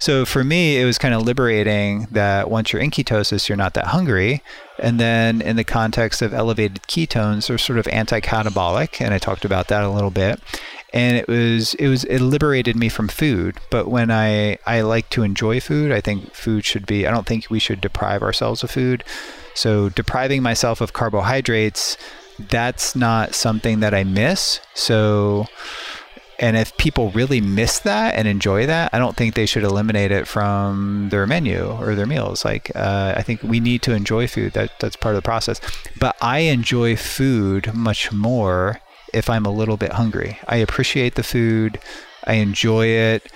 So 0.00 0.24
for 0.24 0.44
me, 0.44 0.80
it 0.80 0.84
was 0.84 0.96
kind 0.96 1.12
of 1.12 1.22
liberating 1.22 2.06
that 2.12 2.48
once 2.48 2.72
you're 2.72 2.80
in 2.80 2.92
ketosis, 2.92 3.48
you're 3.48 3.56
not 3.56 3.74
that 3.74 3.86
hungry. 3.86 4.42
And 4.78 5.00
then 5.00 5.42
in 5.42 5.56
the 5.56 5.64
context 5.64 6.22
of 6.22 6.32
elevated 6.32 6.82
ketones, 6.82 7.48
they're 7.48 7.58
sort 7.58 7.80
of 7.80 7.88
anti-catabolic, 7.88 9.00
and 9.04 9.12
I 9.12 9.18
talked 9.18 9.44
about 9.44 9.66
that 9.68 9.82
a 9.82 9.90
little 9.90 10.12
bit. 10.12 10.40
And 10.92 11.16
it 11.16 11.26
was 11.26 11.74
it 11.74 11.88
was 11.88 12.04
it 12.04 12.20
liberated 12.20 12.76
me 12.76 12.88
from 12.88 13.08
food. 13.08 13.58
But 13.70 13.88
when 13.88 14.10
I 14.10 14.58
I 14.66 14.82
like 14.82 15.10
to 15.10 15.24
enjoy 15.24 15.60
food, 15.60 15.90
I 15.90 16.00
think 16.00 16.32
food 16.32 16.64
should 16.64 16.86
be. 16.86 17.06
I 17.06 17.10
don't 17.10 17.26
think 17.26 17.50
we 17.50 17.58
should 17.58 17.80
deprive 17.80 18.22
ourselves 18.22 18.62
of 18.62 18.70
food. 18.70 19.02
So 19.54 19.88
depriving 19.88 20.42
myself 20.42 20.80
of 20.80 20.92
carbohydrates, 20.92 21.98
that's 22.38 22.94
not 22.94 23.34
something 23.34 23.80
that 23.80 23.92
I 23.92 24.04
miss. 24.04 24.60
So 24.74 25.46
and 26.38 26.56
if 26.56 26.76
people 26.76 27.10
really 27.10 27.40
miss 27.40 27.80
that 27.80 28.14
and 28.14 28.28
enjoy 28.28 28.66
that, 28.66 28.94
I 28.94 28.98
don't 28.98 29.16
think 29.16 29.34
they 29.34 29.46
should 29.46 29.64
eliminate 29.64 30.12
it 30.12 30.28
from 30.28 31.08
their 31.10 31.26
menu 31.26 31.76
or 31.80 31.96
their 31.96 32.06
meals. 32.06 32.44
Like, 32.44 32.70
uh, 32.76 33.14
I 33.16 33.22
think 33.22 33.42
we 33.42 33.58
need 33.58 33.82
to 33.82 33.92
enjoy 33.92 34.28
food. 34.28 34.52
That 34.52 34.78
that's 34.78 34.94
part 34.94 35.16
of 35.16 35.22
the 35.22 35.26
process. 35.26 35.60
But 35.98 36.16
I 36.20 36.40
enjoy 36.40 36.94
food 36.96 37.74
much 37.74 38.12
more 38.12 38.80
if 39.12 39.28
I'm 39.28 39.46
a 39.46 39.50
little 39.50 39.76
bit 39.76 39.94
hungry. 39.94 40.38
I 40.46 40.56
appreciate 40.56 41.16
the 41.16 41.24
food. 41.24 41.80
I 42.24 42.34
enjoy 42.34 42.86
it. 42.86 43.32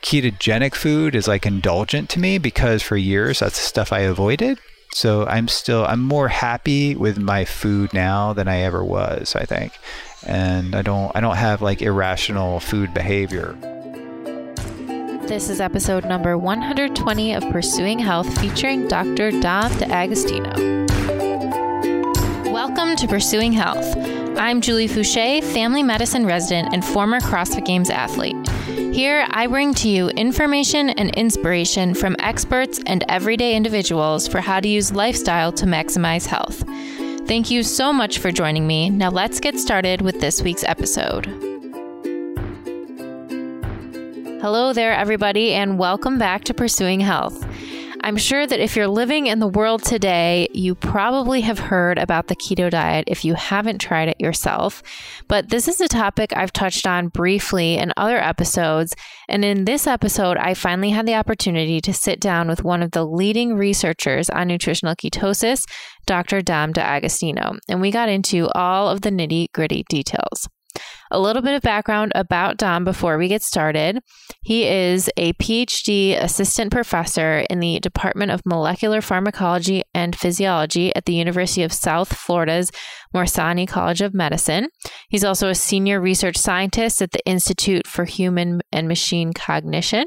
Ketogenic 0.00 0.74
food 0.74 1.14
is 1.14 1.28
like 1.28 1.44
indulgent 1.44 2.08
to 2.10 2.20
me 2.20 2.38
because 2.38 2.82
for 2.82 2.96
years 2.96 3.40
that's 3.40 3.58
stuff 3.58 3.92
I 3.92 4.00
avoided. 4.00 4.58
So 4.94 5.26
I'm 5.26 5.48
still 5.48 5.84
I'm 5.84 6.00
more 6.00 6.28
happy 6.28 6.96
with 6.96 7.18
my 7.18 7.44
food 7.44 7.92
now 7.92 8.32
than 8.32 8.48
I 8.48 8.60
ever 8.60 8.82
was, 8.82 9.36
I 9.36 9.44
think 9.44 9.72
and 10.24 10.74
I 10.74 10.82
don't 10.82 11.12
I 11.14 11.20
don't 11.20 11.36
have 11.36 11.62
like 11.62 11.82
irrational 11.82 12.60
food 12.60 12.92
behavior. 12.94 13.56
This 15.22 15.50
is 15.50 15.60
episode 15.60 16.04
number 16.06 16.38
120 16.38 17.34
of 17.34 17.42
Pursuing 17.50 17.98
Health 17.98 18.38
featuring 18.40 18.88
Dr. 18.88 19.30
Dom 19.30 19.76
D'Agostino. 19.78 20.86
Welcome 22.50 22.96
to 22.96 23.06
Pursuing 23.06 23.52
Health. 23.52 23.96
I'm 24.38 24.60
Julie 24.60 24.88
Foucher, 24.88 25.42
family 25.42 25.82
medicine 25.82 26.24
resident 26.24 26.72
and 26.72 26.84
former 26.84 27.20
CrossFit 27.20 27.66
Games 27.66 27.90
athlete. 27.90 28.36
Here, 28.94 29.26
I 29.30 29.46
bring 29.46 29.74
to 29.74 29.88
you 29.88 30.08
information 30.10 30.90
and 30.90 31.14
inspiration 31.14 31.94
from 31.94 32.16
experts 32.18 32.80
and 32.86 33.04
everyday 33.08 33.54
individuals 33.54 34.26
for 34.26 34.40
how 34.40 34.60
to 34.60 34.68
use 34.68 34.92
lifestyle 34.92 35.52
to 35.52 35.66
maximize 35.66 36.26
health. 36.26 36.64
Thank 37.28 37.50
you 37.50 37.62
so 37.62 37.92
much 37.92 38.20
for 38.20 38.32
joining 38.32 38.66
me. 38.66 38.88
Now 38.88 39.10
let's 39.10 39.38
get 39.38 39.60
started 39.60 40.00
with 40.00 40.18
this 40.18 40.40
week's 40.40 40.64
episode. 40.64 41.26
Hello 44.40 44.72
there, 44.72 44.94
everybody, 44.94 45.52
and 45.52 45.78
welcome 45.78 46.18
back 46.18 46.44
to 46.44 46.54
Pursuing 46.54 47.00
Health. 47.00 47.46
I'm 48.02 48.16
sure 48.16 48.46
that 48.46 48.60
if 48.60 48.76
you're 48.76 48.88
living 48.88 49.26
in 49.26 49.38
the 49.38 49.48
world 49.48 49.82
today, 49.82 50.48
you 50.52 50.74
probably 50.74 51.40
have 51.42 51.58
heard 51.58 51.98
about 51.98 52.28
the 52.28 52.36
keto 52.36 52.70
diet 52.70 53.04
if 53.06 53.24
you 53.24 53.34
haven't 53.34 53.80
tried 53.80 54.08
it 54.08 54.20
yourself. 54.20 54.82
But 55.26 55.48
this 55.50 55.68
is 55.68 55.80
a 55.80 55.88
topic 55.88 56.32
I've 56.36 56.52
touched 56.52 56.86
on 56.86 57.08
briefly 57.08 57.76
in 57.76 57.92
other 57.96 58.18
episodes. 58.18 58.94
And 59.28 59.44
in 59.44 59.64
this 59.64 59.86
episode, 59.86 60.36
I 60.36 60.54
finally 60.54 60.90
had 60.90 61.06
the 61.06 61.14
opportunity 61.14 61.80
to 61.80 61.92
sit 61.92 62.20
down 62.20 62.48
with 62.48 62.64
one 62.64 62.82
of 62.82 62.92
the 62.92 63.04
leading 63.04 63.54
researchers 63.54 64.30
on 64.30 64.48
nutritional 64.48 64.94
ketosis, 64.94 65.64
Dr. 66.06 66.40
Dom 66.40 66.72
D'Agostino. 66.72 67.56
And 67.68 67.80
we 67.80 67.90
got 67.90 68.08
into 68.08 68.48
all 68.54 68.88
of 68.88 69.00
the 69.02 69.10
nitty 69.10 69.46
gritty 69.52 69.84
details. 69.88 70.48
A 71.10 71.18
little 71.18 71.42
bit 71.42 71.54
of 71.54 71.62
background 71.62 72.12
about 72.14 72.58
Dom 72.58 72.84
before 72.84 73.16
we 73.16 73.28
get 73.28 73.42
started. 73.42 74.00
He 74.42 74.66
is 74.66 75.10
a 75.16 75.32
PhD 75.34 76.20
assistant 76.20 76.70
professor 76.70 77.46
in 77.48 77.60
the 77.60 77.80
Department 77.80 78.30
of 78.30 78.42
Molecular 78.44 79.00
Pharmacology 79.00 79.82
and 79.94 80.14
Physiology 80.14 80.94
at 80.94 81.06
the 81.06 81.14
University 81.14 81.62
of 81.62 81.72
South 81.72 82.14
Florida's 82.14 82.70
Morsani 83.14 83.66
College 83.66 84.02
of 84.02 84.12
Medicine. 84.12 84.68
He's 85.08 85.24
also 85.24 85.48
a 85.48 85.54
senior 85.54 86.00
research 86.00 86.36
scientist 86.36 87.00
at 87.00 87.12
the 87.12 87.24
Institute 87.24 87.86
for 87.86 88.04
Human 88.04 88.60
and 88.70 88.86
Machine 88.86 89.32
Cognition. 89.32 90.06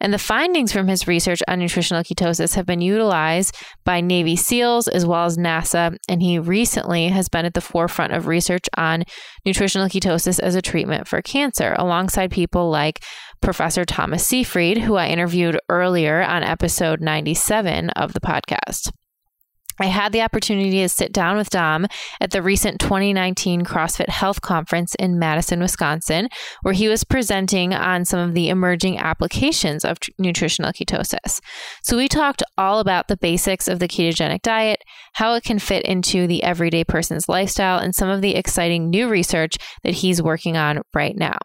And 0.00 0.12
the 0.12 0.18
findings 0.18 0.72
from 0.72 0.88
his 0.88 1.06
research 1.06 1.42
on 1.48 1.58
nutritional 1.58 2.02
ketosis 2.02 2.54
have 2.54 2.66
been 2.66 2.80
utilized 2.80 3.56
by 3.84 4.00
Navy 4.00 4.36
SEALs 4.36 4.88
as 4.88 5.06
well 5.06 5.24
as 5.24 5.36
NASA. 5.36 5.96
And 6.08 6.22
he 6.22 6.38
recently 6.38 7.08
has 7.08 7.28
been 7.28 7.44
at 7.44 7.54
the 7.54 7.60
forefront 7.60 8.12
of 8.12 8.26
research 8.26 8.66
on 8.76 9.04
nutritional 9.44 9.88
ketosis 9.88 10.40
as 10.40 10.54
a 10.54 10.62
treatment 10.62 11.08
for 11.08 11.22
cancer, 11.22 11.74
alongside 11.78 12.30
people 12.30 12.70
like 12.70 13.02
Professor 13.40 13.84
Thomas 13.84 14.26
Seyfried, 14.26 14.78
who 14.78 14.96
I 14.96 15.08
interviewed 15.08 15.58
earlier 15.68 16.22
on 16.22 16.42
episode 16.42 17.00
97 17.00 17.90
of 17.90 18.12
the 18.12 18.20
podcast. 18.20 18.90
I 19.78 19.86
had 19.86 20.12
the 20.12 20.22
opportunity 20.22 20.80
to 20.82 20.88
sit 20.88 21.12
down 21.12 21.36
with 21.36 21.50
Dom 21.50 21.86
at 22.20 22.30
the 22.30 22.42
recent 22.42 22.80
2019 22.80 23.62
CrossFit 23.62 24.08
Health 24.08 24.40
Conference 24.40 24.94
in 24.96 25.18
Madison, 25.18 25.60
Wisconsin, 25.60 26.28
where 26.62 26.74
he 26.74 26.88
was 26.88 27.04
presenting 27.04 27.74
on 27.74 28.04
some 28.04 28.20
of 28.20 28.34
the 28.34 28.48
emerging 28.48 28.98
applications 28.98 29.84
of 29.84 29.98
nutritional 30.18 30.72
ketosis. 30.72 31.40
So, 31.82 31.96
we 31.96 32.08
talked 32.08 32.42
all 32.56 32.80
about 32.80 33.08
the 33.08 33.16
basics 33.16 33.68
of 33.68 33.78
the 33.78 33.88
ketogenic 33.88 34.42
diet, 34.42 34.82
how 35.14 35.34
it 35.34 35.44
can 35.44 35.58
fit 35.58 35.84
into 35.84 36.26
the 36.26 36.42
everyday 36.42 36.84
person's 36.84 37.28
lifestyle, 37.28 37.78
and 37.78 37.94
some 37.94 38.08
of 38.08 38.22
the 38.22 38.34
exciting 38.34 38.90
new 38.90 39.08
research 39.08 39.56
that 39.82 39.94
he's 39.94 40.22
working 40.22 40.56
on 40.56 40.82
right 40.94 41.16
now. 41.16 41.38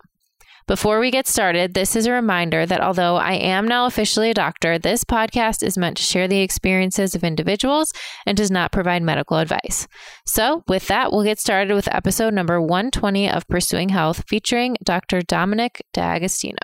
Before 0.72 1.02
we 1.02 1.12
get 1.12 1.28
started, 1.28 1.74
this 1.74 1.98
is 1.98 2.06
a 2.06 2.14
reminder 2.14 2.66
that 2.66 2.80
although 2.80 3.18
I 3.18 3.34
am 3.34 3.68
now 3.68 3.88
officially 3.88 4.30
a 4.30 4.34
doctor, 4.34 4.80
this 4.80 5.04
podcast 5.04 5.64
is 5.64 5.78
meant 5.78 5.98
to 5.98 6.04
share 6.04 6.30
the 6.30 6.40
experiences 6.40 7.14
of 7.14 7.26
individuals 7.26 7.92
and 8.26 8.38
does 8.38 8.50
not 8.50 8.72
provide 8.72 9.04
medical 9.04 9.36
advice. 9.36 9.90
So, 10.26 10.64
with 10.70 10.88
that, 10.88 11.12
we'll 11.12 11.26
get 11.26 11.42
started 11.42 11.74
with 11.74 11.94
episode 11.94 12.34
number 12.34 12.62
120 12.62 13.30
of 13.30 13.46
Pursuing 13.50 13.90
Health 13.90 14.24
featuring 14.30 14.78
Dr. 14.82 15.20
Dominic 15.20 15.84
D'Agostino. 15.92 16.56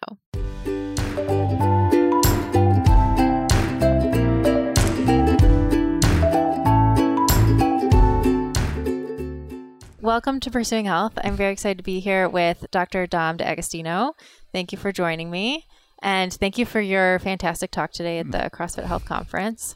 Welcome 10.08 10.40
to 10.40 10.50
Pursuing 10.50 10.86
Health. 10.86 11.20
I'm 11.22 11.36
very 11.36 11.52
excited 11.52 11.80
to 11.80 11.84
be 11.84 12.00
here 12.00 12.30
with 12.30 12.66
Dr. 12.72 13.08
Dom 13.08 13.36
D'Agostino. 13.36 14.14
Thank 14.54 14.72
you 14.72 14.78
for 14.78 14.94
joining 14.94 15.30
me. 15.30 15.66
And 16.02 16.34
thank 16.34 16.58
you 16.58 16.66
for 16.66 16.80
your 16.80 17.20
fantastic 17.20 17.72
talk 17.72 17.92
today 17.92 18.20
at 18.20 18.32
the 18.32 18.50
CrossFit 18.54 18.86
Health 18.86 19.04
Conference. 19.04 19.76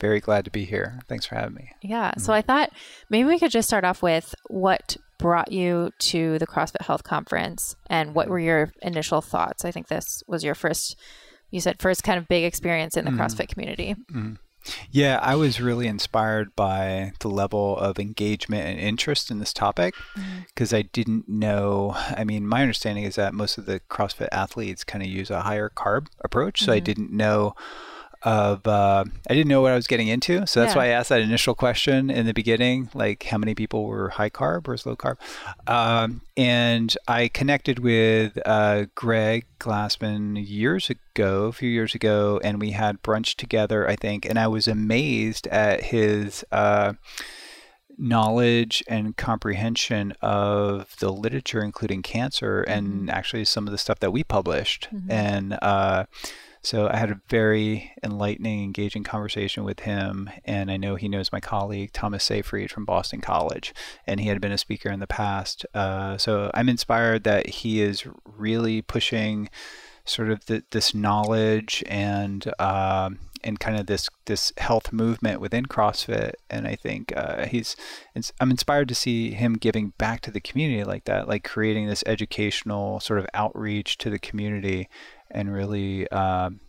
Very 0.00 0.20
glad 0.20 0.44
to 0.44 0.52
be 0.52 0.64
here. 0.64 1.00
Thanks 1.08 1.26
for 1.26 1.34
having 1.34 1.54
me. 1.54 1.72
Yeah. 1.82 2.12
So 2.18 2.32
I 2.32 2.40
thought 2.40 2.70
maybe 3.10 3.24
we 3.28 3.40
could 3.40 3.50
just 3.50 3.66
start 3.66 3.82
off 3.82 4.00
with 4.00 4.32
what 4.48 4.96
brought 5.18 5.50
you 5.50 5.90
to 6.02 6.38
the 6.38 6.46
CrossFit 6.46 6.82
Health 6.82 7.02
Conference 7.02 7.74
and 7.90 8.14
what 8.14 8.28
were 8.28 8.38
your 8.38 8.70
initial 8.82 9.20
thoughts? 9.20 9.64
I 9.64 9.72
think 9.72 9.88
this 9.88 10.22
was 10.28 10.44
your 10.44 10.54
first, 10.54 10.96
you 11.50 11.60
said, 11.60 11.80
first 11.82 12.04
kind 12.04 12.16
of 12.16 12.28
big 12.28 12.44
experience 12.44 12.96
in 12.96 13.04
the 13.04 13.10
Mhm. 13.10 13.18
CrossFit 13.18 13.48
community. 13.48 13.96
Mm-hmm. 14.12 14.34
Yeah, 14.90 15.18
I 15.22 15.34
was 15.34 15.60
really 15.60 15.86
inspired 15.86 16.54
by 16.56 17.12
the 17.20 17.28
level 17.28 17.76
of 17.78 17.98
engagement 17.98 18.66
and 18.66 18.78
interest 18.78 19.30
in 19.30 19.38
this 19.38 19.52
topic 19.52 19.94
because 20.46 20.72
I 20.72 20.82
didn't 20.82 21.28
know. 21.28 21.94
I 21.96 22.24
mean, 22.24 22.46
my 22.46 22.62
understanding 22.62 23.04
is 23.04 23.14
that 23.16 23.34
most 23.34 23.58
of 23.58 23.66
the 23.66 23.80
CrossFit 23.90 24.28
athletes 24.32 24.84
kind 24.84 25.02
of 25.02 25.08
use 25.10 25.30
a 25.30 25.42
higher 25.42 25.70
carb 25.70 26.08
approach, 26.24 26.62
so 26.64 26.72
I 26.72 26.80
Mhm. 26.80 26.84
didn't 26.84 27.12
know 27.12 27.54
of 28.22 28.66
uh, 28.66 29.04
I 29.30 29.34
didn't 29.34 29.48
know 29.48 29.60
what 29.62 29.72
I 29.72 29.76
was 29.76 29.86
getting 29.86 30.08
into. 30.08 30.46
So 30.46 30.60
that's 30.60 30.74
Yeah. 30.74 30.78
why 30.78 30.84
I 30.86 30.88
asked 30.88 31.08
that 31.10 31.20
initial 31.20 31.54
question 31.54 32.10
in 32.10 32.26
the 32.26 32.34
beginning, 32.34 32.90
like 32.94 33.22
how 33.24 33.38
many 33.38 33.54
people 33.54 33.84
were 33.86 34.10
high 34.10 34.30
carb 34.30 34.66
versus 34.66 34.86
low 34.86 34.96
carb. 34.96 35.16
Um, 35.66 36.22
and 36.36 36.96
I 37.06 37.28
connected 37.28 37.78
with 37.78 38.38
uh, 38.44 38.86
Greg 38.94 39.46
Glassman 39.60 40.36
years 40.44 40.90
ago, 40.90 41.44
a 41.46 41.52
few 41.52 41.70
years 41.70 41.94
ago, 41.94 42.40
and 42.42 42.60
we 42.60 42.72
had 42.72 43.02
brunch 43.02 43.36
together, 43.36 43.88
I 43.88 43.96
think. 43.96 44.24
And 44.26 44.38
I 44.38 44.48
was 44.48 44.66
amazed 44.66 45.46
at 45.48 45.84
his 45.84 46.44
uh, 46.50 46.94
knowledge 47.96 48.82
and 48.86 49.16
comprehension 49.16 50.12
of 50.22 50.96
the 51.00 51.10
literature, 51.12 51.62
including 51.62 52.02
cancer, 52.02 52.62
and 52.62 53.10
actually 53.10 53.44
some 53.44 53.66
of 53.66 53.72
the 53.72 53.78
stuff 53.78 53.98
that 54.00 54.12
we 54.12 54.22
published. 54.22 54.88
Mhm. 54.94 55.10
And 55.10 55.58
uh, 55.62 56.04
so 56.62 56.88
I 56.88 56.96
had 56.96 57.10
a 57.10 57.20
very 57.28 57.92
enlightening, 58.02 58.62
engaging 58.62 59.04
conversation 59.04 59.64
with 59.64 59.80
him. 59.80 60.30
And 60.44 60.70
I 60.70 60.76
know 60.76 60.96
he 60.96 61.08
knows 61.08 61.32
my 61.32 61.40
colleague, 61.40 61.92
Thomas 61.92 62.24
Seyfried 62.24 62.70
from 62.70 62.84
Boston 62.84 63.20
College, 63.20 63.74
and 64.06 64.20
he 64.20 64.28
had 64.28 64.40
been 64.40 64.52
a 64.52 64.58
speaker 64.58 64.90
in 64.90 65.00
the 65.00 65.06
past. 65.06 65.64
Uh, 65.74 66.18
so 66.18 66.50
I'm 66.54 66.68
inspired 66.68 67.24
that 67.24 67.46
he 67.48 67.80
is 67.80 68.06
really 68.24 68.82
pushing 68.82 69.48
sort 70.04 70.30
of 70.30 70.44
th- 70.46 70.64
this 70.70 70.94
knowledge 70.94 71.84
and 71.86 72.50
um, 72.58 73.18
and 73.44 73.60
kind 73.60 73.78
of 73.78 73.86
this 73.86 74.08
this 74.24 74.52
health 74.58 74.92
movement 74.92 75.40
within 75.40 75.66
CrossFit. 75.66 76.32
And 76.50 76.66
I 76.66 76.74
think 76.74 77.12
uh, 77.16 77.46
he's 77.46 77.76
I'm 78.40 78.50
inspired 78.50 78.88
to 78.88 78.94
see 78.94 79.32
him 79.32 79.54
giving 79.54 79.92
back 79.98 80.20
to 80.22 80.30
the 80.30 80.40
community 80.40 80.84
like 80.84 81.04
that, 81.04 81.28
like 81.28 81.44
creating 81.44 81.86
this 81.86 82.04
educational 82.06 83.00
sort 83.00 83.20
of 83.20 83.26
outreach 83.34 83.98
to 83.98 84.10
the 84.10 84.18
community. 84.18 84.88
And 85.30 85.52
really. 85.52 86.08
Um, 86.10 86.60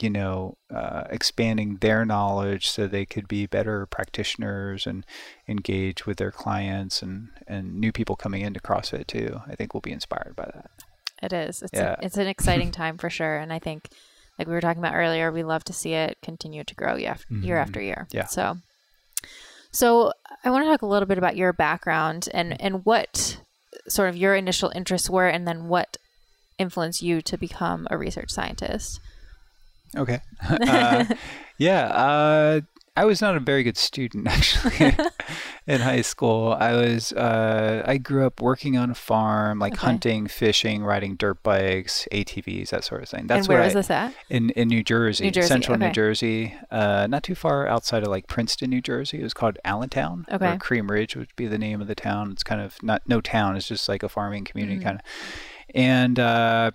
you 0.00 0.10
know, 0.10 0.58
uh, 0.74 1.04
expanding 1.10 1.76
their 1.76 2.04
knowledge 2.04 2.68
so 2.68 2.86
they 2.86 3.06
could 3.06 3.28
be 3.28 3.46
better 3.46 3.86
practitioners 3.86 4.86
and 4.86 5.06
engage 5.48 6.04
with 6.04 6.16
their 6.16 6.32
clients 6.32 7.00
and, 7.00 7.28
and 7.46 7.74
new 7.74 7.92
people 7.92 8.16
coming 8.16 8.42
into 8.42 8.60
CrossFit 8.60 9.06
too. 9.06 9.40
I 9.46 9.54
think 9.54 9.72
we'll 9.72 9.80
be 9.80 9.92
inspired 9.92 10.34
by 10.36 10.50
that. 10.52 10.70
It 11.22 11.32
is. 11.32 11.62
It's, 11.62 11.72
yeah. 11.72 11.96
a, 12.00 12.04
it's 12.04 12.16
an 12.16 12.26
exciting 12.26 12.70
time 12.72 12.98
for 12.98 13.08
sure. 13.08 13.36
And 13.38 13.52
I 13.52 13.58
think, 13.58 13.88
like 14.38 14.48
we 14.48 14.54
were 14.54 14.60
talking 14.60 14.82
about 14.82 14.94
earlier, 14.94 15.30
we 15.30 15.44
love 15.44 15.62
to 15.64 15.72
see 15.72 15.92
it 15.92 16.18
continue 16.22 16.64
to 16.64 16.74
grow 16.74 16.96
year, 16.96 17.16
mm-hmm. 17.30 17.44
year 17.44 17.56
after 17.56 17.80
year. 17.80 18.08
Yeah. 18.10 18.26
So, 18.26 18.58
so 19.70 20.12
I 20.44 20.50
want 20.50 20.64
to 20.64 20.70
talk 20.70 20.82
a 20.82 20.86
little 20.86 21.06
bit 21.06 21.18
about 21.18 21.36
your 21.36 21.52
background 21.52 22.28
and, 22.34 22.60
and 22.60 22.84
what 22.84 23.40
sort 23.88 24.08
of 24.08 24.16
your 24.16 24.34
initial 24.34 24.72
interests 24.74 25.08
were, 25.08 25.28
and 25.28 25.46
then 25.46 25.68
what 25.68 25.96
influenced 26.58 27.02
you 27.02 27.22
to 27.22 27.36
become 27.36 27.86
a 27.90 27.98
research 27.98 28.30
scientist. 28.30 29.00
Okay. 29.96 30.20
Uh, 30.48 31.04
yeah. 31.58 31.86
Uh, 31.86 32.60
I 32.96 33.06
was 33.06 33.20
not 33.20 33.36
a 33.36 33.40
very 33.40 33.64
good 33.64 33.76
student 33.76 34.28
actually 34.28 34.96
in 35.66 35.80
high 35.80 36.02
school. 36.02 36.56
I 36.58 36.74
was 36.74 37.12
uh, 37.12 37.82
I 37.84 37.96
grew 37.96 38.24
up 38.24 38.40
working 38.40 38.76
on 38.76 38.90
a 38.90 38.94
farm, 38.94 39.58
like 39.58 39.72
okay. 39.72 39.86
hunting, 39.86 40.28
fishing, 40.28 40.84
riding 40.84 41.16
dirt 41.16 41.42
bikes, 41.42 42.06
ATVs, 42.12 42.70
that 42.70 42.84
sort 42.84 43.02
of 43.02 43.08
thing. 43.08 43.26
That's 43.26 43.46
and 43.46 43.48
where, 43.48 43.58
where 43.58 43.66
is 43.66 43.74
I, 43.74 43.78
this 43.80 43.90
at? 43.90 44.14
In 44.30 44.50
in 44.50 44.68
New 44.68 44.84
Jersey, 44.84 45.24
New 45.24 45.32
Jersey 45.32 45.48
central 45.48 45.76
okay. 45.76 45.88
New 45.88 45.92
Jersey, 45.92 46.54
uh, 46.70 47.08
not 47.08 47.24
too 47.24 47.34
far 47.34 47.66
outside 47.66 48.04
of 48.04 48.08
like 48.08 48.28
Princeton, 48.28 48.70
New 48.70 48.80
Jersey. 48.80 49.18
It 49.18 49.24
was 49.24 49.34
called 49.34 49.58
Allentown, 49.64 50.24
okay. 50.30 50.52
or 50.52 50.58
Cream 50.58 50.88
Ridge 50.88 51.16
would 51.16 51.34
be 51.34 51.48
the 51.48 51.58
name 51.58 51.80
of 51.80 51.88
the 51.88 51.96
town. 51.96 52.30
It's 52.30 52.44
kind 52.44 52.60
of 52.60 52.80
not 52.80 53.02
no 53.08 53.20
town. 53.20 53.56
It's 53.56 53.66
just 53.66 53.88
like 53.88 54.04
a 54.04 54.08
farming 54.08 54.44
community 54.44 54.78
mm-hmm. 54.78 54.86
kind 54.86 55.00
of, 55.00 55.04
and 55.74 56.18
uh, 56.18 56.70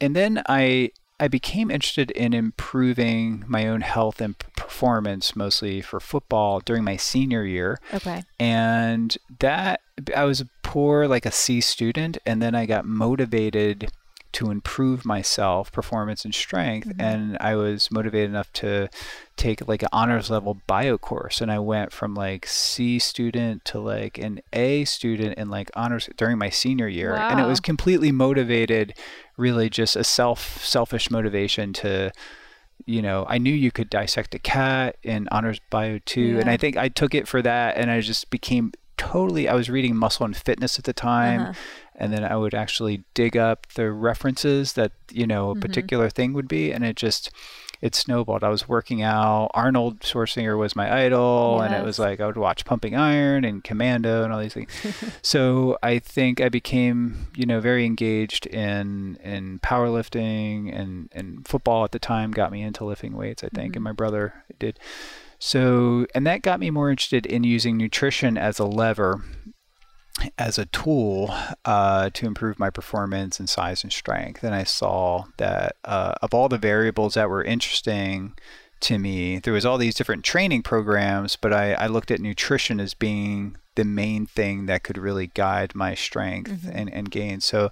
and 0.00 0.14
then 0.14 0.42
I 0.48 0.90
I 1.20 1.28
became 1.28 1.70
interested 1.70 2.10
in 2.12 2.32
improving 2.32 3.44
my 3.48 3.66
own 3.66 3.80
health 3.80 4.20
and 4.20 4.38
performance, 4.56 5.34
mostly 5.34 5.80
for 5.80 5.98
football, 5.98 6.60
during 6.60 6.84
my 6.84 6.96
senior 6.96 7.44
year. 7.44 7.80
Okay. 7.92 8.22
And 8.38 9.16
that 9.40 9.80
I 10.14 10.24
was 10.24 10.44
poor, 10.62 11.08
like 11.08 11.26
a 11.26 11.32
C 11.32 11.60
student, 11.60 12.18
and 12.24 12.40
then 12.40 12.54
I 12.54 12.66
got 12.66 12.84
motivated 12.84 13.90
to 14.32 14.50
improve 14.50 15.04
myself, 15.04 15.72
performance 15.72 16.24
and 16.24 16.34
strength. 16.34 16.88
Mm-hmm. 16.88 17.00
And 17.00 17.36
I 17.40 17.56
was 17.56 17.90
motivated 17.90 18.30
enough 18.30 18.52
to 18.54 18.88
take 19.36 19.66
like 19.66 19.82
an 19.82 19.88
honors 19.92 20.30
level 20.30 20.60
bio 20.66 20.98
course. 20.98 21.40
And 21.40 21.50
I 21.50 21.58
went 21.58 21.92
from 21.92 22.14
like 22.14 22.46
C 22.46 22.98
student 22.98 23.64
to 23.66 23.78
like 23.78 24.18
an 24.18 24.40
A 24.52 24.84
student 24.84 25.38
in 25.38 25.48
like 25.48 25.70
honors 25.74 26.08
during 26.16 26.38
my 26.38 26.50
senior 26.50 26.88
year. 26.88 27.12
Wow. 27.12 27.28
And 27.30 27.40
it 27.40 27.46
was 27.46 27.60
completely 27.60 28.12
motivated, 28.12 28.94
really 29.36 29.70
just 29.70 29.96
a 29.96 30.04
self 30.04 30.64
selfish 30.64 31.10
motivation 31.10 31.72
to 31.74 32.12
you 32.86 33.02
know, 33.02 33.26
I 33.28 33.38
knew 33.38 33.52
you 33.52 33.72
could 33.72 33.90
dissect 33.90 34.34
a 34.34 34.38
cat 34.38 34.96
in 35.02 35.28
honors 35.32 35.60
bio 35.68 35.98
too, 35.98 36.20
yeah. 36.20 36.40
and 36.40 36.48
I 36.48 36.56
think 36.56 36.76
I 36.76 36.88
took 36.88 37.12
it 37.12 37.26
for 37.26 37.42
that, 37.42 37.76
and 37.76 37.90
I 37.90 38.00
just 38.00 38.30
became 38.30 38.72
totally. 38.96 39.48
I 39.48 39.54
was 39.54 39.68
reading 39.68 39.96
Muscle 39.96 40.24
and 40.24 40.36
Fitness 40.36 40.78
at 40.78 40.84
the 40.84 40.92
time, 40.92 41.40
uh-huh 41.40 41.52
and 41.98 42.12
then 42.12 42.24
I 42.24 42.36
would 42.36 42.54
actually 42.54 43.02
dig 43.12 43.36
up 43.36 43.66
the 43.74 43.90
references 43.90 44.74
that 44.74 44.92
you 45.10 45.26
know 45.26 45.50
a 45.50 45.52
mm-hmm. 45.52 45.60
particular 45.60 46.08
thing 46.08 46.32
would 46.32 46.48
be, 46.48 46.72
and 46.72 46.84
it 46.84 46.96
just 46.96 47.30
it 47.80 47.94
snowballed. 47.94 48.42
I 48.42 48.48
was 48.48 48.68
working 48.68 49.02
out. 49.02 49.50
Arnold 49.52 50.00
Schwarzenegger 50.00 50.56
was 50.56 50.74
my 50.74 51.04
idol, 51.04 51.58
yes. 51.60 51.66
and 51.66 51.80
it 51.80 51.84
was 51.84 51.98
like 51.98 52.20
I 52.20 52.26
would 52.26 52.36
watch 52.36 52.64
Pumping 52.64 52.94
Iron 52.94 53.44
and 53.44 53.62
Commando 53.62 54.22
and 54.22 54.32
all 54.32 54.40
these 54.40 54.54
things. 54.54 54.70
so 55.22 55.76
I 55.82 55.98
think 55.98 56.40
I 56.40 56.48
became, 56.48 57.28
you 57.36 57.46
know, 57.46 57.60
very 57.60 57.84
engaged 57.84 58.46
in 58.46 59.18
in 59.22 59.58
powerlifting 59.58 60.74
and 60.74 61.08
and 61.12 61.46
football 61.46 61.84
at 61.84 61.90
the 61.90 61.98
time. 61.98 62.30
Got 62.30 62.52
me 62.52 62.62
into 62.62 62.84
lifting 62.84 63.16
weights, 63.16 63.42
I 63.42 63.48
think, 63.48 63.72
mm-hmm. 63.72 63.78
and 63.78 63.84
my 63.84 63.92
brother 63.92 64.44
did. 64.58 64.78
So 65.40 66.06
and 66.14 66.26
that 66.26 66.42
got 66.42 66.60
me 66.60 66.70
more 66.70 66.90
interested 66.90 67.26
in 67.26 67.42
using 67.42 67.76
nutrition 67.76 68.38
as 68.38 68.60
a 68.60 68.64
lever 68.64 69.22
as 70.38 70.58
a 70.58 70.66
tool 70.66 71.34
uh, 71.64 72.10
to 72.10 72.26
improve 72.26 72.58
my 72.58 72.70
performance 72.70 73.38
and 73.38 73.48
size 73.48 73.82
and 73.82 73.92
strength. 73.92 74.42
And 74.42 74.54
I 74.54 74.64
saw 74.64 75.24
that 75.36 75.76
uh, 75.84 76.14
of 76.22 76.34
all 76.34 76.48
the 76.48 76.58
variables 76.58 77.14
that 77.14 77.30
were 77.30 77.44
interesting 77.44 78.34
to 78.80 78.98
me, 78.98 79.38
there 79.38 79.52
was 79.52 79.66
all 79.66 79.78
these 79.78 79.94
different 79.94 80.24
training 80.24 80.62
programs, 80.62 81.36
but 81.36 81.52
I, 81.52 81.74
I 81.74 81.86
looked 81.86 82.10
at 82.10 82.20
nutrition 82.20 82.80
as 82.80 82.94
being 82.94 83.56
the 83.74 83.84
main 83.84 84.26
thing 84.26 84.66
that 84.66 84.82
could 84.82 84.98
really 84.98 85.28
guide 85.28 85.74
my 85.74 85.94
strength 85.94 86.50
mm-hmm. 86.50 86.70
and, 86.72 86.92
and 86.92 87.10
gain. 87.10 87.40
So 87.40 87.70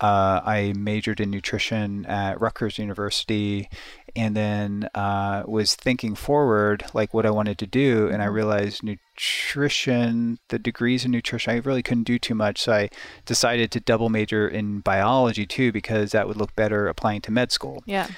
uh, 0.00 0.40
I 0.44 0.72
majored 0.76 1.20
in 1.20 1.30
nutrition 1.30 2.04
at 2.06 2.40
Rutgers 2.40 2.78
University 2.78 3.68
and 4.16 4.36
then 4.36 4.88
uh, 4.94 5.44
was 5.46 5.76
thinking 5.76 6.14
forward 6.14 6.84
like 6.92 7.14
what 7.14 7.24
I 7.24 7.30
wanted 7.30 7.58
to 7.58 7.66
do. 7.66 8.08
And 8.08 8.20
I 8.20 8.26
mm-hmm. 8.26 8.34
realized 8.34 8.82
nutrition, 9.22 10.38
the 10.48 10.58
degrees 10.58 11.04
in 11.04 11.10
nutrition, 11.10 11.52
I 11.52 11.56
really 11.58 11.82
couldn't 11.82 12.04
do 12.04 12.18
too 12.18 12.34
much. 12.34 12.60
So 12.60 12.72
I 12.72 12.88
decided 13.24 13.70
to 13.72 13.80
double 13.80 14.08
major 14.08 14.48
in 14.48 14.80
biology 14.80 15.46
too 15.46 15.72
because 15.72 16.12
that 16.12 16.26
would 16.26 16.36
look 16.36 16.54
better 16.56 16.88
applying 16.88 17.20
to 17.22 17.30
med 17.30 17.52
school. 17.52 17.82
Yeah. 17.86 18.08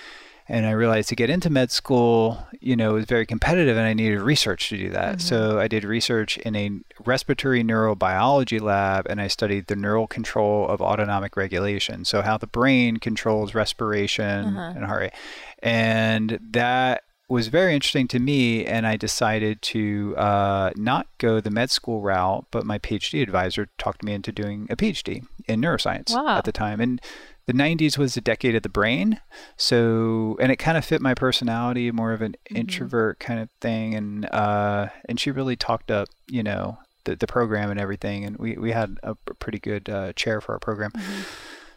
And 0.47 0.67
I 0.67 0.73
realized 0.73 1.09
to 1.09 1.17
get 1.17 1.31
into 1.31 1.49
med 1.49 1.71
school, 1.71 2.47
you 2.61 2.77
know, 2.77 2.91
it 2.91 2.95
was 2.95 3.05
very 3.07 3.25
competitive 3.25 3.79
and 3.79 3.87
I 3.87 3.95
needed 3.95 4.21
research 4.21 4.69
to 4.69 4.77
do 4.77 4.91
that. 4.91 5.17
Mm-hmm. 5.17 5.27
So 5.27 5.59
I 5.59 5.69
did 5.69 5.85
research 5.85 6.37
in 6.39 6.55
a 6.55 6.71
respiratory 7.05 7.65
neurobiology 7.65 8.61
lab 8.61 9.07
and 9.09 9.23
I 9.23 9.29
studied 9.29 9.69
the 9.69 9.77
neural 9.77 10.07
control 10.07 10.69
of 10.69 10.83
autonomic 10.83 11.37
regulation. 11.39 12.05
So 12.05 12.21
how 12.21 12.37
the 12.37 12.47
brain 12.47 12.99
controls 12.99 13.55
respiration 13.55 14.57
uh-huh. 14.57 14.75
and 14.77 14.85
heart 14.85 15.01
rate. 15.01 15.15
And 15.63 16.39
that 16.51 17.05
was 17.29 17.49
very 17.49 17.75
interesting 17.75 18.07
to 18.09 18.19
me, 18.19 18.67
and 18.67 18.87
I 18.87 18.97
decided 18.97 19.63
to 19.63 20.15
uh, 20.17 20.71
not 20.77 21.07
go 21.19 21.41
the 21.41 21.51
med 21.51 21.71
school 21.71 22.01
route, 22.01 22.47
but 22.51 22.67
my 22.67 22.79
PhD 22.79 23.23
advisor 23.23 23.69
talked 23.79 24.03
me 24.03 24.13
into 24.13 24.33
doing 24.33 24.67
a 24.71 24.77
PhD 24.77 25.27
in 25.47 25.61
neuroscience 25.61 26.15
wow. 26.15 26.39
at 26.39 26.45
the 26.45 26.53
time. 26.53 26.81
And 26.81 27.01
the 27.47 27.53
90s 27.53 27.99
was 27.99 28.15
the 28.15 28.21
decade 28.21 28.55
of 28.55 28.63
the 28.63 28.69
brain 28.69 29.21
so 29.57 30.37
and 30.41 30.51
it 30.51 30.57
kind 30.57 30.79
of 30.79 30.85
fit 30.85 31.03
my 31.03 31.15
personality 31.15 31.91
more 31.91 32.13
of 32.13 32.23
an 32.23 32.33
mm-hmm. 32.33 32.57
introvert 32.57 33.19
kind 33.19 33.39
of 33.39 33.51
thing 33.61 33.95
and 33.95 34.27
uh 34.33 34.89
and 35.09 35.21
she 35.21 35.31
really 35.31 35.57
talked 35.57 35.91
up 35.91 36.09
you 36.27 36.43
know 36.43 36.79
the, 37.05 37.17
the 37.17 37.27
program 37.27 37.71
and 37.71 37.79
everything 37.79 38.25
and 38.25 38.39
we, 38.39 38.57
we 38.57 38.73
had 38.73 38.99
a 39.03 39.15
pretty 39.15 39.59
good 39.59 39.91
uh, 39.91 40.13
chair 40.15 40.41
for 40.41 40.53
our 40.53 40.59
program 40.59 40.91
mm-hmm. 40.93 41.23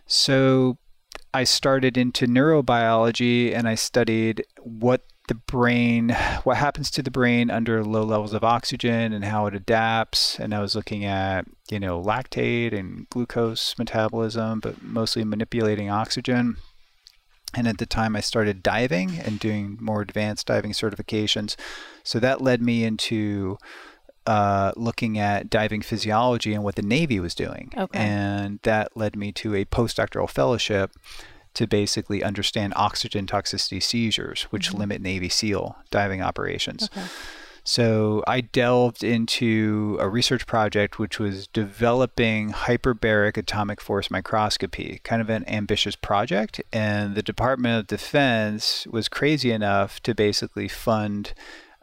so 0.05 0.77
i 1.33 1.43
started 1.43 1.97
into 1.97 2.25
neurobiology 2.25 3.53
and 3.53 3.67
i 3.67 3.75
studied 3.75 4.45
what 4.63 5.03
the 5.27 5.35
brain, 5.35 6.15
what 6.43 6.57
happens 6.57 6.89
to 6.91 7.03
the 7.03 7.11
brain 7.11 7.51
under 7.51 7.83
low 7.83 8.03
levels 8.03 8.33
of 8.33 8.43
oxygen 8.43 9.13
and 9.13 9.25
how 9.25 9.45
it 9.45 9.53
adapts. 9.53 10.39
And 10.39 10.53
I 10.53 10.59
was 10.59 10.75
looking 10.75 11.03
at, 11.05 11.45
you 11.69 11.79
know, 11.79 12.01
lactate 12.01 12.77
and 12.77 13.09
glucose 13.09 13.75
metabolism, 13.77 14.61
but 14.61 14.81
mostly 14.81 15.23
manipulating 15.25 15.89
oxygen. 15.89 16.57
And 17.53 17.67
at 17.67 17.77
the 17.77 17.85
time, 17.85 18.15
I 18.15 18.21
started 18.21 18.63
diving 18.63 19.19
and 19.19 19.39
doing 19.39 19.77
more 19.79 20.01
advanced 20.01 20.47
diving 20.47 20.71
certifications. 20.71 21.55
So 22.03 22.19
that 22.19 22.41
led 22.41 22.61
me 22.61 22.83
into 22.83 23.57
uh, 24.25 24.73
looking 24.75 25.17
at 25.17 25.49
diving 25.49 25.81
physiology 25.81 26.53
and 26.53 26.63
what 26.63 26.75
the 26.75 26.81
Navy 26.81 27.19
was 27.19 27.33
doing. 27.33 27.71
Okay. 27.77 27.97
And 27.97 28.59
that 28.63 28.95
led 28.95 29.15
me 29.15 29.31
to 29.33 29.55
a 29.55 29.65
postdoctoral 29.65 30.29
fellowship 30.29 30.91
to 31.57 31.65
basically 31.65 32.23
understand 32.23 32.71
oxygen 32.75 33.25
toxicity 33.25 33.81
seizures, 33.81 34.43
which 34.51 34.69
mm-hmm. 34.69 34.77
limit 34.77 35.01
Navy 35.01 35.27
SEAL 35.27 35.75
diving 35.89 36.21
operations. 36.21 36.87
Okay. 36.95 37.07
So 37.63 38.23
I 38.27 38.41
delved 38.41 39.03
into 39.03 39.97
a 39.99 40.07
research 40.07 40.45
project 40.45 40.99
which 40.99 41.17
was 41.17 41.47
developing 41.47 42.51
hyperbaric 42.51 43.37
atomic 43.37 43.81
force 43.81 44.11
microscopy, 44.11 45.01
kind 45.03 45.19
of 45.19 45.31
an 45.31 45.49
ambitious 45.49 45.95
project. 45.95 46.61
And 46.71 47.15
the 47.15 47.23
Department 47.23 47.79
of 47.79 47.87
Defense 47.87 48.85
was 48.91 49.09
crazy 49.09 49.51
enough 49.51 49.99
to 50.03 50.13
basically 50.13 50.67
fund 50.67 51.33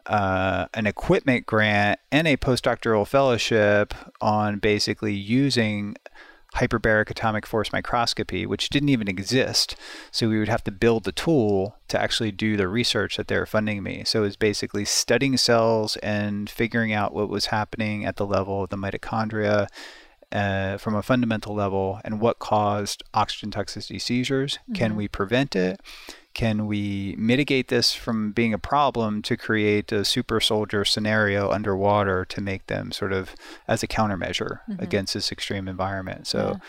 uh, 0.05 0.67
an 0.73 0.87
equipment 0.87 1.45
grant 1.45 1.99
and 2.13 2.29
a 2.29 2.37
postdoctoral 2.37 3.05
fellowship 3.05 3.93
on 4.21 4.59
basically 4.59 5.13
using 5.13 5.97
hyperbaric 6.55 7.09
atomic 7.09 7.45
force 7.45 7.71
microscopy, 7.71 8.45
which 8.45 8.69
didn't 8.69 8.89
even 8.89 9.07
exist. 9.07 9.75
So 10.11 10.29
we 10.29 10.39
would 10.39 10.49
have 10.49 10.63
to 10.65 10.71
build 10.71 11.03
the 11.03 11.11
tool 11.11 11.75
to 11.89 12.01
actually 12.01 12.31
do 12.31 12.57
the 12.57 12.67
research 12.67 13.17
that 13.17 13.27
they're 13.27 13.45
funding 13.45 13.83
me. 13.83 14.03
So 14.05 14.19
it 14.19 14.27
was 14.27 14.37
basically 14.37 14.85
studying 14.85 15.37
cells 15.37 15.97
and 15.97 16.49
figuring 16.49 16.93
out 16.93 17.13
what 17.13 17.29
was 17.29 17.47
happening 17.47 18.05
at 18.05 18.15
the 18.15 18.25
level 18.25 18.63
of 18.63 18.69
the 18.69 18.77
mitochondria 18.77 19.67
uh, 20.31 20.77
from 20.77 20.95
a 20.95 21.03
fundamental 21.03 21.53
level 21.53 21.99
and 22.03 22.19
what 22.19 22.39
caused 22.39 23.03
oxygen 23.13 23.51
toxicity 23.51 24.01
seizures. 24.01 24.55
Mm-hmm. 24.63 24.73
Can 24.73 24.95
we 24.95 25.07
prevent 25.07 25.55
it? 25.55 25.79
Can 26.35 26.67
we 26.67 27.15
mitigate 27.17 27.69
this 27.69 27.93
from 27.93 28.31
being 28.31 28.53
a 28.53 28.59
problem 28.59 29.23
to 29.23 29.35
create 29.35 29.91
a 29.91 30.05
super 30.05 30.39
soldier 30.39 30.85
scenario 30.85 31.49
underwater 31.49 32.25
to 32.25 32.41
make 32.41 32.67
them 32.67 32.91
sort 32.91 33.13
of 33.13 33.35
as 33.67 33.81
a 33.81 33.87
countermeasure 33.87 34.59
mm-hmm. 34.69 34.83
against 34.83 35.15
this 35.15 35.31
extreme 35.31 35.67
environment? 35.67 36.27
So, 36.27 36.59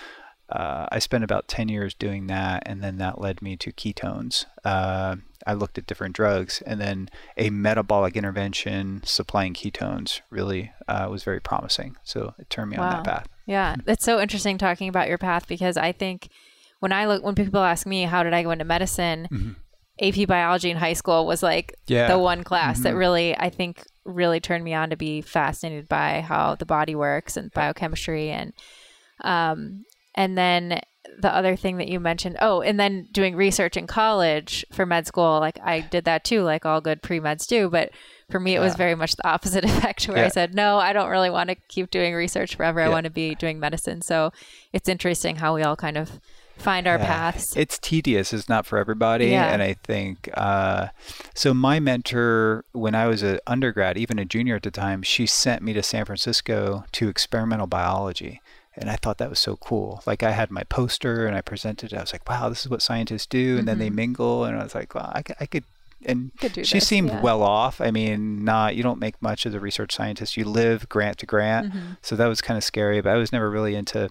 uh, 0.48 0.86
I 0.92 1.00
spent 1.00 1.24
about 1.24 1.48
10 1.48 1.68
years 1.68 1.92
doing 1.92 2.28
that, 2.28 2.62
and 2.66 2.82
then 2.82 2.98
that 2.98 3.20
led 3.20 3.42
me 3.42 3.56
to 3.56 3.72
ketones. 3.72 4.44
Uh, 4.64 5.16
I 5.44 5.54
looked 5.54 5.76
at 5.76 5.86
different 5.86 6.14
drugs, 6.14 6.62
and 6.64 6.80
then 6.80 7.08
a 7.36 7.50
metabolic 7.50 8.16
intervention 8.16 9.02
supplying 9.04 9.54
ketones 9.54 10.20
really 10.30 10.72
uh, 10.86 11.08
was 11.10 11.24
very 11.24 11.40
promising. 11.40 11.96
So 12.04 12.34
it 12.38 12.48
turned 12.48 12.70
me 12.70 12.78
wow. 12.78 12.84
on 12.84 12.90
that 12.90 13.04
path. 13.04 13.28
Yeah, 13.46 13.74
it's 13.88 14.04
so 14.04 14.20
interesting 14.20 14.56
talking 14.56 14.88
about 14.88 15.08
your 15.08 15.18
path 15.18 15.48
because 15.48 15.76
I 15.76 15.90
think 15.90 16.28
when 16.86 16.92
I 16.92 17.06
look, 17.06 17.24
when 17.24 17.34
people 17.34 17.58
ask 17.58 17.84
me 17.84 18.04
how 18.04 18.22
did 18.22 18.32
I 18.32 18.44
go 18.44 18.52
into 18.52 18.64
medicine, 18.64 19.26
mm-hmm. 19.28 19.50
AP 20.00 20.28
biology 20.28 20.70
in 20.70 20.76
high 20.76 20.92
school 20.92 21.26
was 21.26 21.42
like 21.42 21.74
yeah. 21.88 22.06
the 22.06 22.16
one 22.16 22.44
class 22.44 22.76
mm-hmm. 22.76 22.84
that 22.84 22.94
really 22.94 23.36
I 23.36 23.50
think 23.50 23.82
really 24.04 24.38
turned 24.38 24.62
me 24.62 24.72
on 24.72 24.90
to 24.90 24.96
be 24.96 25.20
fascinated 25.20 25.88
by 25.88 26.20
how 26.20 26.54
the 26.54 26.64
body 26.64 26.94
works 26.94 27.36
and 27.36 27.50
biochemistry 27.50 28.30
and 28.30 28.52
um 29.24 29.84
and 30.14 30.38
then 30.38 30.80
the 31.18 31.34
other 31.34 31.56
thing 31.56 31.78
that 31.78 31.88
you 31.88 31.98
mentioned 31.98 32.36
oh 32.40 32.60
and 32.60 32.78
then 32.78 33.08
doing 33.10 33.34
research 33.34 33.76
in 33.76 33.88
college 33.88 34.64
for 34.70 34.86
med 34.86 35.08
school 35.08 35.40
like 35.40 35.58
I 35.64 35.80
did 35.80 36.04
that 36.04 36.22
too 36.22 36.42
like 36.42 36.64
all 36.64 36.80
good 36.80 37.02
pre-meds 37.02 37.48
do 37.48 37.68
but 37.68 37.90
for 38.30 38.38
me 38.38 38.52
it 38.52 38.58
yeah. 38.58 38.60
was 38.60 38.76
very 38.76 38.94
much 38.94 39.16
the 39.16 39.26
opposite 39.26 39.64
effect 39.70 40.06
where 40.06 40.18
yeah. 40.18 40.26
I 40.26 40.28
said 40.28 40.54
no 40.54 40.78
I 40.78 40.92
don't 40.92 41.10
really 41.10 41.30
want 41.30 41.48
to 41.48 41.56
keep 41.68 41.90
doing 41.90 42.14
research 42.14 42.54
forever 42.54 42.80
I 42.80 42.90
want 42.90 43.04
to 43.04 43.10
be 43.10 43.34
doing 43.34 43.58
medicine 43.58 44.02
so 44.02 44.30
it's 44.72 44.88
interesting 44.88 45.34
how 45.34 45.56
we 45.56 45.64
all 45.64 45.74
kind 45.74 45.96
of 45.96 46.20
find 46.56 46.86
our 46.86 46.98
yeah. 46.98 47.06
paths. 47.06 47.56
It's 47.56 47.78
tedious. 47.78 48.32
It's 48.32 48.48
not 48.48 48.66
for 48.66 48.78
everybody. 48.78 49.28
Yeah. 49.28 49.52
And 49.52 49.62
I 49.62 49.74
think, 49.74 50.28
uh, 50.34 50.88
so 51.34 51.54
my 51.54 51.80
mentor, 51.80 52.64
when 52.72 52.94
I 52.94 53.06
was 53.06 53.22
an 53.22 53.40
undergrad, 53.46 53.96
even 53.98 54.18
a 54.18 54.24
junior 54.24 54.56
at 54.56 54.62
the 54.62 54.70
time, 54.70 55.02
she 55.02 55.26
sent 55.26 55.62
me 55.62 55.72
to 55.74 55.82
San 55.82 56.04
Francisco 56.04 56.84
to 56.92 57.08
experimental 57.08 57.66
biology. 57.66 58.40
And 58.74 58.90
I 58.90 58.96
thought 58.96 59.18
that 59.18 59.30
was 59.30 59.38
so 59.38 59.56
cool. 59.56 60.02
Like 60.06 60.22
I 60.22 60.32
had 60.32 60.50
my 60.50 60.64
poster 60.64 61.26
and 61.26 61.34
I 61.34 61.40
presented 61.40 61.92
it. 61.92 61.96
I 61.96 62.00
was 62.02 62.12
like, 62.12 62.28
wow, 62.28 62.48
this 62.48 62.62
is 62.62 62.68
what 62.68 62.82
scientists 62.82 63.26
do. 63.26 63.38
And 63.38 63.58
mm-hmm. 63.60 63.66
then 63.66 63.78
they 63.78 63.86
mm-hmm. 63.86 63.96
mingle. 63.96 64.44
And 64.44 64.58
I 64.58 64.62
was 64.62 64.74
like, 64.74 64.94
well, 64.94 65.10
I, 65.14 65.22
I 65.40 65.46
could 65.46 65.64
and 66.04 66.30
she 66.40 66.48
this, 66.48 66.86
seemed 66.86 67.08
yeah. 67.08 67.20
well 67.20 67.42
off. 67.42 67.80
I 67.80 67.90
mean, 67.90 68.44
not 68.44 68.76
you 68.76 68.82
don't 68.82 69.00
make 69.00 69.20
much 69.22 69.46
as 69.46 69.54
a 69.54 69.60
research 69.60 69.94
scientist. 69.94 70.36
You 70.36 70.44
live 70.44 70.88
grant 70.88 71.18
to 71.18 71.26
grant, 71.26 71.72
mm-hmm. 71.72 71.92
so 72.02 72.16
that 72.16 72.26
was 72.26 72.40
kind 72.40 72.58
of 72.58 72.64
scary. 72.64 73.00
But 73.00 73.12
I 73.12 73.16
was 73.16 73.32
never 73.32 73.50
really 73.50 73.74
into 73.74 74.10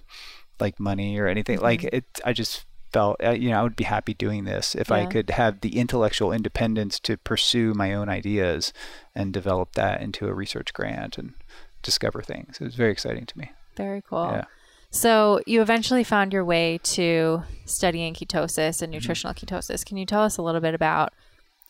like 0.59 0.79
money 0.79 1.19
or 1.19 1.27
anything. 1.27 1.57
Mm-hmm. 1.57 1.65
Like 1.65 1.83
it, 1.85 2.05
I 2.24 2.33
just 2.33 2.65
felt 2.93 3.21
uh, 3.24 3.31
you 3.31 3.50
know 3.50 3.59
I 3.59 3.63
would 3.63 3.75
be 3.75 3.83
happy 3.83 4.13
doing 4.13 4.45
this 4.45 4.74
if 4.74 4.89
yeah. 4.89 4.95
I 4.95 5.05
could 5.05 5.31
have 5.31 5.62
the 5.62 5.77
intellectual 5.77 6.31
independence 6.31 7.00
to 7.01 7.17
pursue 7.17 7.74
my 7.74 7.93
own 7.93 8.07
ideas 8.07 8.71
and 9.13 9.33
develop 9.33 9.74
that 9.74 10.01
into 10.01 10.27
a 10.27 10.33
research 10.33 10.74
grant 10.74 11.17
and 11.17 11.33
discover 11.81 12.21
things. 12.21 12.57
It 12.59 12.63
was 12.63 12.75
very 12.75 12.91
exciting 12.91 13.25
to 13.25 13.38
me. 13.38 13.51
Very 13.75 14.01
cool. 14.01 14.29
Yeah. 14.31 14.45
So 14.91 15.41
you 15.45 15.62
eventually 15.62 16.05
found 16.05 16.31
your 16.31 16.45
way 16.45 16.79
to 16.83 17.43
studying 17.65 18.13
ketosis 18.13 18.81
and 18.81 18.91
mm-hmm. 18.91 18.91
nutritional 18.91 19.33
mm-hmm. 19.33 19.55
ketosis. 19.55 19.85
Can 19.85 19.97
you 19.97 20.05
tell 20.05 20.24
us 20.24 20.38
a 20.38 20.41
little 20.41 20.62
bit 20.62 20.74
about 20.74 21.12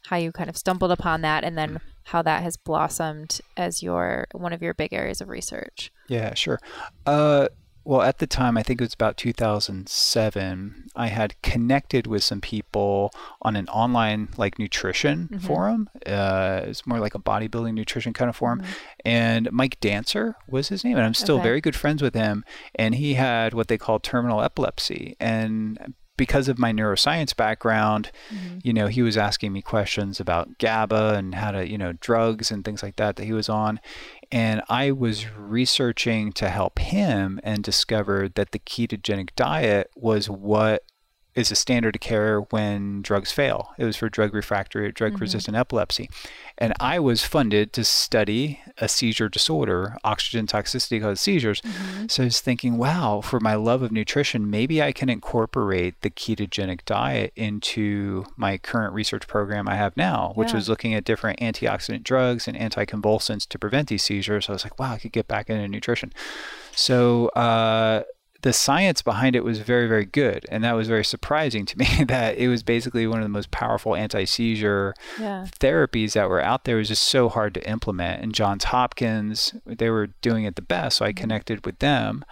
how 0.08 0.18
you 0.18 0.32
kind 0.32 0.50
of 0.50 0.56
stumbled 0.56 0.92
upon 0.92 1.22
that 1.22 1.44
and 1.44 1.58
then 1.58 1.80
how 2.04 2.22
that 2.22 2.44
has 2.44 2.56
blossomed 2.56 3.42
as 3.58 3.82
your 3.82 4.28
one 4.34 4.54
of 4.54 4.62
your 4.62 4.76
big 4.76 4.94
areas 4.94 5.22
of 5.22 5.30
research? 5.30 5.92
Yeah, 6.08 6.36
sure. 6.36 6.60
Uh, 7.08 7.48
well, 7.86 8.02
at 8.02 8.18
the 8.18 8.26
time, 8.26 8.58
I 8.58 8.64
think 8.64 8.82
it 8.82 8.84
was 8.84 8.96
about 8.96 9.16
2007, 9.16 10.90
I 10.96 11.08
had 11.08 11.40
connected 11.44 12.08
with 12.08 12.24
some 12.24 12.42
people 12.42 13.12
on 13.44 13.56
an 13.56 13.68
online 13.70 14.30
like 14.38 14.58
nutrition 14.58 15.30
mm-hmm. 15.32 15.46
forum. 15.46 15.90
Uh, 16.04 16.62
it's 16.64 16.88
more 16.88 17.00
like 17.00 17.14
a 17.14 17.20
bodybuilding 17.20 17.76
nutrition 17.76 18.12
kind 18.12 18.28
of 18.28 18.36
forum. 18.36 18.62
Mm-hmm. 18.62 18.72
And 19.06 19.52
Mike 19.52 19.80
Dancer 19.80 20.36
was 20.48 20.70
his 20.70 20.84
name. 20.84 20.98
And 20.98 21.06
I'm 21.06 21.14
still 21.14 21.36
okay. 21.36 21.44
very 21.44 21.62
good 21.62 21.76
friends 21.76 22.02
with 22.02 22.16
him. 22.16 22.44
And 22.74 22.96
he 22.96 23.14
had 23.14 23.54
what 23.54 23.68
they 23.68 23.78
call 23.78 24.00
terminal 24.00 24.42
epilepsy. 24.42 25.16
And 25.20 25.94
because 26.18 26.48
of 26.48 26.58
my 26.58 26.72
neuroscience 26.72 27.36
background, 27.36 28.12
mm-hmm. 28.30 28.60
you 28.64 28.74
know, 28.74 28.88
he 28.88 29.02
was 29.02 29.18
asking 29.18 29.54
me 29.54 29.62
questions 29.62 30.20
about 30.20 30.58
GABA 30.58 31.16
and 31.16 31.36
how 31.36 31.52
to, 31.52 31.68
you 31.68 31.78
know, 31.78 31.94
drugs 31.94 32.52
and 32.52 32.64
things 32.64 32.82
like 32.82 32.96
that 32.96 33.16
that 33.16 33.26
he 33.26 33.34
was 33.34 33.50
on. 33.50 33.80
And 34.32 34.62
I 34.70 34.92
was 34.92 35.30
researching 35.30 36.32
to 36.34 36.50
help 36.50 36.80
him 36.80 37.40
and 37.44 37.64
discovered 37.64 38.36
that 38.36 38.52
the 38.52 38.60
ketogenic 38.60 39.30
diet 39.36 39.92
was 39.96 40.30
what 40.30 40.84
is 41.36 41.52
a 41.52 41.56
standard 41.56 41.96
of 41.96 42.02
care 42.02 42.40
when 42.40 43.02
drugs 43.02 43.32
fail. 43.32 43.72
It 43.78 43.84
was 43.84 43.98
for 43.98 44.10
drug 44.10 44.34
refractory 44.34 44.88
or 44.88 44.92
drug 44.92 45.14
mm-hmm. 45.14 45.22
resistant 45.22 45.58
epilepsy. 45.58 46.10
And 46.58 46.74
I 46.80 47.00
was 47.00 47.24
funded 47.24 47.74
to 47.74 47.84
study 47.84 48.62
a 48.78 48.88
seizure 48.88 49.28
disorder, 49.28 49.98
oxygen 50.04 50.48
toxicity 50.48 51.02
caused 51.02 51.22
seizures. 51.22 51.62
Mm-hmm. 51.62 52.08
So 52.08 52.24
I 52.24 52.26
was 52.28 52.40
thinking, 52.40 52.78
wow, 52.78 53.20
for 53.22 53.42
my 53.42 53.56
love 53.56 53.82
of 53.82 53.92
nutrition, 53.92 54.50
maybe 54.50 54.82
I 54.82 54.94
can 54.94 55.10
incorporate 55.10 56.00
the 56.02 56.10
ketogenic 56.10 56.86
diet 56.86 57.34
into 57.36 58.26
my 58.38 58.58
current 58.58 58.94
research 58.94 59.28
program 59.28 59.68
I 59.68 59.76
have 59.76 59.98
now, 59.98 60.32
which 60.36 60.50
yeah. 60.50 60.56
was 60.56 60.70
looking 60.70 60.94
at 60.94 61.04
different 61.04 61.40
antioxidant 61.40 62.04
drugs 62.04 62.48
and 62.48 62.58
anticonvulsants 62.58 63.48
to 63.50 63.60
prevent 63.60 63.90
these 63.90 64.04
seizures. 64.04 64.46
So 64.46 64.54
I 64.54 64.56
was 64.56 64.64
like, 64.64 64.80
wow, 64.80 64.94
I 64.94 64.98
could 65.00 65.12
get 65.12 65.28
back 65.28 65.50
into 65.50 65.68
nutrition. 65.68 66.14
So, 66.74 67.28
uh, 67.30 68.04
the 68.46 68.54
science 68.54 69.02
behind 69.02 69.36
it 69.36 69.44
was 69.44 69.58
very, 69.58 69.88
very 69.88 70.06
good. 70.06 70.46
And 70.50 70.64
that 70.64 70.74
was 70.74 70.88
very 70.88 71.04
surprising 71.04 71.66
to 71.66 71.78
me 71.80 72.04
that 72.08 72.38
it 72.38 72.48
was 72.48 72.62
basically 72.62 73.08
one 73.08 73.18
of 73.18 73.26
the 73.26 73.30
most 73.30 73.50
powerful 73.50 73.96
anti 73.96 74.24
seizure 74.26 74.94
yeah. 75.20 75.48
therapies 75.60 76.14
that 76.14 76.30
were 76.30 76.44
out 76.44 76.64
there. 76.64 76.76
It 76.76 76.82
was 76.82 76.90
just 76.90 77.02
so 77.02 77.28
hard 77.28 77.56
to 77.56 77.68
implement. 77.68 78.22
And 78.22 78.36
Johns 78.36 78.66
Hopkins, 78.66 79.56
they 79.66 79.90
were 79.90 80.08
doing 80.22 80.44
it 80.44 80.58
the 80.58 80.62
best. 80.62 80.98
So 80.98 81.06
I 81.06 81.10
mm-hmm. 81.10 81.22
connected 81.22 81.66
with 81.66 81.80
them 81.80 82.24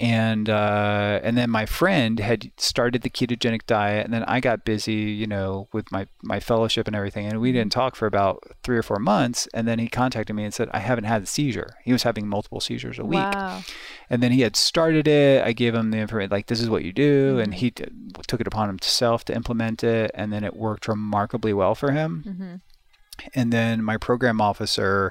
and 0.00 0.48
uh, 0.48 1.20
and 1.22 1.36
then 1.36 1.50
my 1.50 1.66
friend 1.66 2.18
had 2.18 2.50
started 2.56 3.02
the 3.02 3.10
ketogenic 3.10 3.66
diet, 3.66 4.04
and 4.04 4.12
then 4.12 4.24
I 4.24 4.40
got 4.40 4.64
busy, 4.64 4.94
you 4.94 5.26
know, 5.26 5.68
with 5.72 5.90
my 5.92 6.06
my 6.22 6.40
fellowship 6.40 6.86
and 6.86 6.96
everything, 6.96 7.26
and 7.26 7.40
we 7.40 7.52
didn't 7.52 7.72
talk 7.72 7.96
for 7.96 8.06
about 8.06 8.42
three 8.62 8.76
or 8.76 8.82
four 8.82 8.98
months, 8.98 9.48
and 9.54 9.68
then 9.68 9.78
he 9.78 9.88
contacted 9.88 10.34
me 10.34 10.44
and 10.44 10.54
said 10.54 10.68
I 10.72 10.80
haven't 10.80 11.04
had 11.04 11.22
a 11.22 11.26
seizure. 11.26 11.76
He 11.84 11.92
was 11.92 12.02
having 12.02 12.26
multiple 12.26 12.60
seizures 12.60 12.98
a 12.98 13.04
week, 13.04 13.18
wow. 13.18 13.62
and 14.10 14.22
then 14.22 14.32
he 14.32 14.40
had 14.40 14.56
started 14.56 15.06
it. 15.06 15.44
I 15.44 15.52
gave 15.52 15.74
him 15.74 15.90
the 15.90 15.98
information 15.98 16.30
like 16.30 16.46
this 16.46 16.60
is 16.60 16.68
what 16.70 16.84
you 16.84 16.92
do, 16.92 17.32
mm-hmm. 17.32 17.40
and 17.40 17.54
he 17.54 17.70
t- 17.70 17.84
took 18.26 18.40
it 18.40 18.46
upon 18.46 18.68
himself 18.68 19.24
to 19.26 19.34
implement 19.34 19.84
it, 19.84 20.10
and 20.14 20.32
then 20.32 20.44
it 20.44 20.56
worked 20.56 20.88
remarkably 20.88 21.52
well 21.52 21.74
for 21.74 21.92
him. 21.92 22.24
Mm-hmm. 22.26 22.54
And 23.34 23.52
then 23.52 23.82
my 23.84 23.96
program 23.96 24.40
officer 24.40 25.10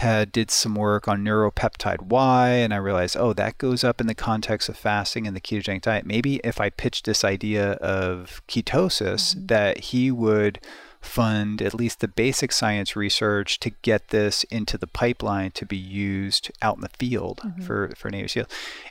had 0.00 0.32
did 0.32 0.50
some 0.50 0.74
work 0.74 1.06
on 1.08 1.22
neuropeptide 1.22 2.02
Y, 2.02 2.48
and 2.48 2.72
I 2.72 2.78
realized, 2.78 3.16
oh, 3.18 3.32
that 3.34 3.58
goes 3.58 3.84
up 3.84 4.00
in 4.00 4.06
the 4.06 4.14
context 4.14 4.68
of 4.68 4.76
fasting 4.76 5.26
and 5.26 5.36
the 5.36 5.40
ketogenic 5.40 5.82
diet. 5.82 6.06
Maybe 6.06 6.40
if 6.42 6.60
I 6.60 6.70
pitched 6.70 7.04
this 7.04 7.22
idea 7.22 7.72
of 7.72 8.42
ketosis, 8.48 9.34
mm-hmm. 9.34 9.46
that 9.46 9.78
he 9.78 10.10
would 10.10 10.58
fund 11.00 11.62
at 11.62 11.74
least 11.74 12.00
the 12.00 12.08
basic 12.08 12.52
science 12.52 12.94
research 12.94 13.58
to 13.60 13.70
get 13.82 14.08
this 14.08 14.44
into 14.44 14.76
the 14.76 14.86
pipeline 14.86 15.50
to 15.50 15.64
be 15.64 15.76
used 15.76 16.50
out 16.60 16.76
in 16.76 16.82
the 16.82 16.90
field 16.90 17.40
mm-hmm. 17.44 17.62
for, 17.62 17.92
for 17.96 18.10
Navy 18.10 18.28
SEALs. 18.28 18.48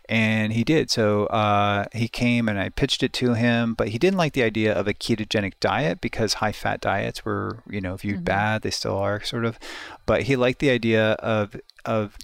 And 0.08 0.54
he 0.54 0.64
did. 0.64 0.90
So 0.90 1.28
uh, 1.28 1.86
he 1.94 2.08
came 2.08 2.50
and 2.50 2.60
I 2.60 2.70
pitched 2.70 3.04
it 3.04 3.14
to 3.14 3.36
him, 3.36 3.76
but 3.76 3.90
he 3.90 4.00
didn't 4.00 4.18
like 4.18 4.34
the 4.34 4.44
idea 4.44 4.74
of 4.74 4.88
a 4.88 4.94
ketogenic 4.94 5.54
diet 5.60 6.02
because 6.02 6.36
high 6.36 6.52
fat 6.52 6.82
diets 6.82 7.24
were, 7.24 7.64
you 7.70 7.80
know, 7.80 7.96
viewed 7.96 8.18
mm-hmm. 8.18 8.24
bad. 8.24 8.62
They 8.64 8.72
still 8.72 8.98
are 8.98 9.22
sort 9.22 9.46
of. 9.46 9.60
But 10.06 10.24
he 10.24 10.36
liked 10.36 10.60
the 10.60 10.72
idea 10.72 11.12
of, 11.14 11.56
of 11.86 12.18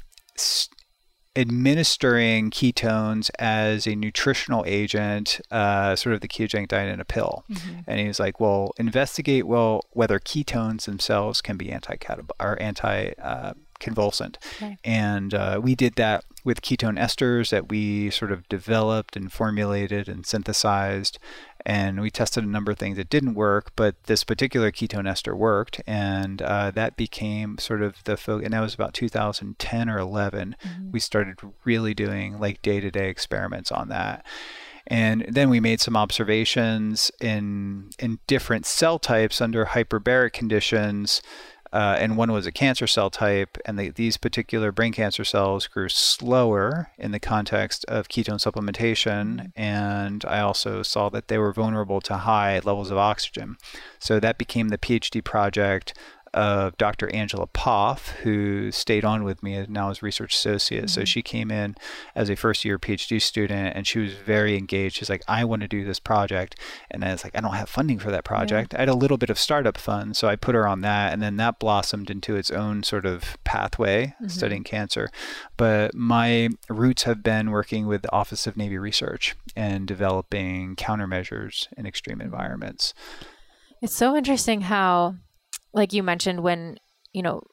administering 1.35 2.49
ketones 2.49 3.29
as 3.39 3.85
a 3.87 3.95
nutritional 3.95 4.63
agent, 4.67 5.41
uh, 5.51 5.95
sort 5.95 6.15
of 6.15 6.21
the 6.21 6.27
ketogenic 6.27 6.69
diet 6.69 6.93
in 6.93 6.99
a 6.99 7.05
pill. 7.05 7.43
Mm-hmm. 7.51 7.79
And 7.87 7.99
he 7.99 8.07
was 8.07 8.19
like, 8.19 8.39
well, 8.39 8.73
investigate 8.77 9.45
well 9.45 9.81
whether 9.91 10.19
ketones 10.19 10.85
themselves 10.85 11.41
can 11.41 11.57
be 11.57 11.71
anti 11.71 11.95
catabolic 11.95 12.31
or 12.39 12.61
anti 12.61 13.11
uh, 13.21 13.53
convulsant. 13.79 14.37
Okay. 14.55 14.77
And 14.83 15.33
uh, 15.33 15.59
we 15.61 15.75
did 15.75 15.95
that 15.95 16.23
with 16.43 16.61
ketone 16.61 16.99
esters 16.99 17.49
that 17.49 17.69
we 17.69 18.09
sort 18.09 18.31
of 18.31 18.47
developed 18.49 19.15
and 19.15 19.31
formulated 19.31 20.07
and 20.07 20.25
synthesized 20.25 21.17
and 21.65 21.99
we 21.99 22.11
tested 22.11 22.43
a 22.43 22.47
number 22.47 22.71
of 22.71 22.77
things 22.77 22.97
that 22.97 23.09
didn't 23.09 23.33
work, 23.33 23.71
but 23.75 24.03
this 24.03 24.23
particular 24.23 24.71
ketone 24.71 25.09
ester 25.09 25.35
worked, 25.35 25.81
and 25.87 26.41
uh, 26.43 26.69
that 26.71 26.95
became 26.95 27.57
sort 27.57 27.81
of 27.81 28.03
the 28.03 28.15
focus. 28.15 28.45
And 28.45 28.53
that 28.53 28.61
was 28.61 28.75
about 28.75 28.93
2010 28.93 29.89
or 29.89 29.97
11. 29.97 30.55
Mm-hmm. 30.63 30.91
We 30.91 30.99
started 30.99 31.39
really 31.63 31.95
doing 31.95 32.39
like 32.39 32.61
day-to-day 32.61 33.09
experiments 33.09 33.71
on 33.71 33.89
that. 33.89 34.23
And 34.87 35.25
then 35.27 35.49
we 35.49 35.59
made 35.59 35.81
some 35.81 35.97
observations 35.97 37.11
in 37.19 37.89
in 37.97 38.19
different 38.27 38.67
cell 38.67 38.99
types 38.99 39.41
under 39.41 39.65
hyperbaric 39.65 40.33
conditions 40.33 41.23
uh, 41.75 41.97
and 41.99 42.15
one 42.15 42.31
was 42.31 42.45
a 42.45 42.53
cancer 42.53 42.87
cell 42.87 43.09
type, 43.09 43.57
and 43.65 43.77
the, 43.77 43.89
these 43.89 44.15
particular 44.15 44.71
brain 44.71 44.93
cancer 44.93 45.25
cells 45.25 45.67
grew 45.67 45.89
slower 45.89 46.89
in 46.97 47.11
the 47.11 47.19
context 47.19 47.83
of 47.89 48.07
ketone 48.07 48.39
supplementation. 48.39 49.51
And 49.57 50.23
I 50.23 50.39
also 50.39 50.83
saw 50.83 51.09
that 51.09 51.27
they 51.27 51.37
were 51.37 51.51
vulnerable 51.51 51.99
to 51.99 52.15
high 52.15 52.59
levels 52.59 52.91
of 52.91 52.97
oxygen. 52.97 53.57
So 53.99 54.21
that 54.21 54.37
became 54.37 54.69
the 54.69 54.77
PhD 54.77 55.21
project 55.21 55.93
of 56.35 56.77
Dr. 56.77 57.09
Angela 57.15 57.47
Poff, 57.47 58.09
who 58.23 58.69
stayed 58.69 59.05
on 59.05 59.23
with 59.23 59.41
me 59.41 59.53
and 59.53 59.69
now 59.69 59.89
as 59.89 60.03
research 60.03 60.35
associate. 60.35 60.85
Mm-hmm. 60.85 60.99
So 60.99 61.05
she 61.05 61.21
came 61.21 61.49
in 61.49 61.75
as 62.13 62.29
a 62.29 62.35
first 62.35 62.65
year 62.65 62.77
PhD 62.77 63.21
student 63.21 63.75
and 63.75 63.87
she 63.87 63.99
was 63.99 64.13
very 64.13 64.57
engaged. 64.57 64.97
She's 64.97 65.09
like, 65.09 65.23
I 65.29 65.45
want 65.45 65.61
to 65.61 65.67
do 65.69 65.85
this 65.85 65.99
project. 65.99 66.59
And 66.91 67.05
I 67.05 67.13
was 67.13 67.23
like, 67.23 67.37
I 67.37 67.41
don't 67.41 67.53
have 67.53 67.69
funding 67.69 67.99
for 67.99 68.11
that 68.11 68.25
project. 68.25 68.73
Yeah. 68.73 68.79
I 68.79 68.81
had 68.81 68.89
a 68.89 68.95
little 68.95 69.17
bit 69.17 69.29
of 69.29 69.39
startup 69.39 69.77
fund. 69.77 70.17
So 70.17 70.27
I 70.27 70.35
put 70.35 70.55
her 70.55 70.67
on 70.67 70.81
that. 70.81 71.13
And 71.13 71.21
then 71.21 71.37
that 71.37 71.57
blossomed 71.57 72.09
into 72.09 72.35
its 72.35 72.51
own 72.51 72.83
sort 72.83 73.05
of 73.05 73.37
pathway 73.45 74.07
mm-hmm. 74.07 74.27
studying 74.27 74.65
cancer. 74.65 75.09
But 75.55 75.95
my 75.95 76.49
roots 76.69 77.03
have 77.03 77.23
been 77.23 77.49
working 77.49 77.87
with 77.87 78.01
the 78.01 78.11
Office 78.11 78.45
of 78.45 78.57
Navy 78.57 78.77
Research 78.77 79.35
and 79.55 79.87
developing 79.87 80.75
countermeasures 80.75 81.69
in 81.77 81.85
extreme 81.85 82.17
mm-hmm. 82.17 82.25
environments. 82.25 82.93
It's 83.81 83.95
so 83.95 84.15
interesting 84.15 84.61
how, 84.61 85.15
like 85.75 85.93
you 85.93 86.01
mentioned, 86.01 86.41
when, 86.41 86.77
you 87.13 87.21
know, 87.21 87.43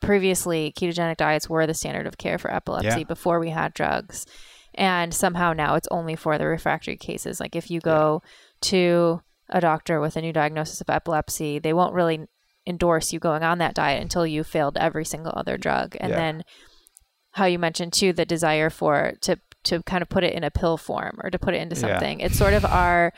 previously 0.00 0.72
ketogenic 0.76 1.16
diets 1.16 1.48
were 1.48 1.66
the 1.66 1.74
standard 1.74 2.06
of 2.06 2.18
care 2.18 2.36
for 2.36 2.52
epilepsy 2.52 3.00
yeah. 3.00 3.04
before 3.04 3.40
we 3.40 3.50
had 3.50 3.72
drugs. 3.72 4.26
And 4.74 5.14
somehow 5.14 5.52
now 5.52 5.74
it's 5.74 5.88
only 5.90 6.16
for 6.16 6.36
the 6.36 6.46
refractory 6.46 6.96
cases. 6.96 7.40
Like 7.40 7.56
if 7.56 7.70
you 7.70 7.80
go 7.80 8.22
yeah. 8.22 8.28
to 8.62 9.22
a 9.48 9.60
doctor 9.60 10.00
with 10.00 10.16
a 10.16 10.20
new 10.20 10.32
diagnosis 10.32 10.80
of 10.80 10.90
epilepsy, 10.90 11.58
they 11.58 11.72
won't 11.72 11.94
really 11.94 12.26
endorse 12.66 13.12
you 13.12 13.18
going 13.18 13.42
on 13.42 13.58
that 13.58 13.74
diet 13.74 14.02
until 14.02 14.26
you 14.26 14.44
failed 14.44 14.76
every 14.78 15.04
single 15.04 15.32
other 15.36 15.56
drug. 15.56 15.96
And 16.00 16.10
yeah. 16.10 16.16
then 16.16 16.44
how 17.32 17.46
you 17.46 17.58
mentioned 17.58 17.92
too 17.92 18.12
the 18.12 18.24
desire 18.24 18.70
for 18.70 19.14
to 19.22 19.38
to 19.64 19.82
kind 19.84 20.02
of 20.02 20.08
put 20.08 20.24
it 20.24 20.34
in 20.34 20.42
a 20.42 20.50
pill 20.50 20.76
form 20.76 21.18
or 21.22 21.30
to 21.30 21.38
put 21.38 21.54
it 21.54 21.62
into 21.62 21.76
something. 21.76 22.18
It's 22.20 22.36
sort 22.36 22.52
of 22.52 22.64
our 22.64 23.12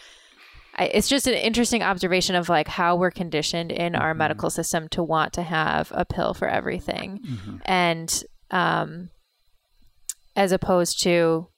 I, 0.77 0.87
it's 0.87 1.09
just 1.09 1.27
an 1.27 1.35
interesting 1.35 1.83
observation 1.83 2.35
of 2.35 2.49
like 2.49 2.69
how 2.69 2.97
we're 2.97 3.11
conditioned 3.11 3.71
in 3.71 3.95
our 3.95 4.11
mm-hmm. 4.11 4.19
medical 4.19 4.51
system 4.51 4.89
to 4.91 5.03
want 5.03 5.33
to 5.35 5.43
have 5.43 5.93
a 5.95 6.05
pill 6.05 6.35
for 6.35 6.49
everything, 6.49 7.21
mm-hmm. 7.21 7.57
and 7.65 8.25
um, 8.51 9.11
as 10.37 10.53
opposed 10.53 11.03
to 11.05 11.49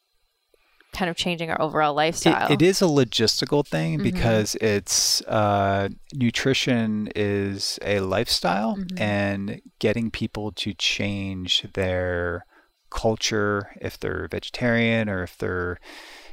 kind 0.92 1.10
of 1.10 1.16
changing 1.16 1.50
our 1.50 1.60
overall 1.60 1.94
lifestyle. 1.94 2.50
it, 2.50 2.62
it 2.62 2.62
is 2.62 2.80
a 2.80 2.86
logistical 2.86 3.66
thing 3.66 3.94
mm-hmm. 3.94 4.02
because 4.02 4.54
it's 4.56 5.20
uh, 5.22 5.88
nutrition 6.14 7.08
is 7.14 7.78
a 7.82 8.00
lifestyle, 8.00 8.76
mm-hmm. 8.76 8.98
and 9.02 9.60
getting 9.78 10.10
people 10.10 10.52
to 10.52 10.74
change 10.74 11.66
their 11.74 12.44
culture 12.90 13.74
if 13.80 13.98
they're 13.98 14.28
vegetarian 14.30 15.08
or 15.08 15.22
if 15.22 15.36
they're 15.38 15.78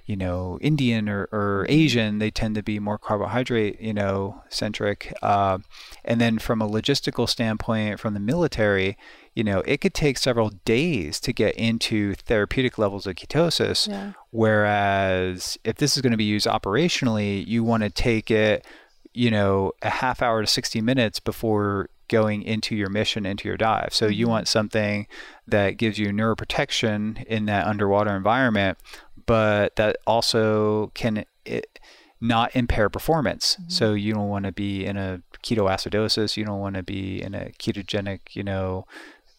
you 0.06 0.18
know, 0.18 0.58
Indian 0.62 1.08
or, 1.08 1.30
or 1.32 1.66
Asian, 1.70 2.20
they 2.20 2.30
tend 2.30 2.56
to 2.56 2.64
be 2.64 2.78
more 2.80 2.98
carbohydrate, 2.98 3.80
you 3.80 3.94
know, 3.94 4.42
centric. 4.50 5.14
Uh, 5.22 5.60
and 6.04 6.20
then 6.20 6.40
from 6.40 6.62
a 6.62 6.68
logistical 6.68 7.28
standpoint, 7.28 8.00
from 8.00 8.14
the 8.14 8.20
military, 8.20 8.98
you 9.34 9.44
know, 9.44 9.60
it 9.60 9.78
could 9.78 9.94
take 9.94 10.18
several 10.18 10.50
days 10.66 11.20
to 11.22 11.32
get 11.32 11.56
into 11.56 12.16
therapeutic 12.16 12.78
levels 12.78 13.08
of 13.08 13.16
ketosis. 13.16 13.88
Yeah. 13.88 14.14
Whereas 14.32 15.58
if 15.64 15.78
this 15.78 15.96
is 15.96 16.02
going 16.02 16.12
to 16.12 16.18
be 16.18 16.24
used 16.26 16.48
operationally, 16.48 17.46
you 17.48 17.64
want 17.64 17.84
to 17.84 17.90
take 17.90 18.30
it, 18.30 18.66
you 19.14 19.32
know, 19.32 19.72
a 19.82 19.90
half 19.90 20.22
hour 20.22 20.42
to 20.42 20.48
60 20.48 20.82
minutes 20.82 21.20
before 21.22 21.90
going 22.10 22.44
into 22.44 22.76
your 22.76 22.90
mission, 22.90 23.26
into 23.26 23.48
your 23.48 23.58
dive. 23.58 23.90
So 23.92 24.08
you 24.08 24.26
mm-hmm. 24.26 24.32
want 24.32 24.48
something 24.48 25.08
that 25.48 25.78
gives 25.78 25.98
you 25.98 26.10
neuroprotection 26.10 27.24
in 27.26 27.46
that 27.46 27.66
underwater 27.66 28.16
environment, 28.16 28.78
but 29.26 29.76
that 29.76 29.98
also 30.06 30.92
can 30.94 31.26
it, 31.46 31.80
not 32.22 32.56
impair 32.56 32.90
performance. 32.90 33.56
Mm-hmm. 33.56 33.70
So 33.70 33.94
you 33.94 34.14
don't 34.14 34.30
want 34.30 34.46
to 34.46 34.52
be 34.52 34.86
in 34.86 34.98
a 34.98 35.22
ketoacidosis. 35.44 36.38
You 36.38 36.46
don't 36.46 36.60
want 36.60 36.76
to 36.76 36.84
be 36.84 37.22
in 37.22 37.36
a 37.36 37.52
ketogenic, 37.60 38.20
you 38.32 38.44
know, 38.44 38.86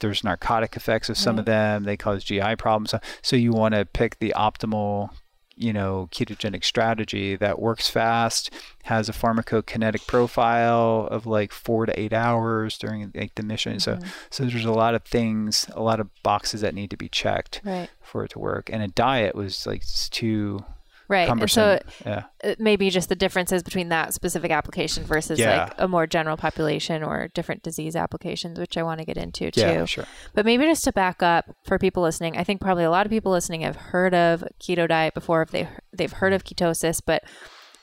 there's 0.00 0.22
narcotic 0.22 0.76
effects 0.76 1.08
of 1.08 1.16
some 1.16 1.36
right. 1.36 1.40
of 1.40 1.46
them. 1.46 1.84
They 1.84 1.96
cause 1.96 2.24
GI 2.24 2.56
problems. 2.56 2.94
So 3.22 3.36
you 3.36 3.52
want 3.52 3.74
to 3.74 3.86
pick 3.86 4.18
the 4.18 4.34
optimal 4.36 5.10
you 5.56 5.73
know 5.73 6.08
ketogenic 6.11 6.64
strategy 6.64 7.37
that 7.37 7.58
works 7.58 7.88
fast 7.88 8.50
has 8.84 9.08
a 9.08 9.12
pharmacokinetic 9.12 10.06
profile 10.06 11.08
of 11.11 11.26
like 11.26 11.52
four 11.52 11.87
to 11.87 11.99
eight 11.99 12.12
hours 12.12 12.76
during 12.78 13.12
like 13.14 13.34
the 13.37 13.42
mission 13.42 13.76
mm-hmm. 13.76 14.02
so 14.02 14.08
so 14.30 14.45
there's 14.45 14.64
a 14.64 14.73
lot 14.73 14.95
of 14.95 15.02
things 15.04 15.67
a 15.73 15.82
lot 15.82 16.00
of 16.00 16.08
boxes 16.23 16.60
that 16.60 16.75
need 16.75 16.90
to 16.90 16.97
be 16.97 17.08
checked 17.08 17.60
right. 17.64 17.88
for 18.02 18.25
it 18.25 18.30
to 18.30 18.38
work 18.38 18.69
and 18.73 18.82
a 18.82 18.88
diet 18.88 19.34
was 19.34 19.67
like 19.67 19.84
too 20.10 20.64
right 21.08 21.28
cumbersome. 21.28 21.62
and 21.62 21.82
so 21.82 22.08
yeah. 22.08 22.23
it 22.43 22.60
may 22.60 22.76
be 22.76 22.90
just 22.90 23.08
the 23.08 23.14
differences 23.14 23.62
between 23.62 23.88
that 23.88 24.14
specific 24.14 24.50
application 24.50 25.04
versus 25.04 25.38
yeah. 25.38 25.64
like 25.64 25.75
a 25.78 25.88
more 25.88 26.06
general 26.06 26.36
population 26.36 27.02
or 27.02 27.28
different 27.34 27.62
disease 27.62 27.97
applications 27.97 28.58
which 28.58 28.76
i 28.76 28.82
want 28.82 28.99
to 28.99 29.04
get 29.04 29.17
into 29.17 29.50
too 29.50 29.60
yeah, 29.60 29.84
sure. 29.84 30.06
but 30.34 30.45
maybe 30.45 30.64
just 30.64 30.84
to 30.84 30.93
back 30.93 31.23
up 31.23 31.45
for 31.64 31.78
people 31.78 32.02
listening 32.02 32.36
i 32.36 32.45
think 32.45 32.60
probably 32.60 32.84
a 32.84 32.90
lot 32.90 33.06
of 33.06 33.10
people 33.10 33.32
listening 33.32 33.60
have 33.60 33.76
heard 33.76 34.14
of 34.14 34.45
keto 34.60 34.88
diet 34.88 35.14
before 35.14 35.43
if 35.43 35.50
they 35.50 35.69
they've 35.93 36.12
heard 36.12 36.32
of 36.32 36.45
ketosis 36.45 37.00
but 37.04 37.23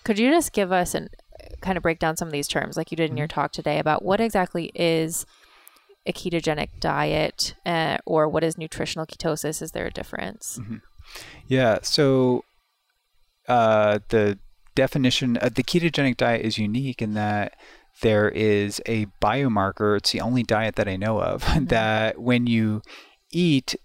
could 0.04 0.18
you 0.18 0.30
just 0.32 0.52
give 0.54 0.72
us 0.72 0.96
and 0.96 1.10
kind 1.62 1.78
of 1.78 1.84
break 1.84 2.00
down 2.00 2.18
some 2.18 2.28
of 2.28 2.32
these 2.32 2.48
terms 2.48 2.78
like 2.78 2.92
you 2.92 2.98
did 2.98 3.10
in 3.10 3.18
your 3.18 3.28
mm-hmm. 3.28 3.40
talk 3.42 3.52
today 3.52 3.80
about 3.80 4.04
what 4.04 4.20
exactly 4.20 4.72
is 4.76 5.26
a 6.06 6.14
ketogenic 6.14 6.70
diet 6.80 7.54
uh, 7.66 7.98
or 8.06 8.28
what 8.28 8.44
is 8.44 8.58
nutritional 8.58 9.06
ketosis 9.06 9.62
is 9.62 9.72
there 9.72 9.86
a 9.86 9.92
difference 9.92 10.58
mm-hmm. 10.60 10.78
yeah 11.48 11.78
so 11.82 12.44
uh, 13.52 14.00
the 14.08 14.40
definition 14.76 15.36
of 15.36 15.56
the 15.56 15.64
ketogenic 15.64 16.16
diet 16.16 16.46
is 16.46 16.58
unique 16.58 17.02
in 17.02 17.16
that 17.16 17.58
there 18.02 18.30
is 18.30 18.82
a 18.86 19.08
biomarker. 19.22 19.98
It's 19.98 20.12
the 20.12 20.22
only 20.22 20.42
diet 20.42 20.78
that 20.78 20.88
I 20.88 20.96
know 20.96 21.22
of 21.22 21.44
mm-hmm. 21.44 21.66
that 21.66 22.22
when 22.22 22.48
you 22.48 22.82
eat 23.30 23.76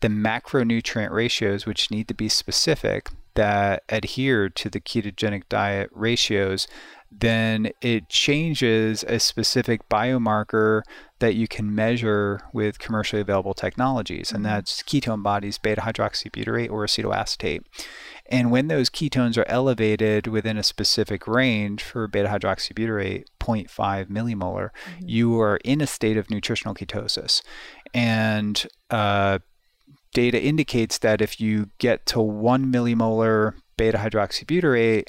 the 0.00 0.08
macronutrient 0.08 1.10
ratios, 1.10 1.66
which 1.66 1.90
need 1.90 2.06
to 2.06 2.14
be 2.14 2.28
specific, 2.28 3.10
that 3.34 3.82
adhere 3.88 4.48
to 4.48 4.70
the 4.70 4.80
ketogenic 4.80 5.42
diet 5.48 5.90
ratios, 5.92 6.68
then 7.10 7.70
it 7.80 8.08
changes 8.08 9.04
a 9.08 9.18
specific 9.18 9.88
biomarker 9.88 10.82
that 11.18 11.34
you 11.34 11.48
can 11.48 11.74
measure 11.74 12.40
with 12.52 12.78
commercially 12.78 13.22
available 13.22 13.54
technologies, 13.54 14.30
and 14.30 14.44
mm-hmm. 14.44 14.54
that's 14.54 14.82
ketone 14.84 15.22
bodies, 15.22 15.58
beta 15.58 15.80
hydroxybutyrate, 15.80 16.70
or 16.70 16.84
acetoacetate. 16.84 17.62
And 18.28 18.50
when 18.50 18.68
those 18.68 18.90
ketones 18.90 19.38
are 19.38 19.48
elevated 19.48 20.26
within 20.26 20.56
a 20.56 20.62
specific 20.62 21.26
range 21.26 21.82
for 21.82 22.08
beta 22.08 22.28
hydroxybutyrate, 22.28 23.26
0.5 23.40 24.06
millimolar, 24.06 24.70
mm-hmm. 24.70 25.08
you 25.08 25.40
are 25.40 25.58
in 25.58 25.80
a 25.80 25.86
state 25.86 26.16
of 26.16 26.30
nutritional 26.30 26.74
ketosis. 26.74 27.42
And 27.94 28.66
uh, 28.90 29.38
data 30.12 30.42
indicates 30.42 30.98
that 30.98 31.20
if 31.20 31.40
you 31.40 31.70
get 31.78 32.06
to 32.06 32.20
1 32.20 32.72
millimolar 32.72 33.54
beta 33.76 33.98
hydroxybutyrate, 33.98 35.06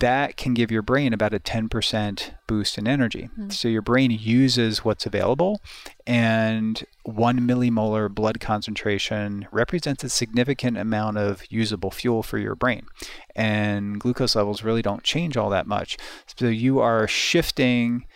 that 0.00 0.36
can 0.36 0.54
give 0.54 0.70
your 0.70 0.82
brain 0.82 1.12
about 1.12 1.34
a 1.34 1.38
10% 1.40 2.30
boost 2.46 2.78
in 2.78 2.86
energy. 2.86 3.30
Mm. 3.38 3.52
So 3.52 3.68
your 3.68 3.82
brain 3.82 4.10
uses 4.10 4.84
what's 4.84 5.06
available, 5.06 5.60
and 6.06 6.84
one 7.04 7.40
millimolar 7.40 8.12
blood 8.12 8.40
concentration 8.40 9.46
represents 9.50 10.04
a 10.04 10.08
significant 10.08 10.76
amount 10.76 11.18
of 11.18 11.42
usable 11.50 11.90
fuel 11.90 12.22
for 12.22 12.38
your 12.38 12.54
brain. 12.54 12.86
And 13.34 14.00
glucose 14.00 14.36
levels 14.36 14.62
really 14.62 14.82
don't 14.82 15.02
change 15.02 15.36
all 15.36 15.50
that 15.50 15.66
much. 15.66 15.96
So 16.38 16.46
you 16.48 16.78
are 16.80 17.06
shifting 17.06 18.06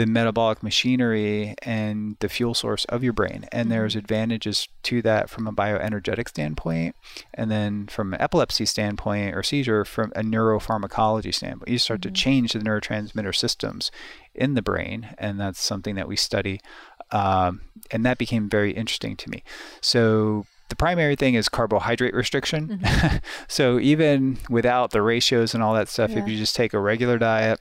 the 0.00 0.06
metabolic 0.06 0.62
machinery 0.62 1.54
and 1.60 2.16
the 2.20 2.28
fuel 2.30 2.54
source 2.54 2.86
of 2.86 3.04
your 3.04 3.12
brain. 3.12 3.44
And 3.52 3.66
mm-hmm. 3.66 3.68
there's 3.68 3.96
advantages 3.96 4.66
to 4.84 5.02
that 5.02 5.28
from 5.28 5.46
a 5.46 5.52
bioenergetic 5.52 6.30
standpoint. 6.30 6.96
And 7.34 7.50
then 7.50 7.86
from 7.86 8.14
an 8.14 8.20
epilepsy 8.22 8.64
standpoint 8.64 9.36
or 9.36 9.42
seizure, 9.42 9.84
from 9.84 10.10
a 10.16 10.22
neuropharmacology 10.22 11.34
standpoint, 11.34 11.68
you 11.68 11.76
start 11.76 12.00
mm-hmm. 12.00 12.14
to 12.14 12.18
change 12.18 12.54
the 12.54 12.60
neurotransmitter 12.60 13.36
systems 13.36 13.90
in 14.34 14.54
the 14.54 14.62
brain. 14.62 15.14
And 15.18 15.38
that's 15.38 15.60
something 15.60 15.96
that 15.96 16.08
we 16.08 16.16
study. 16.16 16.62
Um, 17.10 17.60
and 17.90 18.06
that 18.06 18.16
became 18.16 18.48
very 18.48 18.72
interesting 18.72 19.16
to 19.18 19.28
me. 19.28 19.44
So 19.82 20.46
the 20.70 20.76
primary 20.76 21.14
thing 21.14 21.34
is 21.34 21.50
carbohydrate 21.50 22.14
restriction. 22.14 22.78
Mm-hmm. 22.78 23.16
so 23.48 23.78
even 23.78 24.38
without 24.48 24.92
the 24.92 25.02
ratios 25.02 25.52
and 25.52 25.62
all 25.62 25.74
that 25.74 25.90
stuff, 25.90 26.12
yeah. 26.12 26.20
if 26.20 26.28
you 26.28 26.38
just 26.38 26.56
take 26.56 26.72
a 26.72 26.80
regular 26.80 27.18
diet, 27.18 27.60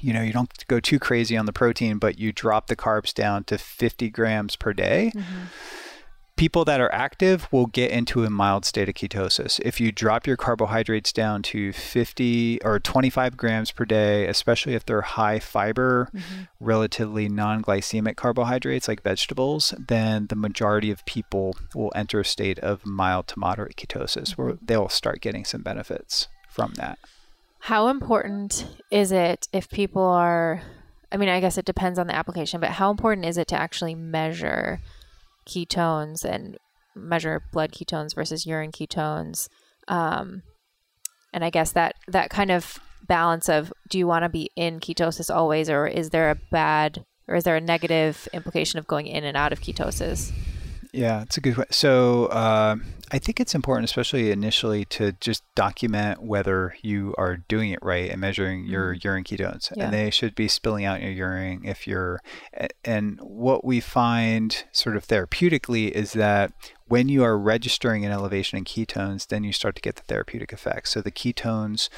you 0.00 0.12
know, 0.12 0.22
you 0.22 0.32
don't 0.32 0.66
go 0.68 0.80
too 0.80 0.98
crazy 0.98 1.36
on 1.36 1.46
the 1.46 1.52
protein, 1.52 1.98
but 1.98 2.18
you 2.18 2.32
drop 2.32 2.66
the 2.66 2.76
carbs 2.76 3.12
down 3.12 3.44
to 3.44 3.58
50 3.58 4.10
grams 4.10 4.56
per 4.56 4.72
day. 4.72 5.12
Mm-hmm. 5.14 5.44
People 6.36 6.64
that 6.66 6.80
are 6.80 6.92
active 6.92 7.48
will 7.50 7.66
get 7.66 7.90
into 7.90 8.22
a 8.22 8.30
mild 8.30 8.64
state 8.64 8.88
of 8.88 8.94
ketosis. 8.94 9.58
If 9.64 9.80
you 9.80 9.90
drop 9.90 10.24
your 10.24 10.36
carbohydrates 10.36 11.12
down 11.12 11.42
to 11.42 11.72
50 11.72 12.62
or 12.62 12.78
25 12.78 13.36
grams 13.36 13.72
per 13.72 13.84
day, 13.84 14.24
especially 14.28 14.74
if 14.74 14.86
they're 14.86 15.00
high 15.00 15.40
fiber, 15.40 16.08
mm-hmm. 16.14 16.42
relatively 16.60 17.28
non 17.28 17.60
glycemic 17.60 18.14
carbohydrates 18.14 18.86
like 18.86 19.02
vegetables, 19.02 19.74
then 19.88 20.28
the 20.28 20.36
majority 20.36 20.92
of 20.92 21.04
people 21.06 21.56
will 21.74 21.92
enter 21.96 22.20
a 22.20 22.24
state 22.24 22.60
of 22.60 22.86
mild 22.86 23.26
to 23.26 23.38
moderate 23.38 23.74
ketosis 23.74 24.30
mm-hmm. 24.30 24.42
where 24.42 24.58
they'll 24.62 24.88
start 24.88 25.20
getting 25.20 25.44
some 25.44 25.62
benefits 25.62 26.28
from 26.48 26.72
that. 26.74 27.00
How 27.60 27.88
important 27.88 28.66
is 28.90 29.12
it 29.12 29.48
if 29.52 29.68
people 29.68 30.02
are 30.02 30.62
I 31.10 31.16
mean, 31.16 31.28
I 31.28 31.40
guess 31.40 31.56
it 31.56 31.64
depends 31.64 31.98
on 31.98 32.06
the 32.06 32.14
application, 32.14 32.60
but 32.60 32.70
how 32.70 32.90
important 32.90 33.26
is 33.26 33.38
it 33.38 33.48
to 33.48 33.56
actually 33.56 33.94
measure 33.94 34.80
ketones 35.48 36.24
and 36.24 36.58
measure 36.94 37.42
blood 37.50 37.72
ketones 37.72 38.14
versus 38.14 38.44
urine 38.44 38.72
ketones? 38.72 39.48
Um, 39.86 40.42
and 41.32 41.44
I 41.44 41.50
guess 41.50 41.72
that 41.72 41.94
that 42.08 42.30
kind 42.30 42.50
of 42.50 42.78
balance 43.06 43.48
of 43.48 43.72
do 43.88 43.98
you 43.98 44.06
want 44.06 44.24
to 44.24 44.28
be 44.28 44.50
in 44.54 44.80
ketosis 44.80 45.34
always, 45.34 45.70
or 45.70 45.86
is 45.86 46.10
there 46.10 46.30
a 46.30 46.34
bad 46.50 47.04
or 47.26 47.36
is 47.36 47.44
there 47.44 47.56
a 47.56 47.60
negative 47.60 48.26
implication 48.32 48.78
of 48.78 48.86
going 48.86 49.06
in 49.06 49.24
and 49.24 49.36
out 49.36 49.52
of 49.52 49.60
ketosis? 49.60 50.32
Yeah, 50.92 51.22
it's 51.22 51.36
a 51.36 51.40
good 51.42 51.54
question. 51.54 51.72
So 51.72 52.26
uh, 52.26 52.76
I 53.12 53.18
think 53.18 53.40
it's 53.40 53.54
important, 53.54 53.84
especially 53.84 54.30
initially, 54.30 54.86
to 54.86 55.12
just 55.20 55.42
document 55.54 56.22
whether 56.22 56.74
you 56.82 57.14
are 57.18 57.36
doing 57.36 57.70
it 57.72 57.78
right 57.82 58.10
and 58.10 58.20
measuring 58.20 58.64
your 58.64 58.94
Mhm. 58.94 59.04
urine 59.04 59.24
ketones, 59.24 59.70
Yeah. 59.76 59.84
and 59.84 59.92
they 59.92 60.10
should 60.10 60.34
be 60.34 60.48
spilling 60.48 60.86
out 60.86 61.00
in 61.00 61.04
your 61.04 61.12
urine 61.30 61.60
if 61.64 61.86
you're. 61.86 62.20
And 62.84 63.18
what 63.20 63.64
we 63.64 63.80
find, 63.80 64.64
sort 64.72 64.96
of 64.96 65.06
therapeutically, 65.06 65.90
is 65.90 66.14
that 66.14 66.52
when 66.86 67.10
you 67.10 67.22
are 67.22 67.38
registering 67.38 68.06
an 68.06 68.12
elevation 68.12 68.56
in 68.56 68.64
ketones, 68.64 69.26
then 69.26 69.44
you 69.44 69.52
start 69.52 69.74
to 69.76 69.82
get 69.82 69.96
the 69.96 70.02
therapeutic 70.02 70.52
effects. 70.54 70.90
So 70.90 71.02
the 71.02 71.12
ketones. 71.12 71.90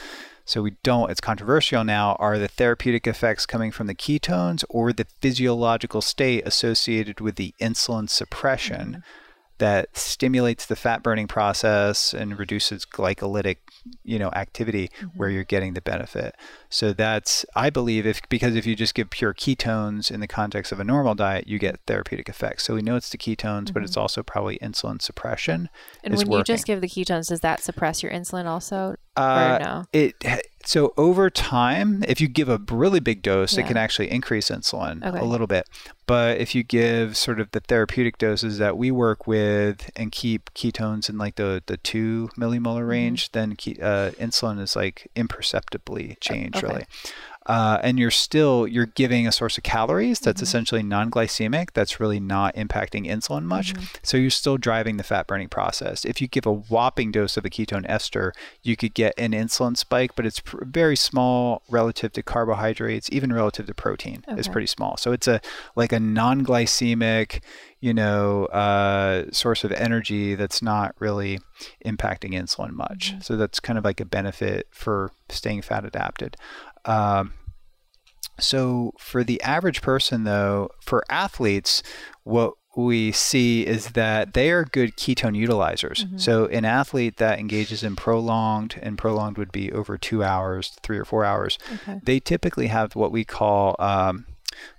So 0.50 0.62
we 0.62 0.72
don't, 0.82 1.12
it's 1.12 1.20
controversial 1.20 1.84
now, 1.84 2.16
are 2.18 2.36
the 2.36 2.48
therapeutic 2.48 3.06
effects 3.06 3.46
coming 3.46 3.70
from 3.70 3.86
the 3.86 3.94
ketones 3.94 4.64
or 4.68 4.92
the 4.92 5.06
physiological 5.20 6.00
state 6.00 6.42
associated 6.44 7.20
with 7.20 7.36
the 7.36 7.54
insulin 7.60 8.10
suppression 8.10 8.90
mm-hmm. 8.90 9.00
that 9.58 9.96
stimulates 9.96 10.66
the 10.66 10.74
fat 10.74 11.04
burning 11.04 11.28
process 11.28 12.12
and 12.12 12.36
reduces 12.36 12.84
glycolytic, 12.84 13.58
you 14.02 14.18
know, 14.18 14.30
activity 14.30 14.90
where 15.14 15.28
mm-hmm. 15.28 15.36
you're 15.36 15.44
getting 15.44 15.74
the 15.74 15.80
benefit. 15.80 16.34
So 16.68 16.92
that's 16.92 17.46
I 17.54 17.70
believe 17.70 18.04
if 18.04 18.20
because 18.28 18.56
if 18.56 18.66
you 18.66 18.74
just 18.74 18.96
give 18.96 19.08
pure 19.08 19.32
ketones 19.32 20.10
in 20.10 20.18
the 20.18 20.26
context 20.26 20.72
of 20.72 20.80
a 20.80 20.84
normal 20.84 21.14
diet, 21.14 21.46
you 21.46 21.60
get 21.60 21.78
therapeutic 21.86 22.28
effects. 22.28 22.64
So 22.64 22.74
we 22.74 22.82
know 22.82 22.96
it's 22.96 23.10
the 23.10 23.18
ketones, 23.18 23.72
but 23.72 23.84
it's 23.84 23.92
mm-hmm. 23.92 24.00
also 24.00 24.24
probably 24.24 24.58
insulin 24.58 25.00
suppression. 25.00 25.68
And 26.02 26.16
when 26.16 26.28
you 26.28 26.42
just 26.42 26.66
give 26.66 26.80
the 26.80 26.88
ketones, 26.88 27.28
does 27.28 27.40
that 27.40 27.60
suppress 27.62 28.02
your 28.02 28.10
insulin 28.10 28.46
also, 28.46 28.96
Uh, 29.16 29.58
no? 29.60 29.84
It 29.92 30.14
so 30.64 30.92
over 30.98 31.30
time, 31.30 32.04
if 32.06 32.20
you 32.20 32.28
give 32.28 32.48
a 32.48 32.58
really 32.70 33.00
big 33.00 33.22
dose, 33.22 33.54
Yeah. 33.56 33.64
it 33.64 33.66
can 33.68 33.76
actually 33.78 34.10
increase 34.10 34.50
insulin 34.50 35.04
Okay. 35.04 35.18
a 35.18 35.24
little 35.24 35.46
bit. 35.46 35.66
But 36.06 36.38
if 36.38 36.54
you 36.54 36.62
give 36.62 37.16
sort 37.16 37.40
of 37.40 37.50
the 37.52 37.60
therapeutic 37.60 38.18
doses 38.18 38.58
that 38.58 38.76
we 38.76 38.90
work 38.90 39.26
with 39.26 39.90
and 39.96 40.12
keep 40.12 40.52
ketones 40.54 41.08
in 41.08 41.16
like 41.18 41.36
the 41.36 41.62
the 41.66 41.76
two 41.78 42.28
millimolar 42.38 42.80
Mm-hmm. 42.80 42.88
range, 42.90 43.32
then 43.32 43.56
ke- 43.56 43.80
uh, 43.82 44.10
insulin 44.20 44.60
is 44.60 44.76
like 44.76 45.10
imperceptibly 45.16 46.16
changed 46.20 46.58
okay. 46.58 46.66
really. 46.66 46.84
Uh, 47.46 47.78
and 47.82 47.98
you're 47.98 48.10
still 48.10 48.66
you're 48.66 48.84
giving 48.86 49.26
a 49.26 49.32
source 49.32 49.56
of 49.56 49.64
calories 49.64 50.20
that's 50.20 50.40
Mhm. 50.40 50.44
essentially 50.44 50.82
non-glycemic 50.82 51.68
that's 51.72 51.98
really 51.98 52.20
not 52.20 52.54
impacting 52.54 53.06
insulin 53.08 53.44
much 53.44 53.72
Mm-hmm. 53.72 53.84
so 54.02 54.18
you're 54.18 54.28
still 54.30 54.58
driving 54.58 54.98
the 54.98 55.02
fat 55.02 55.26
burning 55.26 55.48
process 55.48 56.04
if 56.04 56.20
you 56.20 56.28
give 56.28 56.44
a 56.44 56.52
whopping 56.52 57.10
dose 57.10 57.38
of 57.38 57.46
a 57.46 57.50
ketone 57.50 57.86
ester 57.88 58.34
you 58.62 58.76
could 58.76 58.92
get 58.92 59.14
an 59.16 59.32
insulin 59.32 59.74
spike 59.74 60.14
but 60.16 60.26
it's 60.26 60.40
pr- 60.40 60.62
very 60.66 60.94
small 60.96 61.62
relative 61.70 62.12
to 62.12 62.22
carbohydrates 62.22 63.08
even 63.10 63.32
relative 63.32 63.64
to 63.66 63.74
protein 63.74 64.22
it's 64.28 64.46
Okay. 64.46 64.52
pretty 64.52 64.66
small 64.66 64.98
so 64.98 65.10
it's 65.10 65.26
a 65.26 65.40
like 65.74 65.92
a 65.92 65.98
non-glycemic 65.98 67.40
you 67.80 67.94
know 67.94 68.44
uh, 68.46 69.24
source 69.32 69.64
of 69.64 69.72
energy 69.72 70.34
that's 70.34 70.60
not 70.60 70.94
really 70.98 71.38
impacting 71.86 72.32
insulin 72.34 72.72
much 72.72 73.12
Mm-hmm. 73.12 73.20
so 73.22 73.36
that's 73.38 73.60
kind 73.60 73.78
of 73.78 73.84
like 73.86 74.00
a 74.00 74.04
benefit 74.04 74.66
for 74.70 75.10
staying 75.30 75.62
fat 75.62 75.84
adapted 75.86 76.36
um, 76.84 77.34
so 78.38 78.92
for 78.98 79.22
the 79.22 79.40
average 79.42 79.82
person, 79.82 80.24
though, 80.24 80.70
for 80.80 81.04
athletes, 81.10 81.82
what 82.24 82.54
we 82.76 83.10
see 83.12 83.66
is 83.66 83.88
that 83.88 84.32
they 84.32 84.50
are 84.50 84.64
good 84.64 84.96
ketone 84.96 85.36
utilizers. 85.36 86.06
So 86.18 86.46
an 86.46 86.64
athlete 86.64 87.16
that 87.18 87.38
engages 87.38 87.82
in 87.82 87.96
prolonged, 87.96 88.78
and 88.80 88.96
prolonged 88.96 89.36
would 89.38 89.52
be 89.52 89.72
over 89.72 89.98
two 89.98 90.22
hours, 90.22 90.72
three 90.82 90.96
or 90.96 91.04
four 91.04 91.24
hours, 91.24 91.58
Okay. 91.74 92.00
they 92.02 92.20
typically 92.20 92.68
have 92.68 92.94
what 92.94 93.10
we 93.12 93.24
call 93.24 93.74
um, 93.78 94.24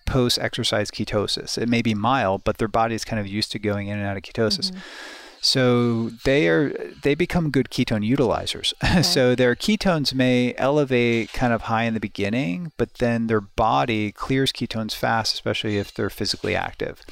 post-exercise 0.08 0.90
ketosis. 0.90 1.58
It 1.58 1.68
may 1.70 1.82
be 1.82 1.94
mild, 1.94 2.44
but 2.44 2.58
their 2.58 2.68
body 2.70 2.96
is 2.96 3.04
kind 3.06 3.20
of 3.20 3.28
used 3.28 3.52
to 3.52 3.60
going 3.60 3.90
in 3.90 3.98
and 4.00 4.08
out 4.08 4.18
of 4.18 4.24
ketosis. 4.24 4.72
So 5.44 6.12
they 6.24 6.48
are 6.48 6.70
they 7.02 7.16
become 7.16 7.50
good 7.50 7.70
ketone 7.70 8.08
utilizers. 8.08 8.74
so 9.04 9.34
their 9.34 9.56
ketones 9.56 10.14
may 10.14 10.54
elevate 10.58 11.34
kind 11.34 11.52
of 11.52 11.64
high 11.64 11.84
in 11.84 11.96
the 11.96 12.00
beginning, 12.00 12.72
but 12.78 12.96
then 12.96 13.26
their 13.26 13.42
body 13.42 14.12
clears 14.12 14.52
ketones 14.52 14.94
fast, 14.94 15.34
especially 15.34 15.80
if 15.80 15.94
they're 15.94 16.12
physically 16.12 16.56
active. 16.56 17.04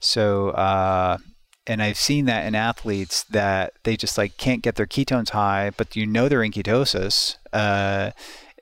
So 0.00 0.50
uh, 0.50 1.18
and 1.66 1.80
I've 1.80 1.96
seen 1.96 2.24
that 2.24 2.44
in 2.44 2.56
athletes 2.56 3.22
that 3.24 3.74
they 3.84 3.96
just 3.96 4.18
like 4.18 4.36
can't 4.36 4.62
get 4.62 4.74
their 4.74 4.86
ketones 4.86 5.30
high, 5.30 5.70
but 5.76 5.94
you 5.94 6.06
know 6.06 6.28
they're 6.28 6.42
in 6.42 6.50
ketosis. 6.50 7.36
Uh, 7.52 8.10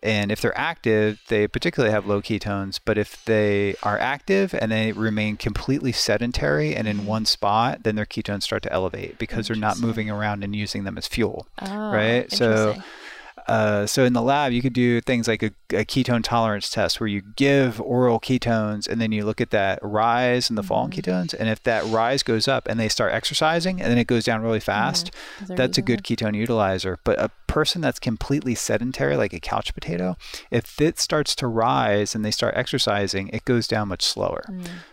and 0.02 0.30
if 0.30 0.40
they're 0.40 0.56
active, 0.56 1.20
they 1.28 1.48
particularly 1.48 1.92
have 1.92 2.06
low 2.06 2.20
ketones. 2.20 2.80
But 2.84 2.98
if 2.98 3.24
they 3.24 3.74
are 3.82 3.98
active 3.98 4.54
and 4.54 4.70
they 4.70 4.92
remain 4.92 5.37
completely 5.37 5.92
sedentary 5.92 6.74
and 6.74 6.87
in 6.88 6.98
mm-hmm. 6.98 7.06
one 7.06 7.24
spot, 7.24 7.82
then 7.82 7.96
their 7.96 8.06
ketones 8.06 8.44
start 8.44 8.62
to 8.64 8.72
elevate 8.72 9.18
because 9.18 9.48
they're 9.48 9.56
not 9.56 9.80
moving 9.80 10.11
around 10.11 10.44
and 10.44 10.54
using 10.54 10.84
them 10.84 10.98
as 10.98 11.06
fuel. 11.06 11.46
Oh, 11.61 11.92
right? 11.92 12.30
So- 12.32 12.46
oh, 12.46 12.68
interesting. 12.68 12.84
Uh, 13.48 13.87
so 13.87 14.04
in 14.04 14.12
the 14.12 14.22
lab, 14.22 14.52
you 14.52 14.61
could 14.62 14.72
do 14.74 15.00
things 15.00 15.26
like 15.26 15.42
a, 15.42 15.50
a 15.70 15.84
ketone 15.84 16.22
tolerance 16.22 16.68
test 16.70 17.00
where 17.00 17.08
you 17.08 17.22
give 17.37 17.80
oral 17.80 18.20
ketones 18.20 18.87
and 18.87 19.00
then 19.00 19.11
you 19.11 19.24
look 19.24 19.40
at 19.40 19.50
that 19.50 19.78
rise 19.82 20.48
and 20.50 20.58
the 20.58 20.62
fall 20.62 20.84
in 20.84 20.90
Mm-hmm. 20.90 21.00
ketones. 21.11 21.34
And 21.34 21.48
if 21.48 21.62
that 21.64 21.84
rise 21.87 22.22
goes 22.22 22.46
up 22.46 22.68
and 22.68 22.78
they 22.78 22.88
start 22.88 23.12
exercising 23.12 23.80
and 23.80 23.90
then 23.90 23.98
it 23.98 24.06
goes 24.06 24.24
down 24.24 24.42
really 24.42 24.61
fast, 24.61 25.11
there 25.46 25.56
that's 25.56 25.78
a 25.78 25.82
good 25.82 26.02
ketone 26.02 26.37
utilizer. 26.37 26.98
But 27.04 27.18
a 27.18 27.30
person 27.46 27.80
that's 27.80 27.98
completely 27.98 28.54
sedentary, 28.54 29.16
like 29.16 29.32
a 29.32 29.40
couch 29.40 29.72
potato, 29.74 30.16
if 30.50 30.80
it 30.80 30.98
starts 30.98 31.34
to 31.37 31.46
rise 31.46 32.14
and 32.14 32.24
they 32.24 32.30
start 32.30 32.54
exercising, 32.56 33.28
it 33.28 33.44
goes 33.44 33.66
down 33.66 33.88
much 33.88 34.02
slower. 34.02 34.44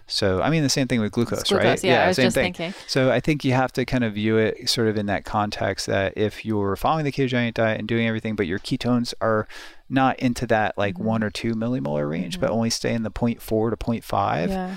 So, 0.08 0.42
I 0.42 0.50
mean, 0.52 0.62
the 0.62 0.70
same 0.70 0.88
thing 0.88 1.02
with 1.02 1.12
glucose, 1.12 1.42
It's 1.42 1.50
glucose, 1.50 1.66
right? 1.66 1.84
yeah, 1.84 2.04
I 2.04 2.08
was 2.10 2.16
same 2.18 2.26
just 2.28 2.36
thing. 2.36 2.54
thinking. 2.54 2.74
So, 2.88 3.12
I 3.12 3.20
think 3.20 3.44
you 3.44 3.54
have 3.54 3.72
to 3.74 3.86
kind 3.86 4.04
of 4.04 4.14
view 4.14 4.38
it 4.38 4.70
sort 4.70 4.88
of 4.88 4.98
in 4.98 5.08
that 5.08 5.26
context 5.26 5.88
that 5.88 6.14
if 6.16 6.46
you're 6.46 6.76
following 6.76 7.06
the 7.06 7.12
ketogenic 7.12 7.56
diet 7.56 7.80
and 7.80 7.88
doing 7.88 8.08
everything, 8.08 8.36
but 8.36 8.46
your 8.46 8.60
ketones 8.60 9.14
are 9.20 9.48
not 9.90 10.20
into 10.20 10.46
that 10.48 10.78
like 10.78 10.96
Mm-hmm. 10.96 11.04
one 11.06 11.24
or 11.24 11.30
two 11.32 11.54
millimolar 11.54 12.10
range, 12.10 12.40
but 12.40 12.50
only 12.52 12.70
stay 12.70 12.94
in 12.94 13.04
the 13.04 13.12
0.4 13.12 13.72
to 13.72 13.76
0.5, 13.78 14.50
Yeah. 14.50 14.76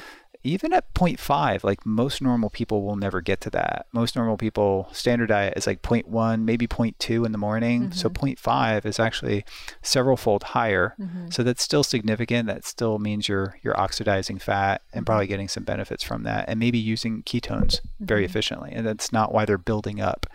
Even 0.49 0.73
at 0.73 0.93
0.5, 0.95 1.63
like 1.63 1.85
most 1.85 2.23
normal 2.23 2.49
people 2.49 2.83
will 2.83 2.97
never 2.97 3.21
get 3.21 3.41
to 3.43 3.51
that. 3.51 3.87
Most 3.93 4.17
normal 4.17 4.37
people, 4.37 4.89
standard 4.93 5.29
diet 5.29 5.55
is 5.57 5.67
like 5.67 5.83
0.1, 5.83 6.43
maybe 6.43 6.67
0.2 6.67 7.27
in 7.27 7.33
the 7.33 7.39
morning. 7.39 7.93
So 7.93 8.09
mm-hmm. 8.09 8.27
0.5 8.27 8.87
is 8.87 8.99
actually 8.99 9.45
several 9.83 10.17
fold 10.17 10.43
higher. 10.43 10.95
Mm-hmm. 10.99 11.29
So 11.31 11.43
that's 11.43 11.63
still 11.63 11.85
significant. 11.85 12.47
That 12.47 12.65
still 12.65 12.99
means 12.99 13.29
you're 13.29 13.59
you're 13.63 13.79
oxidizing 13.79 14.39
fat 14.39 14.83
and 14.93 15.01
mm-hmm. 15.01 15.07
probably 15.07 15.27
getting 15.27 15.49
some 15.49 15.65
benefits 15.65 16.03
from 16.03 16.23
that, 16.23 16.49
and 16.49 16.59
maybe 16.59 16.79
using 16.79 17.23
ketones 17.25 17.81
very 18.01 18.25
efficiently. 18.25 18.73
And 18.73 18.87
that's 18.87 19.13
not 19.13 19.33
why 19.33 19.45
they're 19.45 19.59
building 19.59 20.01
up. 20.01 20.27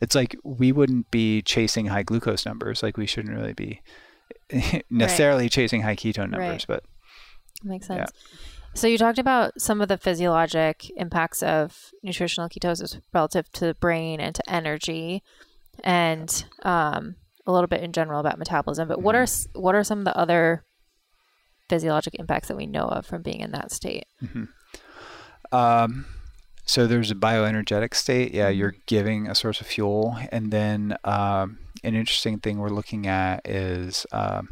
It's 0.00 0.14
like 0.14 0.36
we 0.44 0.72
wouldn't 0.72 1.10
be 1.10 1.42
chasing 1.42 1.86
high 1.86 2.04
glucose 2.04 2.46
numbers. 2.46 2.82
Like 2.82 2.96
we 2.96 3.06
shouldn't 3.06 3.36
really 3.36 3.52
be 3.52 3.82
necessarily 4.90 5.48
chasing 5.48 5.82
high 5.82 5.96
ketone 5.96 6.30
numbers, 6.30 6.64
but 6.64 6.84
Makes 7.62 7.88
Yeah. 7.90 8.06
So 8.74 8.86
you 8.86 8.98
talked 8.98 9.18
about 9.18 9.60
some 9.60 9.80
of 9.80 9.88
the 9.88 9.98
physiologic 9.98 10.90
impacts 10.96 11.42
of 11.42 11.90
nutritional 12.02 12.48
ketosis 12.48 13.00
relative 13.12 13.50
to 13.52 13.66
the 13.66 13.74
brain 13.74 14.20
and 14.20 14.34
to 14.34 14.50
energy, 14.50 15.22
and 15.82 16.44
um, 16.62 17.16
a 17.46 17.52
little 17.52 17.66
bit 17.66 17.82
in 17.82 17.92
general 17.92 18.20
about 18.20 18.38
metabolism. 18.38 18.88
But 18.88 19.02
what 19.02 19.14
are 19.14 19.26
what 19.54 19.74
are 19.74 19.84
some 19.84 19.98
of 19.98 20.04
the 20.04 20.16
other 20.16 20.64
physiologic 21.68 22.14
impacts 22.14 22.48
that 22.48 22.56
we 22.56 22.66
know 22.66 22.84
of 22.84 23.06
from 23.06 23.22
being 23.22 23.40
in 23.40 23.50
that 23.52 23.72
state? 23.72 24.06
Um, 25.52 26.06
so 26.64 26.86
there's 26.86 27.10
a 27.10 27.16
bioenergetic 27.16 27.94
state. 27.94 28.32
Yeah, 28.32 28.48
you're 28.48 28.76
giving 28.86 29.26
a 29.26 29.34
source 29.34 29.60
of 29.60 29.66
fuel, 29.66 30.16
and 30.30 30.52
then 30.52 30.96
um, 31.04 31.58
an 31.82 31.96
interesting 31.96 32.38
thing 32.38 32.58
we're 32.58 32.68
looking 32.68 33.06
at 33.08 33.46
is 33.48 34.06
um, 34.12 34.50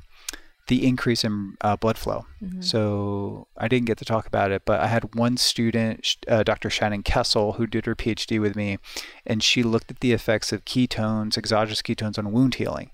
the 0.69 0.87
increase 0.87 1.25
in 1.25 1.57
uh, 1.63 1.77
blood 1.77 1.99
flow. 1.99 2.25
So 2.61 3.49
I 3.57 3.67
didn't 3.69 3.87
get 3.87 3.99
to 3.99 4.05
talk 4.05 4.27
about 4.27 4.53
it, 4.53 4.63
but 4.65 4.79
I 4.81 4.87
had 4.87 5.15
one 5.17 5.37
student, 5.37 6.17
uh, 6.29 6.43
Dr. 6.45 6.71
Shannon 6.71 7.03
Kesl, 7.03 7.57
who 7.57 7.67
did 7.67 7.85
her 7.87 7.97
PhD 7.97 8.41
with 8.41 8.55
me, 8.55 8.79
and 9.27 9.43
she 9.43 9.63
looked 9.65 9.91
at 9.91 10.01
the 10.01 10.13
effects 10.13 10.53
of 10.53 10.65
ketones, 10.65 11.37
exogenous 11.37 11.83
ketones, 11.83 12.17
on 12.19 12.31
wound 12.31 12.55
healing. 12.57 12.91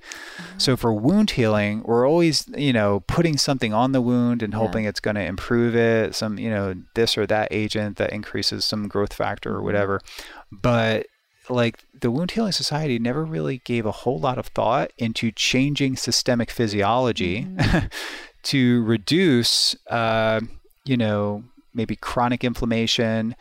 So 0.57 0.77
for 0.77 0.95
wound 0.95 1.33
healing, 1.33 1.83
we're 1.85 2.09
always, 2.09 2.49
you 2.57 2.73
know, 2.73 3.01
putting 3.01 3.37
something 3.37 3.75
on 3.75 3.93
the 3.93 4.01
wound 4.01 4.43
and 4.43 4.53
Yeah. 4.55 4.59
hoping 4.61 4.85
it's 4.87 5.01
going 5.01 5.17
to 5.17 5.25
improve 5.25 5.77
it, 5.77 6.15
some, 6.15 6.39
you 6.39 6.49
know, 6.49 6.75
this 6.95 7.19
or 7.19 7.27
that 7.27 7.49
agent 7.51 7.97
that 7.99 8.13
increases 8.13 8.65
some 8.65 8.89
growth 8.89 9.13
factor 9.13 9.51
or 9.55 9.63
whatever. 9.63 10.01
But 10.51 11.07
like 11.49 11.85
the 11.99 12.11
Wound 12.11 12.33
Healing 12.33 12.53
Society 12.53 12.99
never 12.99 13.25
really 13.25 13.59
gave 13.65 13.85
a 13.87 13.91
whole 13.93 14.19
lot 14.19 14.39
of 14.39 14.47
thought 14.49 14.93
into 14.99 15.31
changing 15.31 15.97
systemic 15.97 16.51
physiology 16.51 17.47
to 18.45 18.83
reduce, 18.85 19.75
uh, 19.91 20.41
you 20.85 20.97
know, 20.97 21.45
maybe 21.73 21.97
chronic 21.97 22.45
inflammation, 22.45 23.35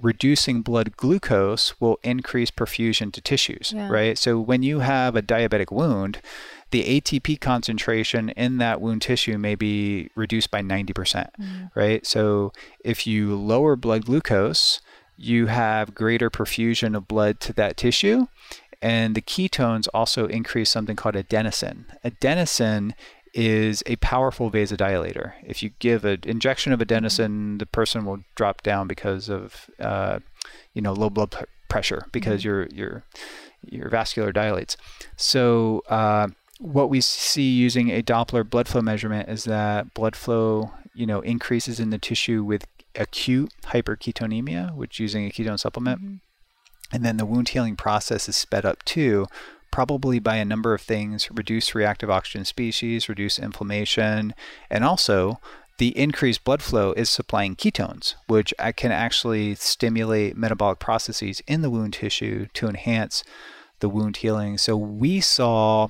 reducing 0.00 0.62
blood 0.62 0.96
glucose 0.96 1.78
will 1.80 1.98
increase 2.02 2.50
perfusion 2.50 3.12
to 3.12 3.20
tissues, 3.20 3.72
Yeah. 3.74 3.88
right? 3.88 4.18
So 4.18 4.40
when 4.40 4.62
you 4.62 4.80
have 4.80 5.14
a 5.16 5.22
diabetic 5.22 5.70
wound, 5.70 6.20
the 6.70 7.00
ATP 7.00 7.38
concentration 7.40 8.30
in 8.30 8.56
that 8.58 8.80
wound 8.80 9.02
tissue 9.02 9.36
may 9.36 9.54
be 9.54 10.08
reduced 10.14 10.50
by 10.50 10.62
90%, 10.62 11.28
right? 11.74 12.04
So 12.06 12.52
if 12.82 13.06
you 13.06 13.36
lower 13.36 13.76
blood 13.76 14.06
glucose, 14.06 14.80
you 15.24 15.46
have 15.46 15.94
greater 15.94 16.30
perfusion 16.30 16.96
of 16.96 17.08
blood 17.08 17.40
to 17.40 17.52
that 17.54 17.76
tissue. 17.76 18.26
And 18.80 19.14
the 19.14 19.22
ketones 19.22 19.86
also 19.94 20.26
increase 20.26 20.68
something 20.68 20.96
called 20.96 21.14
adenosine. 21.14 21.84
Adenosine 22.04 22.94
is 23.32 23.82
a 23.86 23.96
powerful 23.96 24.50
vasodilator. 24.50 25.34
If 25.44 25.62
you 25.62 25.70
give 25.78 26.04
an 26.04 26.20
injection 26.24 26.72
of 26.72 26.80
adenosine, 26.80 27.58
the 27.60 27.66
person 27.66 28.04
will 28.04 28.24
drop 28.34 28.62
down 28.62 28.88
because 28.88 29.28
of, 29.28 29.70
uh, 29.78 30.18
you 30.74 30.82
know, 30.82 30.92
low 30.92 31.10
blood 31.10 31.34
pressure 31.68 32.06
because 32.12 32.44
your 32.44 32.66
your 32.66 33.04
your 33.64 33.88
vascular 33.88 34.32
dilates. 34.32 34.76
So 35.16 35.82
uh, 35.88 36.28
what 36.58 36.90
we 36.90 37.00
see 37.00 37.50
using 37.50 37.90
a 37.90 38.02
Doppler 38.02 38.48
blood 38.48 38.68
flow 38.68 38.82
measurement 38.82 39.28
is 39.28 39.44
that 39.44 39.94
blood 39.94 40.16
flow, 40.16 40.72
you 40.94 41.06
know, 41.06 41.20
increases 41.20 41.80
in 41.80 41.90
the 41.90 41.98
tissue 41.98 42.44
with 42.44 42.66
acute 42.96 43.52
hyperketonemia, 43.66 44.74
which 44.74 45.00
using 45.00 45.26
a 45.26 45.30
ketone 45.30 45.58
supplement. 45.58 46.00
Mm-hmm. 46.00 46.14
And 46.94 47.04
then 47.04 47.16
the 47.16 47.26
wound 47.26 47.50
healing 47.50 47.76
process 47.76 48.28
is 48.28 48.36
sped 48.36 48.66
up 48.66 48.84
too, 48.84 49.26
probably 49.70 50.18
by 50.18 50.36
a 50.36 50.44
number 50.44 50.74
of 50.74 50.82
things 50.82 51.30
reduce 51.30 51.74
reactive 51.74 52.10
oxygen 52.10 52.44
species, 52.44 53.08
reduce 53.08 53.38
inflammation, 53.38 54.34
and 54.70 54.84
also 54.84 55.40
the 55.78 55.96
increased 55.98 56.44
blood 56.44 56.62
flow 56.62 56.92
is 56.92 57.08
supplying 57.08 57.56
ketones, 57.56 58.14
which 58.26 58.52
can 58.76 58.92
actually 58.92 59.54
stimulate 59.54 60.36
metabolic 60.36 60.78
processes 60.78 61.40
in 61.46 61.62
the 61.62 61.70
wound 61.70 61.94
tissue 61.94 62.46
to 62.52 62.68
enhance 62.68 63.24
the 63.80 63.88
wound 63.88 64.18
healing. 64.18 64.58
So 64.58 64.76
we 64.76 65.20
saw 65.20 65.88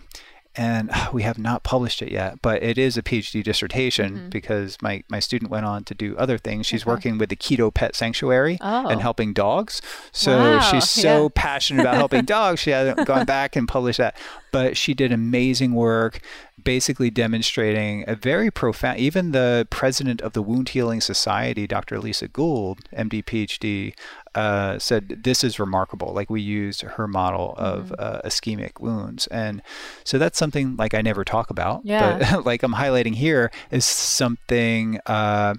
and 0.54 0.90
we 1.12 1.22
have 1.22 1.38
not 1.38 1.62
published 1.62 2.02
it 2.02 2.10
yet, 2.12 2.40
but 2.42 2.62
it 2.62 2.78
is 2.78 2.96
a 2.96 3.02
PhD 3.02 3.42
dissertation 3.42 4.14
mm-hmm. 4.16 4.28
because 4.28 4.76
my, 4.82 5.02
my 5.08 5.20
student 5.20 5.50
went 5.50 5.66
on 5.66 5.84
to 5.84 5.94
do 5.94 6.16
other 6.16 6.38
things. 6.38 6.66
She's 6.66 6.82
Okay. 6.82 6.90
working 6.90 7.18
with 7.18 7.28
the 7.30 7.36
Keto 7.36 7.72
Pet 7.72 7.94
Sanctuary 7.96 8.58
Oh. 8.60 8.88
and 8.88 9.00
helping 9.00 9.32
dogs. 9.32 9.80
So 10.12 10.38
Wow, 10.38 10.60
she's 10.60 10.88
so 10.88 11.24
yeah. 11.24 11.28
passionate 11.34 11.80
about 11.82 11.94
helping 11.94 12.24
dogs. 12.26 12.60
She 12.60 12.70
hasn't 12.70 13.06
gone 13.06 13.24
back 13.26 13.56
and 13.56 13.66
published 13.66 13.98
that, 13.98 14.16
but 14.50 14.76
she 14.76 14.94
did 14.94 15.12
amazing 15.12 15.74
work, 15.74 16.20
basically 16.62 17.10
demonstrating 17.10 18.04
a 18.06 18.14
very 18.14 18.50
profound. 18.50 18.98
Even 18.98 19.32
the 19.32 19.66
president 19.70 20.20
of 20.20 20.32
the 20.34 20.42
Wound 20.42 20.70
Healing 20.70 21.00
Society, 21.00 21.66
Dr. 21.66 21.98
Lisa 21.98 22.28
Gould, 22.28 22.80
MD, 22.96 23.24
PhD, 23.24 23.94
uh, 24.34 24.78
said 24.78 25.20
this 25.24 25.44
is 25.44 25.58
remarkable. 25.58 26.12
Like 26.12 26.30
we 26.30 26.40
used 26.40 26.82
her 26.82 27.06
model 27.08 27.54
of 27.56 27.90
Mm-hmm. 27.90 27.94
uh, 27.98 28.20
ischemic 28.28 28.80
wounds, 28.80 29.26
and 29.28 29.62
so 30.04 30.18
that's 30.18 30.38
something 30.38 30.76
like 30.76 30.94
I 30.94 31.02
never 31.02 31.24
talk 31.24 31.50
about. 31.50 31.82
Yeah. 31.84 32.18
But 32.32 32.44
like 32.50 32.62
I'm 32.62 32.74
highlighting 32.74 33.14
here 33.14 33.50
is 33.70 33.84
something. 33.86 34.98
Uh, 35.06 35.54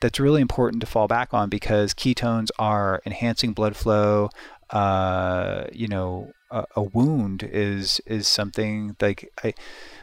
that's 0.00 0.20
really 0.20 0.40
important 0.40 0.80
to 0.80 0.86
fall 0.86 1.08
back 1.08 1.34
on 1.34 1.48
because 1.48 1.92
ketones 1.92 2.50
are 2.58 3.02
enhancing 3.04 3.52
blood 3.52 3.74
flow. 3.74 4.30
Uh, 4.70 5.64
you 5.72 5.88
know, 5.88 6.30
a, 6.50 6.64
a 6.76 6.82
wound 6.82 7.42
is 7.42 8.00
is 8.06 8.28
something 8.28 8.94
like 9.00 9.32
I. 9.42 9.54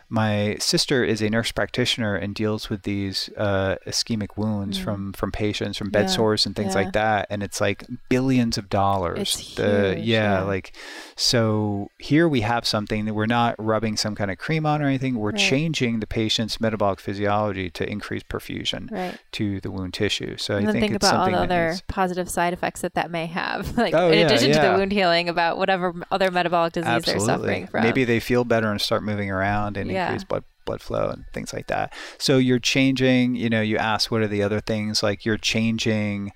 My 0.07 0.55
sister 0.59 1.03
is 1.03 1.21
a 1.21 1.29
nurse 1.29 1.51
practitioner 1.51 2.15
and 2.15 2.35
deals 2.35 2.69
with 2.69 2.83
these 2.83 3.29
uh, 3.37 3.75
ischemic 3.87 4.37
wounds 4.37 4.77
from 4.77 5.13
from 5.13 5.31
patients, 5.31 5.77
from 5.77 5.89
bed 5.89 6.05
Mm. 6.05 6.09
Yeah, 6.09 6.15
sores 6.15 6.45
and 6.45 6.55
things 6.55 6.75
yeah. 6.75 6.81
like 6.83 6.93
that, 6.93 7.27
and 7.31 7.41
it's 7.41 7.59
like 7.59 7.83
billions 8.09 8.57
of 8.57 8.69
dollars. 8.69 9.19
It's 9.19 9.55
The- 9.55 9.95
huge, 9.95 10.05
yeah, 10.05 10.33
yeah. 10.39 10.41
like 10.43 10.73
so 11.15 11.89
here 11.97 12.27
we 12.27 12.41
have 12.41 12.67
something 12.67 13.05
that 13.05 13.13
we're 13.13 13.25
not 13.25 13.55
rubbing 13.57 13.97
some 13.97 14.13
kind 14.15 14.29
of 14.29 14.37
cream 14.37 14.65
on 14.65 14.81
or 14.81 14.87
anything. 14.87 15.15
We're 15.15 15.31
Right. 15.31 15.39
changing 15.39 15.99
the 16.01 16.07
patient's 16.07 16.59
metabolic 16.61 16.99
physiology 16.99 17.69
to 17.71 17.89
increase 17.89 18.21
perfusion 18.23 18.91
Right. 18.91 19.17
to 19.33 19.59
the 19.61 19.71
wound 19.71 19.93
tissue. 19.93 20.37
So 20.37 20.57
And 20.57 20.67
I 20.69 20.71
think 20.73 20.83
think 20.83 20.95
it's 20.95 21.07
about 21.07 21.21
all 21.21 21.31
the 21.31 21.37
other 21.37 21.75
positive 21.87 22.29
side 22.29 22.53
effects 22.53 22.81
that 22.81 22.93
that 22.95 23.09
may 23.09 23.25
have, 23.27 23.75
like 23.83 23.93
Oh, 23.93 24.11
in 24.11 24.25
addition 24.25 24.51
to 24.51 24.59
the 24.59 24.73
wound 24.77 24.91
healing, 24.91 25.29
about 25.29 25.57
whatever 25.57 25.93
other 26.11 26.29
metabolic 26.31 26.73
disease 26.73 27.03
they're 27.05 27.19
suffering 27.19 27.67
from. 27.67 27.83
Maybe 27.83 28.03
they 28.03 28.19
feel 28.19 28.43
better 28.43 28.69
and 28.69 28.79
start 28.79 29.03
moving 29.03 29.31
around 29.31 29.77
and 29.77 29.94
Yeah. 29.95 30.08
increase 30.08 30.23
blood 30.23 30.43
blood 30.65 30.81
flow 30.81 31.10
and 31.10 31.25
things 31.34 31.53
like 31.53 31.67
that. 31.67 31.93
So 32.17 32.38
you're 32.38 32.60
changing, 32.60 33.36
you 33.36 33.49
know, 33.49 33.62
you 33.62 33.77
ask 33.77 34.12
what 34.12 34.21
are 34.21 34.27
the 34.27 34.43
other 34.43 34.60
things 34.60 35.03
like 35.03 35.25
you're 35.25 35.38
changing 35.38 36.31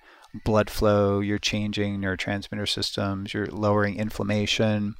blood 0.45 0.69
flow, 0.69 1.19
you're 1.19 1.39
changing 1.39 2.00
neurotransmitter 2.00 2.69
systems, 2.69 3.34
you're 3.34 3.48
lowering 3.48 3.95
inflammation, 3.98 4.93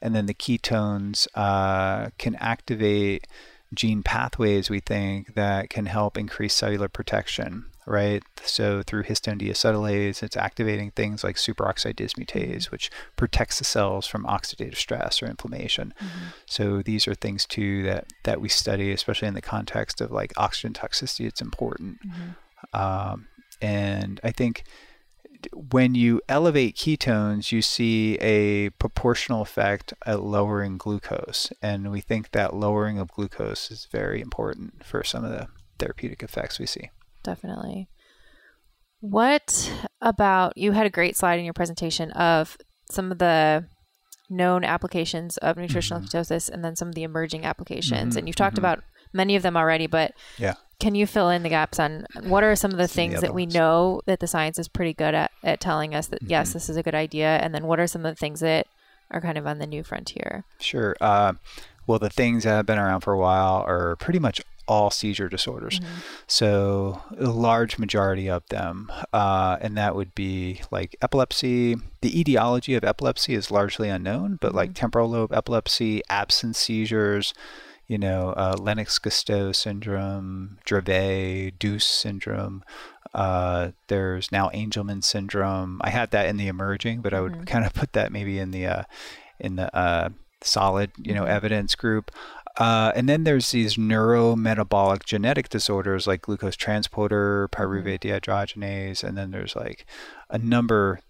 and 0.00 0.14
then 0.14 0.26
the 0.26 0.34
ketones 0.34 1.26
uh, 1.34 2.10
can 2.18 2.36
activate 2.36 3.26
gene 3.74 4.02
pathways 4.02 4.70
we 4.70 4.78
think 4.78 5.34
that 5.34 5.68
can 5.68 5.86
help 5.86 6.16
increase 6.16 6.54
cellular 6.54 6.88
protection 6.88 7.66
right? 7.86 8.22
So 8.42 8.82
through 8.82 9.04
histone 9.04 9.40
deacetylase 9.40 10.22
it's 10.22 10.36
activating 10.36 10.90
things 10.90 11.22
like 11.22 11.36
superoxide 11.36 11.94
dismutase 11.94 12.64
mm-hmm. 12.64 12.70
which 12.70 12.90
protects 13.16 13.58
the 13.58 13.64
cells 13.64 14.06
from 14.06 14.24
oxidative 14.24 14.76
stress 14.76 15.22
or 15.22 15.26
inflammation. 15.26 15.94
Mm-hmm. 15.98 16.24
So 16.46 16.82
these 16.82 17.06
are 17.08 17.14
things 17.14 17.46
too 17.46 17.82
that 17.84 18.06
that 18.24 18.40
we 18.40 18.48
study 18.48 18.92
especially 18.92 19.28
in 19.28 19.34
the 19.34 19.42
context 19.42 20.00
of 20.00 20.10
like 20.10 20.32
oxygen 20.36 20.72
toxicity. 20.72 21.26
It's 21.26 21.40
important. 21.40 21.98
Mm-hmm. 22.06 22.76
Um, 22.78 23.28
and 23.62 24.20
i 24.22 24.30
think 24.30 24.64
when 25.52 25.94
you 25.94 26.20
elevate 26.28 26.76
ketones, 26.76 27.52
you 27.52 27.62
see 27.62 28.16
a 28.16 28.70
proportional 28.70 29.42
effect 29.42 29.92
at 30.04 30.22
lowering 30.22 30.78
glucose. 30.78 31.52
And 31.62 31.90
we 31.90 32.00
think 32.00 32.32
that 32.32 32.54
lowering 32.54 32.98
of 32.98 33.12
glucose 33.12 33.70
is 33.70 33.86
very 33.90 34.20
important 34.20 34.84
for 34.84 35.04
some 35.04 35.24
of 35.24 35.30
the 35.30 35.48
therapeutic 35.78 36.22
effects 36.22 36.58
we 36.58 36.66
see. 36.66 36.90
Definitely. 37.26 37.88
What 39.00 39.72
about 40.00 40.56
you 40.56 40.72
had 40.72 40.86
a 40.86 40.90
great 40.90 41.16
slide 41.16 41.38
in 41.38 41.44
your 41.44 41.54
presentation 41.54 42.10
of 42.12 42.56
some 42.90 43.12
of 43.12 43.18
the 43.18 43.66
known 44.30 44.64
applications 44.64 45.36
of 45.38 45.56
nutritional 45.56 46.00
Mm-hmm. 46.00 46.16
ketosis 46.16 46.48
and 46.48 46.64
then 46.64 46.74
some 46.76 46.88
of 46.88 46.94
the 46.94 47.02
emerging 47.02 47.44
applications. 47.44 48.14
Mhm, 48.14 48.18
And 48.18 48.28
you've 48.28 48.36
talked 48.36 48.56
mhm. 48.56 48.60
about 48.60 48.82
many 49.12 49.36
of 49.36 49.42
them 49.42 49.56
already, 49.56 49.86
but 49.86 50.12
Yeah. 50.38 50.54
can 50.80 50.94
you 50.94 51.06
fill 51.06 51.30
in 51.30 51.42
the 51.42 51.48
gaps 51.48 51.78
on 51.78 52.06
what 52.24 52.42
are 52.42 52.56
some 52.56 52.70
of 52.72 52.76
the 52.78 52.84
of 52.84 52.90
the 52.90 52.94
things 52.94 53.20
that 53.20 53.34
we 53.34 53.46
know 53.46 54.00
that 54.06 54.20
the 54.20 54.26
science 54.26 54.58
is 54.58 54.68
pretty 54.68 54.94
good 54.94 55.14
at, 55.14 55.30
at 55.44 55.60
telling 55.60 55.94
us 55.94 56.06
that 56.08 56.22
yes, 56.22 56.50
Mhm. 56.50 56.52
this 56.54 56.68
is 56.68 56.76
a 56.76 56.82
good 56.82 56.94
idea? 56.94 57.38
And 57.42 57.54
then 57.54 57.66
what 57.66 57.78
are 57.80 57.86
some 57.86 58.04
of 58.04 58.12
the 58.14 58.18
things 58.18 58.40
that 58.40 58.66
are 59.10 59.20
kind 59.20 59.38
of 59.38 59.46
on 59.46 59.58
the 59.58 59.66
new 59.66 59.82
frontier? 59.84 60.44
Sure. 60.60 60.96
Uh, 61.00 61.34
well, 61.86 61.98
the 62.00 62.10
things 62.10 62.42
that 62.44 62.50
have 62.50 62.66
been 62.66 62.78
around 62.78 63.00
for 63.02 63.12
a 63.12 63.18
while 63.18 63.64
are 63.66 63.94
pretty 63.96 64.18
much 64.18 64.40
all 64.68 64.90
seizure 64.90 65.28
disorders. 65.28 65.80
So, 66.26 67.02
a 67.18 67.30
large 67.30 67.78
majority 67.78 68.28
of 68.28 68.46
them. 68.48 68.90
Uh, 69.12 69.56
and 69.60 69.76
that 69.76 69.94
would 69.94 70.14
be 70.14 70.62
like 70.70 70.96
epilepsy. 71.00 71.76
The 72.00 72.20
etiology 72.20 72.74
of 72.74 72.84
epilepsy 72.84 73.34
is 73.34 73.50
largely 73.50 73.88
unknown, 73.88 74.38
but 74.40 74.54
like 74.54 74.74
temporal 74.74 75.10
lobe 75.10 75.32
epilepsy, 75.32 76.02
absence 76.08 76.58
seizures, 76.58 77.34
you 77.86 77.98
know, 77.98 78.30
uh, 78.36 78.56
Lennox 78.58 78.98
Gastaut 78.98 79.54
syndrome, 79.54 80.58
Dravet, 80.66 81.58
Doose 81.58 81.86
syndrome. 81.86 82.64
Uh, 83.14 83.70
there's 83.86 84.30
now 84.32 84.50
Angelman 84.50 85.02
syndrome. 85.02 85.80
I 85.82 85.90
had 85.90 86.10
that 86.10 86.26
in 86.26 86.36
the 86.36 86.48
emerging, 86.48 87.00
but 87.00 87.14
I 87.14 87.20
would 87.20 87.46
kind 87.46 87.64
of 87.64 87.72
put 87.74 87.92
that 87.92 88.12
maybe 88.12 88.38
in 88.38 88.50
the 88.50 88.66
uh, 88.66 88.82
in 89.38 89.56
the 89.56 89.74
uh, 89.74 90.10
solid, 90.46 90.90
you 91.02 91.14
know, 91.14 91.24
evidence 91.24 91.74
group. 91.74 92.10
Uh, 92.58 92.90
and 92.96 93.06
then 93.08 93.24
there's 93.24 93.50
these 93.50 93.76
neurometabolic 93.76 95.04
genetic 95.04 95.48
disorders 95.50 96.06
like 96.06 96.22
glucose 96.22 96.56
transporter, 96.56 97.48
pyruvate 97.48 98.00
dehydrogenase, 98.00 99.04
and 99.04 99.16
then 99.18 99.30
there's 99.30 99.54
like 99.54 99.84
a 100.30 100.38
number, 100.38 101.00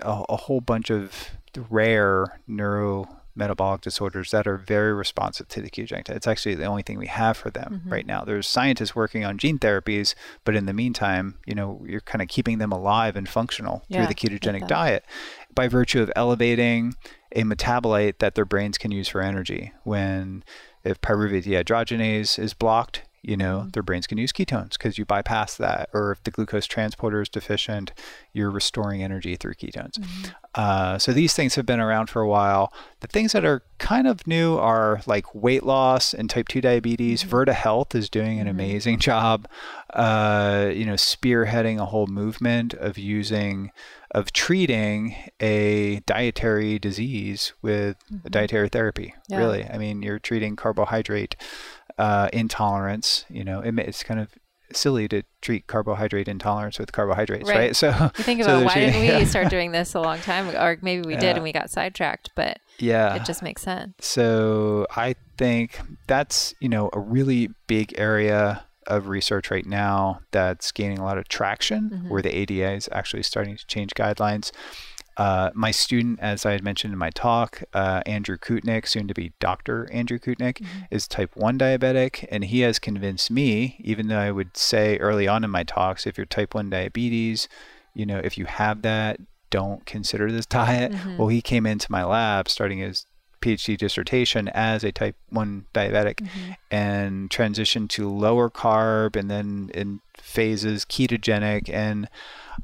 a, 0.00 0.24
a 0.30 0.36
whole 0.36 0.62
bunch 0.62 0.88
of 0.90 1.30
rare 1.68 2.40
neurometabolic 2.48 3.82
disorders 3.82 4.30
that 4.30 4.46
are 4.46 4.56
very 4.56 4.94
responsive 4.94 5.46
to 5.48 5.60
the 5.60 5.68
ketogenic 5.68 6.04
diet. 6.04 6.16
It's 6.16 6.26
actually 6.26 6.54
the 6.54 6.64
only 6.64 6.82
thing 6.82 6.98
we 6.98 7.06
have 7.06 7.36
for 7.36 7.50
them 7.50 7.82
right 7.86 8.06
now. 8.06 8.24
There's 8.24 8.48
scientists 8.48 8.96
working 8.96 9.26
on 9.26 9.36
gene 9.36 9.58
therapies, 9.58 10.14
but 10.42 10.56
in 10.56 10.64
the 10.64 10.72
meantime, 10.72 11.36
you 11.44 11.54
know, 11.54 11.84
you're 11.86 12.00
kind 12.00 12.22
of 12.22 12.28
keeping 12.28 12.56
them 12.56 12.72
alive 12.72 13.14
and 13.14 13.28
functional 13.28 13.84
Yeah, 13.88 14.06
through 14.06 14.14
the 14.14 14.38
ketogenic 14.38 14.66
diet 14.68 15.04
by 15.54 15.68
virtue 15.68 16.00
of 16.00 16.10
elevating 16.16 16.94
a 17.34 17.42
metabolite 17.42 18.18
that 18.18 18.34
their 18.34 18.44
brains 18.44 18.78
can 18.78 18.90
use 18.90 19.08
for 19.08 19.20
energy. 19.20 19.72
When 19.82 20.44
if 20.84 21.00
pyruvate 21.00 21.44
dehydrogenase 21.44 22.38
is 22.38 22.54
blocked, 22.54 23.02
you 23.22 23.38
know, 23.38 23.60
Mm-hmm. 23.60 23.68
their 23.70 23.82
brains 23.82 24.06
can 24.06 24.18
use 24.18 24.32
ketones 24.32 24.72
because 24.72 24.98
you 24.98 25.06
bypass 25.06 25.56
that. 25.56 25.88
Or 25.94 26.12
if 26.12 26.22
the 26.24 26.30
glucose 26.30 26.66
transporter 26.66 27.22
is 27.22 27.28
deficient, 27.30 27.92
you're 28.34 28.50
restoring 28.50 29.02
energy 29.02 29.36
through 29.36 29.54
ketones. 29.54 29.98
Mm-hmm. 29.98 30.30
Uh, 30.54 30.98
so 30.98 31.12
these 31.12 31.32
things 31.32 31.54
have 31.54 31.64
been 31.64 31.80
around 31.80 32.10
for 32.10 32.20
a 32.20 32.28
while. 32.28 32.72
The 33.00 33.06
things 33.06 33.32
that 33.32 33.44
are 33.44 33.62
kind 33.78 34.06
of 34.06 34.26
new 34.26 34.56
are 34.56 35.00
like 35.06 35.34
weight 35.34 35.62
loss 35.62 36.12
and 36.12 36.28
type 36.28 36.48
2 36.48 36.60
diabetes. 36.60 37.24
Mm-hmm. 37.24 37.34
Virta 37.34 37.54
Health 37.54 37.94
is 37.94 38.10
doing 38.10 38.40
an 38.40 38.46
amazing 38.46 38.98
job, 39.10 39.48
uh, 39.94 40.70
you 40.74 40.84
know, 40.84 40.94
spearheading 40.94 41.80
a 41.80 41.86
whole 41.86 42.06
movement 42.06 42.74
of 42.74 42.98
using, 42.98 43.70
of 44.14 44.32
treating 44.32 45.16
a 45.40 46.00
dietary 46.06 46.78
disease 46.78 47.52
with 47.62 47.96
a 48.24 48.30
dietary 48.30 48.68
therapy. 48.68 49.06
Mm-hmm. 49.08 49.32
Yeah. 49.32 49.38
Really. 49.38 49.64
I 49.68 49.76
mean, 49.78 50.02
you're 50.02 50.18
treating 50.20 50.54
carbohydrate 50.56 51.36
uh, 51.98 52.28
intolerance. 52.32 53.24
You 53.28 53.44
know, 53.44 53.60
it, 53.60 53.76
it's 53.80 54.02
kind 54.04 54.20
of 54.20 54.28
silly 54.72 55.06
to 55.08 55.22
treat 55.40 55.66
carbohydrate 55.66 56.26
intolerance 56.28 56.78
with 56.78 56.92
carbohydrates, 56.92 57.48
Right. 57.48 57.58
right? 57.58 57.76
So 57.76 57.88
You 58.16 58.24
think 58.24 58.40
about 58.40 58.58
they're 58.58 58.66
why 58.66 58.74
didn't 58.74 59.00
we 59.00 59.06
yeah. 59.08 59.24
start 59.24 59.50
doing 59.50 59.72
this 59.72 59.94
a 59.94 60.00
long 60.00 60.18
time 60.20 60.48
ago? 60.48 60.58
Or 60.60 60.78
maybe 60.80 61.06
we 61.06 61.16
did 61.16 61.34
and 61.36 61.42
we 61.42 61.52
got 61.52 61.70
sidetracked, 61.70 62.30
but 62.34 62.58
Yeah. 62.78 63.14
it 63.16 63.24
just 63.24 63.42
makes 63.42 63.62
sense. 63.62 63.94
So 64.00 64.86
I 64.96 65.16
think 65.36 65.78
that's, 66.06 66.54
you 66.60 66.68
know, 66.68 66.88
a 66.92 66.98
really 67.00 67.50
big 67.66 67.94
area 67.98 68.64
of 68.86 69.08
research 69.08 69.50
right 69.50 69.66
now 69.66 70.20
that's 70.30 70.72
gaining 70.72 70.98
a 70.98 71.04
lot 71.04 71.18
of 71.18 71.28
traction 71.28 71.90
Mm-hmm. 71.90 72.08
where 72.08 72.22
the 72.22 72.34
ADA 72.36 72.72
is 72.72 72.88
actually 72.92 73.22
starting 73.22 73.56
to 73.56 73.66
change 73.66 73.92
guidelines. 73.94 74.50
Uh, 75.16 75.50
my 75.54 75.70
student, 75.70 76.18
as 76.20 76.44
I 76.44 76.52
had 76.52 76.64
mentioned 76.64 76.92
in 76.92 76.98
my 76.98 77.10
talk, 77.10 77.62
uh, 77.72 78.02
Andrew 78.04 78.36
Koutnik, 78.36 78.88
soon 78.88 79.06
to 79.06 79.14
be 79.14 79.32
Dr. 79.38 79.88
Andrew 79.92 80.18
Koutnik, 80.18 80.58
Mm-hmm. 80.58 80.78
is 80.90 81.06
type 81.06 81.36
1 81.36 81.56
diabetic. 81.58 82.26
And 82.32 82.44
he 82.44 82.60
has 82.60 82.78
convinced 82.80 83.30
me, 83.30 83.76
even 83.78 84.08
though 84.08 84.18
I 84.18 84.32
would 84.32 84.56
say 84.56 84.96
early 84.98 85.28
on 85.28 85.44
in 85.44 85.50
my 85.50 85.62
talks, 85.62 86.04
if 86.06 86.18
you're 86.18 86.26
type 86.26 86.52
1 86.54 86.68
diabetes, 86.70 87.48
you 87.94 88.04
know, 88.06 88.18
if 88.24 88.36
you 88.36 88.46
have 88.46 88.82
that, 88.82 89.20
don't 89.50 89.86
consider 89.86 90.32
this 90.32 90.46
diet. 90.60 90.90
Mm-hmm. 90.90 91.16
Well, 91.16 91.28
he 91.28 91.40
came 91.42 91.64
into 91.64 91.92
my 91.92 92.02
lab 92.02 92.48
starting 92.48 92.78
his 92.78 93.06
PhD 93.44 93.76
dissertation 93.76 94.48
as 94.48 94.82
a 94.84 94.92
type 94.92 95.16
1 95.30 95.66
diabetic 95.74 96.16
Mm-hmm. 96.20 96.52
and 96.70 97.30
transitioned 97.30 97.88
to 97.90 98.08
lower 98.08 98.48
carb 98.50 99.16
and 99.16 99.30
then 99.30 99.70
in 99.74 100.00
phases 100.18 100.84
ketogenic. 100.84 101.68
And 101.72 102.08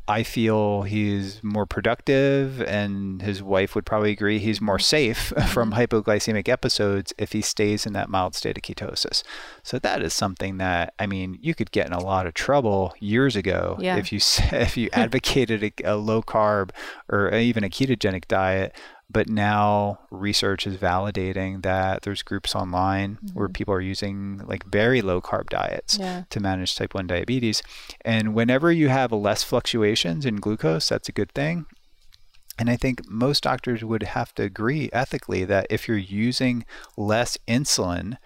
I 0.07 0.23
feel 0.23 0.83
he's 0.83 1.43
more 1.43 1.67
productive, 1.67 2.63
and 2.63 3.21
his 3.23 3.43
wife 3.43 3.75
would 3.75 3.85
probably 3.85 4.13
agree 4.13 4.39
he's 4.39 4.61
more 4.61 4.79
safe 4.79 5.33
from 5.49 5.73
hypoglycemic 5.73 6.49
episodes 6.49 7.13
if 7.19 7.33
he 7.33 7.41
stays 7.43 7.87
in 7.87 7.93
that 7.95 8.09
mild 8.09 8.37
state 8.37 8.57
of 8.57 8.63
ketosis. 8.63 9.25
So 9.65 9.81
that 9.81 10.01
is 10.01 10.15
something 10.15 10.59
that 10.59 10.95
I 11.01 11.07
mean 11.07 11.39
you 11.43 11.55
could 11.57 11.73
get 11.73 11.87
in 11.89 11.93
a 11.93 11.99
lot 12.13 12.27
of 12.29 12.35
trouble 12.35 12.95
years 13.01 13.35
ago 13.35 13.77
Yeah. 13.81 13.97
if 13.97 14.13
you 14.13 14.19
if 14.53 14.77
you 14.77 14.89
advocated 14.93 15.65
a, 15.65 15.73
a 15.85 15.97
low 15.97 16.23
carb 16.23 16.71
or 17.09 17.35
even 17.35 17.65
a 17.65 17.69
ketogenic 17.69 18.29
diet. 18.29 18.75
But 19.13 19.29
now 19.29 19.99
research 20.11 20.67
is 20.69 20.77
validating 20.77 21.63
that 21.63 22.03
there's 22.03 22.23
groups 22.23 22.55
online 22.55 23.19
where 23.35 23.49
mm-hmm. 23.49 23.53
people 23.55 23.75
are 23.75 23.81
using 23.81 24.39
like 24.45 24.65
very 24.67 25.03
low 25.03 25.21
carb 25.21 25.49
diets 25.49 25.99
Yeah. 25.99 26.23
to 26.31 26.39
manage 26.41 26.77
type 26.77 26.95
1 26.95 27.09
diabetes. 27.09 27.61
And 28.05 28.35
whenever 28.35 28.71
you 28.71 28.89
have 28.89 29.11
less 29.11 29.43
fluctuations 29.43 30.25
in 30.25 30.37
glucose, 30.37 30.89
that's 30.89 31.09
a 31.09 31.13
good 31.13 31.33
thing. 31.33 31.67
And 32.57 32.71
I 32.71 32.77
think 32.77 33.09
most 33.09 33.43
doctors 33.43 33.83
would 33.83 34.03
have 34.03 34.35
to 34.35 34.43
agree 34.45 34.91
ethically 34.93 35.45
that 35.45 35.67
if 35.71 35.89
you're 35.89 35.97
using 35.97 36.65
less 36.97 37.37
insulin 37.49 38.17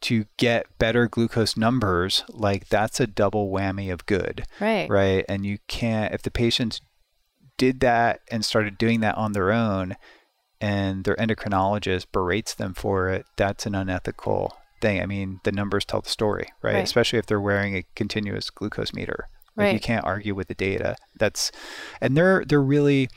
to 0.00 0.24
get 0.36 0.78
better 0.78 1.06
glucose 1.06 1.56
numbers, 1.56 2.24
like 2.28 2.68
that's 2.68 2.98
a 2.98 3.06
double 3.06 3.50
whammy 3.52 3.92
of 3.92 4.06
good, 4.06 4.46
Right. 4.58 4.88
right? 4.90 5.24
And 5.28 5.46
you 5.46 5.58
can't, 5.68 6.12
if 6.12 6.22
the 6.22 6.30
patients 6.30 6.80
did 7.56 7.80
that 7.80 8.20
and 8.30 8.44
started 8.44 8.78
doing 8.78 9.00
that 9.00 9.16
on 9.16 9.32
their 9.32 9.52
own 9.52 9.96
and 10.64 11.04
their 11.04 11.16
endocrinologist 11.16 12.06
berates 12.10 12.54
them 12.54 12.72
for 12.72 13.10
it, 13.10 13.26
that's 13.36 13.66
an 13.66 13.74
unethical 13.74 14.56
thing. 14.80 15.02
I 15.02 15.04
mean, 15.04 15.40
the 15.44 15.52
numbers 15.52 15.84
tell 15.84 16.00
the 16.00 16.08
story, 16.08 16.48
right? 16.62 16.74
Right. 16.74 16.82
Especially 16.82 17.18
if 17.18 17.26
they're 17.26 17.38
wearing 17.38 17.76
a 17.76 17.84
continuous 17.94 18.48
glucose 18.48 18.94
meter. 18.94 19.28
Like 19.56 19.74
you 19.74 19.78
can't 19.78 20.04
argue 20.04 20.34
with 20.34 20.48
the 20.48 20.54
data. 20.54 20.96
That's 21.16 21.52
and 22.00 22.16
they're 22.16 22.44
they're 22.44 22.62
really 22.62 23.08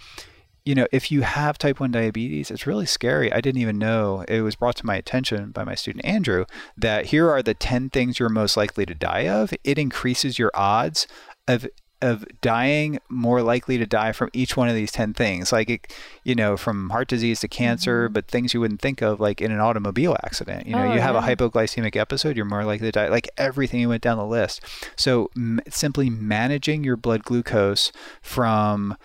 you 0.65 0.75
know, 0.75 0.85
if 0.91 1.09
you 1.09 1.21
have 1.21 1.57
type 1.57 1.79
1 1.79 1.91
diabetes, 1.91 2.51
it's 2.51 2.67
really 2.67 2.85
scary. 2.85 3.31
I 3.31 3.39
didn't 3.39 3.61
even 3.61 3.77
know. 3.77 4.25
It 4.27 4.41
was 4.41 4.57
brought 4.57 4.75
to 4.75 4.85
my 4.85 4.97
attention 4.97 5.51
by 5.51 5.63
my 5.63 5.75
student 5.75 6.03
Andrew 6.03 6.43
that 6.75 7.05
here 7.05 7.29
are 7.29 7.41
the 7.41 7.53
10 7.53 7.89
things 7.89 8.19
you're 8.19 8.27
most 8.27 8.57
likely 8.57 8.85
to 8.85 8.93
die 8.93 9.29
of. 9.29 9.53
It 9.63 9.77
increases 9.77 10.37
your 10.37 10.51
odds 10.53 11.07
of 11.47 11.65
of 12.01 12.25
dying 12.41 12.99
more 13.09 13.41
likely 13.41 13.77
to 13.79 13.85
die 13.85 14.11
from 14.11 14.29
each 14.33 14.55
one 14.55 14.69
of 14.69 14.75
these 14.75 14.91
10 14.91 15.13
things. 15.13 15.51
Like 15.51 15.69
it, 15.69 15.93
you 16.23 16.35
know 16.35 16.55
from 16.57 16.89
heart 16.91 17.07
disease 17.07 17.39
to 17.39 17.47
cancer 17.47 18.07
but 18.09 18.27
things 18.27 18.53
you 18.53 18.59
wouldn't 18.59 18.81
think 18.81 19.01
of 19.01 19.19
like 19.19 19.41
in 19.41 19.51
an 19.51 19.59
automobile 19.59 20.15
accident. 20.23 20.67
You 20.67 20.75
know 20.75 20.87
Oh, 20.89 20.93
you 20.93 20.99
have 20.99 21.15
a 21.15 21.21
hypoglycemic 21.21 21.95
episode 21.95 22.35
you're 22.35 22.45
more 22.45 22.63
likely 22.65 22.87
to 22.87 22.91
die. 22.91 23.07
Like 23.07 23.29
everything 23.37 23.79
you 23.79 23.89
went 23.89 24.03
down 24.03 24.17
the 24.17 24.25
list. 24.25 24.61
So 24.95 25.31
m- 25.35 25.59
simply 25.69 26.09
managing 26.09 26.83
your 26.83 26.97
blood 26.97 27.23
glucose 27.23 27.91
from 28.21 28.95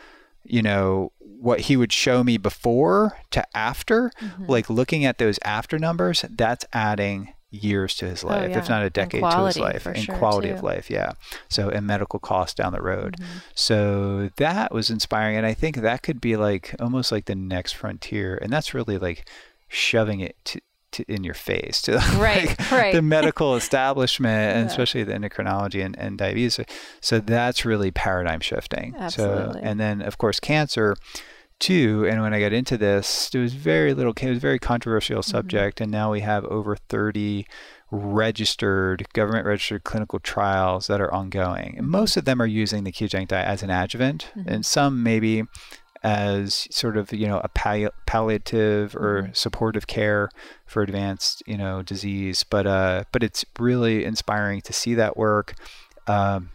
you 0.45 0.61
know 0.61 1.13
what 1.21 1.61
he 1.61 1.77
would 1.77 1.93
show 1.93 2.23
me 2.23 2.37
before 2.37 3.19
to 3.31 3.45
after 3.57 4.11
Mm-hmm. 4.21 4.47
like 4.47 4.69
looking 4.69 5.05
at 5.05 5.19
those 5.19 5.39
after 5.45 5.79
numbers 5.79 6.25
that's 6.31 6.65
adding 6.73 7.33
years 7.53 7.95
to 7.97 8.07
his 8.09 8.25
life 8.25 8.45
Oh, 8.47 8.49
yeah. 8.49 8.59
if 8.59 8.69
not 8.69 8.83
a 8.83 8.91
decade 8.91 9.21
to 9.23 9.45
his 9.47 9.59
life 9.59 9.85
and 9.87 9.97
sure, 9.99 10.17
quality 10.17 10.49
too. 10.49 10.55
of 10.55 10.63
life 10.63 10.91
yeah 10.91 11.13
so 11.49 11.69
and 11.69 11.87
medical 11.87 12.19
costs 12.19 12.55
down 12.55 12.73
the 12.73 12.81
road 12.83 13.17
Mm-hmm. 13.21 13.39
so 13.55 14.31
that 14.37 14.73
was 14.73 14.91
inspiring 14.91 15.37
and 15.37 15.45
i 15.47 15.53
think 15.55 15.77
that 15.77 16.03
could 16.03 16.21
be 16.21 16.37
like 16.37 16.75
almost 16.81 17.13
like 17.13 17.27
the 17.27 17.35
next 17.35 17.73
frontier 17.73 18.39
and 18.41 18.51
that's 18.53 18.73
really 18.75 18.97
like 18.99 19.29
shoving 19.69 20.21
it 20.21 20.37
to, 20.45 20.61
to 20.93 21.05
in 21.09 21.25
your 21.25 21.35
face 21.35 21.81
to 21.83 21.93
Right, 22.17 22.49
like, 22.49 22.71
right. 22.73 22.95
the 22.95 23.03
medical 23.03 23.55
establishment 23.57 24.57
and 24.57 24.67
especially 24.69 25.05
the 25.05 25.13
endocrinology 25.13 25.85
and, 25.85 25.99
and 25.99 26.17
diabetes 26.19 26.59
so 27.01 27.21
that's 27.21 27.65
really 27.65 27.91
paradigm 27.91 28.41
shifting 28.41 28.95
Absolutely. 28.99 29.55
so 29.55 29.61
and 29.63 29.79
then 29.79 30.01
of 30.03 30.17
course 30.19 30.41
cancer 30.41 30.97
too 31.63 32.07
and 32.09 32.21
when 32.21 32.35
i 32.35 32.41
got 32.41 32.53
into 32.53 32.77
this 32.77 33.31
there 33.31 33.41
was 33.41 33.55
very 33.55 33.95
little 33.95 34.13
it 34.13 34.29
was 34.29 34.39
a 34.39 34.41
very 34.41 34.59
controversial 34.59 35.21
Mm-hmm. 35.21 35.31
subject 35.31 35.81
and 35.81 35.91
now 35.91 36.11
we 36.11 36.21
have 36.21 36.45
over 36.47 36.75
30 36.77 37.47
registered 37.93 39.07
government 39.13 39.47
registered 39.47 39.85
clinical 39.85 40.19
trials 40.19 40.87
that 40.87 41.01
are 41.01 41.13
ongoing. 41.13 41.75
And 41.77 41.87
most 41.87 42.17
of 42.17 42.25
them 42.25 42.41
are 42.41 42.47
using 42.47 42.85
the 42.85 42.91
diet 42.91 43.31
as 43.33 43.63
an 43.63 43.71
adjuvant 43.71 44.33
and 44.47 44.65
some 44.65 45.03
maybe 45.03 45.45
as 46.03 46.67
sort 46.71 46.97
of 46.97 47.13
you 47.13 47.29
know 47.29 47.39
a 47.45 47.49
palli- 47.51 47.91
palliative 48.07 48.97
or 48.97 49.31
supportive 49.35 49.87
care 49.87 50.31
for 50.67 50.83
advanced 50.83 51.43
you 51.47 51.57
know 51.57 51.83
disease. 51.83 52.45
But 52.45 52.67
uh 52.67 53.05
but 53.13 53.23
it's 53.23 53.45
really 53.59 54.05
inspiring 54.05 54.63
to 54.63 54.73
see 54.73 54.95
that 54.95 55.17
work. 55.17 55.55
Um 56.07 56.51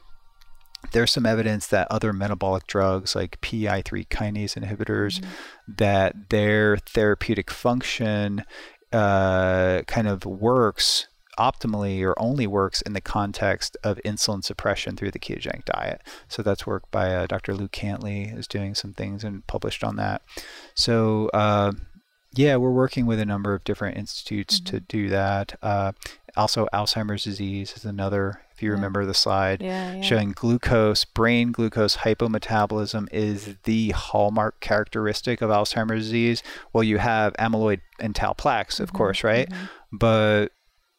there's 0.92 1.12
some 1.12 1.26
evidence 1.26 1.68
that 1.68 1.88
other 1.90 2.14
metabolic 2.14 2.68
drugs 2.68 3.16
like 3.16 3.42
PI3 3.42 4.08
kinase 4.08 4.62
inhibitors 4.62 5.24
that 5.68 6.30
their 6.30 6.78
therapeutic 6.78 7.52
function 7.52 8.44
uh, 8.92 9.82
kind 9.84 10.08
of 10.08 10.26
works 10.26 11.08
optimally 11.38 12.02
or 12.02 12.20
only 12.20 12.48
works 12.48 12.82
in 12.82 12.94
the 12.94 13.02
context 13.02 13.78
of 13.84 14.00
insulin 14.04 14.44
suppression 14.44 14.96
through 14.96 15.12
the 15.12 15.20
ketogenic 15.20 15.66
diet. 15.66 16.02
So 16.28 16.42
that's 16.42 16.66
work 16.66 16.90
by 16.90 17.14
uh, 17.14 17.28
Dr. 17.28 17.54
Lou 17.54 17.68
Cantley 17.68 18.36
is 18.36 18.48
doing 18.48 18.74
some 18.74 18.94
things 18.94 19.24
and 19.24 19.46
published 19.46 19.84
on 19.84 19.98
that. 19.98 20.24
So 20.74 21.30
uh, 21.34 21.74
yeah, 22.34 22.56
we're 22.58 22.72
working 22.72 23.06
with 23.06 23.20
a 23.20 23.26
number 23.26 23.54
of 23.54 23.64
different 23.64 23.98
institutes 23.98 24.60
to 24.62 24.80
do 24.80 25.10
that. 25.10 25.58
Uh, 25.62 25.94
also, 26.36 26.68
Alzheimer's 26.74 27.24
disease 27.24 27.74
is 27.76 27.86
another. 27.86 28.42
If 28.58 28.64
you 28.64 28.70
Yeah. 28.70 28.76
remember 28.76 29.06
the 29.06 29.14
slide, 29.14 29.62
Yeah, 29.62 29.94
yeah. 29.94 30.02
showing 30.02 30.32
glucose, 30.32 31.06
brain 31.06 31.52
glucose 31.52 31.98
hypometabolism 31.98 33.08
is 33.12 33.56
the 33.66 33.92
hallmark 33.92 34.60
characteristic 34.62 35.42
of 35.44 35.52
Alzheimer's 35.52 36.06
disease. 36.06 36.42
Well, 36.74 36.84
you 36.84 36.98
have 36.98 37.34
amyloid 37.34 37.82
and 38.00 38.16
tau 38.16 38.34
plaques, 38.34 38.80
of 38.80 38.94
course, 38.94 39.24
right? 39.24 39.48
But 39.92 40.48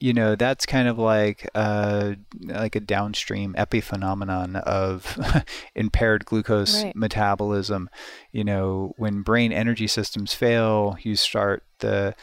you 0.00 0.12
know 0.12 0.36
that's 0.36 0.64
kind 0.64 0.86
of 0.86 0.96
like 0.96 1.50
uh, 1.56 2.12
like 2.44 2.76
a 2.76 2.80
downstream 2.80 3.54
epiphenomenon 3.58 4.54
of 4.62 5.18
impaired 5.74 6.24
glucose 6.24 6.84
Right. 6.84 6.94
metabolism. 6.94 7.90
You 8.30 8.44
know, 8.44 8.92
when 8.96 9.22
brain 9.22 9.50
energy 9.52 9.88
systems 9.88 10.32
fail, 10.32 10.96
you 11.02 11.16
start 11.16 11.64
the 11.80 12.14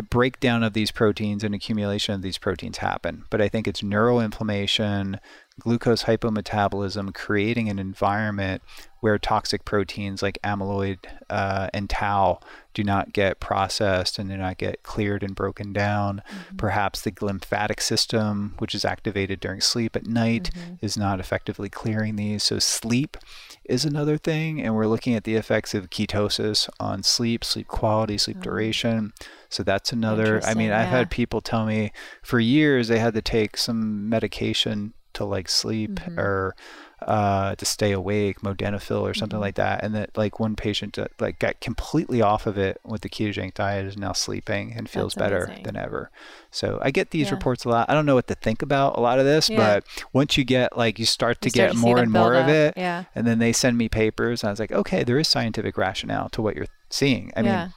the 0.00 0.04
breakdown 0.04 0.62
of 0.62 0.72
these 0.72 0.90
proteins 0.90 1.44
and 1.44 1.54
accumulation 1.54 2.14
of 2.14 2.22
these 2.22 2.38
proteins 2.38 2.78
happen. 2.78 3.24
But 3.28 3.42
I 3.42 3.50
think 3.50 3.68
it's 3.68 3.82
neuroinflammation, 3.82 5.18
glucose 5.60 6.04
hypometabolism, 6.04 7.14
creating 7.14 7.68
an 7.68 7.78
environment 7.78 8.62
where 9.00 9.18
toxic 9.18 9.64
proteins 9.64 10.22
like 10.22 10.38
amyloid 10.42 10.98
uh, 11.30 11.68
and 11.72 11.88
tau 11.88 12.38
do 12.74 12.84
not 12.84 13.12
get 13.12 13.40
processed 13.40 14.18
and 14.18 14.28
do 14.28 14.36
not 14.36 14.58
get 14.58 14.82
cleared 14.82 15.22
and 15.22 15.34
broken 15.34 15.72
down. 15.72 16.22
Mm-hmm. 16.30 16.56
Perhaps 16.56 17.00
the 17.00 17.12
lymphatic 17.20 17.80
system, 17.80 18.54
which 18.58 18.74
is 18.74 18.84
activated 18.84 19.40
during 19.40 19.60
sleep 19.60 19.96
at 19.96 20.06
night, 20.06 20.50
mm-hmm. 20.54 20.74
is 20.80 20.96
not 20.96 21.18
effectively 21.18 21.68
clearing 21.68 22.16
these. 22.16 22.42
So, 22.44 22.58
sleep 22.58 23.16
is 23.64 23.84
another 23.84 24.16
thing. 24.18 24.60
And 24.60 24.76
we're 24.76 24.86
looking 24.86 25.14
at 25.14 25.24
the 25.24 25.34
effects 25.34 25.74
of 25.74 25.90
ketosis 25.90 26.68
on 26.78 27.02
sleep, 27.02 27.44
sleep 27.44 27.66
quality, 27.66 28.18
sleep 28.18 28.36
mm-hmm. 28.36 28.42
duration. 28.42 29.12
So, 29.48 29.62
that's 29.62 29.92
another. 29.92 30.40
I 30.44 30.54
mean, 30.54 30.68
yeah. 30.68 30.80
I've 30.80 30.88
had 30.88 31.10
people 31.10 31.40
tell 31.40 31.66
me 31.66 31.90
for 32.22 32.38
years 32.38 32.88
they 32.88 32.98
had 32.98 33.14
to 33.14 33.22
take 33.22 33.56
some 33.56 34.08
medication 34.08 34.92
to 35.20 35.24
like 35.26 35.48
sleep 35.48 35.92
mm-hmm. 35.92 36.18
or 36.18 36.56
uh, 37.02 37.54
to 37.54 37.64
stay 37.64 37.92
awake, 37.92 38.40
modafinil 38.40 39.00
or 39.00 39.14
something 39.14 39.36
mm-hmm. 39.36 39.42
like 39.42 39.54
that, 39.54 39.82
and 39.82 39.94
that 39.94 40.16
like 40.16 40.38
one 40.38 40.54
patient 40.54 40.98
uh, 40.98 41.06
like 41.18 41.38
got 41.38 41.60
completely 41.60 42.20
off 42.20 42.46
of 42.46 42.58
it 42.58 42.80
with 42.84 43.00
the 43.02 43.08
ketogenic 43.08 43.54
diet 43.54 43.86
is 43.86 43.96
now 43.96 44.12
sleeping 44.12 44.74
and 44.76 44.88
feels 44.88 45.14
That's 45.14 45.24
better 45.24 45.44
amazing. 45.44 45.64
than 45.64 45.76
ever. 45.76 46.10
So 46.50 46.78
I 46.82 46.90
get 46.90 47.10
these 47.10 47.28
yeah. 47.28 47.34
reports 47.34 47.64
a 47.64 47.68
lot. 47.70 47.88
I 47.88 47.94
don't 47.94 48.06
know 48.06 48.14
what 48.14 48.26
to 48.28 48.34
think 48.34 48.60
about 48.62 48.98
a 48.98 49.00
lot 49.00 49.18
of 49.18 49.24
this, 49.24 49.48
yeah. 49.48 49.56
but 49.56 49.84
once 50.12 50.36
you 50.36 50.44
get 50.44 50.76
like 50.76 50.98
you 50.98 51.06
start 51.06 51.40
to 51.42 51.48
you 51.48 51.52
get 51.52 51.72
to 51.72 51.78
more 51.78 51.98
and 51.98 52.10
more 52.10 52.34
up. 52.34 52.44
of 52.44 52.48
it, 52.50 52.74
yeah. 52.76 53.04
and 53.14 53.26
then 53.26 53.38
they 53.38 53.52
send 53.52 53.78
me 53.78 53.88
papers, 53.88 54.42
and 54.42 54.48
I 54.48 54.52
was 54.52 54.60
like, 54.60 54.72
okay, 54.72 55.04
there 55.04 55.18
is 55.18 55.28
scientific 55.28 55.78
rationale 55.78 56.28
to 56.30 56.42
what 56.42 56.56
you're 56.56 56.66
seeing. 56.90 57.32
I 57.36 57.42
mean 57.42 57.72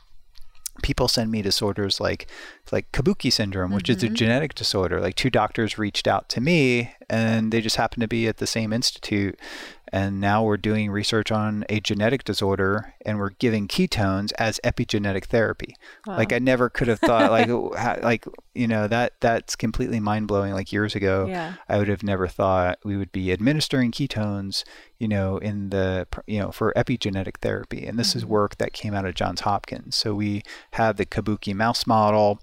people 0.81 1.07
send 1.07 1.31
me 1.31 1.41
disorders 1.41 1.99
like 1.99 2.27
like 2.71 2.91
Kabuki 2.91 3.31
syndrome, 3.31 3.71
which 3.71 3.85
mm-hmm. 3.85 3.97
is 3.97 4.03
a 4.03 4.07
mm-hmm. 4.07 4.15
genetic 4.15 4.55
disorder. 4.55 4.99
Like 4.99 5.15
two 5.15 5.29
doctors 5.29 5.77
reached 5.77 6.07
out 6.07 6.29
to 6.29 6.41
me 6.41 6.93
and 7.09 7.51
they 7.51 7.61
just 7.61 7.75
happened 7.75 8.01
to 8.01 8.07
be 8.07 8.27
at 8.27 8.37
the 8.37 8.47
same 8.47 8.73
institute 8.73 9.39
and 9.91 10.19
now 10.19 10.43
we're 10.43 10.57
doing 10.57 10.89
research 10.89 11.31
on 11.31 11.65
a 11.69 11.79
genetic 11.79 12.23
disorder 12.23 12.93
and 13.05 13.19
we're 13.19 13.31
giving 13.31 13.67
ketones 13.67 14.31
as 14.39 14.59
epigenetic 14.63 15.25
therapy. 15.25 15.75
Wow. 16.07 16.17
Like 16.17 16.33
I 16.33 16.39
never 16.39 16.69
could 16.69 16.87
have 16.87 16.99
thought 16.99 17.31
like 17.31 17.47
like 18.03 18.25
you 18.53 18.67
know 18.67 18.87
that 18.87 19.13
that's 19.19 19.55
completely 19.55 19.99
mind-blowing 19.99 20.53
like 20.53 20.71
years 20.71 20.95
ago. 20.95 21.27
Yeah. 21.27 21.55
I 21.67 21.77
would 21.77 21.87
have 21.87 22.03
never 22.03 22.27
thought 22.27 22.79
we 22.83 22.97
would 22.97 23.11
be 23.11 23.31
administering 23.31 23.91
ketones, 23.91 24.63
you 24.99 25.07
know, 25.07 25.37
in 25.37 25.69
the 25.69 26.07
you 26.27 26.39
know 26.39 26.51
for 26.51 26.73
epigenetic 26.75 27.37
therapy. 27.37 27.85
And 27.85 27.99
this 27.99 28.09
mm-hmm. 28.09 28.19
is 28.19 28.25
work 28.25 28.57
that 28.57 28.73
came 28.73 28.93
out 28.93 29.05
of 29.05 29.15
Johns 29.15 29.41
Hopkins. 29.41 29.95
So 29.95 30.15
we 30.15 30.43
have 30.71 30.97
the 30.97 31.05
Kabuki 31.05 31.53
mouse 31.53 31.85
model 31.85 32.39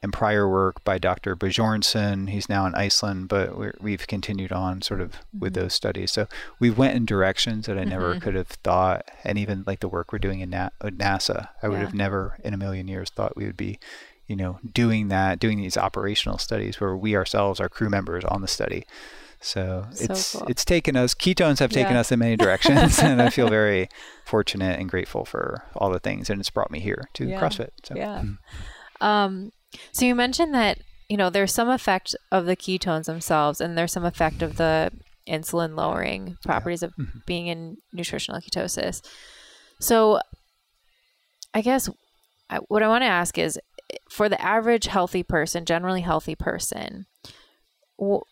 and 0.00 0.12
prior 0.12 0.48
work 0.48 0.82
by 0.84 0.98
Dr. 0.98 1.36
Bjornsson. 1.36 2.30
He's 2.30 2.48
now 2.48 2.64
in 2.66 2.74
Iceland, 2.74 3.28
but 3.28 3.80
we 3.80 3.92
have 3.92 4.06
continued 4.06 4.52
on 4.52 4.80
sort 4.80 5.00
of 5.00 5.12
mm-hmm. 5.12 5.40
with 5.40 5.54
those 5.54 5.74
studies. 5.74 6.12
So 6.12 6.26
we 6.58 6.70
went 6.70 6.96
in 6.96 7.04
directions 7.04 7.66
that 7.66 7.76
I 7.76 7.84
never 7.84 8.12
mm-hmm. 8.12 8.20
could 8.20 8.34
have 8.34 8.48
thought, 8.48 9.10
and 9.24 9.38
even 9.38 9.64
like 9.66 9.80
the 9.80 9.88
work 9.88 10.12
we're 10.12 10.18
doing 10.18 10.40
in 10.40 10.50
Na- 10.50 10.70
NASA, 10.82 11.48
I 11.62 11.68
would 11.68 11.78
yeah. 11.78 11.84
have 11.84 11.94
never 11.94 12.38
in 12.42 12.54
a 12.54 12.56
million 12.58 12.88
years 12.88 13.10
thought 13.10 13.36
we 13.36 13.44
would 13.44 13.56
be, 13.56 13.78
you 14.26 14.36
know, 14.36 14.58
doing 14.72 15.08
that, 15.08 15.38
doing 15.38 15.58
these 15.60 15.76
operational 15.76 16.38
studies 16.38 16.80
where 16.80 16.96
we 16.96 17.14
ourselves 17.14 17.60
are 17.60 17.68
crew 17.68 17.90
members 17.90 18.24
on 18.24 18.40
the 18.40 18.48
study. 18.48 18.86
So, 19.44 19.86
so 19.92 20.04
it's 20.04 20.32
cool. 20.32 20.46
it's 20.48 20.64
taken 20.64 20.96
us 20.96 21.14
ketones 21.14 21.58
have 21.58 21.72
taken 21.72 21.94
yeah. 21.94 22.00
us 22.00 22.12
in 22.12 22.20
many 22.20 22.36
directions, 22.36 23.00
and 23.00 23.20
I 23.20 23.28
feel 23.28 23.48
very 23.50 23.88
fortunate 24.24 24.78
and 24.78 24.88
grateful 24.88 25.24
for 25.24 25.64
all 25.74 25.90
the 25.90 25.98
things, 25.98 26.30
and 26.30 26.40
it's 26.40 26.48
brought 26.48 26.70
me 26.70 26.78
here 26.78 27.08
to 27.14 27.26
yeah. 27.26 27.40
CrossFit. 27.40 27.70
So. 27.82 27.96
Yeah. 27.96 28.22
Mm. 28.22 28.38
Um, 29.04 29.52
so 29.92 30.04
you 30.04 30.14
mentioned 30.14 30.54
that 30.54 30.78
you 31.08 31.16
know 31.16 31.30
there's 31.30 31.52
some 31.52 31.68
effect 31.68 32.14
of 32.30 32.46
the 32.46 32.56
ketones 32.56 33.04
themselves, 33.04 33.60
and 33.60 33.76
there's 33.76 33.92
some 33.92 34.04
effect 34.04 34.42
of 34.42 34.56
the 34.56 34.90
insulin 35.28 35.76
lowering 35.76 36.36
properties 36.44 36.82
yeah. 36.82 36.86
of 36.88 36.96
mm-hmm. 36.96 37.18
being 37.26 37.46
in 37.46 37.76
nutritional 37.92 38.40
ketosis. 38.40 39.02
So, 39.80 40.20
I 41.54 41.60
guess 41.60 41.88
I, 42.50 42.58
what 42.68 42.82
I 42.82 42.88
want 42.88 43.02
to 43.02 43.08
ask 43.08 43.38
is, 43.38 43.58
for 44.08 44.28
the 44.28 44.40
average 44.40 44.86
healthy 44.86 45.22
person, 45.22 45.64
generally 45.64 46.02
healthy 46.02 46.34
person, 46.34 47.06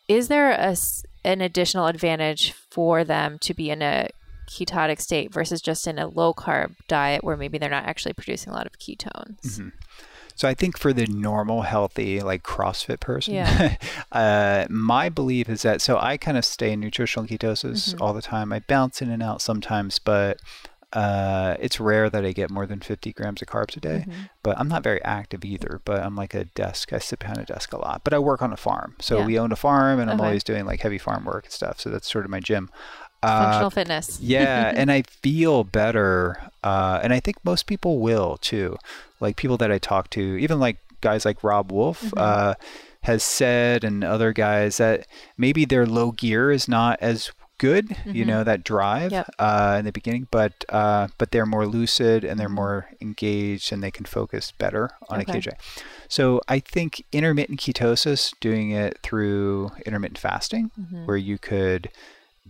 is 0.09 0.28
there 0.28 0.51
a, 0.51 0.76
an 1.24 1.41
additional 1.41 1.86
advantage 1.86 2.53
for 2.53 3.05
them 3.05 3.38
to 3.41 3.55
be 3.55 3.70
in 3.70 3.82
a 3.82 4.09
ketotic 4.49 5.01
state 5.01 5.32
versus 5.32 5.62
just 5.62 5.86
in 5.86 5.99
a 5.99 6.09
low 6.09 6.34
carb 6.34 6.74
diet 6.88 7.22
where 7.22 7.36
maybe 7.36 7.57
they're 7.57 7.70
not 7.70 7.84
actually 7.84 8.12
producing 8.12 8.53
a 8.53 8.57
lot 8.57 8.66
of 8.66 8.78
ketones? 8.78 9.41
Mm-hmm. 9.43 9.68
So 10.41 10.49
I 10.49 10.55
think 10.55 10.78
for 10.78 10.95
the 10.95 11.05
normal, 11.05 11.61
healthy, 11.61 12.20
like 12.20 12.43
CrossFit 12.43 12.99
person, 12.99 13.34
yeah. 13.34 13.76
uh, 14.12 14.64
my 14.70 15.11
belief 15.11 15.51
is 15.51 15.61
that 15.61 15.82
so 15.82 15.99
I 15.99 16.16
kind 16.16 16.38
of 16.38 16.47
stay 16.47 16.72
in 16.72 16.80
nutritional 16.80 17.26
ketosis 17.26 17.91
mm-hmm. 17.91 18.03
all 18.03 18.14
the 18.14 18.22
time. 18.22 18.51
I 18.51 18.61
bounce 18.61 19.03
in 19.03 19.11
and 19.11 19.22
out 19.22 19.43
sometimes, 19.43 19.99
but 19.99 20.41
uh, 20.95 21.57
it's 21.61 21.78
rare 21.78 22.09
that 22.09 22.24
I 22.24 22.32
get 22.32 22.51
more 22.51 22.64
than 22.64 22.80
50 22.80 23.12
grams 23.12 23.43
of 23.43 23.49
carbs 23.49 23.76
a 23.76 23.80
day. 23.80 24.07
Mm-hmm. 24.09 24.20
But 24.43 24.59
I'm 24.59 24.66
not 24.66 24.82
very 24.82 25.05
active 25.05 25.45
either. 25.45 25.82
But 25.84 26.01
I'm 26.01 26.16
like 26.16 26.32
a 26.32 26.47
desk. 26.47 26.95
I 26.95 27.01
sit 27.01 27.18
behind 27.18 27.36
a 27.36 27.45
desk 27.45 27.74
a 27.74 27.76
lot. 27.76 28.01
But 28.03 28.14
I 28.14 28.18
work 28.18 28.41
on 28.41 28.51
a 28.51 28.57
farm, 28.57 28.97
so 28.99 29.18
yeah. 29.18 29.26
we 29.26 29.38
own 29.38 29.53
a 29.53 29.57
farm, 29.57 30.01
and 30.01 30.11
I'm 30.11 30.22
always 30.22 30.43
doing 30.43 30.64
like 30.64 30.80
heavy 30.80 30.97
farm 30.97 31.26
work 31.26 31.45
and 31.45 31.53
stuff. 31.53 31.80
So 31.80 31.91
that's 31.91 32.11
sort 32.11 32.24
of 32.24 32.30
my 32.30 32.41
gym. 32.41 32.70
Functional 33.20 33.66
uh, 33.66 33.68
fitness. 33.68 34.18
yeah, 34.22 34.72
and 34.74 34.91
I 34.97 35.03
feel 35.03 35.64
better, 35.64 36.51
uh, 36.64 37.01
and 37.03 37.12
I 37.12 37.20
think 37.20 37.36
most 37.45 37.66
people 37.66 37.99
will 37.99 38.38
too. 38.38 38.78
Like 39.21 39.37
people 39.37 39.57
that 39.59 39.71
I 39.71 39.79
talk 39.79 40.11
to, 40.11 40.37
even 40.37 40.59
like 40.59 40.79
guys 41.01 41.25
like 41.25 41.45
Robb 41.45 41.73
Wolf. 41.73 42.03
Mm-hmm. 42.03 42.18
Uh, 42.18 42.55
has 43.03 43.25
said 43.25 43.83
and 43.83 44.05
other 44.05 44.31
guys 44.31 44.77
that 44.77 45.07
maybe 45.39 45.64
their 45.64 45.87
low 45.87 46.12
gear 46.12 46.51
is 46.51 46.68
not 46.68 46.99
as 47.01 47.31
good, 47.61 47.89
mm-hmm. 47.89 48.16
you 48.16 48.25
know, 48.25 48.43
that 48.43 48.64
drive 48.64 49.12
yep. 49.12 49.31
uh, 49.39 49.77
in 49.79 49.85
the 49.85 49.93
beginning, 49.93 50.27
but 50.31 50.64
uh, 50.71 51.09
but 51.18 51.31
they're 51.31 51.47
more 51.47 51.66
lucid 51.66 52.25
and 52.25 52.41
they're 52.41 52.49
mm-hmm. 52.49 52.57
more 52.57 52.91
engaged 53.01 53.71
and 53.71 53.83
they 53.83 53.91
can 53.91 54.07
focus 54.07 54.53
better 54.53 54.91
on 55.09 55.21
okay. 55.21 55.39
a 55.39 55.41
KJ. 55.41 55.53
So 56.09 56.41
I 56.49 56.59
think 56.59 57.05
intermittent 57.12 57.61
ketosis, 57.61 58.33
doing 58.41 58.71
it 58.71 58.99
through 59.03 59.71
intermittent 59.87 60.18
fasting, 60.18 60.71
mm-hmm. 60.79 61.05
where 61.05 61.18
you 61.18 61.39
could 61.39 61.91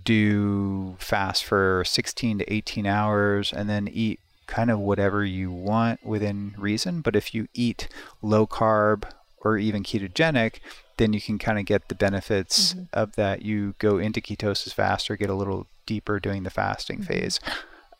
do 0.02 0.96
fast 0.98 1.44
for 1.44 1.82
16 1.84 2.38
to 2.38 2.52
18 2.52 2.86
hours 2.86 3.52
and 3.52 3.68
then 3.68 3.88
eat 3.88 4.20
kind 4.50 4.70
of 4.70 4.78
whatever 4.78 5.24
you 5.24 5.50
want 5.50 6.04
within 6.04 6.54
reason. 6.58 7.00
But 7.00 7.16
if 7.16 7.32
you 7.32 7.48
eat 7.54 7.88
low 8.20 8.46
carb 8.46 9.04
or 9.38 9.56
even 9.56 9.84
ketogenic, 9.84 10.56
then 10.98 11.12
you 11.12 11.20
can 11.20 11.38
kind 11.38 11.58
of 11.58 11.64
get 11.64 11.88
the 11.88 11.94
benefits 11.94 12.74
mm-hmm. 12.74 12.84
of 12.92 13.16
that. 13.16 13.42
You 13.42 13.74
go 13.78 13.96
into 13.98 14.20
ketosis 14.20 14.74
faster, 14.74 15.16
get 15.16 15.30
a 15.30 15.34
little 15.34 15.66
deeper 15.86 16.20
during 16.20 16.42
the 16.42 16.50
fasting 16.50 16.98
mm-hmm. 16.98 17.12
phase. 17.12 17.40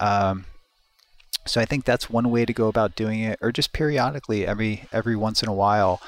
Um, 0.00 0.44
so 1.46 1.60
I 1.60 1.64
think 1.64 1.84
that's 1.84 2.10
one 2.10 2.30
way 2.30 2.44
to 2.44 2.52
go 2.52 2.68
about 2.68 2.96
doing 2.96 3.20
it, 3.20 3.38
or 3.40 3.52
just 3.52 3.72
periodically, 3.72 4.46
every 4.46 4.84
every 4.92 5.16
once 5.16 5.42
in 5.42 5.48
a 5.48 5.54
while, 5.54 6.02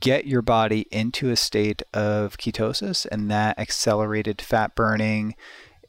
get 0.00 0.26
your 0.26 0.42
body 0.42 0.86
into 0.90 1.30
a 1.30 1.36
state 1.36 1.82
of 1.94 2.36
ketosis 2.36 3.06
and 3.10 3.30
that 3.30 3.58
accelerated 3.58 4.42
fat 4.42 4.74
burning 4.74 5.34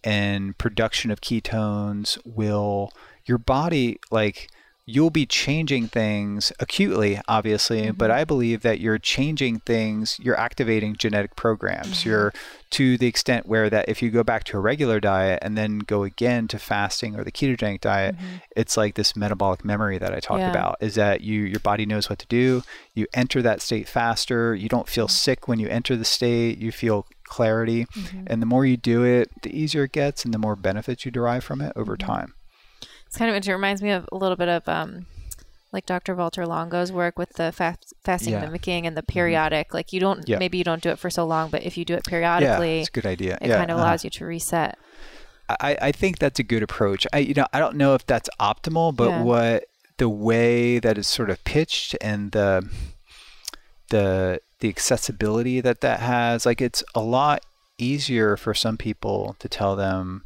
and 0.03 0.57
production 0.57 1.11
of 1.11 1.19
ketones 1.19 2.17
will 2.23 2.93
your 3.28 3.38
body 3.38 3.99
like 4.11 4.49
you'll 4.89 5.09
be 5.09 5.25
changing 5.25 5.86
things 5.89 6.53
acutely, 6.61 7.19
obviously, 7.28 7.82
mm-hmm. 7.82 7.97
but 7.97 8.09
I 8.09 8.23
believe 8.23 8.61
that 8.61 8.80
you're 8.80 8.97
changing 8.97 9.59
things, 9.59 10.17
you're 10.23 10.39
activating 10.39 10.95
genetic 10.95 11.36
programs. 11.36 11.99
Mm-hmm. 11.99 12.09
You're 12.09 12.34
to 12.69 12.97
the 12.97 13.07
extent 13.07 13.45
where 13.45 13.69
that 13.69 13.89
if 13.89 14.01
you 14.01 14.09
go 14.09 14.23
back 14.23 14.45
to 14.45 14.57
a 14.57 14.61
regular 14.61 15.01
diet 15.01 15.39
and 15.41 15.57
then 15.57 15.80
go 15.80 16.03
again 16.03 16.47
to 16.47 16.57
fasting 16.57 17.19
or 17.19 17.25
the 17.25 17.34
ketogenic 17.34 17.82
diet, 17.82 18.15
mm-hmm. 18.15 18.38
it's 18.55 18.78
like 18.78 18.95
this 18.95 19.13
metabolic 19.13 19.65
memory 19.65 19.97
that 19.97 20.13
I 20.13 20.21
talked 20.21 20.39
yeah. 20.39 20.49
about 20.49 20.78
is 20.80 20.95
that 20.95 21.19
you 21.19 21.41
your 21.41 21.59
body 21.59 21.86
knows 21.86 22.09
what 22.09 22.19
to 22.19 22.28
do. 22.28 22.63
You 22.93 23.07
enter 23.13 23.41
that 23.41 23.61
state 23.61 23.89
faster. 23.89 24.55
You 24.55 24.69
don't 24.69 24.88
feel 24.88 25.07
mm-hmm. 25.07 25.11
sick 25.11 25.49
when 25.49 25.59
you 25.59 25.67
enter 25.67 25.97
the 25.97 26.05
state. 26.05 26.59
You 26.59 26.71
feel 26.71 27.05
clarity. 27.25 27.86
Mm-hmm. 27.86 28.23
And 28.28 28.41
the 28.41 28.45
more 28.45 28.65
you 28.65 28.78
do 28.78 29.03
it, 29.03 29.30
the 29.41 29.57
easier 29.57 29.84
it 29.84 29.91
gets 29.91 30.23
and 30.23 30.34
the 30.34 30.39
more 30.39 30.55
benefits 30.55 31.03
you 31.03 31.11
derive 31.11 31.43
from 31.43 31.59
it 31.59 31.73
over 31.75 31.97
mm-hmm. 31.97 32.07
time. 32.07 32.34
It's 33.08 33.18
kind 33.18 33.30
of 33.30 33.36
it 33.36 33.51
reminds 33.51 33.82
me 33.82 33.91
of 33.91 34.08
a 34.12 34.16
little 34.16 34.36
bit 34.36 34.49
of 34.49 34.68
um, 34.68 35.05
like 35.72 35.86
Dr. 35.86 36.16
Walter 36.16 36.45
Longo's 36.45 36.91
work 36.91 37.18
with 37.18 37.34
the 37.34 37.51
fast, 37.51 37.93
fasting 38.03 38.34
yeah. 38.34 38.41
mimicking 38.41 38.86
and 38.86 38.95
the 38.95 39.01
mm-hmm. 39.01 39.14
periodic. 39.14 39.74
Like 39.74 39.91
you 39.93 39.99
don't 39.99 40.28
yeah. 40.28 40.38
maybe 40.38 40.58
you 40.58 40.64
don't 40.64 40.82
do 40.82 40.89
it 40.89 40.99
for 40.99 41.10
so 41.10 41.26
long, 41.26 41.49
but 41.49 41.64
if 41.64 41.78
you 41.78 41.86
do 41.86 41.93
it 41.95 42.05
periodically, 42.05 42.76
yeah, 42.76 42.80
it's 42.82 42.89
a 42.89 42.91
good 42.91 43.05
idea. 43.05 43.38
It 43.41 43.49
yeah. 43.49 43.58
kind 43.58 43.72
of 43.72 43.78
allows 43.78 44.03
uh, 44.03 44.05
you 44.05 44.10
to 44.12 44.26
reset. 44.26 44.78
I, 45.49 45.78
I 45.82 45.91
think 45.93 46.20
that's 46.20 46.39
a 46.39 46.43
good 46.43 46.62
approach. 46.64 47.08
I 47.14 47.20
you 47.20 47.34
know 47.34 47.47
I 47.53 47.60
don't 47.60 47.76
know 47.76 47.93
if 47.93 48.05
that's 48.05 48.30
optimal, 48.39 48.95
but 48.95 49.24
what 49.24 49.66
the 49.97 50.10
way 50.10 50.80
that 50.80 50.97
it's 50.97 51.08
sort 51.08 51.30
of 51.30 51.43
pitched 51.43 51.95
and 52.01 52.32
the 52.32 52.70
the 53.89 54.41
the 54.60 54.70
accessibility 54.70 55.62
that 55.62 55.82
that 55.82 55.99
has, 55.99 56.45
like 56.45 56.62
it's 56.62 56.84
a 56.95 57.01
lot 57.01 57.43
easier 57.78 58.36
for 58.36 58.53
some 58.53 58.78
people 58.78 59.36
to 59.39 59.47
tell 59.47 59.76
them 59.76 60.24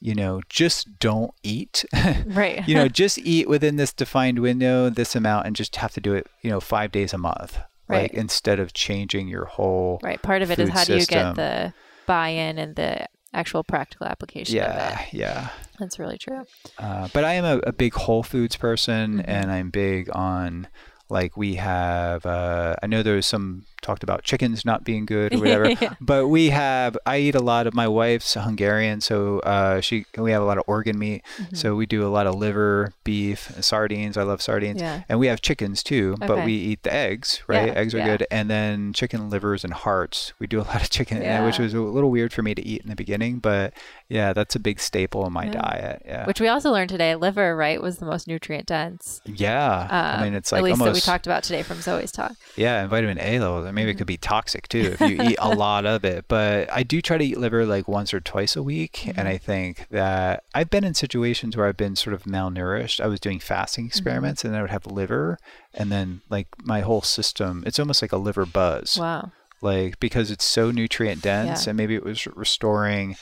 you 0.00 0.14
know, 0.14 0.40
just 0.48 0.98
don't 0.98 1.32
eat. 1.42 1.84
right. 2.26 2.66
you 2.68 2.74
know, 2.74 2.88
just 3.02 3.18
eat 3.18 3.48
within 3.48 3.76
this 3.76 3.92
defined 3.92 4.38
window, 4.40 4.90
this 4.90 5.14
amount, 5.16 5.46
and 5.46 5.56
just 5.56 5.76
have 5.76 5.92
to 5.94 6.00
do 6.00 6.14
it, 6.14 6.26
you 6.42 6.50
know, 6.50 6.60
five 6.60 6.92
days 6.92 7.12
a 7.12 7.18
month. 7.18 7.58
Right. 7.88 8.02
Like 8.02 8.14
instead 8.14 8.58
of 8.58 8.72
changing 8.72 9.28
your 9.28 9.44
whole 9.44 10.00
right. 10.02 10.20
Part 10.20 10.42
of 10.42 10.50
it 10.50 10.58
is 10.58 10.70
how 10.70 10.82
do 10.84 10.96
you 10.96 11.06
get 11.06 11.36
the 11.36 11.72
buy-in 12.06 12.58
and 12.58 12.74
the 12.74 13.06
actual 13.32 13.62
practical 13.62 14.06
application 14.06 14.58
of 14.58 14.64
Yeah, 14.64 15.04
yeah. 15.12 15.48
That's 15.78 15.98
really 15.98 16.18
true. 16.18 16.44
Uh, 16.78 17.08
but 17.12 17.22
I 17.22 17.34
am 17.34 17.44
a, 17.44 17.58
a 17.58 17.72
big 17.72 17.94
Whole 17.94 18.22
Foods 18.24 18.56
person, 18.56 19.18
Mm-hmm. 19.18 19.30
and 19.30 19.52
I'm 19.52 19.70
big 19.70 20.08
on 20.14 20.66
like 21.08 21.36
we 21.36 21.54
have. 21.56 22.26
Uh, 22.26 22.74
I 22.82 22.86
know 22.86 23.02
there's 23.02 23.26
some 23.26 23.64
talked 23.82 24.02
about 24.02 24.24
chickens 24.24 24.64
not 24.64 24.82
being 24.82 25.06
good 25.06 25.32
or 25.34 25.38
whatever, 25.40 25.70
Yeah. 25.70 25.94
but 26.00 26.26
we 26.28 26.50
have. 26.50 26.96
I 27.06 27.18
eat 27.18 27.34
a 27.34 27.40
lot 27.40 27.66
of. 27.66 27.74
My 27.74 27.86
wife's 27.86 28.34
Hungarian, 28.34 29.00
so 29.00 29.38
uh, 29.40 29.80
she 29.80 30.06
we 30.18 30.32
have 30.32 30.42
a 30.42 30.44
lot 30.44 30.58
of 30.58 30.64
organ 30.66 30.98
meat. 30.98 31.22
Mm-hmm. 31.36 31.54
So 31.54 31.76
we 31.76 31.86
do 31.86 32.04
a 32.06 32.08
lot 32.10 32.26
of 32.26 32.34
liver, 32.34 32.92
beef, 33.04 33.52
sardines. 33.60 34.16
I 34.16 34.22
love 34.24 34.42
sardines, 34.42 34.80
Yeah. 34.80 35.02
and 35.08 35.18
we 35.18 35.28
have 35.28 35.40
chickens 35.40 35.82
too. 35.82 36.16
But 36.18 36.44
we 36.44 36.52
eat 36.54 36.82
the 36.82 36.92
eggs, 36.92 37.42
right? 37.46 37.68
Yeah, 37.68 37.74
eggs 37.74 37.94
are 37.94 38.02
good, 38.02 38.26
and 38.30 38.50
then 38.50 38.92
chicken 38.92 39.30
livers 39.30 39.62
and 39.62 39.72
hearts. 39.72 40.32
We 40.38 40.46
do 40.46 40.60
a 40.60 40.62
lot 40.66 40.82
of 40.82 40.90
chicken, 40.90 41.18
which 41.44 41.58
was 41.58 41.72
a 41.74 41.80
little 41.80 42.10
weird 42.10 42.32
for 42.32 42.42
me 42.42 42.54
to 42.54 42.66
eat 42.66 42.82
in 42.82 42.88
the 42.88 42.96
beginning, 42.96 43.38
but 43.38 43.72
yeah, 44.08 44.32
that's 44.32 44.54
a 44.54 44.60
big 44.60 44.78
staple 44.78 45.26
in 45.26 45.32
my 45.32 45.46
Yeah. 45.46 45.52
diet. 45.52 46.02
Yeah. 46.04 46.26
Which 46.26 46.40
we 46.40 46.48
also 46.48 46.70
learned 46.70 46.90
today, 46.90 47.14
liver, 47.16 47.56
right, 47.56 47.80
was 47.82 47.98
the 47.98 48.06
most 48.06 48.28
nutrient 48.28 48.66
dense. 48.66 49.20
Yeah, 49.24 49.88
I 49.90 50.20
uh, 50.20 50.24
mean 50.24 50.34
it's 50.34 50.52
like 50.52 50.60
at 50.60 50.64
least 50.64 50.78
that 50.82 50.94
we 50.94 51.00
talked 51.00 51.26
about 51.26 51.42
today 51.42 51.62
from 51.62 51.80
Zoe's 51.80 52.12
talk. 52.12 52.32
yeah, 52.56 52.80
and 52.82 52.90
vitamin 52.90 53.18
A 53.20 53.40
levels. 53.40 53.72
Maybe 53.72 53.90
it 53.90 53.94
could 53.94 54.06
be 54.06 54.16
toxic 54.16 54.68
too 54.68 54.96
if 54.98 55.00
you 55.00 55.20
eat 55.22 55.36
a 55.40 55.48
lot 55.54 55.86
of 55.86 56.04
it. 56.04 56.26
But 56.28 56.70
I 56.72 56.82
do 56.84 57.00
try 57.02 57.18
to 57.18 57.24
eat 57.24 57.38
liver 57.38 57.66
like 57.66 57.88
once 57.88 58.14
or 58.14 58.20
twice 58.20 58.54
a 58.56 58.62
week, 58.62 59.08
and 59.16 59.26
I 59.26 59.38
think 59.38 59.86
that 59.90 60.44
I've 60.54 60.70
been 60.70 60.84
in 60.84 60.94
situations 60.94 61.56
where 61.56 61.66
I've 61.66 61.76
been 61.76 61.96
sort 61.96 62.14
of 62.14 62.22
malnourished. 62.24 63.00
I 63.00 63.06
was 63.08 63.18
doing 63.20 63.40
fasting 63.40 63.86
experiments, 63.86 64.44
and 64.44 64.54
I 64.54 64.60
would 64.60 64.70
have 64.70 64.86
liver, 64.86 65.38
and 65.74 65.90
then 65.90 66.20
like 66.30 66.48
my 66.62 66.80
whole 66.80 67.02
system, 67.02 67.64
it's 67.66 67.78
almost 67.78 68.02
like 68.02 68.12
a 68.12 68.16
liver 68.16 68.46
buzz 68.46 68.96
Wow. 68.98 69.32
like 69.62 69.98
because 70.00 70.30
it's 70.30 70.44
so 70.44 70.70
nutrient 70.70 71.22
dense 71.22 71.66
Yeah. 71.66 71.70
and 71.70 71.76
maybe 71.76 71.94
it 71.94 72.04
was 72.04 72.26
restoring 72.28 73.16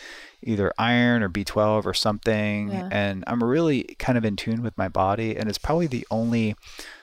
either 0.44 0.72
iron 0.78 1.22
or 1.22 1.28
B12 1.28 1.84
or 1.86 1.94
something 1.94 2.70
Yeah. 2.70 2.88
and 2.92 3.24
I'm 3.26 3.42
really 3.42 3.84
kind 3.98 4.16
of 4.18 4.24
in 4.24 4.36
tune 4.36 4.62
with 4.62 4.76
my 4.78 4.88
body 4.88 5.36
and 5.36 5.48
it's 5.48 5.58
probably 5.58 5.86
the 5.86 6.06
only 6.10 6.54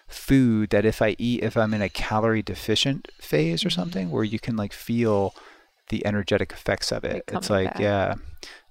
food 0.07 0.69
that 0.71 0.85
if 0.85 1.01
I 1.01 1.15
eat 1.17 1.43
if 1.43 1.55
I'm 1.57 1.73
in 1.73 1.81
a 1.81 1.89
calorie 1.89 2.41
deficient 2.41 3.07
phase 3.19 3.63
or 3.65 3.69
Mm-hmm. 3.69 3.79
something 3.81 4.11
where 4.11 4.23
you 4.23 4.39
can 4.39 4.55
like 4.55 4.73
feel 4.73 5.33
the 5.89 6.05
energetic 6.05 6.51
effects 6.53 6.91
of 6.91 7.03
it. 7.03 7.13
Like 7.13 7.31
it's 7.33 7.49
like 7.49 7.73
back. 7.73 7.79
yeah. 7.79 8.13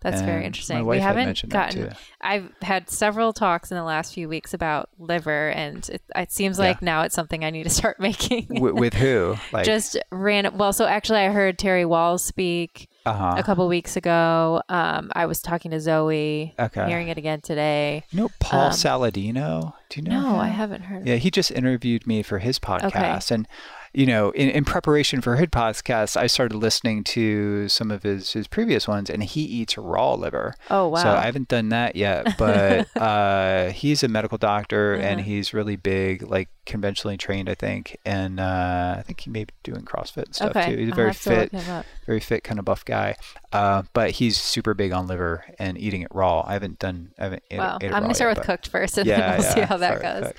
That's 0.00 0.22
very 0.22 0.46
interesting. 0.46 0.86
We 0.86 0.98
haven't 1.00 1.46
gotten. 1.50 1.90
too. 1.90 1.94
I've 2.22 2.50
had 2.62 2.88
several 2.88 3.34
talks 3.34 3.70
in 3.70 3.76
the 3.76 3.82
last 3.84 4.14
few 4.14 4.26
weeks 4.30 4.54
about 4.54 4.88
liver, 4.98 5.50
and 5.50 5.86
it, 5.90 6.02
it 6.16 6.32
seems 6.32 6.58
Yeah. 6.58 6.64
like 6.68 6.80
now 6.80 7.02
it's 7.02 7.14
something 7.14 7.44
I 7.44 7.50
need 7.50 7.64
to 7.64 7.70
start 7.80 8.00
making. 8.00 8.46
with, 8.48 8.72
with 8.74 8.94
who? 8.94 9.36
Like 9.52 9.66
Just 9.66 9.98
random. 10.10 10.56
Well, 10.56 10.72
so 10.72 10.86
actually, 10.86 11.18
I 11.20 11.28
heard 11.28 11.58
Terry 11.58 11.84
Wahls 11.84 12.20
speak 12.20 12.88
uh-huh. 13.06 13.34
a 13.38 13.42
couple 13.42 13.66
weeks 13.68 13.96
ago. 13.96 14.62
Um, 14.68 15.10
I 15.14 15.26
was 15.26 15.40
talking 15.40 15.70
to 15.70 15.80
Zoe. 15.80 16.54
Okay. 16.58 16.88
Hearing 16.88 17.08
it 17.08 17.18
again 17.18 17.40
today. 17.40 18.04
You 18.10 18.20
know 18.20 18.30
Paul 18.40 18.66
um, 18.66 18.72
Saladino? 18.72 19.74
Do 19.88 20.00
you 20.00 20.08
know? 20.08 20.20
No, 20.20 20.36
I 20.36 20.48
haven't 20.48 20.82
heard. 20.82 21.06
Yeah, 21.06 21.16
he 21.16 21.30
just 21.30 21.50
interviewed 21.50 22.06
me 22.06 22.22
for 22.22 22.38
his 22.38 22.58
podcast. 22.58 23.30
And, 23.30 23.48
you 23.92 24.06
know, 24.06 24.30
in, 24.30 24.48
in 24.50 24.64
preparation 24.64 25.20
for 25.20 25.36
his 25.36 25.48
podcast, 25.48 26.16
I 26.16 26.26
started 26.28 26.54
listening 26.56 27.02
to 27.04 27.68
some 27.68 27.90
of 27.90 28.02
his, 28.04 28.32
his 28.32 28.46
previous 28.46 28.86
ones, 28.86 29.10
and 29.10 29.22
he 29.22 29.42
eats 29.42 29.76
raw 29.76 30.14
liver. 30.14 30.54
Oh 30.70 30.88
wow. 30.88 31.02
So 31.02 31.10
I 31.10 31.22
haven't 31.22 31.48
done 31.48 31.70
that 31.70 31.96
yet, 31.96 32.34
but 32.38 32.94
uh, 32.96 33.70
he's 33.70 34.02
a 34.02 34.08
medical 34.08 34.38
doctor 34.38 34.94
and 34.94 35.20
Uh-huh. 35.20 35.28
he's 35.28 35.52
really 35.52 35.74
big, 35.76 36.22
like 36.22 36.48
conventionally 36.66 37.16
trained, 37.16 37.48
I 37.48 37.54
think. 37.56 37.96
And 38.04 38.38
uh, 38.38 38.94
I 38.98 39.02
think 39.02 39.20
he 39.20 39.30
may 39.30 39.44
be 39.44 39.52
doing 39.64 39.82
CrossFit 39.82 40.26
and 40.26 40.34
stuff 40.36 40.50
okay. 40.50 40.70
too. 40.70 40.76
He's 40.82 40.92
a 40.92 40.94
very 40.94 41.08
have 41.08 41.20
to 41.22 41.30
look 41.30 41.50
fit, 41.50 41.86
very 42.06 42.20
fit 42.20 42.44
kind 42.44 42.58
of 42.60 42.64
buff 42.64 42.84
guy. 42.84 43.16
Uh, 43.52 43.82
but 43.92 44.12
he's 44.12 44.36
super 44.40 44.72
big 44.74 44.92
on 44.92 45.08
liver 45.08 45.44
and 45.58 45.76
eating 45.76 46.02
it 46.02 46.08
raw. 46.12 46.44
I 46.46 46.52
haven't 46.52 46.78
done, 46.78 47.10
I 47.18 47.24
haven't 47.24 47.42
ate, 47.50 47.58
Wow. 47.58 47.78
ate 47.80 47.90
it 47.90 47.94
I'm 47.94 48.02
gonna 48.02 48.14
start 48.14 48.30
yet, 48.30 48.38
with 48.38 48.46
cooked 48.46 48.68
first, 48.68 48.98
and 48.98 49.06
Yeah, 49.08 49.18
then 49.36 49.40
we'll 49.40 49.52
see 49.54 49.60
how 49.62 49.76
that 49.78 50.00
goes. 50.00 50.32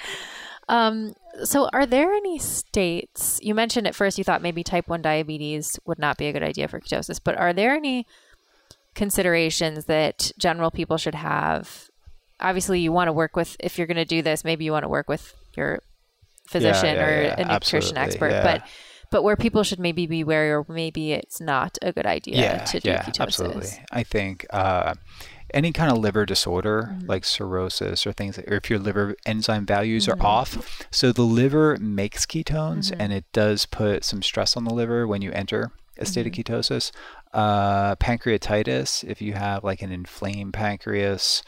Um, 0.71 1.15
so, 1.43 1.69
are 1.73 1.85
there 1.85 2.13
any 2.13 2.39
states 2.39 3.39
you 3.43 3.53
mentioned 3.53 3.87
at 3.87 3.93
first 3.93 4.17
you 4.17 4.23
thought 4.23 4.41
maybe 4.41 4.63
type 4.63 4.87
1 4.87 5.01
diabetes 5.01 5.77
would 5.85 5.99
not 5.99 6.17
be 6.17 6.27
a 6.27 6.33
good 6.33 6.43
idea 6.43 6.67
for 6.69 6.79
ketosis, 6.79 7.19
but 7.21 7.37
are 7.37 7.51
there 7.51 7.75
any 7.75 8.07
considerations 8.95 9.85
that 9.85 10.31
general 10.39 10.71
people 10.71 10.97
should 10.97 11.15
have? 11.15 11.89
Obviously, 12.39 12.79
you 12.79 12.91
want 12.93 13.09
to 13.09 13.13
work 13.13 13.35
with, 13.35 13.57
if 13.59 13.77
you're 13.77 13.85
going 13.85 13.97
to 13.97 14.05
do 14.05 14.21
this, 14.21 14.45
maybe 14.45 14.63
you 14.63 14.71
want 14.71 14.83
to 14.83 14.89
work 14.89 15.09
with 15.09 15.35
your 15.57 15.81
physician 16.47 16.95
yeah, 16.95 17.05
or 17.05 17.21
yeah, 17.21 17.35
a 17.37 17.53
nutrition 17.53 17.97
absolutely, 17.97 17.99
expert, 17.99 18.29
yeah. 18.31 18.43
but 18.43 18.67
but 19.11 19.23
where 19.23 19.35
people 19.35 19.61
should 19.63 19.79
maybe 19.79 20.07
be 20.07 20.23
wary 20.23 20.51
or 20.51 20.65
maybe 20.69 21.11
it's 21.11 21.41
not 21.41 21.77
a 21.81 21.91
good 21.91 22.05
idea 22.05 22.63
to 22.65 22.79
do 22.79 22.89
yeah, 22.89 23.03
ketosis. 23.03 23.19
absolutely. 23.19 23.69
I 23.91 24.03
think 24.03 24.45
uh, 24.51 24.93
any 25.53 25.71
kind 25.71 25.91
of 25.91 25.97
liver 25.97 26.25
disorder, 26.25 26.89
Mm-hmm. 26.93 27.07
like 27.07 27.25
cirrhosis 27.25 28.05
or 28.07 28.13
things, 28.13 28.37
or 28.39 28.53
if 28.55 28.69
your 28.69 28.79
liver 28.79 29.15
enzyme 29.25 29.65
values 29.65 30.07
Mm-hmm. 30.07 30.21
are 30.21 30.25
off, 30.25 30.85
so 30.91 31.11
the 31.11 31.21
liver 31.23 31.77
makes 31.79 32.25
ketones, 32.25 32.93
and 32.97 33.11
it 33.13 33.25
does 33.33 33.65
put 33.65 34.03
some 34.03 34.21
stress 34.21 34.55
on 34.57 34.63
the 34.65 34.73
liver 34.73 35.05
when 35.07 35.21
you 35.21 35.31
enter 35.31 35.71
a 35.97 36.05
state 36.05 36.25
Mm-hmm. 36.25 36.51
of 36.53 36.63
ketosis. 36.65 36.91
Uh, 37.33 37.95
pancreatitis, 37.95 39.03
if 39.03 39.21
you 39.21 39.33
have 39.33 39.63
like 39.63 39.81
an 39.81 39.91
inflamed 39.91 40.53
pancreas, 40.53 41.43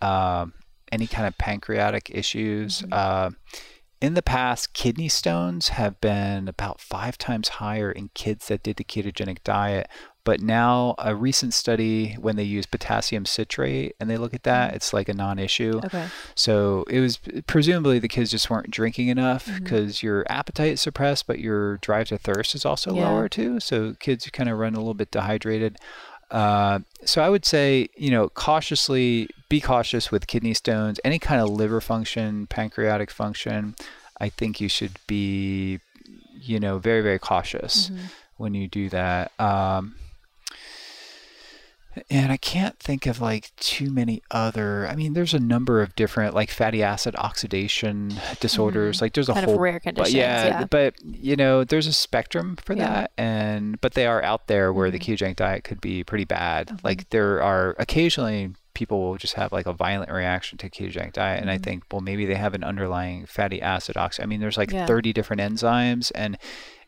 um, 0.00 0.52
any 0.92 1.06
kind 1.06 1.26
of 1.26 1.36
pancreatic 1.38 2.10
issues. 2.10 2.82
Mm-hmm. 2.82 2.92
Uh, 2.92 3.30
in 4.00 4.14
the 4.14 4.22
past, 4.22 4.72
kidney 4.72 5.08
stones 5.10 5.68
have 5.68 6.00
been 6.00 6.48
about 6.48 6.80
five 6.80 7.18
times 7.18 7.48
higher 7.48 7.92
in 7.92 8.08
kids 8.14 8.48
that 8.48 8.62
did 8.62 8.76
the 8.76 8.84
ketogenic 8.84 9.38
diet. 9.44 9.88
But 10.22 10.40
now, 10.42 10.94
a 10.98 11.14
recent 11.14 11.54
study, 11.54 12.12
when 12.20 12.36
they 12.36 12.42
use 12.44 12.66
potassium 12.66 13.24
citrate 13.24 13.96
and 13.98 14.10
they 14.10 14.18
look 14.18 14.34
at 14.34 14.42
that, 14.42 14.74
it's 14.74 14.92
like 14.92 15.08
a 15.08 15.14
non 15.14 15.38
issue. 15.38 15.80
Okay. 15.84 16.06
So 16.34 16.84
it 16.90 17.00
was 17.00 17.18
presumably 17.46 17.98
the 17.98 18.08
kids 18.08 18.30
just 18.30 18.50
weren't 18.50 18.70
drinking 18.70 19.08
enough 19.08 19.46
Mm-hmm. 19.46 19.64
because 19.64 20.02
your 20.02 20.26
appetite 20.28 20.72
is 20.74 20.82
suppressed, 20.82 21.26
but 21.26 21.38
your 21.40 21.78
drive 21.78 22.08
to 22.08 22.18
thirst 22.18 22.54
is 22.54 22.64
also 22.66 22.94
Yeah. 22.94 23.08
lower 23.08 23.28
too. 23.28 23.60
So 23.60 23.94
kids 23.98 24.28
kind 24.30 24.48
of 24.50 24.58
run 24.58 24.74
a 24.74 24.78
little 24.78 24.94
bit 24.94 25.10
dehydrated. 25.10 25.78
Uh, 26.30 26.80
so 27.04 27.22
I 27.22 27.28
would 27.28 27.44
say, 27.44 27.88
you 27.96 28.10
know, 28.10 28.28
cautiously 28.28 29.28
be 29.48 29.60
cautious 29.60 30.12
with 30.12 30.26
kidney 30.26 30.54
stones, 30.54 31.00
any 31.02 31.18
kind 31.18 31.40
of 31.40 31.48
liver 31.48 31.80
function, 31.80 32.46
pancreatic 32.46 33.10
function. 33.10 33.74
I 34.20 34.28
think 34.28 34.60
you 34.60 34.68
should 34.68 34.92
be, 35.06 35.80
you 36.34 36.60
know, 36.60 36.78
very, 36.78 37.00
very 37.00 37.18
cautious 37.18 37.90
when 38.36 38.54
you 38.54 38.68
do 38.68 38.88
that. 38.90 39.32
Um, 39.40 39.94
and 42.08 42.30
I 42.32 42.36
can't 42.36 42.78
think 42.78 43.06
of 43.06 43.20
like 43.20 43.50
too 43.56 43.90
many 43.90 44.22
other. 44.30 44.86
I 44.86 44.94
mean, 44.94 45.12
there's 45.12 45.34
a 45.34 45.38
number 45.40 45.82
of 45.82 45.94
different 45.96 46.34
like 46.34 46.50
fatty 46.50 46.82
acid 46.82 47.14
oxidation 47.16 48.14
disorders. 48.40 49.00
Like 49.00 49.12
there's 49.14 49.28
a 49.28 49.32
Mm-hmm. 49.32 49.36
Kind 49.40 49.44
of 49.44 49.50
whole 49.54 49.60
rare 49.60 49.72
but 49.74 49.82
conditions, 49.82 50.14
yeah, 50.14 50.46
yeah. 50.60 50.64
but 50.64 50.94
you 51.04 51.36
know, 51.36 51.64
there's 51.64 51.86
a 51.86 51.92
spectrum 51.92 52.56
for 52.56 52.74
Yeah. 52.74 52.88
that, 52.92 53.12
and 53.18 53.80
but 53.80 53.94
they 53.94 54.06
are 54.06 54.22
out 54.22 54.46
there 54.46 54.72
where 54.72 54.90
the 54.90 54.98
Mm-hmm. 54.98 55.12
ketogenic 55.24 55.36
diet 55.36 55.64
could 55.64 55.80
be 55.80 56.04
pretty 56.04 56.24
bad. 56.24 56.80
Like 56.84 57.10
there 57.10 57.42
are 57.42 57.74
occasionally 57.78 58.50
people 58.72 59.00
will 59.02 59.16
just 59.16 59.34
have 59.34 59.50
like 59.52 59.66
a 59.66 59.72
violent 59.72 60.10
reaction 60.10 60.56
to 60.58 60.70
ketogenic 60.70 61.12
diet, 61.12 61.40
and 61.40 61.50
I 61.50 61.58
think 61.58 61.84
well 61.90 62.00
maybe 62.00 62.24
they 62.26 62.34
have 62.36 62.54
an 62.54 62.62
underlying 62.64 63.26
fatty 63.26 63.60
acid 63.60 63.96
oxide. 63.96 64.22
I 64.24 64.26
mean, 64.26 64.40
there's 64.40 64.56
like 64.58 64.70
Yeah. 64.72 64.86
30 64.86 65.12
different 65.12 65.40
enzymes, 65.42 66.12
and 66.14 66.38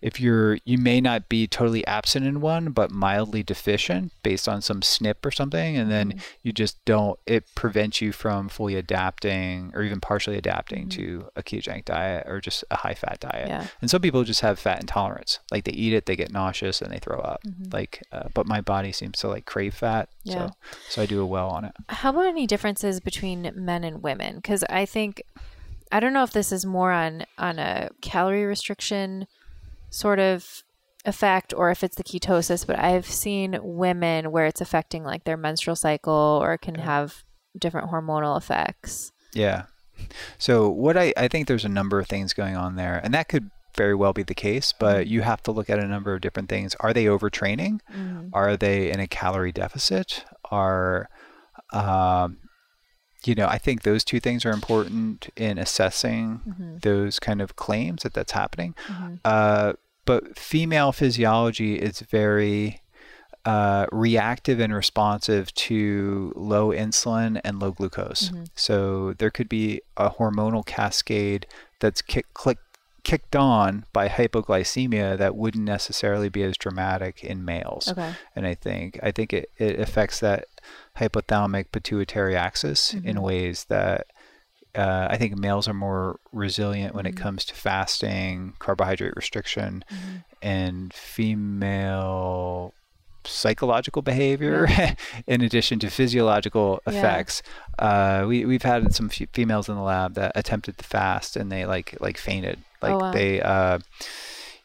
if 0.02 0.20
you're 0.20 0.58
you 0.64 0.76
may 0.76 1.00
not 1.00 1.28
be 1.28 1.46
totally 1.46 1.86
absent 1.86 2.26
in 2.26 2.40
one 2.40 2.72
but 2.72 2.90
mildly 2.90 3.42
deficient 3.42 4.12
based 4.22 4.48
on 4.48 4.60
some 4.60 4.80
snp 4.80 5.24
or 5.24 5.30
something 5.30 5.76
and 5.76 5.90
then 5.90 6.10
mm-hmm. 6.10 6.18
you 6.42 6.52
just 6.52 6.84
don't 6.84 7.18
it 7.26 7.44
prevents 7.54 8.00
you 8.00 8.12
from 8.12 8.48
fully 8.48 8.74
adapting 8.74 9.70
or 9.74 9.82
even 9.82 10.00
partially 10.00 10.36
adapting 10.36 10.88
mm-hmm. 10.88 11.00
to 11.00 11.28
a 11.36 11.42
ketogenic 11.42 11.84
diet 11.84 12.24
or 12.26 12.40
just 12.40 12.64
a 12.70 12.76
high 12.76 12.94
fat 12.94 13.20
diet. 13.20 13.48
Yeah. 13.48 13.66
and 13.80 13.90
some 13.90 14.02
people 14.02 14.24
just 14.24 14.40
have 14.40 14.58
fat 14.58 14.80
intolerance. 14.80 15.38
Like 15.50 15.64
they 15.64 15.72
eat 15.72 15.92
it 15.92 16.06
they 16.06 16.16
get 16.16 16.32
nauseous 16.32 16.82
and 16.82 16.92
they 16.92 16.98
throw 16.98 17.18
up. 17.18 17.42
Mm-hmm. 17.44 17.70
Like 17.72 18.02
uh, 18.12 18.28
but 18.34 18.46
my 18.46 18.60
body 18.60 18.92
seems 18.92 19.18
to 19.20 19.28
like 19.28 19.46
crave 19.46 19.74
fat 19.74 20.08
Yeah. 20.24 20.48
so 20.48 20.52
so 20.90 21.02
i 21.02 21.06
do 21.06 21.24
well 21.24 21.48
on 21.48 21.64
it. 21.64 21.72
How 21.88 22.10
about 22.10 22.26
any 22.26 22.46
differences 22.46 23.00
between 23.00 23.50
men 23.54 23.84
and 23.84 24.02
women? 24.02 24.36
Because 24.36 24.64
I 24.64 24.84
think 24.86 25.22
I 25.90 26.00
don't 26.00 26.12
know 26.12 26.22
if 26.22 26.32
this 26.32 26.52
is 26.52 26.66
more 26.66 26.92
on 26.92 27.24
on 27.38 27.58
a 27.58 27.90
calorie 28.00 28.44
restriction 28.44 29.26
sort 29.92 30.18
of 30.18 30.64
effect 31.04 31.52
or 31.54 31.70
if 31.70 31.84
it's 31.84 31.96
the 31.96 32.04
ketosis, 32.04 32.66
but 32.66 32.78
I've 32.78 33.06
seen 33.06 33.58
women 33.62 34.32
where 34.32 34.46
it's 34.46 34.60
affecting 34.60 35.04
like 35.04 35.24
their 35.24 35.36
menstrual 35.36 35.76
cycle 35.76 36.38
or 36.42 36.54
it 36.54 36.62
can 36.62 36.76
have 36.76 37.24
different 37.58 37.90
hormonal 37.90 38.36
effects. 38.36 39.12
Yeah. 39.34 39.64
So 40.38 40.68
what 40.68 40.96
I, 40.96 41.12
I 41.16 41.28
think 41.28 41.46
there's 41.46 41.64
a 41.64 41.68
number 41.68 42.00
of 42.00 42.08
things 42.08 42.32
going 42.32 42.56
on 42.56 42.76
there, 42.76 43.00
and 43.04 43.14
that 43.14 43.28
could 43.28 43.50
very 43.76 43.94
well 43.94 44.12
be 44.12 44.22
the 44.22 44.34
case, 44.34 44.72
but 44.72 45.06
you 45.06 45.22
have 45.22 45.42
to 45.44 45.52
look 45.52 45.70
at 45.70 45.78
a 45.78 45.86
number 45.86 46.14
of 46.14 46.20
different 46.20 46.48
things. 46.48 46.74
Are 46.80 46.92
they 46.92 47.04
overtraining? 47.04 47.80
Are 48.32 48.56
they 48.56 48.90
in 48.90 49.00
a 49.00 49.06
calorie 49.06 49.52
deficit? 49.52 50.24
Are 50.50 51.08
um, 51.72 52.38
you 53.24 53.34
know, 53.34 53.46
I 53.46 53.58
think 53.58 53.82
those 53.82 54.04
two 54.04 54.20
things 54.20 54.44
are 54.44 54.50
important 54.50 55.28
in 55.36 55.58
assessing 55.58 56.40
those 56.82 57.18
kind 57.18 57.40
of 57.40 57.56
claims 57.56 58.02
that 58.02 58.14
that's 58.14 58.32
happening. 58.32 58.74
Uh, 59.24 59.74
but 60.04 60.38
female 60.38 60.92
physiology 60.92 61.76
is 61.76 62.00
very 62.00 62.80
uh, 63.44 63.86
reactive 63.90 64.60
and 64.60 64.74
responsive 64.74 65.52
to 65.54 66.32
low 66.36 66.68
insulin 66.68 67.40
and 67.44 67.58
low 67.58 67.72
glucose. 67.72 68.28
Mm-hmm. 68.28 68.44
So 68.54 69.14
there 69.14 69.30
could 69.30 69.48
be 69.48 69.80
a 69.96 70.10
hormonal 70.10 70.64
cascade 70.64 71.46
that's 71.80 72.02
kick, 72.02 72.26
click, 72.34 72.58
kicked 73.02 73.34
on 73.34 73.84
by 73.92 74.08
hypoglycemia 74.08 75.18
that 75.18 75.34
wouldn't 75.34 75.64
necessarily 75.64 76.28
be 76.28 76.44
as 76.44 76.56
dramatic 76.56 77.24
in 77.24 77.44
males. 77.44 77.88
Okay. 77.88 78.12
And 78.36 78.46
I 78.46 78.54
think 78.54 79.00
I 79.02 79.10
think 79.10 79.32
it, 79.32 79.50
it 79.58 79.80
affects 79.80 80.20
that 80.20 80.46
hypothalamic 80.98 81.72
pituitary 81.72 82.36
axis 82.36 82.94
in 82.94 83.16
Mhm. 83.16 83.22
ways 83.22 83.64
that 83.68 84.06
uh, 84.74 85.06
I 85.10 85.16
think 85.18 85.36
males 85.38 85.68
are 85.68 85.74
more 85.74 86.18
resilient 86.32 86.94
when 86.94 87.06
it 87.06 87.14
Mhm. 87.14 87.18
comes 87.22 87.44
to 87.46 87.54
fasting, 87.54 88.54
carbohydrate 88.58 89.14
restriction, 89.16 89.84
Mhm. 89.90 90.24
and 90.42 90.92
female 91.92 92.74
psychological 93.24 94.02
behavior 94.02 94.66
in 95.28 95.42
addition 95.42 95.78
to 95.78 95.88
physiological 95.88 96.80
Yeah. 96.86 96.92
effects 96.98 97.40
uh, 97.78 98.24
we, 98.26 98.44
we've 98.44 98.64
had 98.64 98.92
some 98.92 99.06
f- 99.12 99.28
females 99.32 99.68
in 99.68 99.76
the 99.76 99.80
lab 99.82 100.14
that 100.14 100.32
attempted 100.34 100.76
the 100.78 100.82
fast 100.84 101.36
and 101.36 101.50
they 101.52 101.64
like 101.64 101.96
like 102.00 102.18
fainted 102.18 102.58
like 102.82 102.94
Oh, 102.94 102.98
wow. 102.98 103.12
they 103.12 103.40
uh, 103.40 103.78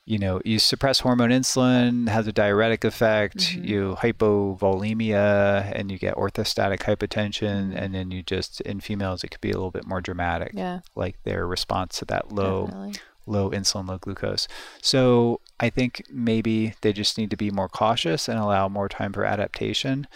you 0.09 0.17
know 0.17 0.39
you 0.45 0.57
suppress 0.57 1.01
hormone 1.01 1.31
insulin 1.31 2.07
has 2.07 2.25
a 2.27 2.31
diuretic 2.31 2.83
effect 2.85 3.37
Mhm. 3.37 3.67
you 3.67 3.95
hypovolemia 3.99 5.71
and 5.75 5.91
you 5.91 5.97
get 5.97 6.15
orthostatic 6.15 6.79
hypotension 6.79 7.75
and 7.75 7.93
then 7.93 8.11
you 8.11 8.23
just 8.23 8.61
in 8.61 8.79
females 8.79 9.23
it 9.23 9.29
could 9.31 9.41
be 9.41 9.51
a 9.51 9.55
little 9.55 9.71
bit 9.71 9.85
more 9.85 10.01
dramatic 10.01 10.51
Yeah. 10.53 10.79
like 10.95 11.21
their 11.23 11.45
response 11.45 11.99
to 11.99 12.05
that 12.05 12.31
low 12.31 12.65
Definitely. 12.67 12.93
low 13.29 13.51
insulin, 13.51 13.89
low 13.89 13.97
glucose. 13.97 14.47
So 14.81 15.41
I 15.59 15.69
think 15.69 16.01
maybe 16.09 16.75
they 16.81 16.93
just 16.93 17.17
need 17.17 17.29
to 17.31 17.35
be 17.37 17.51
more 17.51 17.67
cautious 17.67 18.29
and 18.29 18.39
allow 18.39 18.69
more 18.69 18.87
time 18.87 19.11
for 19.11 19.25
adaptation 19.25 20.07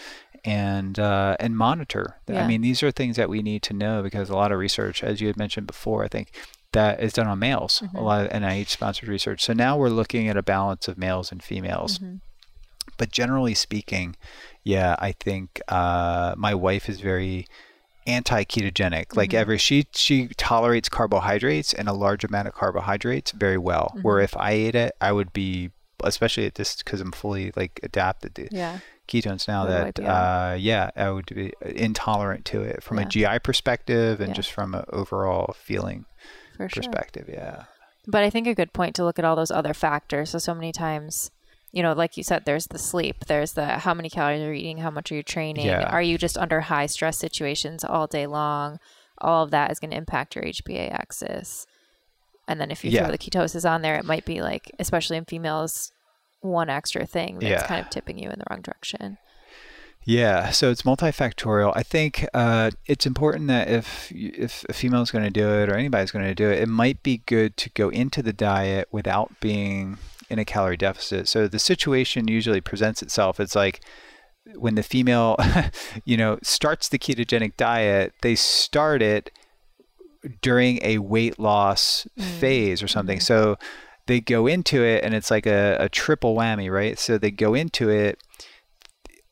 and 0.45 0.97
uh, 0.97 1.35
and 1.39 1.57
monitor. 1.57 2.15
Yeah. 2.27 2.41
I 2.43 2.47
mean, 2.47 2.61
these 2.61 2.81
are 2.81 2.89
things 2.89 3.17
that 3.17 3.27
we 3.29 3.41
need 3.41 3.63
to 3.63 3.73
know 3.73 4.01
because 4.01 4.29
a 4.29 4.35
lot 4.35 4.53
of 4.53 4.59
research, 4.59 5.03
as 5.03 5.19
you 5.19 5.27
had 5.27 5.35
mentioned 5.37 5.67
before, 5.67 6.05
I 6.05 6.07
think 6.07 6.31
that 6.73 7.01
is 7.01 7.13
done 7.13 7.27
on 7.27 7.39
males. 7.39 7.81
A 7.81 7.97
Mhm. 7.97 8.01
lot 8.03 8.25
of 8.25 8.31
NIH 8.31 8.69
sponsored 8.69 9.09
research. 9.09 9.43
So 9.43 9.53
now 9.53 9.77
we're 9.77 9.89
looking 9.89 10.27
at 10.29 10.37
a 10.37 10.43
balance 10.43 10.87
of 10.87 10.97
males 10.97 11.31
and 11.31 11.43
females. 11.43 11.99
Mhm. 11.99 12.21
But 12.97 13.11
generally 13.11 13.53
speaking, 13.53 14.15
yeah, 14.63 14.95
I 14.99 15.11
think 15.11 15.59
uh, 15.67 16.33
my 16.37 16.53
wife 16.55 16.87
is 16.87 16.99
very 17.01 17.45
anti-ketogenic. 18.07 19.15
Like 19.15 19.31
Mhm. 19.31 19.35
every 19.37 19.57
she 19.57 19.87
she 19.93 20.27
tolerates 20.37 20.89
carbohydrates 20.89 21.73
and 21.73 21.87
a 21.87 21.93
large 21.93 22.23
amount 22.23 22.47
of 22.47 22.53
carbohydrates 22.55 23.31
very 23.31 23.57
well. 23.57 23.93
Where 24.01 24.19
Mhm. 24.19 24.23
if 24.23 24.37
I 24.37 24.51
ate 24.51 24.75
it, 24.75 24.93
I 25.01 25.11
would 25.11 25.33
be 25.33 25.71
especially 26.03 26.47
at 26.47 26.55
this 26.55 26.75
because 26.77 26.99
I'm 26.99 27.11
fully 27.11 27.51
like 27.55 27.79
adapted 27.83 28.33
to 28.35 28.47
Yeah. 28.51 28.79
ketones 29.07 29.47
now 29.47 29.65
that 29.65 29.83
wipe 29.85 29.99
you 29.99 30.07
out. 30.07 30.53
uh, 30.53 30.55
yeah 30.55 30.89
I 30.95 31.11
would 31.11 31.27
be 31.27 31.53
intolerant 31.63 32.43
to 32.45 32.63
it 32.63 32.81
from 32.81 32.97
Yeah. 32.97 33.05
a 33.05 33.07
GI 33.07 33.37
perspective 33.39 34.19
and 34.19 34.29
Yeah. 34.29 34.33
just 34.33 34.51
from 34.51 34.73
an 34.73 34.83
overall 34.91 35.53
feeling 35.55 36.05
For 36.69 36.81
sure. 36.81 36.83
perspective. 36.91 37.29
Yeah. 37.31 37.63
But 38.07 38.23
I 38.23 38.29
think 38.29 38.47
a 38.47 38.55
good 38.55 38.73
point 38.73 38.95
to 38.95 39.03
look 39.03 39.19
at 39.19 39.25
all 39.25 39.35
those 39.35 39.51
other 39.51 39.73
factors. 39.73 40.31
So 40.31 40.39
so 40.39 40.53
many 40.55 40.71
times, 40.71 41.29
you 41.71 41.83
know, 41.83 41.93
like 41.93 42.17
you 42.17 42.23
said, 42.23 42.45
there's 42.45 42.67
the 42.67 42.79
sleep, 42.79 43.25
there's 43.27 43.53
the 43.53 43.65
how 43.79 43.93
many 43.93 44.09
calories 44.09 44.41
are 44.41 44.53
you 44.53 44.59
eating, 44.59 44.77
how 44.79 44.89
much 44.91 45.11
are 45.11 45.15
you 45.15 45.23
training, 45.23 45.65
Yeah. 45.67 45.83
are 45.83 46.01
you 46.01 46.17
just 46.17 46.37
under 46.37 46.61
high 46.61 46.87
stress 46.87 47.17
situations 47.17 47.83
all 47.83 48.07
day 48.07 48.25
long? 48.27 48.79
All 49.19 49.43
of 49.43 49.51
that 49.51 49.71
is 49.71 49.79
going 49.79 49.91
to 49.91 49.97
impact 49.97 50.35
your 50.35 50.43
HPA 50.45 50.89
axis. 50.91 51.67
And 52.47 52.59
then 52.59 52.71
if 52.71 52.83
you 52.83 52.89
Yeah. 52.91 53.03
throw 53.03 53.11
the 53.11 53.17
ketosis 53.19 53.69
on 53.69 53.81
there, 53.83 53.95
it 53.95 54.03
might 54.05 54.25
be 54.25 54.41
like, 54.41 54.71
especially 54.79 55.17
in 55.17 55.25
females, 55.25 55.91
one 56.41 56.69
extra 56.71 57.05
thing 57.05 57.35
that's 57.39 57.61
Yeah. 57.61 57.67
kind 57.67 57.81
of 57.85 57.89
tipping 57.91 58.17
you 58.17 58.29
in 58.31 58.39
the 58.39 58.45
wrong 58.49 58.61
direction. 58.61 59.19
Yeah, 60.03 60.49
so 60.49 60.71
it's 60.71 60.81
multifactorial. 60.81 61.73
I 61.75 61.83
think 61.83 62.27
uh, 62.33 62.71
it's 62.87 63.05
important 63.05 63.47
that 63.47 63.69
if 63.69 64.11
if 64.11 64.65
a 64.67 64.73
female 64.73 65.01
is 65.03 65.11
going 65.11 65.23
to 65.23 65.29
do 65.29 65.47
it 65.47 65.69
or 65.69 65.75
anybody's 65.75 66.11
going 66.11 66.25
to 66.25 66.33
do 66.35 66.49
it, 66.49 66.59
it 66.59 66.67
might 66.67 67.03
be 67.03 67.21
good 67.27 67.55
to 67.57 67.69
go 67.71 67.89
into 67.89 68.23
the 68.23 68.33
diet 68.33 68.87
without 68.91 69.39
being 69.39 69.99
in 70.29 70.39
a 70.39 70.45
calorie 70.45 70.77
deficit. 70.77 71.27
So 71.27 71.47
the 71.47 71.59
situation 71.59 72.27
usually 72.27 72.61
presents 72.61 73.01
itself. 73.03 73.39
It's 73.39 73.55
like 73.55 73.81
when 74.55 74.73
the 74.75 74.81
female, 74.83 75.35
you 76.05 76.17
know, 76.17 76.39
starts 76.41 76.89
the 76.89 76.97
ketogenic 76.97 77.55
diet, 77.57 78.13
they 78.21 78.33
start 78.33 79.03
it 79.03 79.29
during 80.41 80.79
a 80.83 80.97
weight 80.97 81.37
loss 81.39 82.07
Mm. 82.17 82.23
phase 82.39 82.81
or 82.83 82.87
something. 82.87 83.19
Mhm. 83.19 83.23
So 83.23 83.57
they 84.07 84.19
go 84.19 84.47
into 84.47 84.83
it 84.83 85.03
and 85.03 85.13
it's 85.13 85.29
like 85.29 85.45
a, 85.45 85.77
a 85.79 85.89
triple 85.89 86.35
whammy, 86.35 86.71
right? 86.71 86.97
So 86.97 87.17
they 87.19 87.29
go 87.31 87.53
into 87.53 87.89
it 87.89 88.19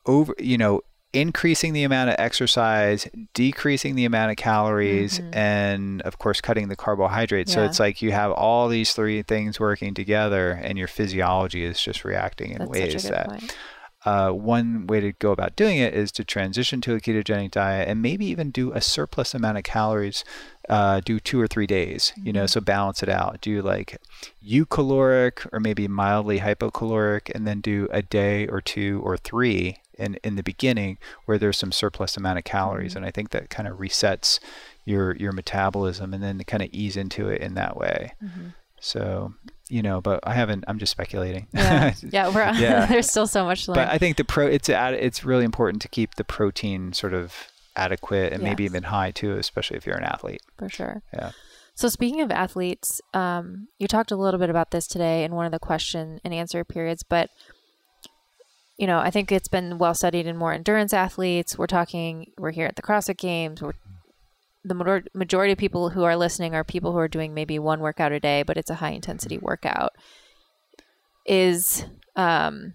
over, 0.09 0.33
you 0.39 0.57
know, 0.57 0.81
increasing 1.11 1.73
the 1.73 1.83
amount 1.83 2.09
of 2.11 2.15
exercise, 2.19 3.07
decreasing 3.33 3.95
the 3.95 4.05
amount 4.05 4.29
of 4.31 4.37
calories, 4.37 5.19
Mhm. 5.19 5.35
and 5.35 6.01
of 6.03 6.19
course 6.19 6.39
cutting 6.39 6.67
the 6.69 6.75
carbohydrates. 6.75 7.51
So 7.53 7.61
it's 7.65 7.79
like 7.79 8.01
you 8.05 8.11
have 8.11 8.31
all 8.31 8.67
these 8.69 8.93
three 8.93 9.21
things 9.23 9.59
working 9.59 9.93
together, 9.95 10.51
and 10.51 10.77
your 10.77 10.87
physiology 10.87 11.63
is 11.63 11.81
just 11.81 12.05
reacting 12.05 12.51
in 12.51 12.59
That's 12.59 12.69
ways 12.71 12.93
such 12.93 13.05
a 13.05 13.07
good 13.07 13.13
that 13.17 13.27
uh, 14.05 14.31
one 14.31 14.87
way 14.87 15.01
to 15.01 15.11
go 15.11 15.31
about 15.33 15.57
doing 15.57 15.77
it 15.77 15.93
is 15.93 16.09
to 16.09 16.23
transition 16.23 16.79
to 16.79 16.95
a 16.95 17.01
ketogenic 17.01 17.51
diet 17.51 17.85
and 17.89 18.01
maybe 18.01 18.25
even 18.27 18.49
do 18.49 18.71
a 18.71 18.79
surplus 18.79 19.33
amount 19.33 19.57
of 19.57 19.63
calories. 19.65 20.23
Uh, 20.69 21.01
do 21.03 21.19
two 21.19 21.41
or 21.41 21.47
three 21.47 21.65
days, 21.67 22.13
you 22.23 22.31
know, 22.31 22.43
Mhm. 22.45 22.49
so 22.49 22.61
balance 22.61 23.01
it 23.03 23.09
out. 23.09 23.41
Do 23.41 23.61
like 23.61 23.97
eucaloric 24.45 25.47
or 25.51 25.59
maybe 25.59 25.87
mildly 25.87 26.39
hypocaloric, 26.39 27.29
and 27.33 27.45
then 27.47 27.59
do 27.59 27.87
a 27.91 28.01
day 28.01 28.47
or 28.47 28.61
two 28.61 29.01
or 29.03 29.17
three 29.17 29.77
in 29.99 30.15
in 30.23 30.35
the 30.35 30.43
beginning 30.43 30.97
where 31.25 31.37
there's 31.37 31.57
some 31.57 31.71
surplus 31.71 32.17
amount 32.17 32.37
of 32.39 32.43
calories, 32.45 32.93
Mhm. 32.93 32.97
and 32.97 33.05
I 33.05 33.11
think 33.11 33.29
that 33.31 33.49
kind 33.49 33.67
of 33.67 33.77
resets 33.77 34.39
your 34.85 35.15
your 35.17 35.31
metabolism, 35.31 36.13
and 36.13 36.23
then 36.23 36.39
kind 36.45 36.63
of 36.63 36.69
ease 36.71 36.97
into 36.97 37.27
it 37.29 37.41
in 37.41 37.53
that 37.55 37.77
way. 37.77 38.13
Mhm. 38.23 38.53
So 38.81 39.33
you 39.69 39.83
know, 39.83 40.01
but 40.01 40.19
I 40.23 40.33
haven't. 40.33 40.63
I'm 40.67 40.79
just 40.79 40.91
speculating. 40.91 41.47
Yeah, 41.53 41.93
yeah, 42.11 42.29
we're 42.33 42.51
Yeah. 42.55 42.85
there's 42.87 43.09
still 43.11 43.27
so 43.27 43.43
much 43.45 43.67
learn. 43.67 43.75
But 43.75 43.89
I 43.89 43.97
think 43.99 44.17
the 44.17 44.23
pro 44.23 44.47
it's 44.47 44.69
it's 44.69 45.23
really 45.23 45.45
important 45.45 45.81
to 45.83 45.87
keep 45.87 46.15
the 46.15 46.23
protein 46.23 46.93
sort 46.93 47.13
of 47.13 47.49
adequate 47.75 48.33
and 48.33 48.41
maybe 48.43 48.63
even 48.63 48.83
high 48.83 49.11
too, 49.11 49.33
especially 49.37 49.77
if 49.77 49.85
you're 49.85 49.95
an 49.97 50.03
athlete. 50.03 50.41
for 50.57 50.67
sure. 50.69 51.01
Yeah. 51.13 51.31
So 51.75 51.87
speaking 51.87 52.19
of 52.19 52.29
athletes, 52.29 52.99
um, 53.13 53.67
you 53.77 53.87
talked 53.87 54.11
a 54.11 54.17
little 54.17 54.39
bit 54.39 54.49
about 54.49 54.71
this 54.71 54.85
today 54.85 55.23
in 55.23 55.33
one 55.33 55.45
of 55.45 55.53
the 55.53 55.59
question 55.59 56.19
and 56.25 56.33
answer 56.33 56.65
periods, 56.65 57.03
but 57.03 57.29
you 58.79 58.87
know, 58.87 58.99
I 58.99 59.11
think 59.11 59.29
it's 59.29 59.49
been 59.49 59.77
well 59.77 59.93
studied 59.93 60.25
in 60.25 60.37
more 60.37 60.53
endurance 60.53 60.93
athletes. 60.93 61.57
We're 61.57 61.67
talking, 61.67 62.31
we're 62.37 62.51
here 62.51 62.65
at 62.65 62.77
the 62.77 62.81
CrossFit 62.81 63.17
Games. 63.17 63.61
We're 63.61 63.73
the 64.63 65.03
majority 65.13 65.51
of 65.51 65.57
people 65.57 65.89
who 65.89 66.03
are 66.03 66.15
listening 66.15 66.55
are 66.55 66.63
people 66.63 66.93
who 66.93 66.97
are 66.97 67.09
doing 67.09 67.33
maybe 67.33 67.59
one 67.59 67.81
workout 67.81 68.13
a 68.13 68.21
day, 68.21 68.41
but 68.41 68.55
it's 68.55 68.69
a 68.69 68.75
high 68.75 68.91
intensity 68.91 69.37
workout. 69.37 69.91
Is 71.25 71.85
um, 72.15 72.73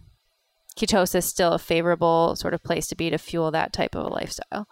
ketosis 0.79 1.25
still 1.25 1.53
a 1.53 1.59
favorable 1.59 2.37
sort 2.37 2.53
of 2.53 2.63
place 2.63 2.87
to 2.89 2.97
be 2.97 3.09
to 3.09 3.17
fuel 3.17 3.51
that 3.51 3.73
type 3.73 3.95
of 3.95 4.05
a 4.05 4.09
lifestyle? 4.09 4.69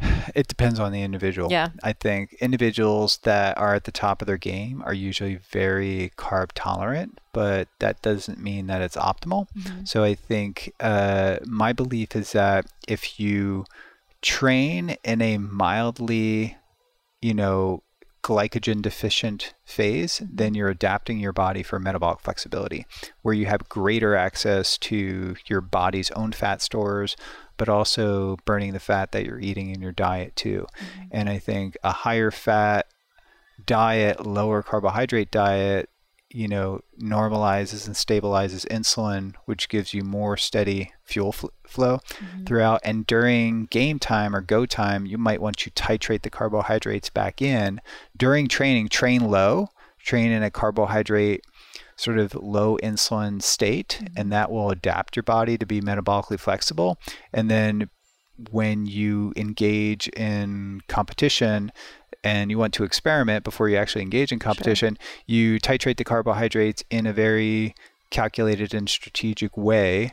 It 0.34 0.48
depends 0.48 0.78
on 0.80 0.92
the 0.92 1.02
individual. 1.02 1.50
Yeah. 1.50 1.68
I 1.82 1.92
think 1.92 2.34
individuals 2.40 3.18
that 3.18 3.56
are 3.56 3.74
at 3.74 3.84
the 3.84 3.92
top 3.92 4.20
of 4.20 4.26
their 4.26 4.36
game 4.36 4.82
are 4.84 4.92
usually 4.92 5.36
very 5.36 6.12
carb 6.18 6.50
tolerant, 6.54 7.20
but 7.32 7.68
that 7.78 8.02
doesn't 8.02 8.38
mean 8.38 8.66
that 8.66 8.82
it's 8.82 8.96
optimal. 8.96 9.46
So 9.84 10.02
I 10.02 10.14
think 10.14 10.74
uh, 10.80 11.38
my 11.46 11.72
belief 11.72 12.16
is 12.16 12.32
that 12.32 12.66
if 12.88 13.18
you 13.18 13.64
train 14.20 14.96
in 15.04 15.22
a 15.22 15.38
mildly, 15.38 16.56
you 17.22 17.32
know, 17.32 17.82
glycogen 18.26 18.82
deficient 18.82 19.54
phase, 19.64 20.20
then 20.28 20.52
you're 20.52 20.68
adapting 20.68 21.20
your 21.20 21.32
body 21.32 21.62
for 21.62 21.78
metabolic 21.78 22.18
flexibility, 22.18 22.84
where 23.22 23.34
you 23.34 23.46
have 23.46 23.68
greater 23.68 24.16
access 24.16 24.76
to 24.78 25.36
your 25.46 25.60
body's 25.60 26.10
own 26.10 26.32
fat 26.32 26.60
stores, 26.60 27.16
but 27.56 27.68
also 27.68 28.36
burning 28.44 28.72
the 28.72 28.80
fat 28.80 29.12
that 29.12 29.24
you're 29.24 29.40
eating 29.40 29.70
in 29.70 29.80
your 29.80 29.92
diet 29.92 30.36
too. 30.36 30.66
Mm-hmm. 30.78 31.08
And 31.12 31.28
I 31.28 31.38
think 31.38 31.76
a 31.82 31.92
higher 31.92 32.30
fat 32.30 32.86
diet, 33.64 34.26
lower 34.26 34.62
carbohydrate 34.62 35.30
diet, 35.30 35.88
you 36.30 36.48
know, 36.48 36.80
normalizes 37.00 37.86
and 37.86 37.94
stabilizes 37.94 38.66
insulin, 38.66 39.34
which 39.44 39.68
gives 39.68 39.94
you 39.94 40.02
more 40.02 40.36
steady 40.36 40.92
fuel 41.04 41.32
fl- 41.32 41.46
flow 41.66 41.98
mm-hmm. 41.98 42.44
throughout. 42.44 42.80
And 42.84 43.06
during 43.06 43.66
game 43.66 43.98
time 43.98 44.34
or 44.34 44.40
go 44.40 44.66
time, 44.66 45.06
you 45.06 45.18
might 45.18 45.40
want 45.40 45.56
to 45.58 45.70
titrate 45.70 46.22
the 46.22 46.30
carbohydrates 46.30 47.10
back 47.10 47.40
in. 47.40 47.80
During 48.16 48.48
training, 48.48 48.88
train 48.88 49.30
low, 49.30 49.68
train 49.98 50.30
in 50.30 50.42
a 50.42 50.50
carbohydrate 50.50 51.44
sort 51.96 52.18
of 52.18 52.34
low 52.34 52.76
insulin 52.82 53.42
state, 53.42 53.98
mm-hmm. 54.00 54.14
and 54.16 54.32
that 54.32 54.50
will 54.50 54.70
adapt 54.70 55.16
your 55.16 55.22
body 55.22 55.58
to 55.58 55.66
be 55.66 55.80
metabolically 55.80 56.38
flexible. 56.38 56.98
And 57.32 57.50
then 57.50 57.90
when 58.50 58.86
you 58.86 59.32
engage 59.36 60.08
in 60.08 60.82
competition 60.88 61.72
and 62.22 62.50
you 62.50 62.58
want 62.58 62.74
to 62.74 62.84
experiment 62.84 63.44
before 63.44 63.68
you 63.68 63.76
actually 63.76 64.02
engage 64.02 64.30
in 64.30 64.38
competition, 64.38 64.98
you 65.26 65.58
titrate 65.58 65.96
the 65.96 66.04
carbohydrates 66.04 66.84
in 66.90 67.06
a 67.06 67.12
very 67.12 67.74
calculated 68.10 68.74
and 68.74 68.88
strategic 68.88 69.56
way 69.56 70.12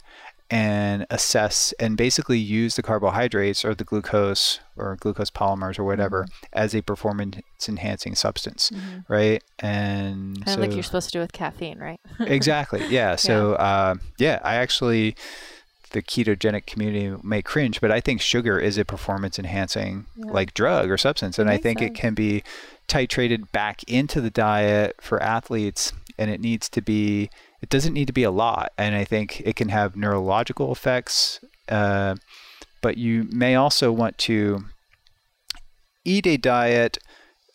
and 0.54 1.08
assess 1.10 1.74
and 1.80 1.98
basically 1.98 2.38
use 2.38 2.76
the 2.76 2.84
carbohydrates 2.84 3.66
or 3.66 3.74
the 3.74 3.84
glucose 3.84 4.60
or 4.78 4.96
glucose 4.98 5.32
polymers 5.32 5.80
or 5.80 5.84
whatever 5.84 6.26
mm-hmm. 6.26 6.46
as 6.54 6.76
a 6.76 6.84
performance 6.84 7.38
enhancing 7.68 8.14
substance, 8.14 8.70
mm-hmm. 8.70 9.12
right? 9.12 9.44
And 9.58 10.36
kind 10.46 10.50
so, 10.50 10.54
of 10.54 10.60
like 10.60 10.74
you're 10.74 10.84
supposed 10.84 11.10
to 11.10 11.14
do 11.14 11.20
with 11.20 11.34
caffeine, 11.34 11.80
right? 11.80 12.00
exactly. 12.20 12.86
Yeah. 12.86 13.16
So 13.16 13.54
yeah. 13.54 13.56
Uh, 13.56 13.96
yeah, 14.20 14.40
I 14.44 14.56
actually 14.56 15.16
the 15.90 16.04
ketogenic 16.04 16.68
community 16.68 17.18
may 17.24 17.42
cringe, 17.42 17.82
but 17.82 17.92
I 17.92 18.00
think 18.00 18.22
sugar 18.22 18.60
is 18.60 18.78
a 18.78 18.86
performance 18.86 19.40
enhancing 19.40 20.06
yeah. 20.16 20.32
like 20.32 20.54
drug 20.54 20.92
or 20.92 21.00
substance, 21.00 21.40
and 21.40 21.50
I 21.50 21.58
think 21.58 21.80
sense. 21.80 21.90
it 21.90 21.96
can 21.96 22.14
be 22.14 22.44
titrated 22.88 23.52
back 23.52 23.84
into 23.86 24.22
the 24.22 24.30
diet 24.30 24.98
for 25.02 25.22
athletes, 25.22 25.94
and 26.20 26.30
it 26.30 26.40
needs 26.40 26.70
to 26.70 26.82
be 26.82 27.32
it 27.64 27.70
doesn't 27.70 27.94
need 27.94 28.08
to 28.08 28.14
be 28.14 28.24
a 28.24 28.30
lot. 28.30 28.74
And 28.78 28.94
I 28.94 29.06
think 29.06 29.42
it 29.46 29.56
can 29.56 29.70
have 29.70 29.96
neurological 29.96 30.74
effects. 30.74 31.40
Uh, 31.70 32.16
but 32.82 32.98
you 32.98 33.26
may 33.32 33.56
also 33.56 33.90
want 33.90 34.18
to 34.20 34.66
eat 36.04 36.28
a 36.28 36.36
diet, 36.36 36.98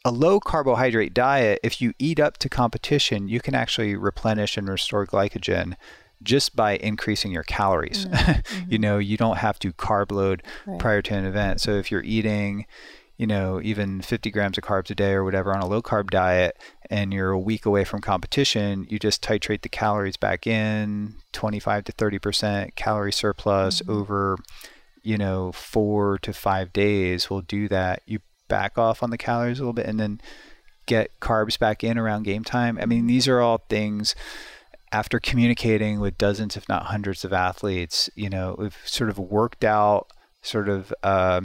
a 0.06 0.10
low 0.10 0.40
carbohydrate 0.40 1.12
diet. 1.12 1.60
If 1.62 1.82
you 1.82 1.92
eat 1.98 2.18
up 2.18 2.38
to 2.38 2.48
competition, 2.48 3.28
you 3.28 3.40
can 3.40 3.54
actually 3.54 3.96
replenish 3.96 4.56
and 4.56 4.66
restore 4.66 5.06
glycogen 5.06 5.76
just 6.22 6.56
by 6.56 6.78
increasing 6.78 7.30
your 7.30 7.42
calories. 7.42 8.06
Mm-hmm. 8.06 8.62
you 8.70 8.78
know, 8.78 8.96
you 8.96 9.18
don't 9.18 9.36
have 9.36 9.58
to 9.58 9.74
carb 9.74 10.10
load 10.10 10.42
right. 10.64 10.78
prior 10.78 11.02
to 11.02 11.14
an 11.14 11.26
event. 11.26 11.60
So 11.60 11.72
if 11.72 11.90
you're 11.90 12.02
eating, 12.02 12.64
you 13.18 13.26
know, 13.26 13.60
even 13.62 14.00
50 14.00 14.30
grams 14.30 14.56
of 14.56 14.64
carbs 14.64 14.90
a 14.90 14.94
day 14.94 15.12
or 15.12 15.24
whatever 15.24 15.52
on 15.52 15.60
a 15.60 15.66
low 15.66 15.82
carb 15.82 16.08
diet, 16.10 16.56
and 16.88 17.12
you're 17.12 17.32
a 17.32 17.38
week 17.38 17.66
away 17.66 17.84
from 17.84 18.00
competition, 18.00 18.86
you 18.88 18.98
just 18.98 19.22
titrate 19.22 19.62
the 19.62 19.68
calories 19.68 20.16
back 20.16 20.46
in 20.46 21.16
25 21.32 21.84
to 21.84 21.92
30% 21.92 22.76
calorie 22.76 23.12
surplus 23.12 23.82
mm-hmm. 23.82 23.92
over, 23.92 24.38
you 25.02 25.18
know, 25.18 25.50
four 25.50 26.18
to 26.18 26.32
five 26.32 26.72
days 26.72 27.28
We'll 27.28 27.40
do 27.42 27.68
that. 27.68 28.02
You 28.06 28.20
back 28.46 28.78
off 28.78 29.02
on 29.02 29.10
the 29.10 29.18
calories 29.18 29.58
a 29.58 29.62
little 29.62 29.72
bit 29.72 29.86
and 29.86 29.98
then 29.98 30.20
get 30.86 31.10
carbs 31.20 31.58
back 31.58 31.82
in 31.82 31.98
around 31.98 32.22
game 32.22 32.44
time. 32.44 32.78
I 32.80 32.86
mean, 32.86 33.08
these 33.08 33.26
are 33.26 33.40
all 33.40 33.58
things 33.68 34.14
after 34.92 35.18
communicating 35.18 35.98
with 35.98 36.16
dozens, 36.16 36.56
if 36.56 36.68
not 36.68 36.84
hundreds 36.84 37.24
of 37.24 37.32
athletes, 37.32 38.08
you 38.14 38.30
know, 38.30 38.54
we've 38.56 38.78
sort 38.84 39.10
of 39.10 39.18
worked 39.18 39.64
out 39.64 40.06
sort 40.40 40.68
of, 40.68 40.94
uh, 41.02 41.40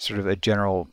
sort 0.00 0.18
of 0.18 0.26
a 0.26 0.34
general 0.34 0.88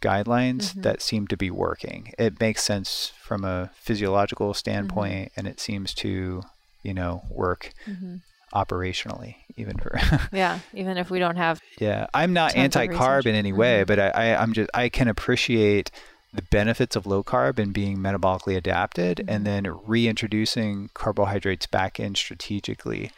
guidelines 0.00 0.70
mm-hmm. 0.70 0.82
that 0.82 1.02
seem 1.02 1.26
to 1.28 1.36
be 1.36 1.50
working. 1.50 2.12
It 2.18 2.40
makes 2.40 2.62
sense 2.62 3.12
from 3.22 3.44
a 3.44 3.70
physiological 3.74 4.54
standpoint, 4.54 5.30
mm-hmm. 5.30 5.40
and 5.40 5.48
it 5.48 5.60
seems 5.60 5.94
to, 5.94 6.42
you 6.82 6.94
know, 6.94 7.22
work 7.30 7.72
mm-hmm. 7.86 8.16
operationally, 8.54 9.36
even 9.56 9.78
for. 9.78 9.98
yeah, 10.32 10.60
even 10.74 10.96
if 10.98 11.10
we 11.10 11.18
don't 11.18 11.36
have. 11.36 11.60
Yeah, 11.78 12.06
I'm 12.14 12.32
not 12.32 12.56
anti-carb 12.56 13.26
in 13.26 13.34
any 13.34 13.52
way, 13.52 13.80
mm-hmm. 13.80 13.86
but 13.86 13.98
I, 13.98 14.08
I, 14.08 14.42
I'm 14.42 14.52
just 14.52 14.70
I 14.74 14.88
can 14.88 15.08
appreciate 15.08 15.90
the 16.32 16.42
benefits 16.42 16.94
of 16.94 17.06
low 17.06 17.24
carb 17.24 17.58
and 17.58 17.72
being 17.72 17.98
metabolically 17.98 18.56
adapted, 18.56 19.18
mm-hmm. 19.18 19.30
and 19.30 19.46
then 19.46 19.66
reintroducing 19.84 20.90
carbohydrates 20.94 21.66
back 21.66 22.00
in 22.00 22.14
strategically. 22.14 23.10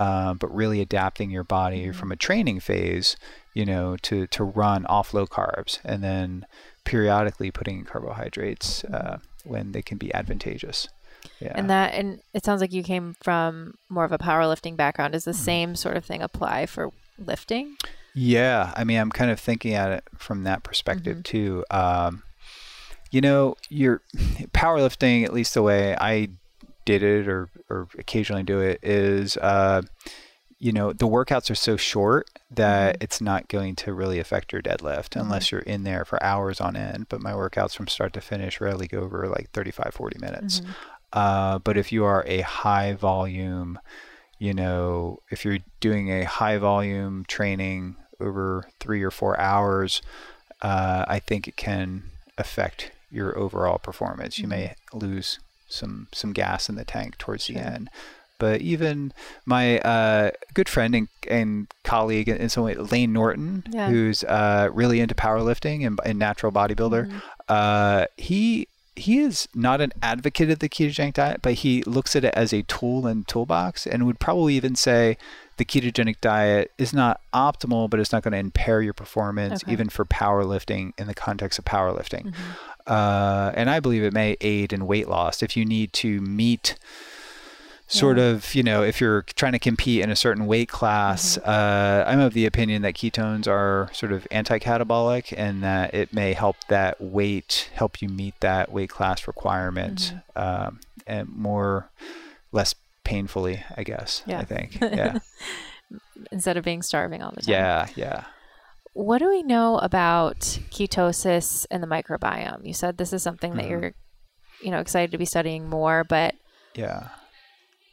Um, 0.00 0.36
but 0.36 0.54
really 0.54 0.80
adapting 0.80 1.28
your 1.30 1.42
body 1.42 1.86
mm-hmm. 1.86 1.98
from 1.98 2.12
a 2.12 2.16
training 2.16 2.60
phase 2.60 3.16
you 3.58 3.66
know, 3.66 3.96
to, 4.02 4.24
to 4.28 4.44
run 4.44 4.86
off 4.86 5.12
low 5.12 5.26
carbs 5.26 5.80
and 5.84 6.04
then 6.04 6.46
periodically 6.84 7.50
putting 7.50 7.80
in 7.80 7.84
carbohydrates 7.84 8.84
uh, 8.84 9.18
when 9.42 9.72
they 9.72 9.82
can 9.82 9.98
be 9.98 10.14
advantageous. 10.14 10.86
Yeah. 11.40 11.54
And 11.56 11.68
that, 11.68 11.92
and 11.92 12.20
it 12.32 12.44
sounds 12.44 12.60
like 12.60 12.72
you 12.72 12.84
came 12.84 13.16
from 13.20 13.74
more 13.88 14.04
of 14.04 14.12
a 14.12 14.18
powerlifting 14.18 14.76
background. 14.76 15.14
Does 15.14 15.24
the 15.24 15.32
mm-hmm. 15.32 15.42
same 15.42 15.74
sort 15.74 15.96
of 15.96 16.04
thing 16.04 16.22
apply 16.22 16.66
for 16.66 16.92
lifting? 17.18 17.76
Yeah. 18.14 18.72
I 18.76 18.84
mean, 18.84 19.00
I'm 19.00 19.10
kind 19.10 19.32
of 19.32 19.40
thinking 19.40 19.74
at 19.74 19.90
it 19.90 20.04
from 20.16 20.44
that 20.44 20.62
perspective 20.62 21.16
mm-hmm. 21.16 21.22
too. 21.22 21.64
Um, 21.72 22.22
you 23.10 23.20
know, 23.20 23.56
your 23.70 24.02
powerlifting, 24.52 25.24
at 25.24 25.32
least 25.32 25.54
the 25.54 25.62
way 25.62 25.96
I 26.00 26.28
did 26.84 27.02
it 27.02 27.26
or, 27.26 27.48
or 27.68 27.88
occasionally 27.98 28.44
do 28.44 28.60
it, 28.60 28.78
is, 28.84 29.36
uh, 29.38 29.82
you 30.58 30.72
know, 30.72 30.92
the 30.92 31.06
workouts 31.06 31.50
are 31.50 31.56
so 31.56 31.76
short 31.76 32.28
that 32.50 32.94
mm-hmm. 32.94 33.04
it's 33.04 33.20
not 33.20 33.48
going 33.48 33.76
to 33.76 33.92
really 33.92 34.18
affect 34.18 34.52
your 34.52 34.62
deadlift 34.62 35.10
mm-hmm. 35.10 35.20
unless 35.20 35.52
you're 35.52 35.60
in 35.60 35.84
there 35.84 36.04
for 36.04 36.22
hours 36.22 36.60
on 36.60 36.76
end. 36.76 37.08
But 37.08 37.20
my 37.20 37.32
workouts 37.32 37.76
from 37.76 37.88
start 37.88 38.12
to 38.14 38.20
finish 38.20 38.60
rarely 38.60 38.88
go 38.88 39.00
over 39.00 39.28
like 39.28 39.50
35, 39.50 39.94
40 39.94 40.18
minutes. 40.18 40.60
Mm-hmm. 40.60 40.70
Uh, 41.12 41.58
but 41.60 41.76
if 41.76 41.92
you 41.92 42.04
are 42.04 42.24
a 42.26 42.40
high 42.40 42.92
volume, 42.92 43.78
you 44.38 44.52
know, 44.52 45.20
if 45.30 45.44
you're 45.44 45.58
doing 45.80 46.10
a 46.10 46.24
high 46.24 46.58
volume 46.58 47.24
training 47.26 47.96
over 48.20 48.68
three 48.80 49.02
or 49.02 49.10
four 49.10 49.38
hours, 49.38 50.02
uh, 50.60 51.04
I 51.06 51.20
think 51.20 51.46
it 51.46 51.56
can 51.56 52.02
affect 52.36 52.90
your 53.10 53.38
overall 53.38 53.78
performance. 53.78 54.38
You 54.38 54.48
may 54.48 54.74
mm-hmm. 54.92 54.98
lose 54.98 55.38
some 55.70 56.08
some 56.12 56.32
gas 56.32 56.68
in 56.68 56.76
the 56.76 56.84
tank 56.84 57.18
towards 57.18 57.44
sure. 57.44 57.54
the 57.54 57.60
end 57.60 57.90
but 58.38 58.60
even 58.60 59.12
my 59.46 59.78
uh, 59.80 60.30
good 60.54 60.68
friend 60.68 60.94
and, 60.94 61.08
and 61.28 61.66
colleague 61.84 62.28
in 62.28 62.48
some 62.48 62.64
way, 62.64 62.74
Layne 62.74 63.12
Norton, 63.12 63.64
yeah. 63.70 63.88
who's 63.88 64.24
uh, 64.24 64.68
really 64.72 65.00
into 65.00 65.14
powerlifting 65.14 65.86
and, 65.86 65.98
and 66.04 66.18
natural 66.18 66.52
bodybuilder, 66.52 67.06
mm-hmm. 67.06 67.18
uh, 67.48 68.06
he 68.16 68.68
he 68.98 69.18
is 69.20 69.48
not 69.54 69.80
an 69.80 69.92
advocate 70.02 70.50
of 70.50 70.58
the 70.58 70.68
ketogenic 70.68 71.14
diet, 71.14 71.40
but 71.40 71.54
he 71.54 71.82
looks 71.84 72.16
at 72.16 72.24
it 72.24 72.34
as 72.34 72.52
a 72.52 72.62
tool 72.62 73.06
and 73.06 73.26
toolbox, 73.28 73.86
and 73.86 74.06
would 74.06 74.18
probably 74.18 74.54
even 74.54 74.74
say 74.74 75.16
the 75.56 75.64
ketogenic 75.64 76.20
diet 76.20 76.72
is 76.78 76.92
not 76.92 77.20
optimal, 77.32 77.88
but 77.88 78.00
it's 78.00 78.12
not 78.12 78.22
going 78.22 78.32
to 78.32 78.38
impair 78.38 78.82
your 78.82 78.92
performance, 78.92 79.62
okay. 79.62 79.72
even 79.72 79.88
for 79.88 80.04
powerlifting 80.04 80.92
in 80.98 81.06
the 81.06 81.14
context 81.14 81.58
of 81.58 81.64
powerlifting. 81.64 82.26
Mm-hmm. 82.26 82.52
Uh, 82.86 83.52
and 83.54 83.68
I 83.68 83.80
believe 83.80 84.02
it 84.02 84.12
may 84.12 84.36
aid 84.40 84.72
in 84.72 84.86
weight 84.86 85.08
loss 85.08 85.42
if 85.42 85.56
you 85.56 85.64
need 85.64 85.92
to 85.94 86.20
meet 86.20 86.76
sort 87.88 88.18
yeah. 88.18 88.24
of, 88.24 88.54
you 88.54 88.62
know, 88.62 88.82
if 88.82 89.00
you're 89.00 89.22
trying 89.22 89.52
to 89.52 89.58
compete 89.58 90.02
in 90.02 90.10
a 90.10 90.16
certain 90.16 90.46
weight 90.46 90.68
class, 90.68 91.38
mm-hmm. 91.38 91.48
uh, 91.48 92.08
I'm 92.08 92.20
of 92.20 92.34
the 92.34 92.46
opinion 92.46 92.82
that 92.82 92.94
ketones 92.94 93.48
are 93.48 93.90
sort 93.92 94.12
of 94.12 94.26
anti-catabolic 94.30 95.34
and 95.36 95.62
that 95.64 95.94
it 95.94 96.12
may 96.12 96.34
help 96.34 96.56
that 96.68 97.00
weight, 97.00 97.70
help 97.74 98.00
you 98.00 98.08
meet 98.08 98.38
that 98.40 98.70
weight 98.70 98.90
class 98.90 99.26
requirement 99.26 100.14
mm-hmm. 100.36 100.66
um, 100.68 100.80
and 101.06 101.28
more, 101.30 101.90
less 102.52 102.74
painfully, 103.04 103.64
I 103.74 103.82
guess, 103.82 104.22
yeah. 104.26 104.40
I 104.40 104.44
think. 104.44 104.78
Yeah. 104.80 105.18
Instead 106.30 106.58
of 106.58 106.64
being 106.64 106.82
starving 106.82 107.22
all 107.22 107.30
the 107.30 107.40
time. 107.40 107.52
Yeah, 107.52 107.86
yeah. 107.96 108.24
What 108.92 109.18
do 109.18 109.28
we 109.28 109.42
know 109.42 109.78
about 109.78 110.40
ketosis 110.40 111.64
and 111.70 111.82
the 111.82 111.86
microbiome? 111.86 112.66
You 112.66 112.74
said 112.74 112.98
this 112.98 113.14
is 113.14 113.22
something 113.22 113.54
that 113.54 113.62
mm-hmm. 113.62 113.70
you're, 113.70 113.94
you 114.60 114.70
know, 114.70 114.80
excited 114.80 115.12
to 115.12 115.18
be 115.18 115.24
studying 115.24 115.70
more, 115.70 116.04
but 116.04 116.34
yeah 116.74 117.08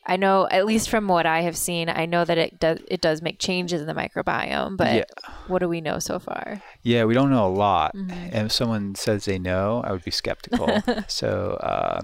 I 0.07 0.17
know, 0.17 0.47
at 0.51 0.65
least 0.65 0.89
from 0.89 1.07
what 1.07 1.25
I 1.25 1.41
have 1.41 1.57
seen, 1.57 1.89
I 1.89 2.05
know 2.05 2.25
that 2.25 2.37
it 2.37 2.59
does 2.59 2.79
it 2.87 3.01
does 3.01 3.21
make 3.21 3.39
changes 3.39 3.81
in 3.81 3.87
the 3.87 3.93
microbiome. 3.93 4.77
But 4.77 4.95
yeah. 4.95 5.31
what 5.47 5.59
do 5.59 5.69
we 5.69 5.81
know 5.81 5.99
so 5.99 6.19
far? 6.19 6.61
Yeah, 6.83 7.05
we 7.05 7.13
don't 7.13 7.31
know 7.31 7.47
a 7.47 7.49
lot. 7.49 7.95
Mm-hmm. 7.95 8.11
And 8.11 8.45
if 8.47 8.51
someone 8.51 8.95
says 8.95 9.25
they 9.25 9.39
know, 9.39 9.81
I 9.83 9.91
would 9.91 10.03
be 10.03 10.11
skeptical. 10.11 10.81
so, 11.07 11.57
uh, 11.61 12.01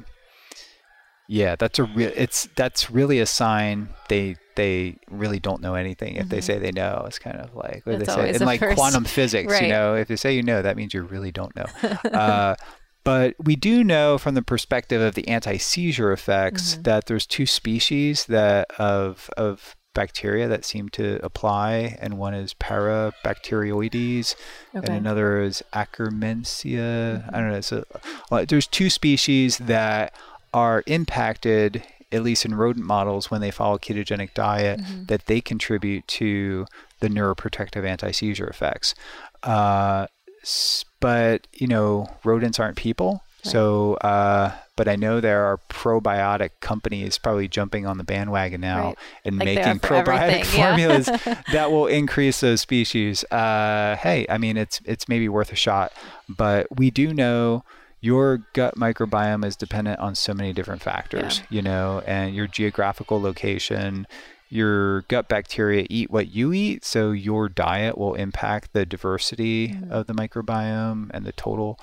yeah, 1.27 1.55
that's 1.55 1.79
a 1.79 1.83
real. 1.83 2.11
It's 2.15 2.49
that's 2.55 2.89
really 2.89 3.19
a 3.19 3.25
sign 3.25 3.89
they 4.09 4.35
they 4.55 4.97
really 5.09 5.39
don't 5.39 5.61
know 5.61 5.75
anything. 5.75 6.15
If 6.15 6.23
mm-hmm. 6.23 6.29
they 6.29 6.41
say 6.41 6.59
they 6.59 6.71
know, 6.71 7.03
it's 7.07 7.19
kind 7.19 7.37
of 7.37 7.55
like 7.55 7.85
what 7.85 7.99
they 7.99 8.05
say 8.05 8.33
in 8.33 8.43
like 8.43 8.59
first. 8.59 8.77
quantum 8.77 9.05
physics. 9.05 9.51
Right. 9.51 9.63
You 9.63 9.69
know, 9.69 9.95
if 9.95 10.07
they 10.07 10.15
say 10.15 10.35
you 10.35 10.43
know, 10.43 10.61
that 10.61 10.75
means 10.75 10.93
you 10.93 11.03
really 11.03 11.31
don't 11.31 11.55
know. 11.55 11.65
uh, 12.11 12.55
but 13.03 13.35
we 13.39 13.55
do 13.55 13.83
know 13.83 14.17
from 14.17 14.35
the 14.35 14.41
perspective 14.41 15.01
of 15.01 15.15
the 15.15 15.27
anti-seizure 15.27 16.11
effects 16.11 16.73
mm-hmm. 16.73 16.83
that 16.83 17.05
there's 17.05 17.25
two 17.25 17.45
species 17.45 18.25
that 18.25 18.69
of 18.79 19.29
of 19.37 19.75
bacteria 19.93 20.47
that 20.47 20.63
seem 20.63 20.89
to 20.89 21.19
apply, 21.23 21.97
and 21.99 22.17
one 22.17 22.33
is 22.33 22.53
Parabacteroides, 22.53 24.35
okay. 24.75 24.87
and 24.87 24.89
another 24.89 25.41
is 25.41 25.63
Akkermansia. 25.73 27.21
Mm-hmm. 27.23 27.35
I 27.35 27.39
don't 27.39 27.51
know. 27.51 27.61
So 27.61 27.83
well, 28.29 28.45
there's 28.45 28.67
two 28.67 28.89
species 28.89 29.57
that 29.57 30.13
are 30.53 30.83
impacted, 30.85 31.83
at 32.11 32.23
least 32.23 32.45
in 32.45 32.55
rodent 32.55 32.85
models, 32.85 33.31
when 33.31 33.41
they 33.41 33.51
follow 33.51 33.77
ketogenic 33.77 34.33
diet, 34.33 34.79
mm-hmm. 34.79 35.05
that 35.05 35.25
they 35.25 35.41
contribute 35.41 36.07
to 36.07 36.65
the 36.99 37.09
neuroprotective 37.09 37.85
anti-seizure 37.85 38.47
effects. 38.47 38.93
Uh, 39.43 40.07
but 40.99 41.47
you 41.53 41.67
know, 41.67 42.07
rodents 42.23 42.59
aren't 42.59 42.77
people. 42.77 43.23
Right. 43.43 43.51
So, 43.51 43.95
uh, 43.95 44.53
but 44.75 44.87
I 44.87 44.95
know 44.95 45.19
there 45.19 45.45
are 45.45 45.59
probiotic 45.69 46.51
companies 46.59 47.17
probably 47.17 47.47
jumping 47.47 47.85
on 47.85 47.97
the 47.97 48.03
bandwagon 48.03 48.61
now 48.61 48.83
right. 48.83 48.97
and 49.25 49.37
like 49.37 49.45
making 49.45 49.79
probiotic 49.79 50.45
formulas 50.57 51.07
yeah. 51.07 51.41
that 51.51 51.71
will 51.71 51.87
increase 51.87 52.39
those 52.39 52.61
species. 52.61 53.23
Uh, 53.31 53.95
hey, 53.97 54.25
I 54.29 54.37
mean, 54.37 54.57
it's 54.57 54.79
it's 54.85 55.09
maybe 55.09 55.27
worth 55.27 55.51
a 55.51 55.55
shot, 55.55 55.91
but 56.29 56.67
we 56.75 56.91
do 56.91 57.13
know, 57.13 57.63
your 57.99 58.39
gut 58.53 58.75
microbiome 58.75 59.45
is 59.45 59.55
dependent 59.55 59.99
on 59.99 60.15
so 60.15 60.33
many 60.33 60.53
different 60.53 60.81
factors, 60.81 61.39
Yeah. 61.39 61.45
you 61.49 61.61
know, 61.61 62.01
and 62.07 62.35
your 62.35 62.47
geographical 62.47 63.21
location, 63.21 64.07
your 64.51 65.01
gut 65.03 65.27
bacteria 65.29 65.85
eat 65.89 66.11
what 66.11 66.33
you 66.33 66.51
eat, 66.53 66.83
so 66.83 67.11
your 67.11 67.47
diet 67.49 67.97
will 67.97 68.15
impact 68.15 68.73
the 68.73 68.85
diversity 68.85 69.69
Mm-hmm. 69.69 69.91
of 69.91 70.07
the 70.07 70.13
microbiome 70.13 71.09
and 71.13 71.25
the 71.25 71.31
total 71.31 71.79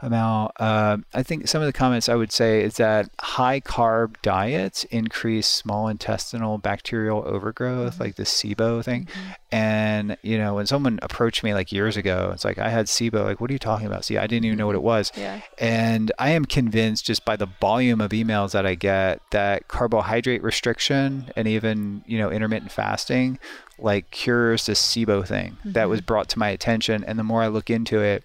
amount. 0.00 0.52
Uh, 0.60 0.98
I 1.14 1.22
think 1.22 1.48
some 1.48 1.62
of 1.62 1.66
the 1.66 1.72
comments 1.72 2.08
I 2.08 2.14
would 2.14 2.32
say 2.32 2.62
is 2.62 2.76
that 2.76 3.08
high 3.20 3.60
carb 3.60 4.16
diets 4.22 4.84
increase 4.84 5.46
small 5.46 5.88
intestinal 5.88 6.58
bacterial 6.58 7.22
overgrowth, 7.26 7.94
Mm-hmm. 7.94 8.02
like 8.02 8.14
the 8.16 8.24
SIBO 8.24 8.84
thing. 8.84 9.08
And 9.52 10.16
you 10.22 10.38
know, 10.38 10.54
when 10.54 10.66
someone 10.66 10.98
approached 11.02 11.42
me 11.44 11.54
like 11.54 11.72
years 11.72 11.96
ago, 11.96 12.30
it's 12.34 12.44
like 12.44 12.58
I 12.58 12.68
had 12.68 12.86
SIBO. 12.86 13.24
Like, 13.24 13.40
what 13.40 13.48
are 13.50 13.52
you 13.52 13.58
talking 13.58 13.86
about? 13.86 14.04
See, 14.04 14.18
I 14.18 14.26
didn't 14.26 14.44
even 14.44 14.58
know 14.58 14.66
what 14.66 14.74
it 14.76 14.82
was. 14.82 15.12
Yeah. 15.16 15.40
And 15.58 16.12
I 16.18 16.30
am 16.30 16.44
convinced 16.44 17.06
just 17.06 17.24
by 17.24 17.36
the 17.36 17.48
volume 17.60 18.00
of 18.00 18.10
emails 18.10 18.52
that 18.52 18.66
I 18.66 18.74
get 18.74 19.20
that 19.30 19.68
carbohydrate 19.68 20.42
restriction 20.42 21.30
and 21.36 21.46
even, 21.48 22.02
you 22.06 22.18
know, 22.18 22.30
intermittent 22.30 22.72
fasting 22.72 23.38
like 23.78 24.10
cures 24.10 24.66
this 24.66 24.80
SIBO 24.80 25.26
thing 25.26 25.58
that 25.64 25.88
was 25.88 26.00
brought 26.00 26.28
to 26.30 26.38
my 26.38 26.48
attention. 26.48 27.04
And 27.04 27.18
the 27.18 27.22
more 27.24 27.42
I 27.42 27.48
look 27.48 27.68
into 27.70 28.00
it, 28.00 28.24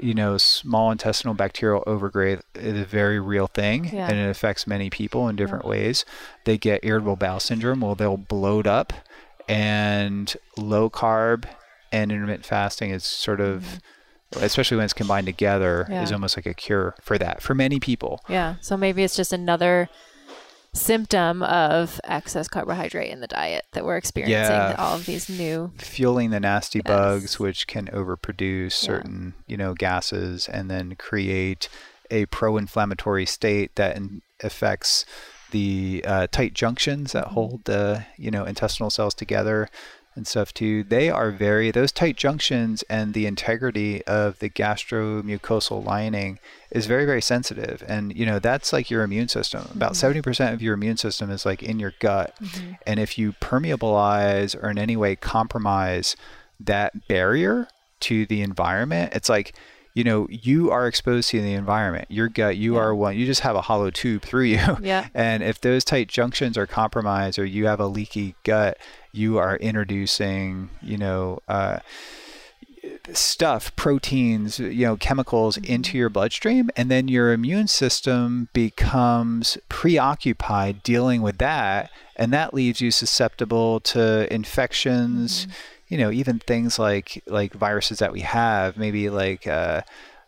you 0.00 0.14
know, 0.14 0.36
small 0.38 0.90
intestinal 0.90 1.34
bacterial 1.34 1.82
overgrowth 1.86 2.42
is 2.54 2.80
a 2.80 2.84
very 2.84 3.18
real 3.18 3.46
thing 3.48 3.86
Yeah. 3.92 4.08
and 4.08 4.18
it 4.18 4.28
affects 4.30 4.66
many 4.66 4.90
people 4.90 5.28
in 5.28 5.36
different 5.36 5.64
ways. 5.64 6.04
They 6.44 6.56
get 6.58 6.84
irritable 6.84 7.16
bowel 7.16 7.40
syndrome, 7.40 7.80
well, 7.80 7.94
they'll 7.94 8.16
bloat 8.16 8.66
up, 8.66 8.92
and 9.48 10.34
low 10.56 10.90
carb 10.90 11.44
and 11.90 12.12
intermittent 12.12 12.44
fasting 12.46 12.90
is 12.90 13.04
sort 13.04 13.40
of, 13.40 13.80
especially 14.36 14.76
when 14.76 14.84
it's 14.84 14.92
combined 14.92 15.26
together, 15.26 15.84
Mm-hmm. 15.84 15.92
Yeah. 15.92 16.02
is 16.02 16.12
almost 16.12 16.36
like 16.36 16.46
a 16.46 16.54
cure 16.54 16.94
for 17.00 17.16
that 17.18 17.42
for 17.42 17.54
many 17.54 17.80
people. 17.80 18.20
Yeah. 18.28 18.56
So 18.60 18.76
maybe 18.76 19.02
it's 19.02 19.16
just 19.16 19.32
another 19.32 19.88
symptom 20.74 21.42
of 21.42 22.00
excess 22.04 22.46
carbohydrate 22.46 23.10
in 23.10 23.20
the 23.20 23.26
diet 23.26 23.64
that 23.72 23.84
we're 23.84 23.96
experiencing 23.96 24.54
Yeah. 24.54 24.74
all 24.78 24.94
of 24.96 25.06
these 25.06 25.28
new 25.28 25.72
fueling 25.78 26.30
the 26.30 26.40
nasty 26.40 26.78
Yes. 26.78 26.86
bugs 26.86 27.38
which 27.38 27.66
can 27.66 27.86
overproduce 27.86 28.72
certain 28.72 29.34
you 29.46 29.56
know 29.56 29.74
gases 29.74 30.48
and 30.48 30.70
then 30.70 30.94
create 30.96 31.68
a 32.10 32.26
pro-inflammatory 32.26 33.26
state 33.26 33.74
that 33.76 33.96
in- 33.96 34.22
affects 34.42 35.04
the 35.50 36.04
uh, 36.06 36.26
tight 36.30 36.52
junctions 36.52 37.12
that 37.12 37.28
hold 37.28 37.64
the 37.64 38.04
you 38.18 38.30
know 38.30 38.44
intestinal 38.44 38.90
cells 38.90 39.14
together 39.14 39.68
and 40.18 40.26
stuff 40.26 40.52
too 40.52 40.84
they 40.84 41.08
are 41.08 41.30
very 41.30 41.70
those 41.70 41.92
tight 41.92 42.16
junctions 42.16 42.82
and 42.90 43.14
the 43.14 43.24
integrity 43.24 44.04
of 44.04 44.38
the 44.40 44.50
gastromucosal 44.50 45.82
lining 45.82 46.38
is 46.70 46.86
very 46.86 47.04
very 47.06 47.22
sensitive. 47.22 47.82
And 47.86 48.14
you 48.14 48.26
know 48.26 48.38
that's 48.38 48.72
like 48.72 48.90
your 48.90 49.02
immune 49.02 49.28
system. 49.28 49.66
About 49.74 49.92
mm-hmm. 49.92 50.28
70% 50.28 50.52
of 50.52 50.62
your 50.62 50.74
immune 50.74 50.96
system 50.96 51.30
is 51.30 51.46
like 51.46 51.62
in 51.62 51.78
your 51.78 51.94
gut. 51.98 52.34
Mm-hmm. 52.42 52.72
And 52.86 53.00
if 53.00 53.18
you 53.18 53.32
permeabilize 53.34 54.60
or 54.60 54.70
in 54.70 54.78
any 54.78 54.96
way 54.96 55.16
compromise 55.16 56.16
that 56.60 57.08
barrier 57.08 57.68
to 58.00 58.26
the 58.26 58.42
environment 58.42 59.12
it's 59.14 59.28
like 59.28 59.54
you 59.98 60.04
know 60.04 60.26
you 60.30 60.70
are 60.70 60.86
exposed 60.86 61.26
to 61.30 61.40
the 61.42 61.54
environment 61.54 62.06
your 62.08 62.28
gut 62.28 62.56
you 62.56 62.74
Yeah. 62.74 62.80
are 62.82 62.94
one 62.94 63.16
you 63.18 63.26
just 63.26 63.40
have 63.40 63.56
a 63.56 63.62
hollow 63.68 63.90
tube 63.90 64.22
through 64.22 64.44
you 64.54 64.60
Yeah. 64.92 65.08
and 65.14 65.42
if 65.42 65.56
those 65.60 65.82
tight 65.84 66.08
junctions 66.08 66.56
are 66.56 66.66
compromised 66.80 67.36
or 67.38 67.44
you 67.44 67.66
have 67.66 67.80
a 67.80 67.86
leaky 67.86 68.34
gut 68.44 68.76
you 69.12 69.38
are 69.38 69.56
introducing 69.56 70.70
you 70.82 70.98
know 70.98 71.40
uh, 71.48 71.78
stuff, 73.12 73.74
proteins, 73.76 74.58
you 74.58 74.86
know, 74.86 74.96
chemicals 74.96 75.56
into 75.58 75.98
your 75.98 76.08
bloodstream, 76.08 76.70
and 76.76 76.90
then 76.90 77.08
your 77.08 77.32
immune 77.32 77.66
system 77.66 78.48
becomes 78.52 79.58
preoccupied 79.68 80.82
dealing 80.82 81.20
with 81.22 81.38
that, 81.38 81.90
and 82.16 82.32
that 82.32 82.54
leaves 82.54 82.80
you 82.80 82.90
susceptible 82.90 83.80
to 83.80 84.32
infections. 84.32 85.46
You 85.88 85.98
know, 85.98 86.10
even 86.10 86.38
things 86.38 86.78
like 86.78 87.22
like 87.26 87.52
viruses 87.54 87.98
that 87.98 88.12
we 88.12 88.20
have, 88.20 88.76
maybe 88.76 89.10
like. 89.10 89.46
Uh, 89.46 89.82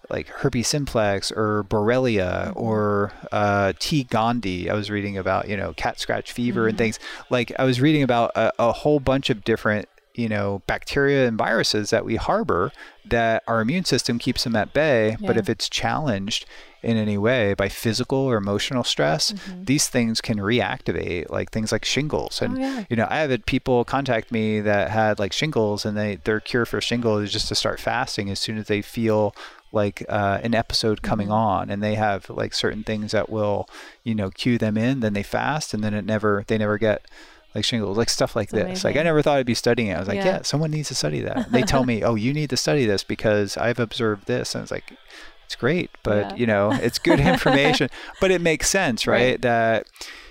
like 0.08 0.26
herpes 0.26 0.66
simplex 0.66 1.30
or 1.30 1.64
Borrelia 1.68 2.52
or 2.56 3.12
uh, 3.30 3.72
T. 3.78 4.04
gondii. 4.04 4.68
I 4.68 4.74
was 4.74 4.90
reading 4.90 5.16
about, 5.16 5.48
you 5.48 5.56
know, 5.56 5.72
cat 5.74 6.00
scratch 6.00 6.32
fever 6.32 6.66
and 6.66 6.76
things. 6.76 6.98
Like 7.30 7.52
I 7.60 7.64
was 7.64 7.80
reading 7.80 8.02
about 8.02 8.32
a, 8.34 8.52
a 8.58 8.72
whole 8.72 8.98
bunch 8.98 9.30
of 9.30 9.44
different, 9.44 9.88
you 10.20 10.28
know, 10.28 10.62
bacteria 10.66 11.26
and 11.28 11.36
viruses 11.38 11.90
that 11.90 12.04
we 12.04 12.16
harbor 12.16 12.70
that 13.04 13.42
our 13.46 13.60
immune 13.60 13.84
system 13.84 14.18
keeps 14.18 14.44
them 14.44 14.54
at 14.54 14.72
bay. 14.72 15.16
But 15.20 15.36
if 15.36 15.48
it's 15.48 15.68
challenged 15.68 16.44
in 16.82 16.96
any 16.96 17.18
way 17.18 17.54
by 17.54 17.68
physical 17.68 18.18
or 18.18 18.36
emotional 18.36 18.84
stress, 18.84 19.34
these 19.70 19.88
things 19.88 20.20
can 20.20 20.38
reactivate, 20.38 21.28
like 21.30 21.50
things 21.50 21.72
like 21.72 21.84
shingles. 21.84 22.40
And 22.42 22.56
Oh, 22.56 22.60
yeah. 22.60 22.84
you 22.90 22.96
know, 22.96 23.06
I 23.10 23.18
have 23.18 23.30
had 23.30 23.44
people 23.46 23.84
contact 23.84 24.30
me 24.32 24.60
that 24.60 24.90
had 24.90 25.18
like 25.18 25.32
shingles, 25.32 25.84
and 25.86 25.96
they 25.96 26.16
their 26.24 26.40
cure 26.40 26.66
for 26.66 26.80
shingles 26.80 27.22
is 27.24 27.32
just 27.32 27.48
to 27.48 27.54
start 27.54 27.80
fasting 27.80 28.30
as 28.30 28.38
soon 28.38 28.58
as 28.58 28.66
they 28.66 28.82
feel 28.82 29.34
like 29.72 30.04
uh, 30.08 30.38
an 30.42 30.54
episode 30.54 31.00
coming 31.02 31.28
Mm-hmm. 31.28 31.60
on, 31.60 31.70
and 31.70 31.82
they 31.82 31.94
have 31.94 32.28
like 32.30 32.52
certain 32.54 32.82
things 32.84 33.12
that 33.12 33.28
will, 33.30 33.68
you 34.04 34.14
know, 34.14 34.30
cue 34.30 34.58
them 34.58 34.76
in. 34.76 35.00
Then 35.00 35.12
they 35.14 35.22
fast, 35.22 35.72
and 35.74 35.82
then 35.84 35.94
it 35.94 36.04
never 36.04 36.44
they 36.48 36.58
never 36.58 36.76
get 36.78 37.04
like 37.54 37.64
shingles, 37.64 37.96
like 37.98 38.08
stuff 38.10 38.36
like 38.36 38.50
That's 38.50 38.68
this. 38.68 38.84
Like 38.84 38.96
I 38.96 39.02
never 39.02 39.22
thought 39.22 39.38
I'd 39.38 39.46
be 39.46 39.54
studying 39.54 39.88
it. 39.88 39.94
I 39.94 39.98
was 39.98 40.08
like, 40.08 40.16
Yeah. 40.16 40.24
yeah, 40.26 40.42
someone 40.42 40.70
needs 40.70 40.88
to 40.88 40.94
study 40.94 41.20
that. 41.20 41.50
They 41.52 41.62
tell 41.62 41.84
me, 41.84 42.02
oh, 42.04 42.14
you 42.14 42.32
need 42.32 42.50
to 42.50 42.56
study 42.56 42.86
this 42.86 43.02
because 43.04 43.56
I've 43.56 43.78
observed 43.80 44.26
this, 44.26 44.54
and 44.54 44.62
it's 44.62 44.70
like. 44.72 44.92
It's 45.46 45.56
great, 45.56 45.90
but 46.04 46.30
Yeah. 46.30 46.36
you 46.36 46.46
know, 46.46 46.70
it's 46.70 47.00
good 47.00 47.18
information, 47.34 47.90
but 48.20 48.30
it 48.30 48.40
makes 48.40 48.70
sense, 48.70 49.04
right? 49.04 49.30
Right. 49.32 49.42
That 49.42 49.86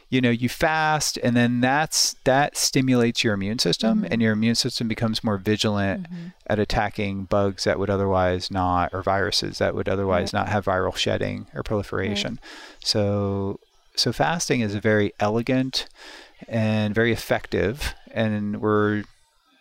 you 0.08 0.22
know, 0.22 0.30
you 0.30 0.48
fast 0.48 1.20
and 1.22 1.36
then 1.36 1.60
that's 1.60 2.16
that 2.24 2.56
stimulates 2.56 3.22
your 3.22 3.34
immune 3.34 3.60
system 3.60 3.98
Mm-hmm. 4.04 4.14
and 4.14 4.22
your 4.22 4.32
immune 4.32 4.56
system 4.56 4.88
becomes 4.88 5.22
more 5.22 5.38
vigilant 5.38 6.08
at 6.48 6.58
attacking 6.58 7.26
bugs 7.26 7.66
that 7.66 7.78
would 7.80 7.90
otherwise 7.90 8.50
not 8.50 8.94
or 8.94 9.04
viruses 9.04 9.58
that 9.58 9.76
would 9.76 9.90
otherwise 9.90 10.34
Right. 10.34 10.40
not 10.40 10.48
have 10.50 10.64
viral 10.66 10.96
shedding 10.96 11.48
or 11.54 11.64
proliferation. 11.64 12.40
So 12.82 13.60
so 13.98 14.14
fasting 14.14 14.62
is 14.62 14.74
a 14.74 14.80
very 14.80 15.12
elegant 15.20 15.88
and 16.48 16.96
very 16.96 17.12
effective 17.12 17.94
and 18.12 18.62
we're 18.62 19.04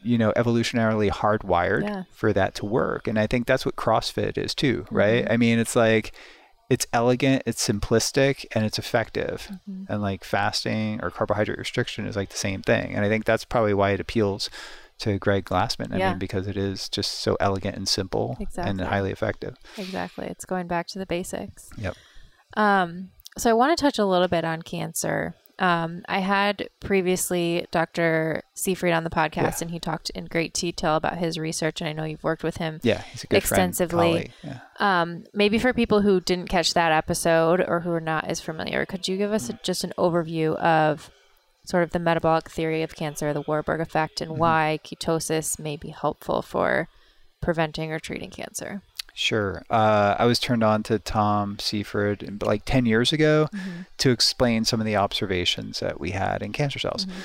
you 0.03 0.17
know 0.17 0.33
evolutionarily 0.37 1.11
hardwired 1.11 1.83
Yeah. 1.83 2.03
for 2.13 2.33
that 2.33 2.55
to 2.57 2.67
work 2.67 3.09
and 3.09 3.19
i 3.19 3.27
think 3.27 3.47
that's 3.47 3.67
what 3.67 3.77
crossfit 3.77 4.39
is 4.39 4.55
too 4.55 4.87
right 4.91 5.25
Mm-hmm. 5.25 5.33
i 5.33 5.37
mean 5.37 5.59
it's 5.59 5.75
like 5.77 6.13
it's 6.71 6.87
elegant 6.93 7.43
it's 7.47 7.67
simplistic 7.67 8.47
and 8.53 8.65
it's 8.65 8.79
effective 8.79 9.49
Mm-hmm. 9.69 9.93
and 9.93 10.01
like 10.03 10.23
fasting 10.25 11.01
or 11.03 11.11
carbohydrate 11.11 11.59
restriction 11.59 12.07
is 12.07 12.15
like 12.17 12.29
the 12.31 12.37
same 12.37 12.63
thing 12.63 12.95
and 12.95 13.05
i 13.05 13.09
think 13.09 13.25
that's 13.25 13.45
probably 13.45 13.75
why 13.75 13.91
it 13.91 14.01
appeals 14.01 14.49
to 14.99 15.19
greg 15.19 15.45
glassman 15.45 15.93
i 15.93 15.99
Yeah. 15.99 16.11
mean 16.11 16.19
because 16.19 16.47
it 16.47 16.57
is 16.57 16.89
just 16.89 17.13
so 17.15 17.37
elegant 17.41 17.77
and 17.77 17.89
simple 17.89 18.37
and 18.57 18.81
highly 18.81 19.11
effective 19.11 19.57
exactly. 19.77 20.27
It's 20.27 20.45
going 20.45 20.67
back 20.69 20.87
to 20.89 20.99
the 20.99 21.07
basics. 21.07 21.71
yep 21.77 21.95
Um, 22.57 23.11
so 23.37 23.51
I 23.51 23.53
want 23.53 23.77
to 23.77 23.81
touch 23.83 23.99
a 23.99 24.05
little 24.07 24.27
bit 24.29 24.45
on 24.45 24.63
cancer. 24.63 25.35
Um, 25.59 26.03
I 26.09 26.21
had 26.21 26.69
previously 26.81 27.67
Dr. 27.73 28.43
Seyfried 28.55 28.93
on 28.93 29.03
the 29.05 29.11
podcast, 29.11 29.43
Yeah. 29.43 29.59
and 29.63 29.71
he 29.71 29.81
talked 29.81 30.11
in 30.11 30.27
great 30.27 30.55
detail 30.55 30.95
about 30.97 31.19
his 31.19 31.37
research, 31.39 31.81
and 31.81 31.89
I 31.91 31.93
know 31.93 32.05
you've 32.05 32.23
worked 32.23 32.45
with 32.45 32.59
him. 32.59 32.79
yeah 32.85 33.03
he's 33.13 33.25
a 33.25 33.27
good 33.27 33.39
Extensively. 33.39 34.31
friend, 34.43 34.61
yeah. 34.81 35.01
Um, 35.01 35.25
maybe 35.35 35.59
for 35.59 35.73
people 35.73 36.03
who 36.03 36.21
didn't 36.21 36.49
catch 36.49 36.75
that 36.75 36.93
episode 36.93 37.61
or 37.67 37.81
who 37.81 37.91
are 37.91 38.01
not 38.01 38.25
as 38.27 38.41
familiar, 38.41 38.87
could 38.87 39.09
you 39.09 39.17
give 39.17 39.33
us 39.33 39.49
a, 39.49 39.55
just 39.65 39.83
an 39.83 39.93
overview 39.99 40.55
of 40.57 41.11
sort 41.65 41.83
of 41.83 41.91
the 41.91 41.99
metabolic 41.99 42.49
theory 42.49 42.83
of 42.83 42.95
cancer, 42.95 43.33
the 43.33 43.43
Warburg 43.43 43.81
effect, 43.81 44.21
and 44.21 44.39
why 44.39 44.79
ketosis 44.85 45.59
may 45.59 45.77
be 45.77 45.89
helpful 45.91 46.41
for 46.41 46.89
preventing 47.41 47.93
or 47.93 47.99
treating 47.99 48.31
cancer? 48.31 48.83
Sure. 49.19 49.65
Uh, 49.69 50.15
I 50.17 50.27
was 50.27 50.39
turned 50.39 50.63
on 50.63 50.85
to 50.85 51.01
Tom 51.01 51.59
Seyfried 51.59 52.23
uh, 52.23 52.47
like 52.47 52.65
10 52.65 52.87
years 52.87 53.13
ago 53.13 53.49
mm-hmm. 53.53 53.81
to 53.99 54.11
explain 54.11 54.65
some 54.65 54.79
of 54.79 54.87
the 54.87 54.95
observations 54.95 55.81
that 55.81 55.99
we 55.99 56.13
had 56.13 56.41
in 56.41 56.53
cancer 56.53 56.79
cells. 56.79 57.05
Mm-hmm. 57.05 57.21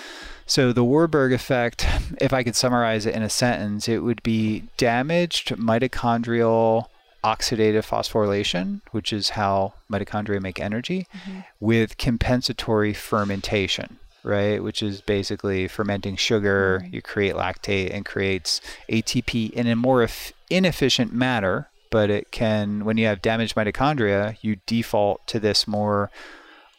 So, 0.47 0.73
the 0.73 0.83
Warburg 0.83 1.33
effect, 1.33 1.85
if 2.19 2.33
I 2.33 2.41
could 2.41 2.55
summarize 2.55 3.05
it 3.05 3.13
in 3.13 3.21
a 3.21 3.29
sentence, 3.29 3.87
it 3.87 3.99
would 3.99 4.23
be 4.23 4.63
damaged 4.75 5.49
mitochondrial 5.49 6.87
oxidative 7.23 7.87
phosphorylation, 7.87 8.81
which 8.89 9.13
is 9.13 9.29
how 9.29 9.73
mitochondria 9.87 10.41
make 10.41 10.59
energy, 10.59 11.05
mm-hmm. 11.15 11.41
with 11.59 11.99
compensatory 11.99 12.93
fermentation. 12.93 13.99
Right, 14.25 14.63
which 14.63 14.81
is 14.81 15.01
basically 15.01 15.67
fermenting 15.67 16.15
sugar. 16.15 16.87
You 16.89 17.01
create 17.01 17.35
lactate 17.35 17.93
and 17.93 18.05
creates 18.05 18.61
ATP 18.89 19.51
in 19.51 19.67
a 19.67 19.75
more 19.75 20.01
eff- 20.01 20.31
inefficient 20.49 21.11
manner, 21.11 21.67
but 21.93 22.09
it 22.09 22.31
can, 22.31 22.85
when 22.85 22.97
you 22.97 23.05
have 23.05 23.21
damaged 23.21 23.55
mitochondria, 23.55 24.35
you 24.41 24.55
default 24.65 25.27
to 25.27 25.39
this 25.39 25.67
more 25.67 26.09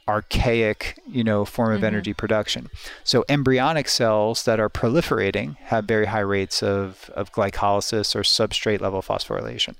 archaic, 0.08 0.98
you 1.06 1.22
know, 1.22 1.44
form 1.44 1.72
of 1.72 1.84
energy 1.84 2.12
production. 2.12 2.68
So 3.04 3.24
embryonic 3.28 3.86
cells 3.88 4.44
that 4.44 4.58
are 4.58 4.68
proliferating 4.68 5.56
have 5.58 5.84
very 5.84 6.06
high 6.06 6.18
rates 6.18 6.64
of, 6.64 7.12
of 7.14 7.30
glycolysis 7.30 8.16
or 8.16 8.22
substrate 8.22 8.80
level 8.80 9.02
phosphorylation. 9.02 9.76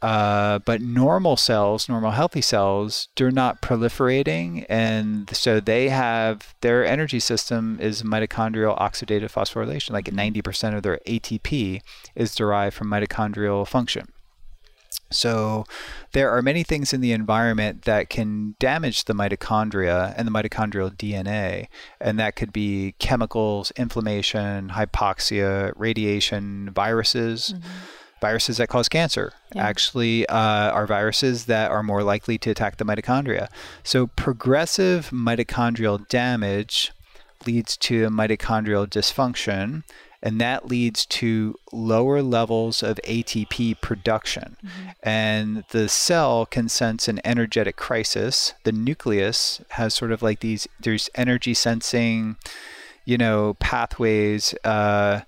uh, 0.00 0.58
but 0.60 0.80
normal 0.80 1.36
cells, 1.36 1.86
normal 1.86 2.12
healthy 2.12 2.40
cells, 2.40 3.08
they're 3.16 3.30
not 3.30 3.60
proliferating, 3.60 4.64
and 4.70 5.36
so 5.36 5.60
they 5.60 5.90
have 5.90 6.54
their 6.62 6.82
energy 6.84 7.20
system 7.20 7.78
is 7.78 8.02
mitochondrial 8.02 8.76
oxidative 8.78 9.30
phosphorylation. 9.30 9.90
Like 9.90 10.06
90% 10.06 10.74
of 10.74 10.82
their 10.82 10.98
ATP 11.06 11.82
is 12.16 12.34
derived 12.34 12.74
from 12.74 12.88
mitochondrial 12.88 13.68
function. 13.68 14.08
So, 15.10 15.64
there 16.12 16.30
are 16.30 16.42
many 16.42 16.62
things 16.62 16.92
in 16.92 17.00
the 17.00 17.12
environment 17.12 17.82
that 17.82 18.08
can 18.10 18.54
damage 18.58 19.04
the 19.04 19.14
mitochondria 19.14 20.14
and 20.16 20.26
the 20.26 20.32
mitochondrial 20.32 20.94
DNA, 20.94 21.68
and 22.00 22.18
that 22.18 22.36
could 22.36 22.52
be 22.52 22.94
chemicals, 22.98 23.72
inflammation, 23.76 24.70
hypoxia, 24.70 25.72
radiation, 25.76 26.70
viruses. 26.70 27.54
Mm-hmm. 27.56 27.68
Viruses 28.20 28.58
that 28.58 28.68
cause 28.68 28.88
cancer 28.88 29.32
yeah. 29.52 29.66
actually 29.66 30.24
uh, 30.28 30.36
are 30.70 30.86
viruses 30.86 31.46
that 31.46 31.72
are 31.72 31.82
more 31.82 32.04
likely 32.04 32.38
to 32.38 32.50
attack 32.50 32.76
the 32.76 32.84
mitochondria. 32.84 33.48
So, 33.82 34.06
progressive 34.06 35.10
mitochondrial 35.10 36.06
damage 36.06 36.92
leads 37.46 37.76
to 37.78 38.08
mitochondrial 38.10 38.86
dysfunction, 38.86 39.82
and 40.22 40.40
that 40.40 40.68
leads 40.68 41.04
to 41.04 41.56
lower 41.72 42.22
levels 42.22 42.82
of 42.82 43.00
ATP 43.04 43.80
production. 43.80 44.56
Mm-hmm. 44.64 44.88
And 45.02 45.64
the 45.70 45.88
cell 45.88 46.46
can 46.46 46.68
sense 46.68 47.08
an 47.08 47.20
energetic 47.24 47.76
crisis. 47.76 48.54
The 48.62 48.72
nucleus 48.72 49.60
has 49.70 49.94
sort 49.94 50.12
of 50.12 50.22
like 50.22 50.40
these, 50.40 50.68
there's 50.80 51.10
energy 51.16 51.54
sensing, 51.54 52.36
you 53.04 53.18
know, 53.18 53.54
pathways. 53.54 54.54
Uh, 54.64 55.22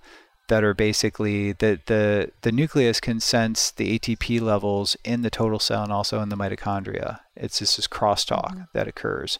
that 0.48 0.62
are 0.62 0.74
basically 0.74 1.52
the, 1.52 1.80
the 1.86 2.30
the 2.42 2.52
nucleus 2.52 3.00
can 3.00 3.18
sense 3.18 3.70
the 3.70 3.98
ATP 3.98 4.40
levels 4.40 4.94
in 5.02 5.22
the 5.22 5.30
total 5.30 5.58
cell 5.58 5.82
and 5.82 5.92
also 5.92 6.20
in 6.20 6.28
the 6.28 6.36
mitochondria. 6.36 7.20
It's 7.34 7.60
just 7.60 7.76
this 7.76 7.88
crosstalk 7.88 8.50
mm-hmm. 8.50 8.62
that 8.74 8.86
occurs, 8.86 9.38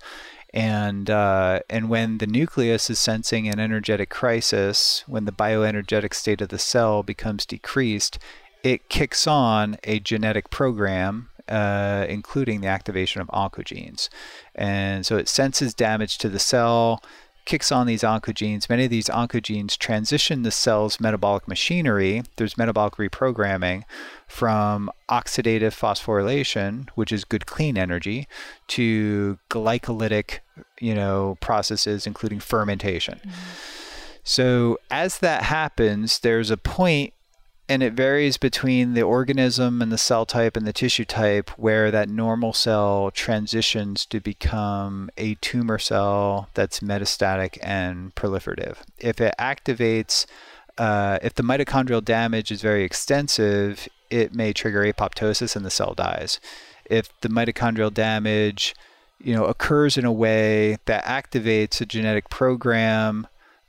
and 0.55 1.11
uh, 1.11 1.59
and 1.69 1.89
when 1.91 2.19
the 2.19 2.29
nucleus 2.29 2.89
is 2.89 3.01
sensing 3.01 3.49
an 3.49 3.59
energetic 3.59 4.09
crisis, 4.09 5.03
when 5.09 5.25
the 5.25 5.33
bioenergetic 5.33 6.15
state 6.15 6.41
of 6.41 6.49
the 6.49 6.61
cell 6.61 7.03
becomes 7.03 7.45
decreased, 7.45 8.21
it 8.63 8.89
kicks 8.89 9.27
on 9.27 9.77
a 9.83 9.99
genetic 9.99 10.51
program, 10.51 11.29
uh, 11.49 12.07
including 12.09 12.61
the 12.61 12.69
activation 12.69 13.21
of 13.21 13.27
oncogenes, 13.29 14.09
and 14.55 15.05
so 15.05 15.17
it 15.17 15.29
senses 15.29 15.75
damage 15.75 16.19
to 16.19 16.29
the 16.29 16.39
cell 16.39 17.03
kicks 17.45 17.71
on 17.71 17.87
these 17.87 18.03
oncogenes. 18.03 18.71
Many 18.71 18.85
of 18.85 18.91
these 18.91 19.09
oncogenes 19.09 19.77
transition 19.77 20.45
the 20.45 20.51
cell's 20.51 21.01
metabolic 21.01 21.47
machinery. 21.47 22.23
There's 22.37 22.57
metabolic 22.57 22.95
reprogramming 22.95 23.83
from 24.35 24.91
oxidative 25.09 25.79
phosphorylation, 25.79 26.89
which 26.97 27.13
is 27.13 27.25
good 27.25 27.47
clean 27.47 27.79
energy, 27.79 28.27
to 28.67 29.39
glycolytic, 29.49 30.41
you 30.81 30.93
know, 30.93 31.39
processes 31.41 32.05
including 32.05 32.41
fermentation. 32.41 33.21
Mm-hmm. 33.21 33.31
So 34.25 34.81
as 34.91 35.21
that 35.21 35.45
happens, 35.45 36.19
there's 36.19 36.51
a 36.51 36.57
point 36.57 37.15
and 37.69 37.81
it 37.81 37.93
varies 37.93 38.37
between 38.37 38.95
the 38.95 39.03
organism 39.03 39.81
and 39.81 39.93
the 39.93 39.97
cell 39.97 40.27
type 40.27 40.57
and 40.57 40.67
the 40.67 40.73
tissue 40.73 41.05
type 41.05 41.51
where 41.51 41.93
that 41.93 42.09
normal 42.09 42.53
cell 42.53 43.13
transitions 43.15 44.05
to 44.07 44.19
become 44.19 45.11
a 45.17 45.37
tumor 45.37 45.79
cell 45.79 46.49
that's 46.55 46.81
metastatic 46.81 47.57
and 47.63 48.13
proliferative. 48.17 48.79
If 48.99 49.21
it 49.21 49.35
activates, 49.39 50.27
uh, 50.77 51.21
if 51.23 51.35
the 51.35 51.45
mitochondrial 51.45 52.05
damage 52.05 52.51
is 52.51 52.61
very 52.61 52.83
extensive, 52.83 53.89
it 54.11 54.35
may 54.35 54.53
trigger 54.53 54.85
apoptosis 54.85 55.57
and 55.57 55.65
the 55.65 55.71
cell 55.71 55.95
dies. 55.95 56.41
If 56.85 57.09
the 57.21 57.29
mitochondrial 57.29 57.93
damage 57.93 58.75
you 59.19 59.35
know 59.35 59.45
occurs 59.45 59.97
in 59.97 60.05
a 60.05 60.13
way 60.13 60.77
that 60.87 61.05
activates 61.05 61.81
a 61.81 61.87
genetic 61.87 62.29
program 62.29 63.27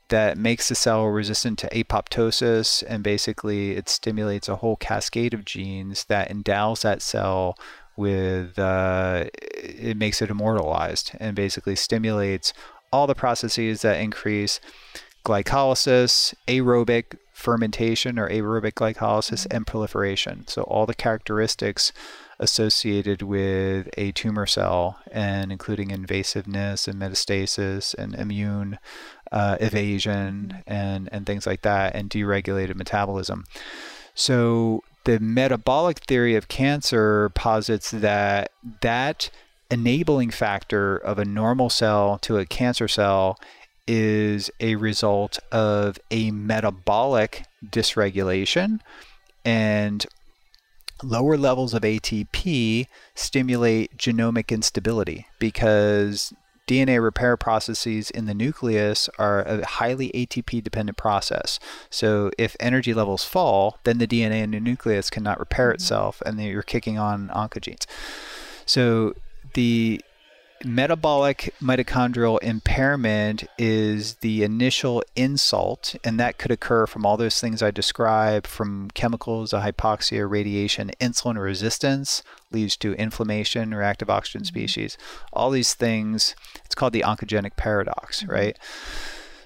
that 0.10 0.38
makes 0.38 0.70
the 0.70 0.76
cell 0.76 1.06
resistant 1.06 1.58
to 1.60 1.70
apoptosis 1.70 2.84
and 2.88 3.04
basically 3.04 3.72
it 3.72 3.90
stimulates 3.90 4.48
a 4.48 4.58
whole 4.58 4.76
cascade 4.76 5.34
of 5.34 5.46
genes 5.46 6.06
that 6.06 6.30
endows 6.30 6.82
that 6.82 7.02
cell 7.02 7.58
with 7.98 8.60
uh, 8.60 9.26
it 9.34 9.98
makes 9.98 10.22
it 10.22 10.30
immortalized 10.30 11.12
and 11.20 11.36
basically 11.36 11.76
stimulates 11.76 12.54
all 12.92 13.08
the 13.08 13.16
processes 13.16 13.82
that 13.82 14.00
increase 14.00 14.60
glycolysis 15.26 16.34
aerobic 16.48 17.18
fermentation 17.36 18.18
or 18.18 18.30
aerobic 18.30 18.72
glycolysis 18.72 19.46
and 19.52 19.68
proliferation. 19.68 20.48
So 20.48 20.62
all 20.64 20.86
the 20.86 20.96
characteristics 20.96 21.92
associated 22.40 23.22
with 23.22 23.90
a 23.98 24.14
tumor 24.14 24.46
cell 24.46 25.00
and 25.12 25.52
including 25.52 25.90
invasiveness 25.90 26.88
and 26.88 26.98
metastasis 26.98 27.94
and 27.94 28.16
immune 28.16 28.80
uh, 29.34 29.58
evasion 29.60 30.64
and, 30.66 31.10
and 31.12 31.26
things 31.26 31.46
like 31.46 31.62
that, 31.64 31.94
and 31.94 32.10
deregulated 32.10 32.76
metabolism. 32.76 33.44
So 34.14 34.82
the 35.04 35.20
metabolic 35.20 36.00
theory 36.00 36.36
of 36.36 36.48
cancer 36.48 37.30
posits 37.36 37.92
that 37.92 38.52
that 38.82 39.30
enabling 39.70 40.30
factor 40.30 40.96
of 40.96 41.20
a 41.20 41.26
normal 41.26 41.70
cell 41.70 42.18
to 42.20 42.38
a 42.38 42.46
cancer 42.46 42.88
cell 42.88 43.38
is 43.88 44.50
a 44.60 44.76
result 44.76 45.40
of 45.52 46.00
a 46.12 46.32
metabolic 46.32 47.46
dysregulation 47.66 48.80
and 49.44 50.06
lower 51.04 51.38
levels 51.38 51.74
of 51.74 51.84
ATP 51.84 52.88
stimulate 53.14 53.96
genomic 53.98 54.50
instability 54.50 55.28
because 55.40 56.34
DNA 56.68 57.02
repair 57.02 57.38
processes 57.38 58.10
in 58.10 58.26
the 58.26 58.34
nucleus 58.34 59.08
are 59.20 59.42
a 59.44 59.66
highly 59.66 60.10
ATP 60.10 60.64
dependent 60.64 60.98
process. 60.98 61.60
So 61.90 62.32
if 62.38 62.56
energy 62.60 62.94
levels 62.94 63.24
fall, 63.24 63.78
then 63.84 64.00
the 64.00 64.08
DNA 64.08 64.42
in 64.42 64.52
the 64.52 64.60
nucleus 64.60 65.10
cannot 65.10 65.40
repair 65.40 65.68
mm-hmm. 65.68 65.76
itself 65.76 66.22
and 66.26 66.42
you're 66.42 66.64
kicking 66.64 66.98
on 66.98 67.30
oncogenes. 67.30 67.86
So 68.66 69.14
the 69.54 70.02
metabolic 70.64 71.54
mitochondrial 71.62 72.42
impairment 72.42 73.44
is 73.58 74.16
the 74.16 74.44
initial 74.44 75.04
insult, 75.16 75.96
and 76.04 76.20
that 76.20 76.38
could 76.38 76.52
occur 76.52 76.88
from 76.88 77.06
all 77.06 77.18
those 77.18 77.40
things 77.40 77.62
I 77.62 77.72
described 77.72 78.48
from 78.48 78.90
chemicals, 78.92 79.54
a 79.54 79.62
hypoxia, 79.62 80.30
radiation, 80.30 80.92
insulin 81.02 81.42
resistance 81.42 82.24
leads 82.52 82.78
to 82.78 82.94
inflammation, 82.94 83.74
reactive 83.74 84.10
oxygen 84.10 84.42
mm-hmm. 84.42 84.48
species. 84.48 84.98
All 85.34 85.52
these 85.52 85.74
things, 85.74 86.36
it's 86.64 86.76
called 86.76 86.94
the 86.94 87.04
oncogenic 87.04 87.56
paradox, 87.56 88.24
mm-hmm. 88.24 88.32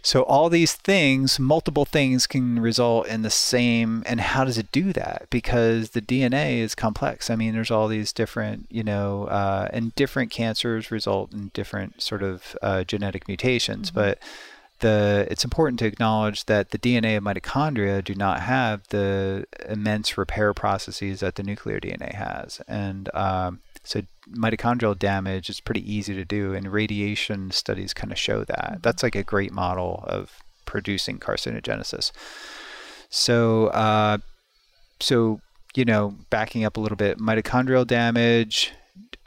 So 0.01 0.23
all 0.23 0.49
these 0.49 0.73
things, 0.73 1.39
multiple 1.39 1.85
things 1.85 2.27
can 2.27 2.59
result 2.59 3.07
in 3.07 3.21
the 3.21 3.29
same. 3.29 4.03
And 4.05 4.21
how 4.21 4.45
does 4.45 4.57
it 4.57 4.71
do 4.71 4.93
that? 4.93 5.27
Because 5.29 5.91
the 5.91 6.01
DNA 6.01 6.59
is 6.59 6.75
complex. 6.75 7.29
I 7.29 7.35
mean, 7.35 7.53
there's 7.53 7.71
all 7.71 7.87
these 7.87 8.13
different, 8.13 8.67
you 8.69 8.83
know, 8.83 9.25
uh, 9.25 9.67
and 9.71 9.93
different 9.95 10.31
cancers 10.31 10.91
result 10.91 11.33
in 11.33 11.51
different 11.53 12.01
sort 12.01 12.23
of 12.23 12.55
uh, 12.61 12.83
genetic 12.83 13.27
mutations. 13.27 13.89
Mm-hmm. 13.89 13.99
But 13.99 14.19
the 14.79 15.27
it's 15.29 15.43
important 15.43 15.79
to 15.79 15.85
acknowledge 15.85 16.45
that 16.45 16.71
the 16.71 16.77
DNA 16.77 17.17
of 17.17 17.23
mitochondria 17.23 18.03
do 18.03 18.15
not 18.15 18.41
have 18.41 18.87
the 18.89 19.45
immense 19.67 20.17
repair 20.17 20.53
processes 20.53 21.19
that 21.19 21.35
the 21.35 21.43
nuclear 21.43 21.79
DNA 21.79 22.13
has, 22.13 22.61
and 22.67 23.13
um, 23.13 23.59
so 23.83 24.01
mitochondrial 24.35 24.97
damage 24.97 25.49
is 25.49 25.59
pretty 25.59 25.91
easy 25.91 26.15
to 26.15 26.25
do, 26.25 26.53
and 26.53 26.71
radiation 26.71 27.51
studies 27.51 27.93
kind 27.93 28.11
of 28.11 28.19
show 28.19 28.43
that. 28.43 28.65
Mm-hmm. 28.65 28.81
That's 28.81 29.03
like 29.03 29.15
a 29.15 29.23
great 29.23 29.51
model 29.51 30.03
of 30.07 30.31
producing 30.65 31.19
carcinogenesis. 31.19 32.11
So, 33.09 33.67
uh, 33.67 34.19
so 34.99 35.41
you 35.75 35.85
know, 35.85 36.15
backing 36.29 36.63
up 36.63 36.77
a 36.77 36.79
little 36.79 36.95
bit, 36.95 37.19
mitochondrial 37.19 37.85
damage, 37.85 38.73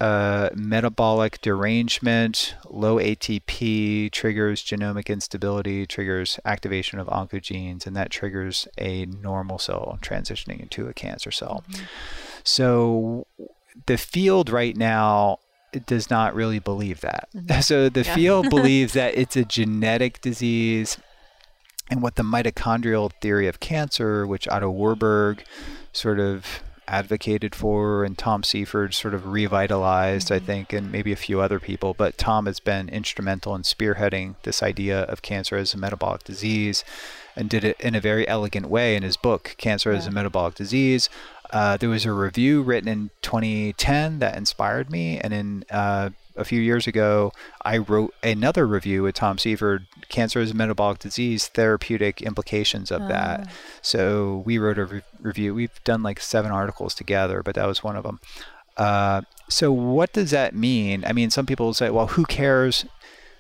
uh, 0.00 0.50
metabolic 0.54 1.40
derangement, 1.40 2.56
low 2.68 2.96
ATP 2.96 4.10
triggers 4.10 4.62
genomic 4.62 5.06
instability, 5.06 5.86
triggers 5.86 6.40
activation 6.44 6.98
of 6.98 7.06
oncogenes, 7.06 7.86
and 7.86 7.94
that 7.94 8.10
triggers 8.10 8.66
a 8.78 9.06
normal 9.06 9.58
cell 9.58 9.98
transitioning 10.02 10.60
into 10.60 10.88
a 10.88 10.92
cancer 10.92 11.30
cell. 11.30 11.62
Mm-hmm. 11.70 11.84
So 12.42 13.26
the 13.86 13.96
field 13.96 14.50
right 14.50 14.76
now 14.76 15.38
does 15.86 16.10
not 16.10 16.34
really 16.34 16.58
believe 16.58 17.00
that. 17.00 17.28
Mm-hmm. 17.34 17.60
So 17.62 17.88
the 17.88 18.02
yeah. 18.02 18.14
field 18.14 18.50
believes 18.50 18.92
that 18.94 19.16
it's 19.16 19.36
a 19.36 19.44
genetic 19.44 20.20
disease. 20.20 20.98
And 21.90 22.02
what 22.02 22.16
the 22.16 22.22
mitochondrial 22.22 23.12
theory 23.20 23.48
of 23.48 23.60
cancer, 23.60 24.26
which 24.26 24.48
Otto 24.48 24.70
Warburg 24.70 25.44
sort 25.92 26.20
of 26.20 26.60
advocated 26.88 27.54
for 27.54 28.04
and 28.04 28.16
Tom 28.18 28.42
Seyfried 28.42 28.94
sort 28.94 29.14
of 29.14 29.26
revitalized, 29.26 30.28
mm-hmm. 30.28 30.42
I 30.42 30.46
think, 30.46 30.72
and 30.72 30.90
maybe 30.90 31.12
a 31.12 31.16
few 31.16 31.40
other 31.40 31.60
people. 31.60 31.94
But 31.94 32.18
Tom 32.18 32.46
has 32.46 32.60
been 32.60 32.88
instrumental 32.88 33.54
in 33.54 33.62
spearheading 33.62 34.36
this 34.42 34.62
idea 34.62 35.02
of 35.02 35.22
cancer 35.22 35.56
as 35.56 35.74
a 35.74 35.78
metabolic 35.78 36.24
disease 36.24 36.84
and 37.36 37.48
did 37.48 37.64
it 37.64 37.80
in 37.80 37.94
a 37.94 38.00
very 38.00 38.26
elegant 38.28 38.66
way 38.66 38.94
in 38.96 39.02
his 39.02 39.16
book, 39.16 39.54
Cancer 39.58 39.92
yeah. 39.92 39.98
as 39.98 40.06
a 40.06 40.10
Metabolic 40.10 40.54
Disease 40.54 41.08
uh, 41.52 41.76
there 41.76 41.88
was 41.88 42.04
a 42.04 42.12
review 42.12 42.62
written 42.62 42.88
in 42.88 43.10
2010 43.22 44.18
that 44.20 44.36
inspired 44.36 44.90
me, 44.90 45.18
and 45.18 45.32
in 45.32 45.64
uh, 45.70 46.10
a 46.36 46.44
few 46.44 46.60
years 46.60 46.86
ago, 46.86 47.32
I 47.62 47.78
wrote 47.78 48.14
another 48.22 48.66
review 48.66 49.02
with 49.02 49.14
Tom 49.14 49.38
Seyfried, 49.38 49.82
Cancer 50.08 50.40
as 50.40 50.50
a 50.50 50.54
Metabolic 50.54 50.98
Disease, 50.98 51.48
Therapeutic 51.48 52.22
Implications 52.22 52.90
of 52.90 53.06
that. 53.08 53.46
Ah. 53.46 53.52
So 53.82 54.42
we 54.46 54.58
wrote 54.58 54.78
a 54.78 54.86
re- 54.86 55.02
review. 55.20 55.54
We've 55.54 55.84
done 55.84 56.02
like 56.02 56.20
seven 56.20 56.50
articles 56.50 56.94
together, 56.94 57.42
but 57.42 57.54
that 57.54 57.66
was 57.66 57.84
one 57.84 57.96
of 57.96 58.04
them. 58.04 58.20
Uh, 58.76 59.22
so 59.48 59.70
what 59.70 60.12
does 60.12 60.30
that 60.30 60.54
mean? 60.54 61.04
I 61.04 61.12
mean, 61.12 61.30
some 61.30 61.46
people 61.46 61.74
say, 61.74 61.90
well, 61.90 62.08
who 62.08 62.24
cares 62.24 62.86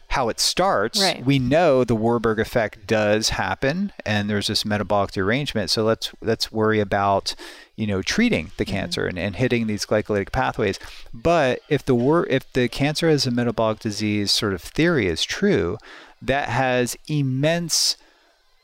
how 0.08 0.28
it 0.28 0.38
starts? 0.38 1.00
Right. 1.00 1.24
We 1.24 1.38
know 1.38 1.84
the 1.84 1.94
Warburg 1.94 2.38
effect 2.38 2.86
does 2.86 3.30
happen, 3.30 3.92
and 4.04 4.28
there's 4.28 4.48
this 4.48 4.64
metabolic 4.64 5.12
derangement. 5.12 5.70
So 5.70 5.84
let's 5.84 6.12
let's 6.20 6.52
worry 6.52 6.80
about 6.80 7.34
you 7.76 7.86
know 7.86 8.02
treating 8.02 8.50
the 8.56 8.64
cancer 8.64 9.06
and, 9.06 9.18
and 9.18 9.36
hitting 9.36 9.66
these 9.66 9.86
glycolytic 9.86 10.32
pathways. 10.32 10.78
But 11.12 11.60
if 11.68 11.84
the 11.84 11.94
wor- 11.94 12.26
if 12.28 12.50
the 12.52 12.68
cancer 12.68 13.08
as 13.08 13.26
a 13.26 13.30
metabolic 13.30 13.80
disease 13.80 14.30
sort 14.30 14.54
of 14.54 14.62
theory 14.62 15.06
is 15.06 15.24
true, 15.24 15.78
that 16.20 16.48
has 16.48 16.96
immense 17.08 17.96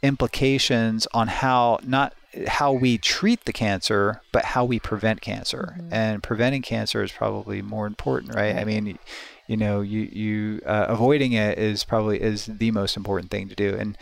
implications 0.03 1.07
on 1.13 1.29
how 1.29 1.79
not 1.83 2.15
how 2.47 2.73
we 2.73 2.99
treat 2.99 3.45
the 3.47 3.53
cancer, 3.53 4.21
but 4.33 4.45
how 4.45 4.65
we 4.65 4.79
prevent 4.79 5.21
cancer. 5.21 5.79
And 5.91 6.23
preventing 6.23 6.63
cancer 6.63 7.03
is 7.03 7.11
probably 7.11 7.63
more 7.63 7.87
important, 7.87 8.35
right? 8.35 8.55
I 8.55 8.65
mean, 8.65 8.99
you 9.47 9.57
know, 9.57 9.81
you 9.81 10.01
you 10.01 10.61
uh, 10.67 10.87
avoiding 10.89 11.33
it 11.33 11.59
is 11.59 11.85
probably 11.85 12.21
is 12.21 12.47
the 12.47 12.71
most 12.71 12.97
important 12.97 13.31
thing 13.31 13.49
to 13.49 13.55
do. 13.55 13.75
And 13.75 13.97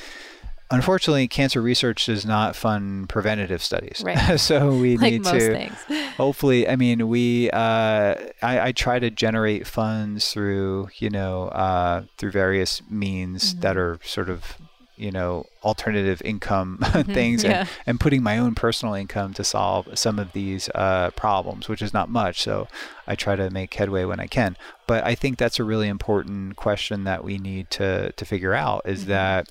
unfortunately, 0.70 1.28
cancer 1.28 1.60
research 1.62 2.06
does 2.06 2.24
not 2.26 2.56
fund 2.56 3.08
preventative 3.08 3.62
studies. 3.62 4.02
Right. 4.04 4.38
so 4.40 4.70
we 4.76 4.96
like 4.96 5.12
need 5.12 5.24
most 5.24 5.32
to 5.32 5.52
things. 5.52 5.76
hopefully 6.16 6.66
i 6.68 6.76
mean 6.76 7.08
we 7.08 7.50
uh, 7.50 8.14
I, 8.42 8.68
I 8.68 8.72
try 8.72 8.98
to 8.98 9.10
generate 9.10 9.66
funds 9.66 10.32
through 10.32 10.88
you 10.96 11.10
know 11.10 11.48
uh, 11.48 12.04
through 12.16 12.30
various 12.30 12.82
means 12.88 13.26
Mm-hmm. 13.52 13.60
that 13.60 13.76
are 13.76 13.98
sort 14.02 14.30
of 14.30 14.56
you 14.96 15.10
know 15.10 15.44
alternative 15.62 16.22
income 16.24 16.78
things 17.06 17.44
yeah. 17.44 17.60
and, 17.60 17.68
and 17.86 18.00
putting 18.00 18.22
my 18.22 18.38
own 18.38 18.54
personal 18.54 18.94
income 18.94 19.34
to 19.34 19.44
solve 19.44 19.86
some 19.98 20.18
of 20.18 20.32
these 20.32 20.70
uh, 20.74 21.10
problems 21.10 21.68
which 21.68 21.82
is 21.82 21.92
not 21.92 22.08
much 22.08 22.40
so 22.42 22.66
i 23.06 23.14
try 23.14 23.36
to 23.36 23.50
make 23.50 23.74
headway 23.74 24.04
when 24.04 24.18
i 24.20 24.26
can 24.26 24.56
but 24.86 25.04
i 25.04 25.14
think 25.14 25.36
that's 25.36 25.58
a 25.58 25.64
really 25.64 25.88
important 25.88 26.56
question 26.56 27.04
that 27.04 27.22
we 27.22 27.36
need 27.36 27.68
to 27.70 28.10
to 28.12 28.24
figure 28.24 28.54
out 28.54 28.80
is 28.86 29.00
Mm-hmm. 29.02 29.10
that 29.10 29.48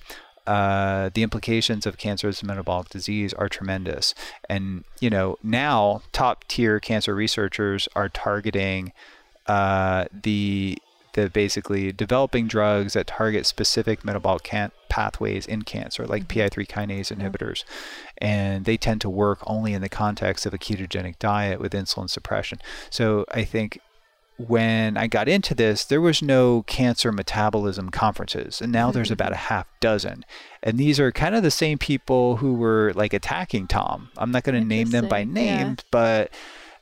uh, 0.47 1.09
the 1.13 1.23
implications 1.23 1.85
of 1.85 1.97
cancer 1.97 2.27
as 2.27 2.43
a 2.43 2.45
metabolic 2.45 2.89
disease 2.89 3.33
are 3.33 3.49
tremendous. 3.49 4.13
And, 4.49 4.83
you 4.99 5.09
know, 5.09 5.37
now 5.43 6.01
top 6.11 6.45
tier 6.47 6.79
cancer 6.79 7.15
researchers 7.15 7.87
are 7.95 8.09
targeting 8.09 8.93
uh, 9.47 10.05
the 10.11 10.77
the 11.13 11.29
basically 11.29 11.93
developing 11.93 12.45
drugs 12.45 12.91
that 12.91 13.07
target 13.07 13.45
specific 13.45 14.03
metabolic 14.03 14.43
can- 14.43 14.71
pathways 14.89 15.47
in 15.47 15.61
cancer, 15.61 16.05
like 16.05 16.27
PI3 16.27 16.67
kinase 16.67 17.15
inhibitors. 17.15 17.63
And 18.17 18.65
they 18.65 18.75
tend 18.75 18.99
to 19.01 19.09
work 19.09 19.39
only 19.47 19.73
in 19.73 19.81
the 19.81 19.89
context 19.89 20.45
of 20.45 20.53
a 20.53 20.57
ketogenic 20.57 21.17
diet 21.17 21.61
with 21.61 21.71
insulin 21.71 22.09
suppression. 22.09 22.59
So 22.89 23.25
I 23.31 23.45
think 23.45 23.79
when 24.37 24.97
I 24.97 25.07
got 25.07 25.29
into 25.29 25.55
this, 25.55 25.85
there 25.85 26.01
was 26.01 26.21
no 26.21 26.63
cancer 26.63 27.11
metabolism 27.11 27.89
conferences, 27.89 28.61
and 28.61 28.71
now 28.71 28.91
there's 28.91 29.07
mm-hmm. 29.07 29.13
about 29.13 29.31
a 29.31 29.37
half 29.37 29.67
dozen. 29.79 30.25
And 30.61 30.77
these 30.77 30.99
are 30.99 31.11
kind 31.11 31.35
of 31.35 31.43
the 31.43 31.51
same 31.51 31.77
people 31.77 32.37
who 32.37 32.55
were 32.55 32.91
like 32.95 33.13
attacking 33.13 33.67
Tom. 33.67 34.09
I'm 34.17 34.31
not 34.31 34.43
going 34.43 34.59
to 34.59 34.67
name 34.67 34.89
them 34.89 35.07
by 35.07 35.21
Interesting, 35.21 35.45
yeah. 35.45 35.63
name, 35.63 35.77
but 35.91 36.31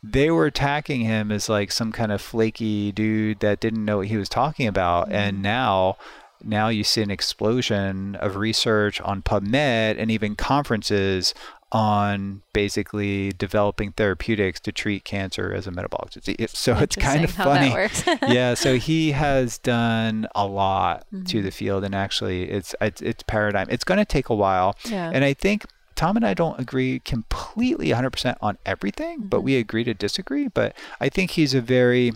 they 0.02 0.32
were 0.32 0.46
attacking 0.46 1.02
him 1.02 1.32
as 1.32 1.48
like 1.48 1.72
some 1.72 1.92
kind 1.92 2.12
of 2.12 2.22
flaky 2.22 2.92
dude 2.92 3.40
that 3.40 3.60
didn't 3.60 3.86
know 3.86 3.98
what 3.98 4.08
he 4.08 4.18
was 4.18 4.30
talking 4.30 4.68
about. 4.68 5.12
And 5.12 5.36
mm-hmm. 5.36 5.44
now 5.44 5.98
now 6.44 6.68
you 6.68 6.84
see 6.84 7.02
an 7.02 7.12
explosion 7.12 8.16
of 8.16 8.36
research 8.36 9.00
on 9.02 9.22
PubMed 9.22 9.96
and 9.98 10.12
even 10.12 10.36
conferences 10.36 11.34
on 11.74 12.44
basically 12.54 13.32
developing 13.32 13.92
therapeutics 13.94 14.60
to 14.62 14.72
treat 14.72 15.04
cancer 15.04 15.52
as 15.52 15.66
a 15.68 15.72
metabolic 15.72 16.12
disease. 16.12 16.52
So 16.54 16.78
it's 16.78 16.96
kind 16.96 17.24
of 17.24 17.32
Interesting 17.32 17.36
how 17.36 17.54
that 17.82 17.90
funny. 18.20 18.34
yeah, 18.36 18.54
so 18.54 18.78
he 18.78 19.12
has 19.12 19.58
done 19.58 20.28
a 20.36 20.46
lot 20.46 21.06
to 21.12 21.18
Mm-hmm. 21.18 21.42
the 21.46 21.52
field, 21.52 21.84
and 21.84 21.96
actually, 21.96 22.44
it's 22.52 22.76
it's, 22.80 23.02
it's 23.02 23.24
paradigm. 23.24 23.68
It's 23.72 23.84
going 23.84 23.98
to 23.98 24.06
take 24.06 24.30
a 24.30 24.36
while, 24.36 24.76
Yeah. 24.86 25.10
and 25.14 25.26
I 25.26 25.34
think 25.34 25.66
Tom 25.96 26.16
and 26.16 26.26
I 26.26 26.34
don't 26.34 26.60
agree 26.60 27.00
completely 27.00 27.90
100% 27.90 28.36
on 28.42 28.58
everything, 28.66 29.22
but 29.22 29.38
Mm-hmm. 29.38 29.46
we 29.46 29.58
agree 29.58 29.84
to 29.84 29.94
disagree. 29.96 30.48
But 30.48 30.76
I 31.02 31.10
think 31.10 31.32
he's 31.32 31.54
a 31.56 31.62
very 31.62 32.14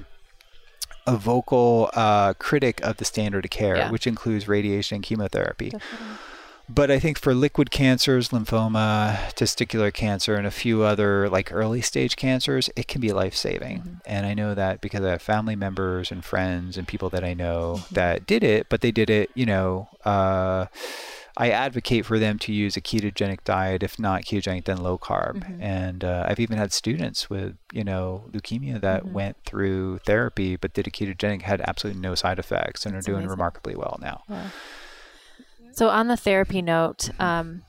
a 1.07 1.15
vocal 1.15 1.89
uh, 1.93 2.33
critic 2.33 2.81
of 2.81 2.97
the 2.97 3.05
standard 3.05 3.45
of 3.45 3.51
care, 3.51 3.77
Yeah. 3.77 3.91
which 3.91 4.05
includes 4.05 4.47
radiation 4.47 4.95
and 4.97 5.03
chemotherapy. 5.03 5.71
But 6.70 6.91
I 6.91 6.99
think 6.99 7.18
for 7.18 7.34
liquid 7.34 7.72
cancers, 7.72 8.30
lymphoma, 8.30 9.34
testicular 9.36 9.93
cancer, 9.93 10.36
and 10.36 10.45
a 10.45 10.51
few 10.51 10.84
other 10.84 11.30
like 11.30 11.51
early 11.53 11.82
stage 11.82 12.15
cancers, 12.18 12.70
it 12.76 12.88
can 12.88 12.99
be 12.99 13.13
life 13.13 13.36
saving. 13.36 14.01
And 14.05 14.26
I 14.26 14.34
know 14.34 14.53
that 14.53 14.82
because 14.82 15.03
I 15.03 15.11
have 15.11 15.22
family 15.22 15.55
members 15.55 16.11
and 16.11 16.26
friends 16.26 16.78
and 16.78 16.88
people 16.88 17.09
that 17.11 17.24
I 17.24 17.34
know 17.34 17.82
that 17.91 18.26
did 18.28 18.43
it, 18.43 18.68
but 18.68 18.82
they 18.82 18.91
did 18.91 19.09
it, 19.09 19.30
you 19.34 19.45
know, 19.45 19.88
uh, 20.03 20.65
I 21.39 21.51
advocate 21.51 22.03
for 22.03 22.18
them 22.18 22.39
to 22.39 22.51
use 22.51 22.76
a 22.76 22.82
ketogenic 22.82 23.43
diet, 23.43 23.84
if 23.84 23.99
not 23.99 24.24
ketogenic, 24.24 24.65
then 24.65 24.78
low 24.78 24.97
carb. 24.97 25.45
And 25.61 26.03
uh, 26.03 26.26
I've 26.28 26.39
even 26.39 26.57
had 26.57 26.74
students 26.74 27.30
with, 27.30 27.55
you 27.72 27.84
know, 27.84 28.26
leukemia 28.32 28.82
that 28.82 29.05
went 29.05 29.38
through 29.45 29.99
therapy 29.99 30.55
but 30.55 30.74
did 30.74 30.88
a 30.88 30.91
ketogenic, 30.91 31.43
had 31.43 31.61
absolutely 31.61 32.01
no 32.01 32.15
side 32.15 32.39
effects, 32.39 32.86
and 32.86 32.95
That's 32.95 33.05
are 33.05 33.11
doing 33.11 33.20
amazing. 33.20 33.30
remarkably 33.32 33.76
well 33.76 33.99
now. 34.01 34.24
So 35.78 35.89
on 35.89 36.07
the 36.07 36.17
therapy 36.17 36.63
note, 36.63 37.11
um, 37.19 37.61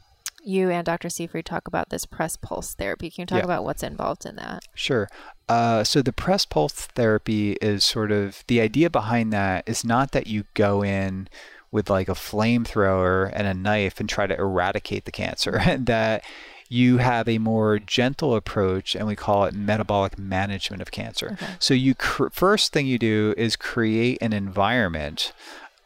you 0.42 0.70
and 0.70 0.82
Dr. 0.86 1.10
Seyfried 1.10 1.44
talk 1.44 1.68
about 1.68 1.90
this 1.90 2.06
press 2.06 2.38
pulse 2.38 2.72
therapy. 2.72 3.10
Can 3.10 3.22
you 3.22 3.26
talk 3.26 3.40
Yeah. 3.40 3.44
about 3.44 3.64
what's 3.64 3.82
involved 3.82 4.24
in 4.24 4.36
that? 4.36 4.62
Sure. 4.74 5.10
Uh, 5.46 5.84
so 5.84 6.00
the 6.00 6.12
press 6.14 6.46
pulse 6.46 6.72
therapy 6.72 7.58
is 7.60 7.84
sort 7.84 8.10
of 8.10 8.44
the 8.46 8.62
idea 8.62 8.88
behind 8.88 9.30
that 9.34 9.64
is 9.68 9.84
not 9.84 10.12
that 10.12 10.26
you 10.26 10.44
go 10.54 10.82
in 10.82 11.28
with 11.70 11.90
like 11.90 12.08
a 12.08 12.14
flamethrower 12.14 13.30
and 13.34 13.46
a 13.46 13.52
knife 13.52 14.00
and 14.00 14.08
try 14.08 14.26
to 14.26 14.34
eradicate 14.38 15.04
the 15.04 15.12
cancer. 15.12 15.62
that 15.78 16.24
you 16.70 16.96
have 16.96 17.28
a 17.28 17.36
more 17.36 17.78
gentle 17.78 18.34
approach, 18.34 18.94
and 18.94 19.06
we 19.06 19.16
call 19.16 19.44
it 19.44 19.52
metabolic 19.54 20.18
management 20.18 20.80
of 20.80 20.90
cancer. 20.90 21.36
So 21.58 21.74
you 21.74 21.94
cr- 21.94 22.28
first 22.32 22.72
thing 22.72 22.86
you 22.86 22.98
do 22.98 23.34
is 23.36 23.54
create 23.54 24.16
an 24.22 24.32
environment 24.32 25.32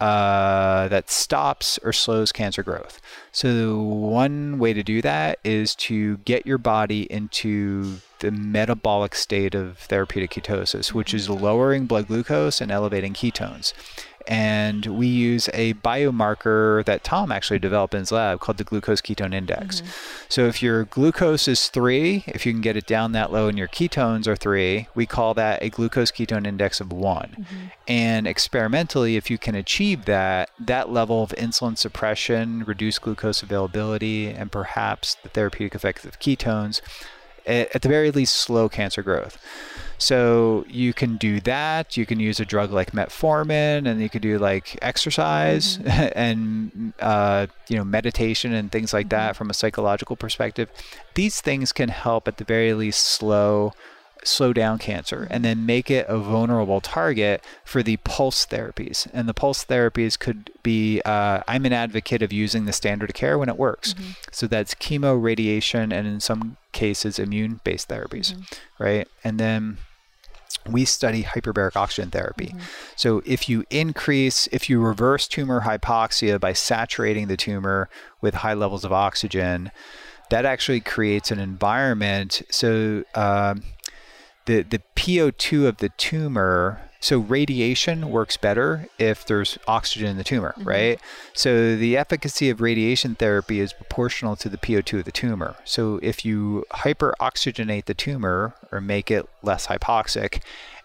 uh, 0.03 0.89
that 0.89 1.09
stops 1.09 1.79
or 1.85 1.93
slows 1.93 2.33
cancer 2.33 2.65
growth. 2.65 3.01
So, 3.31 3.79
one 3.79 4.59
way 4.59 4.73
to 4.73 4.83
do 4.83 5.01
that 5.01 5.39
is 5.45 5.77
to 5.77 6.17
get 6.19 6.45
your 6.45 6.59
body 6.59 7.03
into 7.03 7.99
the 8.19 8.33
metabolic 8.33 9.15
state 9.15 9.55
of 9.55 9.79
therapeutic 9.79 10.33
ketosis, 10.33 10.93
which 10.93 11.15
is 11.15 11.31
lowering 11.31 11.87
blood 11.87 12.09
glucose 12.09 12.61
and 12.61 12.73
elevating 12.73 13.15
ketones. 13.15 13.75
And 14.27 14.87
we 14.87 15.07
use 15.07 15.49
a 15.53 15.75
biomarker 15.75 16.85
that 16.85 17.05
Tom 17.05 17.33
actually 17.33 17.59
developed 17.59 17.95
in 17.95 18.01
his 18.01 18.13
lab 18.13 18.41
called 18.41 18.59
the 18.59 18.65
glucose 18.65 19.01
ketone 19.01 19.35
index. 19.35 19.81
Mm-hmm. 19.81 19.91
So, 20.29 20.47
if 20.47 20.63
your 20.63 20.85
glucose 20.85 21.49
is 21.49 21.69
three, 21.69 22.25
if 22.27 22.47
you 22.47 22.53
can 22.53 22.61
get 22.61 22.77
it 22.77 22.87
down 22.87 23.13
that 23.13 23.33
low 23.33 23.49
and 23.49 23.59
your 23.59 23.69
ketones 23.69 24.27
are 24.27 24.37
three, 24.37 24.89
we 24.95 25.07
call 25.07 25.35
that 25.35 25.63
a 25.63 25.71
glucose 25.71 26.11
ketone 26.11 26.47
index 26.47 26.81
of 26.81 26.93
one. 26.93 27.37
Mm-hmm. 27.39 27.67
And 27.89 28.27
experimentally, 28.27 29.17
if 29.17 29.31
you 29.31 29.39
can 29.39 29.55
achieve 29.55 30.05
that, 30.05 30.51
that 30.59 30.91
level 30.91 31.23
of 31.23 31.31
insulin 31.31 31.77
suppression, 31.77 32.65
reduced 32.65 33.03
glucose 33.03 33.43
availability, 33.43 34.29
and 34.29 34.51
perhaps 34.53 35.15
the 35.17 35.29
therapeutic 35.29 35.75
effects 35.75 36.05
of 36.05 36.19
ketones, 36.21 36.81
at, 37.47 37.75
at 37.75 37.83
the 37.83 37.89
very 37.89 38.11
least, 38.11 38.35
slow 38.35 38.69
cancer 38.69 39.03
growth. 39.03 39.39
So 40.03 40.65
you 40.69 40.93
can 40.93 41.17
do 41.17 41.39
that. 41.41 41.97
You 41.97 42.07
can 42.07 42.19
use 42.19 42.41
a 42.41 42.45
drug 42.45 42.73
like 42.73 42.91
metformin, 42.91 43.87
and 43.87 44.03
you 44.03 44.09
could 44.09 44.23
do 44.23 44.37
like 44.37 44.77
exercise 44.83 45.79
and 45.87 46.93
uh, 46.99 47.47
you 47.69 47.77
know 47.77 47.85
meditation 47.85 48.53
and 48.53 48.73
things 48.73 48.93
like 48.93 49.11
that 49.11 49.37
from 49.37 49.49
a 49.49 49.55
psychological 49.55 50.17
perspective. 50.17 50.69
These 51.15 51.41
things 51.41 51.73
can 51.73 51.89
help 51.89 52.27
at 52.27 52.39
the 52.39 52.45
very 52.45 52.75
least 52.75 53.05
slow 53.05 53.75
slow 54.25 54.53
down 54.53 54.79
cancer 54.79 55.27
and 55.31 55.45
then 55.45 55.67
make 55.67 55.91
it 55.91 56.07
a 56.09 56.17
vulnerable 56.17 56.81
target 56.81 57.45
for 57.65 57.83
the 57.83 57.97
pulse 57.99 58.47
therapies. 58.47 59.09
And 59.13 59.29
the 59.29 59.35
pulse 59.35 59.65
therapies 59.65 60.19
could 60.19 60.51
be 60.63 61.01
uh, 61.05 61.43
I'm 61.47 61.65
an 61.65 61.73
advocate 61.73 62.23
of 62.23 62.33
using 62.33 62.65
the 62.65 62.73
standard 62.73 63.11
of 63.11 63.15
care 63.15 63.39
when 63.39 63.49
it 63.49 63.57
works. 63.57 63.95
So 64.33 64.47
that's 64.49 64.75
chemo, 64.75 65.21
radiation, 65.21 65.93
and 65.93 66.09
in 66.09 66.21
some 66.21 66.57
cases, 66.73 67.19
immune 67.19 67.61
based 67.63 67.89
therapies, 67.89 68.37
right? 68.79 69.09
And 69.23 69.39
then 69.39 69.79
we 70.69 70.85
study 70.85 71.23
hyperbaric 71.23 71.77
oxygen 71.77 72.11
therapy. 72.11 72.55
So 72.97 73.23
if 73.25 73.49
you 73.49 73.65
increase, 73.71 74.49
if 74.53 74.69
you 74.69 74.81
reverse 74.81 75.27
tumor 75.29 75.63
hypoxia 75.63 76.41
by 76.41 76.53
saturating 76.53 77.29
the 77.29 77.37
tumor 77.37 77.89
with 78.21 78.35
high 78.35 78.55
levels 78.55 78.85
of 78.85 78.93
oxygen, 78.93 79.71
that 80.31 80.47
actually 80.47 80.81
creates 80.81 81.31
an 81.31 81.39
environment. 81.39 82.43
So 82.51 83.05
um, 83.15 83.63
the 84.47 84.63
the 84.63 84.81
PO2 84.97 85.67
of 85.67 85.77
the 85.79 85.91
tumor 85.91 86.81
so 87.03 87.19
radiation 87.19 88.11
works 88.11 88.37
better 88.37 88.89
if 88.97 89.27
there's 89.27 89.59
oxygen 89.67 90.07
in 90.07 90.17
the 90.17 90.25
tumor, 90.25 90.55
mm-hmm. 90.57 90.69
right? 90.69 91.01
So 91.35 91.77
the 91.77 91.97
efficacy 91.97 92.49
of 92.49 92.61
radiation 92.61 93.17
therapy 93.17 93.59
is 93.59 93.73
proportional 93.73 94.37
to 94.37 94.49
the 94.49 94.57
PO2 94.57 95.01
of 95.01 95.05
the 95.05 95.13
tumor. 95.13 95.57
So 95.65 95.99
if 96.01 96.25
you 96.25 96.65
hyperoxygenate 96.71 97.87
the 97.87 97.95
tumor 97.95 98.55
or 98.71 98.81
make 98.81 99.11
it 99.11 99.29
less 99.43 99.67
hypoxic, 99.67 100.43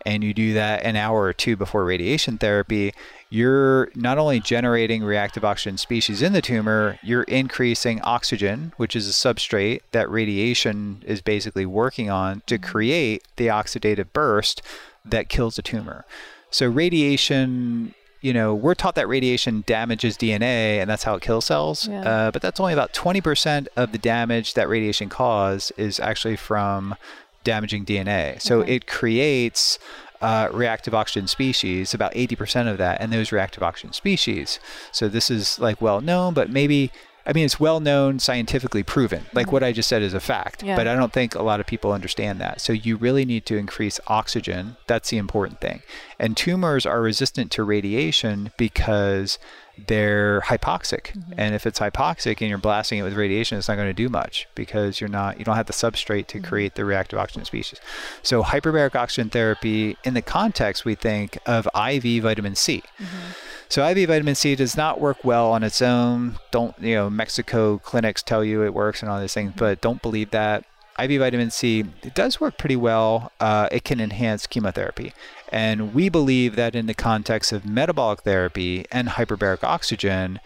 and 0.08 0.24
you 0.24 0.34
do 0.34 0.54
that 0.54 0.84
an 0.84 0.96
hour 0.96 1.22
or 1.22 1.34
two 1.34 1.56
before 1.56 1.84
radiation 1.84 2.38
therapy, 2.38 2.94
you're 3.30 3.92
not 3.94 4.18
only 4.18 4.40
generating 4.40 5.04
reactive 5.04 5.44
oxygen 5.44 5.78
species 5.78 6.22
in 6.22 6.34
the 6.34 6.42
tumor, 6.42 6.98
you're 7.04 7.24
increasing 7.24 8.02
oxygen, 8.02 8.74
which 8.78 8.96
is 8.96 9.08
a 9.08 9.12
substrate 9.12 9.82
that 9.92 10.10
radiation 10.10 11.04
is 11.06 11.22
basically 11.22 11.66
working 11.66 12.10
on 12.10 12.42
to 12.48 12.56
mm-hmm. 12.56 12.72
create 12.72 13.24
the 13.36 13.48
oxidative 13.48 14.08
burst 14.14 14.64
that 15.12 15.30
kills 15.30 15.58
a 15.58 15.62
tumor. 15.62 16.06
So 16.50 16.68
radiation, 16.68 17.94
you 18.22 18.34
know, 18.34 18.56
we're 18.56 18.76
taught 18.76 18.96
that 18.96 19.08
radiation 19.08 19.64
damages 19.68 20.18
DNA 20.18 20.80
and 20.80 20.90
that's 20.90 21.04
how 21.04 21.16
it 21.16 21.22
kills 21.22 21.46
cells. 21.46 21.88
Yeah. 21.88 22.02
Uh, 22.02 22.32
but 22.32 22.42
that's 22.42 22.60
only 22.60 22.74
about 22.74 22.94
20% 22.94 23.68
of 23.76 23.92
the 23.92 23.98
damage 23.98 24.54
that 24.54 24.70
radiation 24.70 25.10
causes 25.10 25.72
is 25.78 26.00
actually 26.00 26.36
from 26.36 26.96
damaging 27.44 27.86
DNA. 27.86 28.42
So 28.42 28.62
okay. 28.62 28.76
it 28.76 28.88
creates 28.88 29.80
uh, 30.22 30.50
reactive 30.52 30.94
oxygen 30.94 31.28
species, 31.28 31.94
about 31.94 32.14
80% 32.14 32.70
of 32.70 32.78
that, 32.78 33.00
and 33.00 33.14
those 33.14 33.32
reactive 33.32 33.62
oxygen 33.64 33.94
species. 33.94 34.60
So 34.92 35.08
this 35.08 35.30
is 35.30 35.60
like 35.60 35.82
well 35.82 36.02
known, 36.02 36.34
but 36.34 36.50
maybe 36.50 36.92
I 37.28 37.34
mean, 37.34 37.44
it's 37.44 37.60
well 37.60 37.82
known, 37.82 38.20
scientifically 38.20 38.84
proven. 38.84 39.26
Like 39.34 39.52
what 39.52 39.62
I 39.62 39.74
just 39.74 39.90
said 39.90 40.02
is 40.02 40.14
a 40.14 40.20
fact, 40.22 40.64
yeah. 40.64 40.78
but 40.78 40.88
I 40.88 40.96
don't 40.96 41.12
think 41.12 41.36
a 41.36 41.44
lot 41.44 41.60
of 41.60 41.68
people 41.68 41.92
understand 41.92 42.40
that. 42.40 42.62
So 42.62 42.72
you 42.72 42.96
really 42.96 43.26
need 43.26 43.46
to 43.48 43.58
increase 43.58 44.00
oxygen. 44.08 44.78
That's 44.88 45.10
the 45.10 45.18
important 45.18 45.60
thing. 45.60 45.82
And 46.18 46.38
tumors 46.38 46.86
are 46.86 47.02
resistant 47.02 47.52
to 47.52 47.64
radiation 47.64 48.54
because 48.56 49.40
they're 49.88 50.42
hypoxic. 50.42 51.12
Mm-hmm. 51.12 51.34
And 51.38 51.54
if 51.54 51.66
it's 51.66 51.80
hypoxic 51.80 52.40
and 52.40 52.50
you're 52.50 52.58
blasting 52.58 53.00
it 53.00 53.04
with 53.04 53.14
radiation, 53.14 53.58
it's 53.58 53.68
not 53.68 53.76
going 53.76 53.90
to 53.90 53.94
do 53.94 54.10
much 54.10 54.48
because 54.56 55.00
you're 55.00 55.10
not 55.10 55.38
you 55.38 55.46
don't 55.46 55.56
have 55.56 55.68
the 55.68 55.74
substrate 55.74 56.28
to 56.28 56.40
mm-hmm. 56.40 56.48
create 56.48 56.76
the 56.76 56.86
reactive 56.86 57.20
oxygen 57.20 57.46
species. 57.46 57.80
So 58.24 58.42
hyperbaric 58.42 58.96
oxygen 58.96 59.30
therapy 59.30 59.98
in 60.04 60.14
the 60.14 60.22
context 60.22 60.86
we 60.86 60.96
think 60.96 61.38
of 61.46 61.68
IV 61.76 62.24
vitamin 62.24 62.56
C. 62.56 62.84
Mm-hmm. 63.00 63.32
So 63.70 63.88
IV 63.88 64.08
vitamin 64.08 64.36
C 64.36 64.56
does 64.56 64.78
not 64.78 65.00
work 65.00 65.24
well 65.24 65.52
on 65.52 65.64
its 65.64 65.82
own. 65.82 66.40
Don't 66.52 66.76
you 66.80 66.96
know 66.96 67.10
Mexico 67.10 67.78
clinics 67.80 68.24
tell 68.24 68.44
you 68.44 68.64
it 68.64 68.74
works 68.74 69.02
and 69.02 69.12
all 69.12 69.20
these 69.20 69.34
things, 69.34 69.54
but 69.56 69.82
don't 69.82 70.02
believe 70.02 70.32
that. 70.32 70.66
IV 71.00 71.20
vitamin 71.20 71.52
C 71.52 71.86
it 72.02 72.16
does 72.16 72.40
work 72.40 72.58
pretty 72.58 72.76
well. 72.76 73.32
Uh, 73.40 73.70
it 73.72 73.84
can 73.84 74.00
enhance 74.00 74.48
chemotherapy, 74.48 75.14
and 75.52 75.94
we 75.94 76.10
believe 76.10 76.56
that 76.56 76.76
in 76.76 76.88
the 76.88 76.94
context 76.94 77.52
of 77.52 77.66
metabolic 77.66 78.22
therapy 78.22 78.86
and 78.92 79.10
hyperbaric 79.10 79.64
oxygen, 79.64 80.40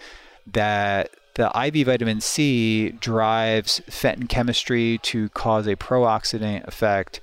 that 0.45 1.11
the 1.35 1.51
IV 1.55 1.85
vitamin 1.85 2.19
C 2.19 2.89
drives 2.89 3.81
Fenton 3.89 4.27
chemistry 4.27 4.99
to 5.03 5.29
cause 5.29 5.67
a 5.67 5.75
pro-oxidant 5.75 6.67
effect 6.67 7.21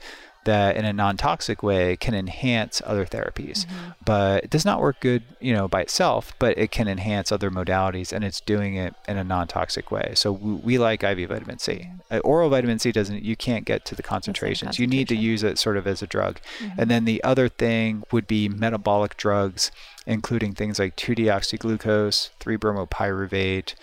that 0.48 0.76
in 0.76 0.86
a 0.86 0.92
non-toxic 0.94 1.62
way 1.62 1.94
can 1.94 2.14
enhance 2.14 2.80
other 2.86 3.04
therapies 3.04 3.66
mm-hmm. 3.66 3.90
but 4.04 4.42
it 4.44 4.48
does 4.48 4.64
not 4.64 4.80
work 4.80 4.98
good 5.00 5.22
you 5.40 5.52
know 5.52 5.68
by 5.68 5.82
itself 5.82 6.32
but 6.38 6.56
it 6.56 6.70
can 6.70 6.88
enhance 6.88 7.30
other 7.30 7.50
modalities 7.50 8.14
and 8.14 8.24
it's 8.24 8.40
doing 8.40 8.74
it 8.74 8.94
in 9.06 9.18
a 9.18 9.24
non-toxic 9.24 9.90
way 9.90 10.12
so 10.14 10.32
we, 10.32 10.54
we 10.54 10.78
like 10.78 11.04
iv 11.04 11.28
vitamin 11.28 11.58
c 11.58 11.90
uh, 12.10 12.18
oral 12.24 12.48
vitamin 12.48 12.78
c 12.78 12.90
doesn't 12.90 13.22
you 13.22 13.36
can't 13.36 13.66
get 13.66 13.84
to 13.84 13.94
the 13.94 14.02
concentrations 14.02 14.68
concentration. 14.68 14.90
you 14.90 14.98
need 14.98 15.06
to 15.06 15.16
use 15.16 15.42
it 15.42 15.58
sort 15.58 15.76
of 15.76 15.86
as 15.86 16.00
a 16.00 16.06
drug 16.06 16.40
mm-hmm. 16.58 16.80
and 16.80 16.90
then 16.90 17.04
the 17.04 17.22
other 17.22 17.48
thing 17.48 18.02
would 18.10 18.26
be 18.26 18.48
metabolic 18.48 19.18
drugs 19.18 19.70
including 20.06 20.54
things 20.54 20.78
like 20.78 20.96
2-deoxyglucose 20.96 22.30
3-bromopyruvate 22.40 23.74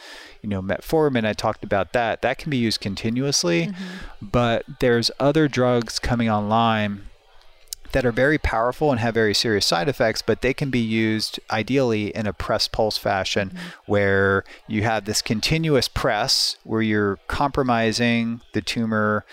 you 0.46 0.50
know, 0.50 0.62
metformin, 0.62 1.26
I 1.26 1.34
talked 1.34 1.64
about 1.64 1.92
that. 1.94 2.22
That 2.22 2.38
can 2.38 2.52
be 2.52 2.58
used 2.58 2.80
continuously, 2.80 3.66
mm-hmm. 3.66 4.28
but 4.28 4.64
there's 4.80 5.10
other 5.20 5.48
drugs 5.48 5.98
coming 5.98 6.30
online 6.30 7.08
that 7.94 8.06
are 8.06 8.12
very 8.12 8.38
powerful 8.38 8.92
and 8.92 9.00
have 9.00 9.16
very 9.16 9.34
serious 9.34 9.66
side 9.66 9.90
effects, 9.90 10.22
but 10.22 10.44
they 10.44 10.54
can 10.54 10.70
be 10.70 10.80
used 10.80 11.40
ideally 11.50 12.16
in 12.16 12.28
a 12.28 12.34
press 12.34 12.68
pulse 12.68 12.96
fashion 12.96 13.50
mm-hmm. 13.50 13.58
where 13.88 14.44
you 14.68 14.84
have 14.84 15.06
this 15.06 15.24
continuous 15.24 15.88
press 15.88 16.58
where 16.64 16.84
you're 16.84 17.18
compromising 17.28 18.40
the 18.54 18.62
tumor, 18.62 19.26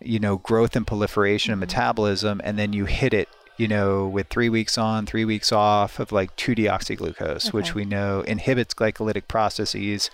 you 0.00 0.18
know, 0.18 0.38
growth 0.38 0.74
and 0.74 0.86
proliferation 0.86 1.52
mm-hmm. 1.52 1.62
and 1.62 1.70
metabolism, 1.70 2.40
and 2.42 2.58
then 2.58 2.72
you 2.72 2.86
hit 2.86 3.12
it 3.12 3.28
you 3.58 3.68
know, 3.68 4.06
with 4.06 4.28
three 4.28 4.48
weeks 4.48 4.78
on, 4.78 5.04
three 5.04 5.24
weeks 5.24 5.52
off 5.52 5.98
of 5.98 6.12
like 6.12 6.34
2 6.36 6.54
deoxyglucose, 6.54 7.48
okay. 7.48 7.50
which 7.50 7.74
we 7.74 7.84
know 7.84 8.22
inhibits 8.22 8.72
glycolytic 8.72 9.28
processes. 9.28 10.10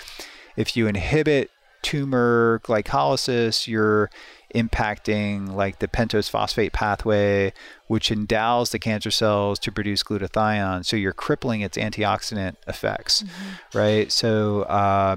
If 0.57 0.77
you 0.77 0.89
inhibit 0.89 1.51
tumor 1.83 2.61
glycolysis, 2.65 3.69
you're 3.69 4.11
impacting 4.55 5.53
like 5.53 5.81
the 5.81 5.89
pentose 5.89 6.31
phosphate 6.31 6.73
pathway, 6.73 7.53
which 7.87 8.11
endows 8.11 8.71
the 8.71 8.79
cancer 8.79 9.11
cells 9.11 9.59
to 9.59 9.71
produce 9.71 10.03
glutathione. 10.03 10.87
So 10.87 10.97
you're 10.97 11.13
crippling 11.13 11.61
its 11.61 11.77
antioxidant 11.77 12.57
effects, 12.67 13.23
mm-hmm. 13.23 13.79
right? 13.79 14.11
So, 14.11 14.63
uh, 14.63 15.17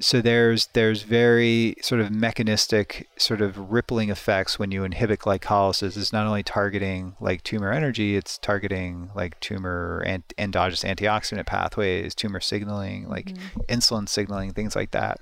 so 0.00 0.20
there's 0.20 0.66
there's 0.68 1.02
very 1.02 1.76
sort 1.80 2.00
of 2.00 2.10
mechanistic 2.10 3.08
sort 3.16 3.40
of 3.40 3.70
rippling 3.70 4.10
effects 4.10 4.58
when 4.58 4.70
you 4.70 4.84
inhibit 4.84 5.20
glycolysis. 5.20 5.96
It's 5.96 6.12
not 6.12 6.26
only 6.26 6.42
targeting 6.42 7.16
like 7.20 7.42
tumor 7.42 7.72
energy, 7.72 8.16
it's 8.16 8.38
targeting 8.38 9.10
like 9.14 9.38
tumor 9.40 10.02
and 10.06 10.22
endogenous 10.36 10.82
antioxidant 10.82 11.46
pathways, 11.46 12.14
tumor 12.14 12.40
signaling, 12.40 13.08
like 13.08 13.26
mm-hmm. 13.26 13.60
insulin 13.68 14.08
signaling, 14.08 14.52
things 14.52 14.74
like 14.74 14.90
that. 14.92 15.20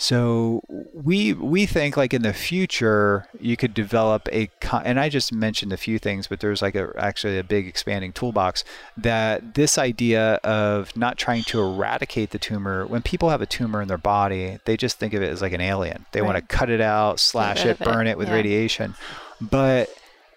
So 0.00 0.62
we 0.94 1.34
we 1.34 1.66
think 1.66 1.94
like 1.94 2.14
in 2.14 2.22
the 2.22 2.32
future 2.32 3.28
you 3.38 3.54
could 3.58 3.74
develop 3.74 4.30
a 4.32 4.48
and 4.82 4.98
I 4.98 5.10
just 5.10 5.30
mentioned 5.30 5.74
a 5.74 5.76
few 5.76 5.98
things, 5.98 6.26
but 6.26 6.40
there's 6.40 6.62
like 6.62 6.74
a 6.74 6.90
actually 6.96 7.38
a 7.38 7.44
big 7.44 7.66
expanding 7.66 8.14
toolbox 8.14 8.64
that 8.96 9.56
this 9.56 9.76
idea 9.76 10.36
of 10.36 10.96
not 10.96 11.18
trying 11.18 11.42
to 11.44 11.60
eradicate 11.60 12.30
the 12.30 12.38
tumor. 12.38 12.86
When 12.86 13.02
people 13.02 13.28
have 13.28 13.42
a 13.42 13.46
tumor 13.46 13.82
in 13.82 13.88
their 13.88 13.98
body, 13.98 14.58
they 14.64 14.74
just 14.78 14.98
think 14.98 15.12
of 15.12 15.22
it 15.22 15.28
as 15.28 15.42
like 15.42 15.52
an 15.52 15.60
alien. 15.60 16.06
They 16.12 16.22
right. 16.22 16.28
want 16.28 16.38
to 16.38 16.56
cut 16.56 16.70
it 16.70 16.80
out, 16.80 17.20
slash 17.20 17.66
it, 17.66 17.78
burn 17.78 18.06
it, 18.06 18.12
it 18.12 18.18
with 18.18 18.28
yeah. 18.28 18.34
radiation, 18.34 18.94
but. 19.38 19.90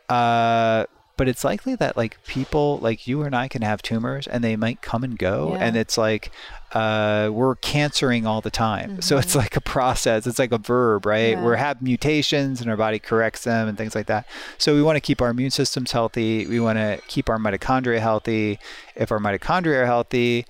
Uh, 0.10 0.86
but 1.16 1.28
it's 1.28 1.44
likely 1.44 1.76
that 1.76 1.96
like 1.96 2.24
people 2.26 2.80
like 2.80 3.08
you 3.08 3.22
and 3.22 3.36
I 3.36 3.48
can 3.48 3.62
have 3.62 3.82
tumors 3.82 4.28
and 4.28 4.44
they 4.44 4.56
might 4.56 4.82
come 4.82 5.04
and 5.04 5.18
go 5.18 5.54
yeah. 5.54 5.66
and 5.66 5.78
it's 5.78 5.98
like 5.98 6.32
uh, 6.74 7.30
we're 7.32 7.56
cancering 7.56 8.26
all 8.26 8.42
the 8.42 8.52
time 8.52 8.92
mm-hmm. 8.92 9.00
so 9.02 9.18
it's 9.18 9.30
mm-hmm. 9.30 9.40
like 9.40 9.56
a 9.56 9.62
process 9.62 10.26
it's 10.26 10.40
like 10.40 10.52
a 10.52 10.58
verb 10.58 11.06
right 11.06 11.32
yeah. 11.32 11.46
we 11.46 11.56
have 11.58 11.82
mutations 11.82 12.62
and 12.62 12.70
our 12.70 12.78
body 12.78 13.00
corrects 13.00 13.44
them 13.44 13.68
and 13.68 13.78
things 13.78 13.96
like 13.96 14.08
that 14.08 14.28
so 14.58 14.74
we 14.74 14.82
want 14.82 14.96
to 14.96 15.02
keep 15.02 15.22
our 15.22 15.30
immune 15.30 15.52
systems 15.52 15.92
healthy 15.92 16.48
we 16.48 16.60
want 16.60 16.78
to 16.78 17.00
keep 17.08 17.30
our 17.30 17.38
mitochondria 17.38 18.00
healthy 18.00 18.60
if 18.96 19.12
our 19.12 19.20
mitochondria 19.20 19.84
are 19.84 19.86
healthy 19.86 20.46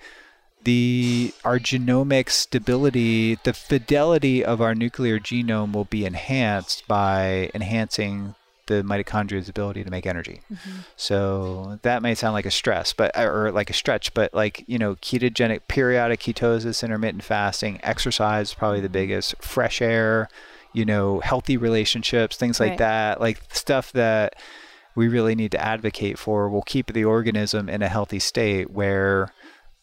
the 0.64 1.34
our 1.44 1.60
genomic 1.60 2.30
stability, 2.30 3.36
the 3.44 3.54
fidelity 3.54 4.46
of 4.46 4.62
our 4.62 4.74
nuclear 4.74 5.20
genome 5.20 5.74
will 5.74 5.84
be 5.84 6.06
enhanced 6.06 6.88
by 6.88 7.52
enhancing 7.54 8.36
the 8.68 8.82
mitochondria's 8.84 9.50
ability 9.50 9.84
to 9.84 9.92
make 9.92 10.06
energy. 10.06 10.42
Mm-hmm. 10.52 10.80
So 10.96 11.80
that 11.82 12.02
may 12.02 12.16
sound 12.16 12.34
like 12.34 12.46
a 12.46 12.52
stress, 12.52 12.94
but 12.94 13.18
or 13.18 13.52
like 13.52 13.70
a 13.70 13.74
stretch, 13.74 14.14
but 14.14 14.34
like 14.34 14.64
you 14.68 14.78
know, 14.78 14.96
ketogenic 14.96 15.62
periodic 15.68 16.22
ketosis, 16.22 16.84
intermittent 16.84 17.24
fasting, 17.24 17.80
exercise 17.84 18.54
probably 18.54 18.80
the 18.80 18.88
mm-hmm. 18.88 18.94
biggest, 18.94 19.36
fresh 19.42 19.82
air, 19.82 20.30
you 20.74 20.86
know, 20.86 21.20
healthy 21.20 21.58
relationships, 21.58 22.38
things 22.38 22.60
like 22.60 22.72
right. 22.72 22.80
that, 22.80 23.22
like 23.22 23.42
stuff 23.54 23.92
that 23.92 24.36
we 24.96 25.08
really 25.08 25.36
need 25.36 25.52
to 25.52 25.62
advocate 25.62 26.20
for 26.20 26.50
will 26.50 26.62
keep 26.62 26.94
the 26.94 27.06
organism 27.06 27.68
in 27.68 27.82
a 27.82 27.90
healthy 27.90 28.20
state 28.20 28.70
where 28.72 29.34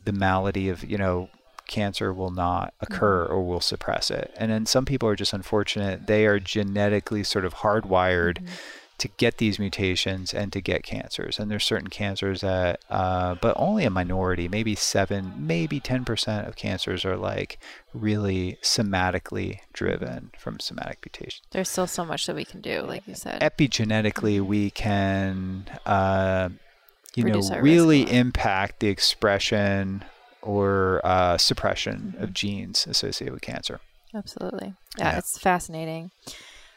the 0.04 0.12
malady 0.12 0.68
of 0.68 0.88
you 0.88 0.96
know 0.96 1.28
cancer 1.70 2.12
will 2.12 2.30
not 2.30 2.74
occur 2.80 3.24
mm-hmm. 3.24 3.32
or 3.32 3.42
will 3.42 3.60
suppress 3.60 4.10
it. 4.10 4.34
And 4.36 4.50
then 4.50 4.66
some 4.66 4.84
people 4.84 5.08
are 5.08 5.16
just 5.16 5.32
unfortunate. 5.32 6.06
They 6.06 6.26
are 6.26 6.38
genetically 6.38 7.24
sort 7.24 7.46
of 7.46 7.54
hardwired 7.54 8.38
mm-hmm. 8.38 8.54
to 8.98 9.08
get 9.16 9.38
these 9.38 9.58
mutations 9.58 10.34
and 10.34 10.52
to 10.52 10.60
get 10.60 10.82
cancers. 10.82 11.38
And 11.38 11.50
there's 11.50 11.64
certain 11.64 11.88
cancers 11.88 12.42
that, 12.42 12.84
uh, 12.90 13.36
but 13.40 13.54
only 13.56 13.84
a 13.84 13.90
minority, 13.90 14.48
maybe 14.48 14.74
seven, 14.74 15.32
maybe 15.38 15.80
10% 15.80 16.46
of 16.46 16.56
cancers 16.56 17.04
are 17.04 17.16
like 17.16 17.58
really 17.94 18.58
somatically 18.62 19.60
driven 19.72 20.32
from 20.36 20.60
somatic 20.60 20.98
mutations. 21.06 21.46
There's 21.52 21.70
still 21.70 21.86
so 21.86 22.04
much 22.04 22.26
that 22.26 22.36
we 22.36 22.44
can 22.44 22.60
do, 22.60 22.82
like 22.82 23.06
you 23.06 23.14
said. 23.14 23.40
Epigenetically, 23.40 24.40
we 24.40 24.70
can. 24.70 25.64
Uh, 25.86 26.50
you 27.16 27.24
Reduce 27.24 27.50
know, 27.50 27.58
really 27.58 28.02
impact 28.08 28.78
the 28.78 28.86
expression 28.86 30.04
or 30.42 31.00
uh, 31.04 31.38
suppression 31.38 32.14
of 32.18 32.32
genes 32.32 32.86
associated 32.86 33.32
with 33.32 33.42
cancer. 33.42 33.80
Absolutely. 34.14 34.74
Yeah, 34.98 35.12
yeah. 35.12 35.18
it's 35.18 35.38
fascinating. 35.38 36.10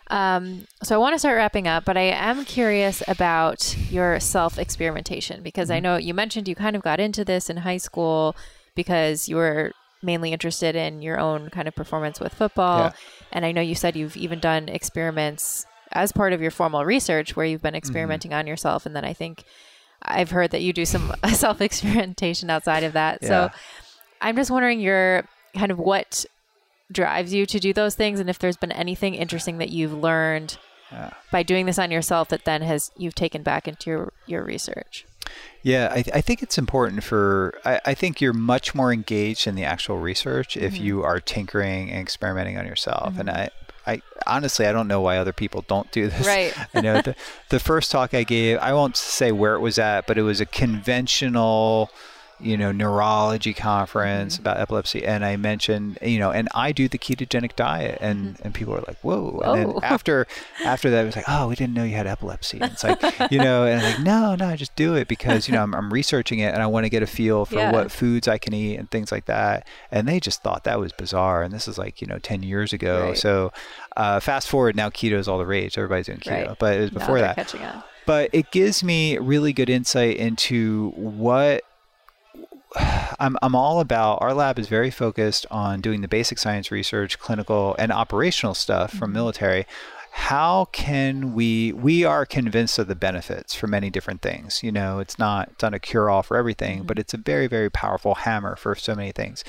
Um, 0.07 0.67
so 0.83 0.95
I 0.95 0.97
want 0.97 1.15
to 1.15 1.19
start 1.19 1.37
wrapping 1.37 1.67
up, 1.67 1.85
but 1.85 1.97
I 1.97 2.01
am 2.01 2.45
curious 2.45 3.01
about 3.07 3.75
your 3.89 4.19
self 4.19 4.59
experimentation 4.59 5.41
because 5.41 5.69
mm-hmm. 5.69 5.77
I 5.77 5.79
know 5.79 5.97
you 5.97 6.13
mentioned 6.13 6.47
you 6.47 6.55
kind 6.55 6.75
of 6.75 6.81
got 6.81 6.99
into 6.99 7.25
this 7.25 7.49
in 7.49 7.57
high 7.57 7.77
school 7.77 8.35
because 8.75 9.29
you 9.29 9.37
were 9.37 9.71
mainly 10.01 10.33
interested 10.33 10.75
in 10.75 11.01
your 11.01 11.19
own 11.19 11.49
kind 11.49 11.67
of 11.67 11.75
performance 11.75 12.19
with 12.19 12.33
football. 12.33 12.79
Yeah. 12.79 12.91
And 13.31 13.45
I 13.45 13.51
know 13.51 13.61
you 13.61 13.75
said 13.75 13.95
you've 13.95 14.17
even 14.17 14.39
done 14.39 14.67
experiments 14.67 15.65
as 15.93 16.11
part 16.11 16.33
of 16.33 16.41
your 16.41 16.51
formal 16.51 16.83
research 16.85 17.35
where 17.35 17.45
you've 17.45 17.61
been 17.61 17.69
mm-hmm. 17.69 17.77
experimenting 17.77 18.31
mm-hmm. 18.31 18.39
on 18.39 18.47
yourself. 18.47 18.85
And 18.85 18.95
then 18.95 19.05
I 19.05 19.13
think 19.13 19.43
I've 20.03 20.31
heard 20.31 20.51
that 20.51 20.61
you 20.61 20.73
do 20.73 20.85
some 20.85 21.13
self 21.33 21.61
experimentation 21.61 22.49
outside 22.49 22.83
of 22.83 22.93
that. 22.93 23.19
Yeah. 23.21 23.27
So 23.27 23.49
I'm 24.21 24.35
just 24.35 24.51
wondering 24.51 24.79
your 24.79 25.25
kind 25.55 25.71
of 25.71 25.79
what 25.79 26.25
drives 26.91 27.33
you 27.33 27.45
to 27.45 27.59
do 27.59 27.73
those 27.73 27.95
things 27.95 28.19
and 28.19 28.29
if 28.29 28.39
there's 28.39 28.57
been 28.57 28.71
anything 28.71 29.15
interesting 29.15 29.57
that 29.57 29.69
you've 29.69 29.93
learned 29.93 30.57
yeah. 30.91 31.11
by 31.31 31.43
doing 31.43 31.65
this 31.65 31.79
on 31.79 31.91
yourself 31.91 32.29
that 32.29 32.45
then 32.45 32.61
has 32.61 32.91
you've 32.97 33.15
taken 33.15 33.41
back 33.41 33.67
into 33.67 33.89
your, 33.89 34.13
your 34.27 34.43
research. 34.43 35.05
Yeah, 35.63 35.87
I, 35.91 36.03
I, 36.13 36.21
think 36.21 36.43
it's 36.43 36.57
important 36.57 37.03
for. 37.03 37.53
I, 37.63 37.79
I, 37.85 37.93
think 37.93 38.19
you're 38.19 38.33
much 38.33 38.75
more 38.75 38.91
engaged 38.91 39.47
in 39.47 39.55
the 39.55 39.63
actual 39.63 39.97
research 39.97 40.55
mm-hmm. 40.55 40.65
if 40.65 40.77
you 40.77 41.03
are 41.03 41.21
tinkering 41.21 41.89
and 41.89 41.99
experimenting 41.99 42.57
on 42.57 42.65
yourself. 42.65 43.11
Mm-hmm. 43.11 43.19
And 43.21 43.29
I, 43.29 43.49
I 43.85 44.01
honestly, 44.25 44.65
I 44.65 44.71
don't 44.71 44.87
know 44.87 45.01
why 45.01 45.17
other 45.17 45.33
people 45.33 45.63
don't 45.67 45.91
do 45.91 46.07
this. 46.07 46.25
Right. 46.25 46.53
I 46.73 46.81
know 46.81 47.01
the, 47.01 47.15
the 47.49 47.59
first 47.59 47.91
talk 47.91 48.13
I 48.13 48.23
gave, 48.23 48.57
I 48.59 48.73
won't 48.73 48.95
say 48.97 49.31
where 49.31 49.55
it 49.55 49.59
was 49.59 49.77
at, 49.77 50.07
but 50.07 50.17
it 50.17 50.23
was 50.23 50.39
a 50.39 50.45
conventional 50.45 51.89
you 52.43 52.57
know, 52.57 52.71
neurology 52.71 53.53
conference 53.53 54.35
mm-hmm. 54.35 54.43
about 54.43 54.59
epilepsy, 54.59 55.05
and 55.05 55.23
I 55.23 55.37
mentioned, 55.37 55.97
you 56.01 56.19
know, 56.19 56.31
and 56.31 56.49
I 56.53 56.71
do 56.71 56.87
the 56.87 56.97
ketogenic 56.97 57.55
diet, 57.55 57.97
and 58.01 58.35
mm-hmm. 58.35 58.43
and 58.43 58.53
people 58.53 58.73
were 58.73 58.83
like, 58.87 58.97
whoa. 59.01 59.39
And 59.43 59.59
then 59.59 59.73
oh. 59.75 59.79
after 59.83 60.27
after 60.63 60.89
that, 60.89 61.03
it 61.03 61.05
was 61.05 61.15
like, 61.15 61.25
oh, 61.27 61.47
we 61.47 61.55
didn't 61.55 61.73
know 61.73 61.83
you 61.83 61.95
had 61.95 62.07
epilepsy. 62.07 62.59
And 62.59 62.71
it's 62.71 62.83
like, 62.83 63.01
you 63.31 63.39
know, 63.39 63.65
and 63.65 63.81
I'm 63.81 63.93
like, 63.93 64.01
no, 64.01 64.35
no, 64.35 64.47
I 64.47 64.55
just 64.55 64.75
do 64.75 64.95
it 64.95 65.07
because 65.07 65.47
you 65.47 65.53
know 65.53 65.63
I'm, 65.63 65.73
I'm 65.73 65.91
researching 65.91 66.39
it, 66.39 66.53
and 66.53 66.61
I 66.61 66.67
want 66.67 66.85
to 66.85 66.89
get 66.89 67.03
a 67.03 67.07
feel 67.07 67.45
for 67.45 67.55
yeah. 67.55 67.71
what 67.71 67.91
foods 67.91 68.27
I 68.27 68.37
can 68.37 68.53
eat 68.53 68.77
and 68.77 68.89
things 68.91 69.11
like 69.11 69.25
that. 69.25 69.67
And 69.91 70.07
they 70.07 70.19
just 70.19 70.43
thought 70.43 70.63
that 70.65 70.79
was 70.79 70.91
bizarre, 70.91 71.43
and 71.43 71.53
this 71.53 71.67
is 71.67 71.77
like 71.77 72.01
you 72.01 72.07
know 72.07 72.19
10 72.19 72.43
years 72.43 72.73
ago. 72.73 73.07
Right. 73.07 73.17
So 73.17 73.51
uh, 73.97 74.19
fast 74.19 74.47
forward 74.49 74.75
now, 74.75 74.89
keto 74.89 75.13
is 75.13 75.27
all 75.27 75.37
the 75.37 75.45
rage. 75.45 75.77
Everybody's 75.77 76.07
doing 76.07 76.19
keto, 76.19 76.47
right. 76.47 76.59
but 76.59 76.77
it 76.77 76.81
was 76.81 76.89
before 76.89 77.19
that. 77.19 77.83
But 78.05 78.29
it 78.33 78.51
gives 78.51 78.83
me 78.83 79.17
really 79.17 79.53
good 79.53 79.69
insight 79.69 80.17
into 80.17 80.91
what 80.95 81.63
I'm, 82.75 83.37
I'm 83.41 83.55
all 83.55 83.79
about 83.79 84.19
our 84.21 84.33
lab 84.33 84.57
is 84.57 84.67
very 84.67 84.91
focused 84.91 85.45
on 85.51 85.81
doing 85.81 86.01
the 86.01 86.07
basic 86.07 86.39
science 86.39 86.71
research, 86.71 87.19
clinical, 87.19 87.75
and 87.77 87.91
operational 87.91 88.53
stuff 88.53 88.91
from 88.91 89.09
mm-hmm. 89.09 89.13
military. 89.13 89.65
How 90.11 90.65
can 90.65 91.33
we? 91.33 91.73
We 91.73 92.05
are 92.05 92.25
convinced 92.25 92.77
of 92.77 92.87
the 92.87 92.95
benefits 92.95 93.55
for 93.55 93.65
many 93.65 93.89
different 93.89 94.21
things. 94.21 94.61
You 94.61 94.71
know, 94.71 94.99
it's 94.99 95.17
not 95.17 95.49
it's 95.53 95.63
not 95.63 95.73
a 95.73 95.79
cure 95.79 96.09
all 96.09 96.21
for 96.21 96.37
everything, 96.37 96.79
mm-hmm. 96.79 96.87
but 96.87 96.99
it's 96.99 97.15
a 97.15 97.17
very 97.17 97.47
very 97.47 97.71
powerful 97.71 98.15
hammer 98.15 98.55
for 98.55 98.75
so 98.75 98.93
many 98.93 99.11
things. 99.11 99.43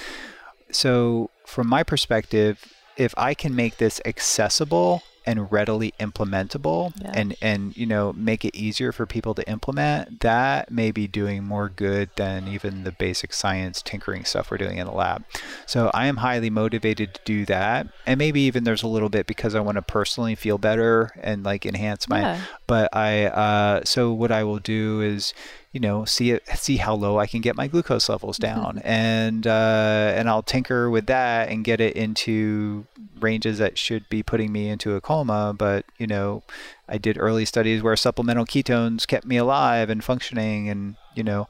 So, 0.70 1.30
from 1.44 1.68
my 1.68 1.82
perspective, 1.82 2.72
if 2.96 3.12
I 3.18 3.34
can 3.34 3.54
make 3.54 3.76
this 3.76 4.00
accessible 4.06 5.02
and 5.26 5.50
readily 5.50 5.92
implementable 5.98 6.92
yeah. 7.00 7.12
and 7.14 7.36
and 7.40 7.76
you 7.76 7.86
know 7.86 8.12
make 8.12 8.44
it 8.44 8.54
easier 8.56 8.92
for 8.92 9.06
people 9.06 9.34
to 9.34 9.48
implement 9.48 10.20
that 10.20 10.70
may 10.70 10.90
be 10.90 11.06
doing 11.06 11.42
more 11.42 11.68
good 11.68 12.10
than 12.16 12.46
even 12.48 12.84
the 12.84 12.92
basic 12.92 13.32
science 13.32 13.82
tinkering 13.82 14.24
stuff 14.24 14.50
we're 14.50 14.58
doing 14.58 14.78
in 14.78 14.86
the 14.86 14.92
lab 14.92 15.24
so 15.66 15.90
i 15.94 16.06
am 16.06 16.18
highly 16.18 16.50
motivated 16.50 17.14
to 17.14 17.20
do 17.24 17.44
that 17.44 17.86
and 18.06 18.18
maybe 18.18 18.40
even 18.40 18.64
there's 18.64 18.82
a 18.82 18.88
little 18.88 19.08
bit 19.08 19.26
because 19.26 19.54
i 19.54 19.60
want 19.60 19.76
to 19.76 19.82
personally 19.82 20.34
feel 20.34 20.58
better 20.58 21.10
and 21.22 21.44
like 21.44 21.64
enhance 21.64 22.08
my 22.08 22.20
yeah. 22.20 22.40
but 22.66 22.94
i 22.94 23.24
uh, 23.24 23.80
so 23.84 24.12
what 24.12 24.30
i 24.30 24.44
will 24.44 24.58
do 24.58 25.00
is 25.00 25.32
you 25.74 25.80
know, 25.80 26.04
see 26.04 26.30
it, 26.30 26.48
see 26.54 26.76
how 26.76 26.94
low 26.94 27.18
I 27.18 27.26
can 27.26 27.40
get 27.40 27.56
my 27.56 27.66
glucose 27.66 28.08
levels 28.08 28.38
mm-hmm. 28.38 28.54
down, 28.62 28.78
and 28.84 29.44
uh, 29.46 30.12
and 30.14 30.30
I'll 30.30 30.42
tinker 30.42 30.88
with 30.88 31.06
that 31.06 31.48
and 31.48 31.64
get 31.64 31.80
it 31.80 31.96
into 31.96 32.86
ranges 33.18 33.58
that 33.58 33.76
should 33.76 34.08
be 34.08 34.22
putting 34.22 34.52
me 34.52 34.68
into 34.68 34.94
a 34.94 35.00
coma. 35.00 35.52
But 35.58 35.84
you 35.98 36.06
know, 36.06 36.44
I 36.88 36.96
did 36.96 37.18
early 37.18 37.44
studies 37.44 37.82
where 37.82 37.96
supplemental 37.96 38.46
ketones 38.46 39.04
kept 39.04 39.26
me 39.26 39.36
alive 39.36 39.90
and 39.90 40.02
functioning, 40.02 40.68
and 40.68 40.94
you 41.16 41.24
know, 41.24 41.48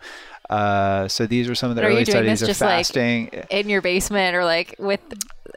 uh, 0.48 1.06
so 1.06 1.26
these 1.26 1.46
are 1.50 1.54
some 1.54 1.68
of 1.68 1.76
the 1.76 1.82
early 1.82 2.06
studies 2.06 2.40
of 2.40 2.56
fasting 2.56 3.28
like 3.30 3.46
in 3.50 3.68
your 3.68 3.82
basement 3.82 4.34
or 4.34 4.44
like 4.46 4.74
with 4.78 5.00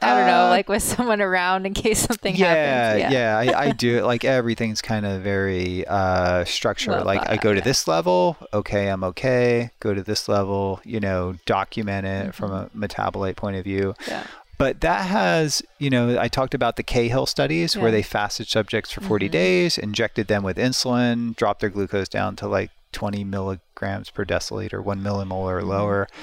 I 0.02 0.16
don't 0.16 0.26
know, 0.26 0.46
uh, 0.46 0.48
like 0.48 0.68
with 0.68 0.82
someone 0.96 1.20
around 1.20 1.66
in 1.66 1.74
case 1.74 2.00
something 2.00 2.34
yeah, 2.34 2.54
happens. 2.54 3.12
Yeah, 3.12 3.42
yeah, 3.42 3.52
I, 3.52 3.66
I 3.66 3.70
do 3.72 3.98
it. 3.98 4.04
Like 4.08 4.24
everything's 4.24 4.80
kind 4.80 5.04
of 5.04 5.20
very 5.20 5.86
uh, 5.86 6.44
structured. 6.46 6.94
Well 6.94 7.04
like 7.04 7.28
I 7.28 7.36
go 7.36 7.52
to 7.52 7.60
this 7.60 7.86
level, 7.86 8.38
okay, 8.54 8.88
I'm 8.88 9.04
okay. 9.04 9.70
Go 9.80 9.92
to 9.92 10.02
this 10.02 10.28
level, 10.28 10.80
you 10.82 10.98
know, 10.98 11.34
document 11.44 12.06
it 12.06 12.08
mm-hmm. 12.08 12.30
from 12.30 12.52
a 12.52 12.70
metabolite 12.74 13.36
point 13.36 13.56
of 13.56 13.64
view. 13.64 13.94
Yeah. 14.06 14.26
But 14.56 14.80
that 14.80 15.06
has, 15.06 15.62
you 15.78 15.90
know, 15.90 16.18
I 16.18 16.28
talked 16.28 16.54
about 16.54 16.76
the 16.76 16.82
Cahill 16.82 17.26
studies 17.26 17.74
yeah. 17.74 17.82
where 17.82 17.92
they 17.92 18.02
fasted 18.02 18.48
subjects 18.48 18.90
for 18.90 19.02
40 19.02 19.26
mm-hmm. 19.26 19.32
days, 19.32 19.78
injected 19.78 20.26
them 20.26 20.42
with 20.42 20.56
insulin, 20.56 21.36
dropped 21.36 21.60
their 21.60 21.70
glucose 21.70 22.08
down 22.08 22.34
to 22.36 22.48
like 22.48 22.70
20 22.92 23.24
milligrams 23.24 24.10
per 24.10 24.24
deciliter, 24.24 24.82
one 24.82 25.00
millimolar 25.00 25.62
or 25.62 26.06
mm-hmm. 26.06 26.14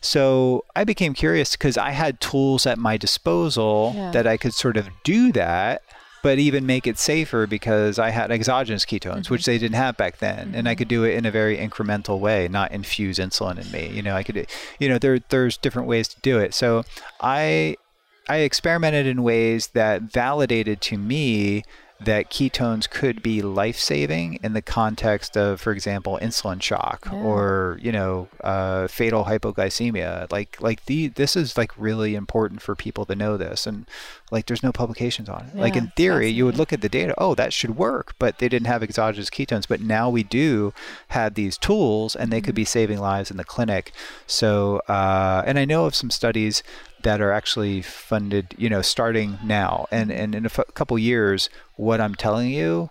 So 0.00 0.64
I 0.76 0.84
became 0.84 1.14
curious 1.14 1.52
because 1.52 1.76
I 1.76 1.90
had 1.90 2.20
tools 2.20 2.66
at 2.66 2.78
my 2.78 2.96
disposal 2.96 3.92
yeah. 3.94 4.10
that 4.12 4.26
I 4.26 4.36
could 4.36 4.54
sort 4.54 4.76
of 4.76 4.88
do 5.04 5.32
that, 5.32 5.82
but 6.22 6.38
even 6.38 6.66
make 6.66 6.86
it 6.86 6.98
safer 6.98 7.46
because 7.46 7.98
I 7.98 8.10
had 8.10 8.30
exogenous 8.30 8.84
ketones, 8.84 9.22
mm-hmm. 9.22 9.34
which 9.34 9.44
they 9.44 9.58
didn't 9.58 9.76
have 9.76 9.96
back 9.96 10.18
then, 10.18 10.48
mm-hmm. 10.48 10.54
and 10.54 10.68
I 10.68 10.74
could 10.74 10.88
do 10.88 11.04
it 11.04 11.14
in 11.14 11.26
a 11.26 11.30
very 11.30 11.56
incremental 11.56 12.18
way, 12.18 12.48
not 12.48 12.72
infuse 12.72 13.18
insulin 13.18 13.58
in 13.58 13.70
me. 13.70 13.88
You 13.88 14.02
know, 14.02 14.14
I 14.14 14.22
could, 14.22 14.46
you 14.78 14.88
know, 14.88 14.98
there 14.98 15.18
there's 15.28 15.56
different 15.56 15.88
ways 15.88 16.08
to 16.08 16.20
do 16.20 16.38
it. 16.38 16.54
So 16.54 16.84
I 17.20 17.76
I 18.28 18.38
experimented 18.38 19.06
in 19.06 19.22
ways 19.22 19.68
that 19.68 20.02
validated 20.02 20.80
to 20.82 20.98
me 20.98 21.64
that 22.00 22.30
ketones 22.30 22.88
could 22.88 23.22
be 23.22 23.42
life-saving 23.42 24.38
in 24.42 24.52
the 24.52 24.62
context 24.62 25.36
of, 25.36 25.60
for 25.60 25.72
example, 25.72 26.18
insulin 26.22 26.62
shock 26.62 27.08
yeah. 27.10 27.18
or 27.18 27.78
you 27.82 27.90
know 27.90 28.28
uh, 28.44 28.86
fatal 28.86 29.24
hypoglycemia. 29.24 30.30
Like 30.30 30.60
like 30.60 30.84
the 30.86 31.08
this 31.08 31.34
is 31.34 31.56
like 31.56 31.72
really 31.76 32.14
important 32.14 32.62
for 32.62 32.76
people 32.76 33.04
to 33.06 33.16
know 33.16 33.36
this, 33.36 33.66
and 33.66 33.86
like 34.30 34.46
there's 34.46 34.62
no 34.62 34.70
publications 34.70 35.28
on 35.28 35.46
it. 35.46 35.54
Yeah, 35.54 35.60
like 35.60 35.76
in 35.76 35.88
theory, 35.96 36.28
you 36.28 36.44
would 36.44 36.56
look 36.56 36.72
at 36.72 36.82
the 36.82 36.88
data, 36.88 37.14
oh 37.18 37.34
that 37.34 37.52
should 37.52 37.76
work, 37.76 38.14
but 38.18 38.38
they 38.38 38.48
didn't 38.48 38.68
have 38.68 38.82
exogenous 38.82 39.30
ketones. 39.30 39.66
But 39.66 39.80
now 39.80 40.08
we 40.08 40.22
do 40.22 40.72
have 41.08 41.34
these 41.34 41.58
tools, 41.58 42.14
and 42.14 42.30
they 42.30 42.38
mm-hmm. 42.38 42.44
could 42.44 42.54
be 42.54 42.64
saving 42.64 42.98
lives 42.98 43.30
in 43.30 43.38
the 43.38 43.44
clinic. 43.44 43.92
So 44.26 44.82
uh, 44.88 45.42
and 45.44 45.58
I 45.58 45.64
know 45.64 45.86
of 45.86 45.96
some 45.96 46.10
studies 46.10 46.62
that 47.02 47.20
are 47.20 47.32
actually 47.32 47.82
funded, 47.82 48.54
you 48.58 48.68
know, 48.68 48.82
starting 48.82 49.38
now. 49.44 49.86
And, 49.90 50.10
and 50.10 50.34
in 50.34 50.44
a 50.44 50.52
f- 50.52 50.74
couple 50.74 50.98
years, 50.98 51.48
what 51.76 52.00
I'm 52.00 52.14
telling 52.14 52.50
you 52.50 52.90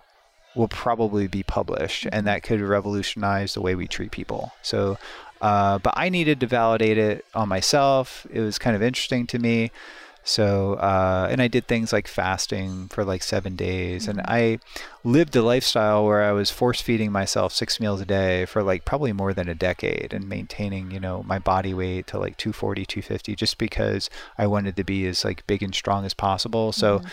will 0.54 0.68
probably 0.68 1.28
be 1.28 1.42
published, 1.42 2.06
and 2.10 2.26
that 2.26 2.42
could 2.42 2.60
revolutionize 2.60 3.54
the 3.54 3.60
way 3.60 3.74
we 3.74 3.86
treat 3.86 4.10
people. 4.10 4.52
So, 4.62 4.98
uh, 5.40 5.78
but 5.78 5.94
I 5.96 6.08
needed 6.08 6.40
to 6.40 6.46
validate 6.46 6.98
it 6.98 7.24
on 7.34 7.48
myself. 7.48 8.26
It 8.32 8.40
was 8.40 8.58
kind 8.58 8.74
of 8.74 8.82
interesting 8.82 9.26
to 9.28 9.38
me. 9.38 9.70
So, 10.28 10.74
uh, 10.74 11.26
and 11.30 11.40
I 11.40 11.48
did 11.48 11.66
things 11.66 11.90
like 11.90 12.06
fasting 12.06 12.88
for 12.88 13.02
like 13.02 13.22
seven 13.22 13.56
days. 13.56 14.02
Mm-hmm. 14.02 14.18
And 14.18 14.26
I 14.28 14.58
lived 15.02 15.34
a 15.34 15.40
lifestyle 15.40 16.04
where 16.04 16.22
I 16.22 16.32
was 16.32 16.50
force 16.50 16.82
feeding 16.82 17.10
myself 17.10 17.54
six 17.54 17.80
meals 17.80 18.02
a 18.02 18.04
day 18.04 18.44
for 18.44 18.62
like 18.62 18.84
probably 18.84 19.14
more 19.14 19.32
than 19.32 19.48
a 19.48 19.54
decade 19.54 20.12
and 20.12 20.28
maintaining, 20.28 20.90
you 20.90 21.00
know, 21.00 21.22
my 21.22 21.38
body 21.38 21.72
weight 21.72 22.06
to 22.08 22.18
like 22.18 22.36
240, 22.36 22.84
250, 22.84 23.36
just 23.36 23.56
because 23.56 24.10
I 24.36 24.46
wanted 24.46 24.76
to 24.76 24.84
be 24.84 25.06
as 25.06 25.24
like 25.24 25.46
big 25.46 25.62
and 25.62 25.74
strong 25.74 26.04
as 26.04 26.12
possible. 26.12 26.72
So, 26.72 26.98
mm-hmm 26.98 27.08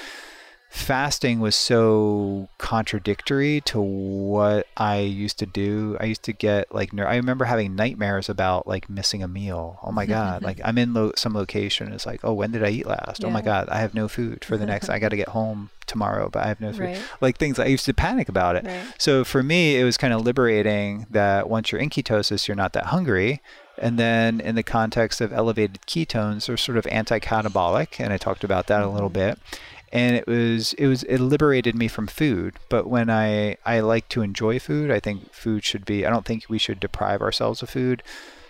fasting 0.76 1.39
was 1.39 1.56
so 1.56 2.49
contradictory 2.57 3.61
to 3.61 3.80
what 3.80 4.68
I 4.76 4.99
used 4.99 5.39
to 5.39 5.45
do. 5.45 5.95
I 6.02 6.06
used 6.06 6.23
to 6.23 6.34
get 6.34 6.73
like 6.73 6.93
I 6.93 7.15
remember 7.15 7.45
having 7.45 7.76
nightmares 7.76 8.27
about 8.27 8.68
like 8.68 8.89
missing 8.89 9.23
a 9.23 9.27
meal. 9.27 9.80
Oh 9.81 9.91
my 9.91 10.06
god! 10.06 10.43
like 10.43 10.60
I'm 10.64 10.77
in 10.77 10.93
lo- 10.93 11.14
some 11.15 11.34
location. 11.34 11.93
It's 11.93 12.06
like, 12.06 12.19
oh, 12.23 12.34
when 12.34 12.52
did 12.52 12.64
I 12.64 12.69
eat 12.69 12.85
last? 12.85 13.22
Yeah. 13.22 13.27
Oh 13.27 13.31
my 13.31 13.41
god, 13.41 13.69
I 13.69 13.80
have 13.80 13.93
no 13.93 14.07
food 14.07 14.43
for 14.43 14.57
the 14.57 14.65
next. 14.65 14.89
I 14.89 14.99
got 14.99 15.10
to 15.10 15.15
get 15.15 15.30
home 15.30 15.69
tomorrow, 15.88 16.30
but 16.30 16.43
I 16.43 16.47
have 16.47 16.60
no 16.60 16.73
food. 16.73 16.81
Right. 16.81 17.03
Like 17.22 17.38
things 17.38 17.57
I 17.57 17.65
used 17.65 17.85
to 17.85 17.93
panic 17.93 18.27
about 18.27 18.57
it. 18.57 18.65
Right. 18.65 18.84
So 18.97 19.23
for 19.23 19.41
me, 19.43 19.80
it 19.80 19.85
was 19.85 19.97
kind 19.97 20.14
of 20.14 20.22
liberating 20.22 21.06
that 21.10 21.49
once 21.49 21.72
you're 21.72 21.81
in 21.81 21.89
ketosis, 21.89 22.47
you're 22.47 22.56
not 22.56 22.73
that 22.73 22.88
hungry. 22.88 23.41
And 23.77 23.99
then 23.99 24.39
in 24.39 24.56
the 24.56 24.64
context 24.64 25.19
of 25.19 25.34
elevated 25.34 25.81
ketones, 25.81 26.45
they're 26.45 26.56
sort 26.56 26.77
of 26.77 26.88
anti-catabolic, 26.88 27.99
and 27.99 28.14
I 28.14 28.18
talked 28.18 28.45
about 28.45 28.68
that 28.68 28.80
mm-hmm. 28.80 28.89
a 28.89 28.93
little 28.93 29.10
mm-hmm. 29.10 29.31
bit 29.31 29.39
and 29.91 30.15
it 30.15 30.27
was 30.27 30.73
it 30.73 30.87
was 30.87 31.03
it 31.03 31.19
liberated 31.19 31.75
me 31.75 31.87
from 31.87 32.07
food 32.07 32.55
but 32.69 32.87
when 32.87 33.09
i 33.09 33.55
i 33.65 33.79
like 33.79 34.09
to 34.09 34.21
enjoy 34.21 34.59
food 34.59 34.91
i 34.91 34.99
think 34.99 35.33
food 35.33 35.63
should 35.63 35.85
be 35.85 36.05
i 36.05 36.09
don't 36.09 36.25
think 36.25 36.45
we 36.49 36.57
should 36.57 36.79
deprive 36.79 37.21
ourselves 37.21 37.61
of 37.61 37.69
food 37.69 38.01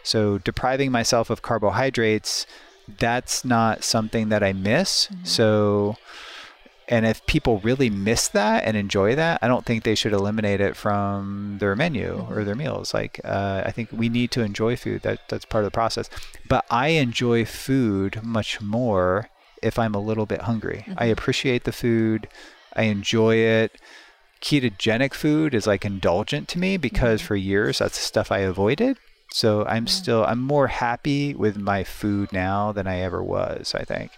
so 0.04 0.38
depriving 0.38 0.92
myself 0.92 1.30
of 1.30 1.42
carbohydrates 1.42 2.46
that's 2.88 3.44
not 3.44 3.84
something 3.84 4.30
that 4.30 4.44
I 4.44 4.54
miss. 4.54 5.08
Mm-hmm. 5.08 5.26
So, 5.26 5.98
and 6.88 7.06
if 7.06 7.26
people 7.26 7.60
really 7.60 7.90
miss 7.90 8.28
that 8.30 8.64
and 8.64 8.78
enjoy 8.78 9.16
that, 9.16 9.40
I 9.42 9.48
don't 9.48 9.66
think 9.66 9.84
they 9.84 9.96
should 9.96 10.14
eliminate 10.14 10.62
it 10.62 10.76
from 10.76 11.58
their 11.60 11.76
menu 11.76 12.28
or 12.30 12.44
their 12.44 12.56
meals. 12.56 12.94
Like, 12.94 13.20
uh, 13.24 13.64
I 13.66 13.72
think 13.72 13.90
we 13.92 14.10
need 14.10 14.32
to 14.32 14.42
enjoy 14.42 14.76
food. 14.76 15.02
That 15.02 15.28
that's 15.30 15.46
part 15.46 15.64
of 15.64 15.72
the 15.72 15.76
process. 15.76 16.10
But 16.48 16.66
I 16.70 16.90
enjoy 16.90 17.46
food 17.46 18.24
much 18.24 18.62
more 18.62 19.30
if 19.66 19.80
I'm 19.80 19.96
a 19.96 20.00
little 20.00 20.26
bit 20.26 20.44
hungry. 20.44 20.86
I 20.90 20.92
mm-hmm. 20.92 21.12
appreciate 21.12 21.64
the 21.64 21.72
food. 21.72 22.28
I 22.76 22.84
enjoy 22.84 23.36
it. 23.38 23.80
Ketogenic 24.42 25.14
food 25.14 25.56
is 25.56 25.66
like 25.66 25.84
indulgent 25.84 26.48
to 26.50 26.60
me 26.60 26.78
because 26.78 27.20
mm-hmm. 27.20 27.28
for 27.28 27.36
years 27.36 27.80
that's 27.80 27.98
the 27.98 28.06
stuff 28.06 28.32
I 28.32 28.40
avoided. 28.40 28.98
So 29.32 29.66
I'm 29.66 29.88
still 29.88 30.24
I'm 30.24 30.40
more 30.40 30.68
happy 30.68 31.34
with 31.34 31.58
my 31.58 31.84
food 31.84 32.32
now 32.32 32.72
than 32.72 32.86
I 32.88 33.00
ever 33.00 33.24
was, 33.24 33.74
I 33.74 33.84
think. 33.84 34.12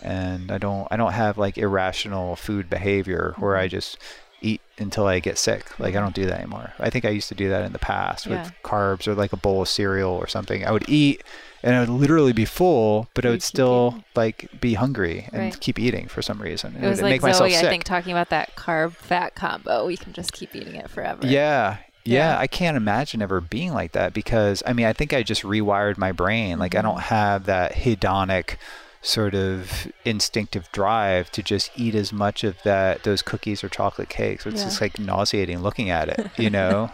And 0.00 0.50
I 0.52 0.58
don't 0.58 0.86
I 0.90 0.96
don't 0.96 1.12
have 1.12 1.36
like 1.36 1.58
irrational 1.58 2.36
food 2.36 2.70
behavior 2.70 3.34
where 3.38 3.56
I 3.56 3.64
mm-hmm. 3.64 3.70
just 3.70 3.98
eat 4.40 4.60
until 4.78 5.06
I 5.06 5.18
get 5.18 5.36
sick. 5.36 5.78
Like 5.80 5.96
I 5.96 6.00
don't 6.00 6.14
do 6.14 6.26
that 6.26 6.38
anymore. 6.38 6.72
I 6.78 6.90
think 6.90 7.04
I 7.04 7.10
used 7.10 7.28
to 7.28 7.34
do 7.34 7.48
that 7.48 7.64
in 7.64 7.72
the 7.72 7.78
past 7.78 8.26
Yeah. 8.26 8.42
with 8.42 8.52
carbs 8.62 9.08
or 9.08 9.14
like 9.14 9.32
a 9.32 9.36
bowl 9.36 9.62
of 9.62 9.68
cereal 9.68 10.12
or 10.12 10.28
something. 10.28 10.64
I 10.64 10.70
would 10.70 10.88
eat 10.88 11.22
and 11.62 11.74
I 11.74 11.80
would 11.80 11.88
literally 11.88 12.32
be 12.32 12.44
full, 12.44 13.08
but 13.14 13.24
I 13.26 13.30
would 13.30 13.42
still 13.42 13.88
eating. 13.92 14.04
like 14.14 14.48
be 14.60 14.74
hungry 14.74 15.28
and 15.32 15.42
Right. 15.42 15.60
keep 15.60 15.78
eating 15.78 16.08
for 16.08 16.22
some 16.22 16.40
reason. 16.42 16.76
It 16.76 16.86
was 16.88 16.98
would 16.98 17.04
like 17.04 17.10
make 17.12 17.22
myself 17.22 17.50
Zoe, 17.50 17.58
I 17.58 17.62
think, 17.70 17.84
talking 17.84 18.12
about 18.12 18.30
that 18.30 18.56
carb 18.56 18.92
fat 18.94 19.34
combo. 19.34 19.86
We 19.86 19.96
can 19.96 20.12
just 20.12 20.32
keep 20.32 20.54
eating 20.56 20.74
it 20.76 20.90
forever. 20.90 21.26
Yeah. 21.26 21.78
Yeah. 22.04 22.32
Yeah, 22.32 22.38
I 22.40 22.48
can't 22.48 22.76
imagine 22.76 23.22
ever 23.22 23.40
being 23.40 23.72
like 23.72 23.92
that 23.92 24.12
because 24.12 24.60
I 24.66 24.72
mean, 24.72 24.86
I 24.86 24.92
think 24.92 25.12
I 25.12 25.22
just 25.22 25.42
rewired 25.42 25.98
my 25.98 26.10
brain. 26.10 26.58
Like, 26.58 26.74
I 26.74 26.82
don't 26.82 26.96
Mm-hmm. 26.96 27.14
have 27.14 27.44
that 27.46 27.74
hedonic 27.74 28.56
sort 29.04 29.34
of 29.34 29.88
instinctive 30.04 30.70
drive 30.70 31.28
to 31.32 31.42
just 31.42 31.70
eat 31.76 31.92
as 31.94 32.12
much 32.12 32.44
of 32.44 32.56
that 32.62 33.02
those 33.02 33.20
cookies 33.20 33.64
or 33.64 33.68
chocolate 33.68 34.08
cakes. 34.08 34.46
It's 34.46 34.58
Yeah. 34.60 34.64
just 34.64 34.80
like 34.80 34.98
nauseating 34.98 35.58
looking 35.60 35.90
at 35.90 36.08
it, 36.08 36.30
you 36.38 36.48
know? 36.58 36.88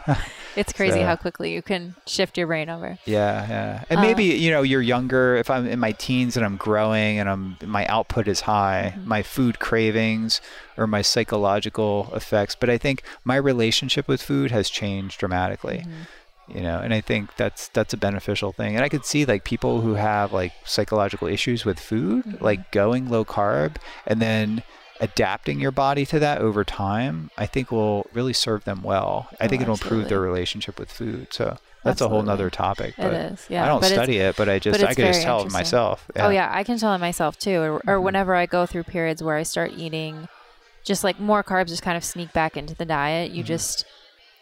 It's 0.57 0.73
crazy 0.79 1.01
So- 1.01 1.05
how 1.07 1.17
quickly 1.17 1.53
you 1.53 1.61
can 1.61 1.95
shift 2.07 2.39
your 2.39 2.47
brain 2.47 2.71
over. 2.71 2.99
yeah, 3.05 3.47
yeah. 3.49 3.85
And 3.91 3.99
Uh, 4.01 4.03
maybe, 4.03 4.25
you 4.25 4.51
know, 4.51 4.63
you're 4.63 4.81
younger, 4.81 5.37
if 5.37 5.51
I'm 5.51 5.67
in 5.67 5.79
my 5.79 5.93
teens 5.93 6.35
and 6.37 6.47
I'm 6.47 6.57
growing 6.57 7.19
and 7.19 7.29
I'm 7.29 7.57
my 7.63 7.85
output 7.87 8.27
is 8.27 8.41
high, 8.43 8.95
Mm-hmm. 8.97 9.09
my 9.09 9.23
food 9.23 9.59
cravings 9.59 10.41
or 10.79 10.87
my 10.87 11.03
psychological 11.03 12.11
effects, 12.15 12.55
but 12.55 12.71
I 12.71 12.79
think 12.79 13.03
my 13.25 13.37
relationship 13.37 14.09
with 14.09 14.23
food 14.23 14.51
has 14.51 14.71
changed 14.71 15.19
dramatically. 15.21 15.79
Mm-hmm. 15.81 16.03
You 16.55 16.61
know 16.61 16.79
and 16.79 16.95
i 16.95 17.01
think 17.01 17.35
that's 17.37 17.69
that's 17.69 17.93
a 17.93 17.97
beneficial 17.97 18.53
thing 18.53 18.75
and 18.75 18.85
i 18.85 18.89
could 18.89 19.05
see 19.05 19.25
like 19.25 19.45
people 19.45 19.81
who 19.81 19.95
have 19.95 20.33
like 20.33 20.53
psychological 20.65 21.29
issues 21.29 21.65
with 21.65 21.79
food 21.79 22.25
Mm-hmm. 22.25 22.45
like 22.45 22.71
going 22.73 23.09
low 23.11 23.25
carb 23.25 23.77
and 24.07 24.21
then 24.21 24.63
adapting 25.01 25.61
your 25.61 25.71
body 25.71 26.05
to 26.07 26.19
that 26.19 26.39
over 26.41 26.65
time 26.65 27.31
i 27.39 27.47
think 27.47 27.71
will 27.71 28.07
really 28.13 28.33
serve 28.33 28.65
them 28.65 28.83
well 28.83 29.29
i 29.41 29.45
Oh, 29.45 29.49
think 29.49 29.63
it'll 29.63 29.75
improve 29.75 30.09
their 30.09 30.21
relationship 30.21 30.79
with 30.79 30.91
food 30.91 31.29
so 31.31 31.59
that's 31.85 32.01
a 32.01 32.09
whole 32.09 32.19
Absolutely. 32.19 32.27
nother 32.45 32.51
topic 32.51 32.95
It 32.99 33.03
but 33.03 33.13
is, 33.13 33.47
yeah, 33.49 33.65
i 33.65 33.69
don't 33.69 33.81
but 33.81 33.93
study 33.93 34.17
it 34.19 34.37
but 34.37 34.49
i 34.49 34.59
just 34.59 34.81
but 34.81 34.89
i 34.89 34.95
can 34.95 35.07
just 35.07 35.23
tell 35.23 35.43
it 35.47 35.53
myself 35.53 36.11
Oh 36.17 36.31
yeah, 36.31 36.51
I 36.53 36.65
can 36.65 36.79
tell 36.79 36.93
it 36.95 36.99
myself 36.99 37.39
too. 37.39 37.61
Or, 37.61 37.83
or 37.87 38.01
whenever 38.01 38.35
I 38.35 38.47
go 38.47 38.67
through 38.67 38.83
periods 38.85 39.23
where 39.23 39.37
I 39.37 39.45
start 39.45 39.73
eating, 39.77 40.27
just 40.85 41.05
like 41.05 41.21
more 41.21 41.45
carbs, 41.45 41.69
just 41.69 41.83
kind 41.83 41.97
of 41.97 42.03
sneak 42.05 42.33
back 42.33 42.57
into 42.57 42.75
the 42.75 42.85
diet. 42.85 43.31
You 43.31 43.45
just, 43.45 43.85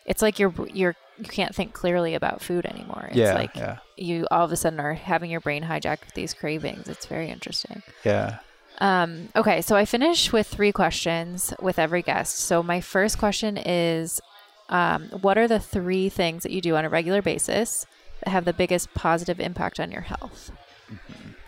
it's 0.07 0.23
like 0.23 0.39
you're 0.39 0.55
you're 0.73 0.97
you 1.19 1.25
can't 1.29 1.55
think 1.55 1.73
clearly 1.73 2.15
about 2.15 2.43
food 2.43 2.67
anymore. 2.67 3.07
It's 3.09 3.17
yeah 3.17 3.35
like 3.35 3.55
yeah 3.57 3.79
you 3.97 4.27
all 4.31 4.45
of 4.45 4.53
a 4.53 4.57
sudden 4.57 4.79
are 4.81 4.95
having 4.95 5.31
your 5.31 5.41
brain 5.41 5.63
hijacked 5.65 6.05
with 6.05 6.15
these 6.15 6.35
cravings. 6.35 6.89
It's 6.89 7.07
very 7.07 7.31
interesting. 7.31 7.83
yeah 8.05 8.39
Um, 8.79 9.31
okay, 9.35 9.63
so 9.63 9.75
I 9.77 9.85
finish 9.87 10.33
with 10.33 10.47
three 10.47 10.73
questions 10.73 11.55
with 11.63 11.79
every 11.79 12.03
guest. 12.03 12.39
So 12.41 12.63
my 12.63 12.81
first 12.83 13.17
question 13.19 13.57
is, 13.57 14.21
um, 14.69 15.09
what 15.23 15.39
are 15.39 15.49
the 15.49 15.61
three 15.61 16.09
things 16.11 16.43
that 16.43 16.53
you 16.53 16.61
do 16.61 16.77
on 16.77 16.85
a 16.85 16.91
regular 16.91 17.23
basis 17.23 17.87
that 18.23 18.31
have 18.31 18.45
the 18.45 18.53
biggest 18.53 18.93
positive 18.93 19.41
impact 19.41 19.81
on 19.81 19.91
your 19.91 20.03
health? 20.03 20.51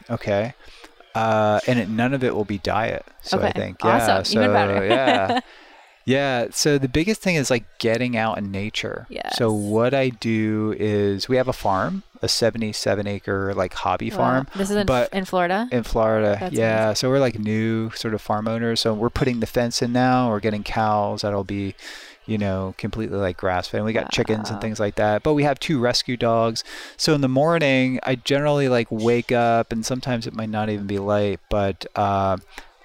Okay. 0.08 0.54
Uh, 1.14 1.60
and 1.66 1.78
it, 1.78 1.88
none 1.88 2.14
of 2.14 2.22
it 2.24 2.34
will 2.34 2.44
be 2.44 2.58
diet. 2.58 3.04
So 3.22 3.40
I 3.40 3.52
think, 3.52 3.82
yeah. 3.84 3.96
Awesome. 3.96 4.24
So 4.24 4.40
Even 4.40 4.52
better. 4.52 4.86
yeah, 4.86 5.40
yeah. 6.08 6.46
So 6.50 6.78
the 6.78 6.88
biggest 6.88 7.20
thing 7.20 7.34
is 7.36 7.50
like 7.50 7.64
getting 7.78 8.16
out 8.16 8.38
in 8.38 8.50
nature. 8.50 9.06
So 9.36 9.52
what 9.52 9.92
I 9.94 10.08
do 10.08 10.74
is 10.78 11.28
we 11.28 11.36
have 11.36 11.48
a 11.48 11.52
farm, 11.52 12.02
a 12.22 12.28
77 12.28 13.06
acre 13.06 13.52
like 13.54 13.74
hobby 13.74 14.08
farm 14.10 14.46
This 14.56 14.70
is 14.70 14.76
in, 14.76 14.86
but- 14.86 15.12
in 15.12 15.24
Florida. 15.24 15.68
in 15.70 15.82
Florida. 15.82 16.36
That's 16.40 16.54
yeah. 16.54 16.84
amazing. 16.86 16.94
So 16.96 17.10
we're 17.10 17.18
like 17.20 17.38
new 17.38 17.90
sort 17.90 18.14
of 18.14 18.20
farm 18.22 18.48
owners. 18.48 18.80
So 18.80 18.94
we're 18.94 19.10
putting 19.10 19.40
the 19.40 19.46
fence 19.46 19.82
in 19.82 19.92
now. 19.92 20.30
We're 20.30 20.40
getting 20.40 20.64
cows 20.64 21.22
that'll 21.22 21.44
be, 21.44 21.74
you 22.26 22.38
know, 22.38 22.74
completely 22.78 23.18
like 23.18 23.36
grass 23.36 23.68
fed. 23.68 23.78
And 23.78 23.84
we 23.86 23.92
got 23.92 24.10
chickens 24.10 24.50
and 24.50 24.60
things 24.60 24.80
like 24.80 24.94
that. 24.96 25.22
But 25.22 25.34
we 25.34 25.42
have 25.44 25.58
two 25.58 25.78
rescue 25.78 26.16
dogs. 26.16 26.64
So 26.96 27.14
in 27.14 27.20
the 27.20 27.28
morning, 27.28 28.00
I 28.02 28.14
generally 28.16 28.68
like 28.68 28.88
wake 28.90 29.30
up, 29.32 29.72
and 29.72 29.84
sometimes 29.84 30.26
it 30.26 30.34
might 30.34 30.50
not 30.50 30.68
even 30.70 30.86
be 30.86 30.98
light, 30.98 31.40
but 31.48 31.86
uh, 31.94 32.36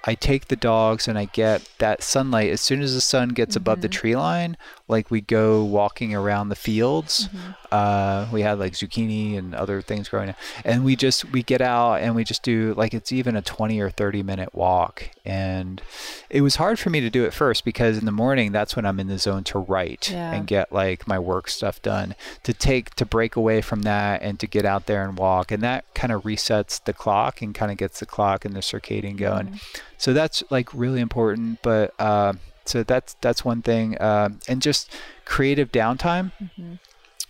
I 0.06 0.14
take 0.14 0.48
the 0.48 0.56
dogs 0.56 1.08
and 1.08 1.18
I 1.18 1.26
get 1.26 1.68
that 1.78 2.02
sunlight 2.02 2.50
as 2.50 2.60
soon 2.60 2.82
as 2.82 2.94
the 2.94 3.00
sun 3.00 3.30
gets 3.30 3.56
above 3.56 3.80
the 3.80 3.88
mm-hmm. 3.88 4.00
tree 4.00 4.16
line. 4.16 4.56
Like 4.86 5.10
we 5.10 5.20
go 5.22 5.64
walking 5.64 6.14
around 6.14 6.50
the 6.50 6.56
fields. 6.56 7.28
Mm-hmm. 7.28 7.50
Uh, 7.74 8.28
we 8.32 8.42
had 8.42 8.58
like 8.60 8.72
zucchini 8.74 9.36
and 9.36 9.54
other 9.54 9.82
things 9.82 10.08
growing, 10.08 10.32
and 10.64 10.84
we 10.84 10.94
just 10.94 11.24
we 11.32 11.42
get 11.42 11.60
out 11.60 11.96
and 11.96 12.14
we 12.14 12.22
just 12.22 12.42
do 12.44 12.72
like 12.76 12.94
it's 12.94 13.10
even 13.10 13.34
a 13.34 13.42
20 13.42 13.80
or 13.80 13.90
30 13.90 14.22
minute 14.22 14.54
walk. 14.54 15.10
And 15.24 15.82
it 16.30 16.42
was 16.42 16.56
hard 16.56 16.78
for 16.78 16.90
me 16.90 17.00
to 17.00 17.10
do 17.10 17.24
it 17.24 17.32
first 17.34 17.64
because 17.64 17.98
in 17.98 18.04
the 18.04 18.12
morning 18.12 18.52
that's 18.52 18.76
when 18.76 18.86
I'm 18.86 19.00
in 19.00 19.08
the 19.08 19.18
zone 19.18 19.42
to 19.44 19.58
write 19.58 20.10
Yeah. 20.10 20.32
and 20.32 20.46
get 20.46 20.70
like 20.72 21.08
my 21.08 21.18
work 21.18 21.48
stuff 21.48 21.82
done. 21.82 22.14
To 22.44 22.52
take 22.52 22.94
to 22.96 23.04
break 23.06 23.34
away 23.34 23.60
from 23.60 23.82
that 23.82 24.22
and 24.22 24.38
to 24.40 24.46
get 24.46 24.64
out 24.64 24.86
there 24.86 25.02
and 25.04 25.18
walk, 25.18 25.50
and 25.50 25.62
that 25.62 25.84
kind 25.94 26.12
of 26.12 26.22
resets 26.22 26.82
the 26.84 26.92
clock 26.92 27.42
and 27.42 27.54
kind 27.54 27.72
of 27.72 27.78
gets 27.78 27.98
the 28.00 28.06
clock 28.06 28.44
and 28.44 28.54
the 28.54 28.60
circadian 28.60 29.16
going. 29.16 29.60
So 29.98 30.12
that's 30.12 30.44
like 30.50 30.68
really 30.72 31.00
important. 31.00 31.60
But 31.62 31.92
uh, 31.98 32.34
so 32.64 32.82
that's 32.84 33.16
that's 33.20 33.44
one 33.44 33.62
thing, 33.62 34.00
um, 34.00 34.38
and 34.46 34.62
just 34.62 34.90
creative 35.24 35.72
downtime. 35.72 36.30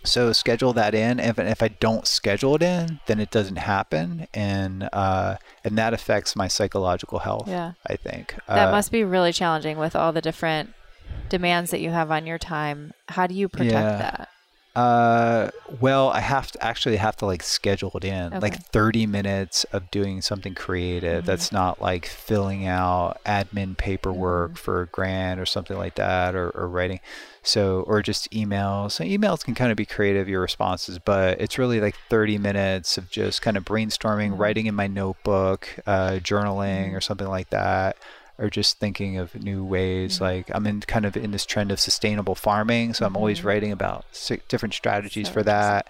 So 0.05 0.31
schedule 0.33 0.73
that 0.73 0.95
in. 0.95 1.19
If 1.19 1.37
if 1.39 1.61
I 1.61 1.67
don't 1.67 2.07
schedule 2.07 2.55
it 2.55 2.61
in, 2.63 2.99
then 3.07 3.19
it 3.19 3.31
doesn't 3.31 3.57
happen, 3.57 4.27
and 4.33 4.87
uh, 4.93 5.35
and 5.63 5.77
that 5.77 5.93
affects 5.93 6.35
my 6.35 6.47
psychological 6.47 7.19
health. 7.19 7.47
Yeah. 7.47 7.73
I 7.87 7.95
think 7.97 8.35
That 8.47 8.69
Uh, 8.69 8.71
must 8.71 8.91
be 8.91 9.03
really 9.03 9.33
challenging 9.33 9.77
with 9.77 9.95
all 9.95 10.13
the 10.13 10.21
different 10.21 10.73
demands 11.29 11.71
that 11.71 11.81
you 11.81 11.89
have 11.91 12.11
on 12.11 12.25
your 12.25 12.37
time. 12.39 12.93
How 13.09 13.27
do 13.27 13.33
you 13.35 13.49
protect 13.49 13.71
Yeah. 13.73 13.97
that? 13.97 14.29
Uh, 14.75 15.51
well, 15.79 16.09
I 16.09 16.19
have 16.19 16.51
to 16.51 16.61
actually 16.61 16.97
have 16.97 17.15
to 17.17 17.25
like 17.25 17.41
schedule 17.43 17.91
it 17.95 18.03
in, 18.03 18.33
Okay. 18.33 18.39
like 18.39 18.61
30 18.73 19.05
minutes 19.05 19.63
of 19.71 19.89
doing 19.89 20.21
something 20.21 20.53
creative. 20.53 21.19
Mm-hmm. 21.19 21.27
That's 21.27 21.49
not 21.53 21.81
like 21.81 22.05
filling 22.05 22.67
out 22.67 23.17
admin 23.25 23.77
paperwork 23.77 24.51
Mm-hmm. 24.51 24.55
for 24.57 24.81
a 24.81 24.87
grant 24.87 25.39
or 25.39 25.45
something 25.45 25.77
like 25.77 25.95
that, 25.95 26.35
or, 26.35 26.49
or 26.49 26.67
writing. 26.67 26.99
So, 27.45 27.81
or 27.87 28.01
just 28.01 28.29
emails. 28.31 28.93
So 28.93 29.03
emails 29.03 29.43
can 29.43 29.55
kind 29.55 29.71
of 29.71 29.77
be 29.77 29.85
creative, 29.85 30.27
your 30.27 30.41
responses, 30.41 30.99
but 30.99 31.39
it's 31.39 31.57
really 31.57 31.79
like 31.79 31.95
30 32.09 32.37
minutes 32.39 32.97
of 32.97 33.09
just 33.09 33.41
kind 33.41 33.55
of 33.55 33.63
brainstorming, 33.63 34.31
Mm-hmm. 34.31 34.41
writing 34.41 34.65
in 34.65 34.75
my 34.75 34.87
notebook, 34.87 35.69
uh, 35.85 36.19
journaling, 36.21 36.93
or 36.95 37.01
something 37.01 37.27
like 37.27 37.49
that 37.51 37.97
or 38.37 38.49
just 38.49 38.79
thinking 38.79 39.17
of 39.17 39.33
new 39.41 39.63
ways. 39.63 40.15
Mm-hmm. 40.15 40.23
Like 40.23 40.51
I'm 40.53 40.67
in 40.67 40.81
kind 40.81 41.05
of 41.05 41.15
in 41.15 41.31
this 41.31 41.45
trend 41.45 41.71
of 41.71 41.79
sustainable 41.79 42.35
farming, 42.35 42.93
so 42.93 43.05
I'm 43.05 43.15
always 43.15 43.43
writing 43.43 43.71
about 43.71 44.05
different 44.49 44.73
strategies 44.73 45.27
So 45.27 45.33
for 45.33 45.43
that. 45.43 45.87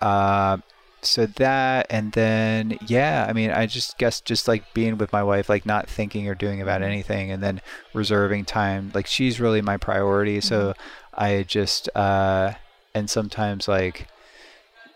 Uh, 0.00 0.58
so 1.02 1.26
that, 1.26 1.86
and 1.90 2.12
then 2.12 2.78
yeah, 2.86 3.26
I 3.28 3.32
mean, 3.32 3.50
I 3.50 3.66
just 3.66 3.98
guess 3.98 4.20
just 4.20 4.48
like 4.48 4.72
being 4.74 4.98
with 4.98 5.12
my 5.12 5.22
wife, 5.22 5.48
like 5.48 5.66
not 5.66 5.88
thinking 5.88 6.28
or 6.28 6.34
doing 6.34 6.60
about 6.60 6.82
anything, 6.82 7.30
and 7.30 7.42
then 7.42 7.60
reserving 7.94 8.44
time. 8.44 8.90
Like 8.94 9.06
she's 9.06 9.40
really 9.40 9.62
my 9.62 9.76
priority, 9.76 10.40
so 10.40 10.74
I 11.14 11.44
just 11.46 11.88
uh, 11.94 12.52
and 12.94 13.08
sometimes 13.08 13.68
like 13.68 14.08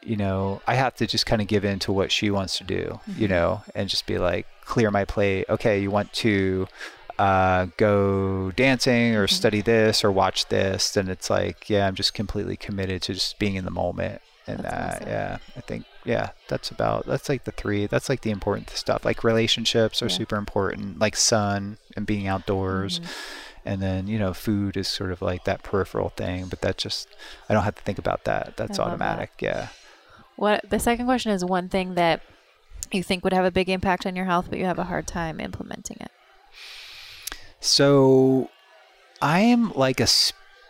you 0.05 0.17
know, 0.17 0.61
I 0.67 0.75
have 0.75 0.97
to 0.97 1.07
just 1.07 1.27
kind 1.27 1.41
of 1.41 1.49
give 1.49 1.65
in 1.65 1.79
to 1.81 1.93
what 1.93 2.11
she 2.11 2.31
wants 2.31 2.59
to 2.59 2.65
do, 2.65 3.01
you 3.17 3.29
know, 3.29 3.63
and 3.75 3.89
just 3.89 4.07
be 4.07 4.19
like, 4.19 4.47
clear 4.65 4.91
my 4.91 5.05
plate. 5.05 5.47
Okay, 5.49 5.81
you 5.81 5.91
want 5.91 6.13
to 6.15 6.67
uh, 7.19 7.67
go 7.77 8.51
dancing 8.53 9.15
or 9.15 9.29
study 9.29 9.61
this 9.61 10.03
or 10.03 10.11
watch 10.11 10.49
this, 10.49 10.93
then 10.93 11.09
it's 11.09 11.31
like, 11.31 11.71
yeah, 11.71 11.87
I'm 11.87 11.95
just 11.95 12.15
completely 12.15 12.57
committed 12.57 13.03
to 13.03 13.15
just 13.15 13.39
being 13.39 13.55
in 13.55 13.65
the 13.65 13.71
moment. 13.71 14.21
And 14.47 14.59
That's 14.59 14.75
that, 14.75 14.95
awesome. 14.95 15.09
yeah, 15.09 15.39
I 15.57 15.61
think, 15.61 15.85
yeah, 16.05 16.31
that's 16.49 16.71
about, 16.71 17.07
that's 17.07 17.29
like 17.29 17.45
the 17.45 17.53
three, 17.53 17.87
that's 17.87 18.09
like 18.09 18.23
the 18.23 18.31
important 18.31 18.71
stuff. 18.71 19.05
Like 19.05 19.25
relationships 19.25 20.03
are 20.03 20.07
Yeah. 20.07 20.17
super 20.17 20.37
important, 20.37 20.99
like 20.99 21.17
sun 21.17 21.79
and 21.97 22.07
being 22.07 22.27
outdoors. 22.27 22.99
Mm-hmm. 23.01 23.11
And 23.65 23.81
then, 23.81 24.07
you 24.09 24.19
know, 24.19 24.35
food 24.35 24.77
is 24.77 24.89
sort 24.89 25.13
of 25.13 25.23
like 25.23 25.45
that 25.45 25.63
peripheral 25.63 26.09
thing, 26.09 26.47
but 26.47 26.63
that 26.63 26.79
just, 26.79 27.09
I 27.49 27.55
don't 27.55 27.63
have 27.63 27.77
to 27.77 27.83
think 27.83 27.99
about 27.99 28.25
that. 28.25 28.57
That's 28.57 28.79
love 28.79 28.89
that. 28.89 28.95
automatic. 28.95 29.31
Yeah. 29.41 29.69
What 30.35 30.69
the 30.69 30.81
second 30.81 31.07
question 31.07 31.31
is 31.31 31.45
one 31.45 31.69
thing 31.69 31.95
that 31.95 32.23
you 32.91 33.05
think 33.05 33.23
would 33.23 33.33
have 33.33 33.45
a 33.45 33.53
big 33.53 33.69
impact 33.69 34.05
on 34.05 34.17
your 34.17 34.25
health, 34.25 34.47
but 34.51 34.59
you 34.59 34.65
have 34.65 34.81
a 34.81 34.85
hard 34.85 35.07
time 35.07 35.39
implementing 35.39 35.99
it? 36.01 36.11
So 37.61 38.51
I 39.21 39.41
am 39.41 39.73
like 39.75 40.01
a 40.01 40.09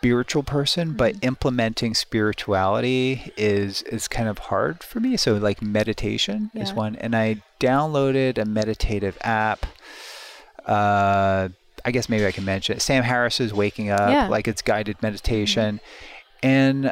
spiritual 0.03 0.43
person, 0.43 0.93
but 0.93 1.13
Mm-hmm. 1.15 1.25
implementing 1.27 1.93
spirituality 1.93 3.31
is 3.37 3.81
is 3.83 4.07
kind 4.09 4.27
of 4.27 4.37
hard 4.37 4.83
for 4.83 4.99
me. 4.99 5.15
So 5.17 5.35
like 5.35 5.61
meditation 5.61 6.51
is 6.53 6.73
one, 6.73 6.95
and 6.97 7.15
I 7.15 7.41
downloaded 7.59 8.37
a 8.37 8.45
meditative 8.45 9.17
app. 9.21 9.65
Uh, 10.65 11.49
I 11.85 11.91
guess 11.91 12.07
maybe 12.09 12.25
I 12.25 12.31
can 12.31 12.45
mention 12.45 12.75
it. 12.77 12.81
Sam 12.81 13.03
Harris's 13.03 13.53
Waking 13.53 13.89
Up, 13.91 14.09
Yeah. 14.09 14.27
like 14.27 14.47
it's 14.47 14.61
guided 14.61 15.01
meditation, 15.01 15.79
and 16.41 16.91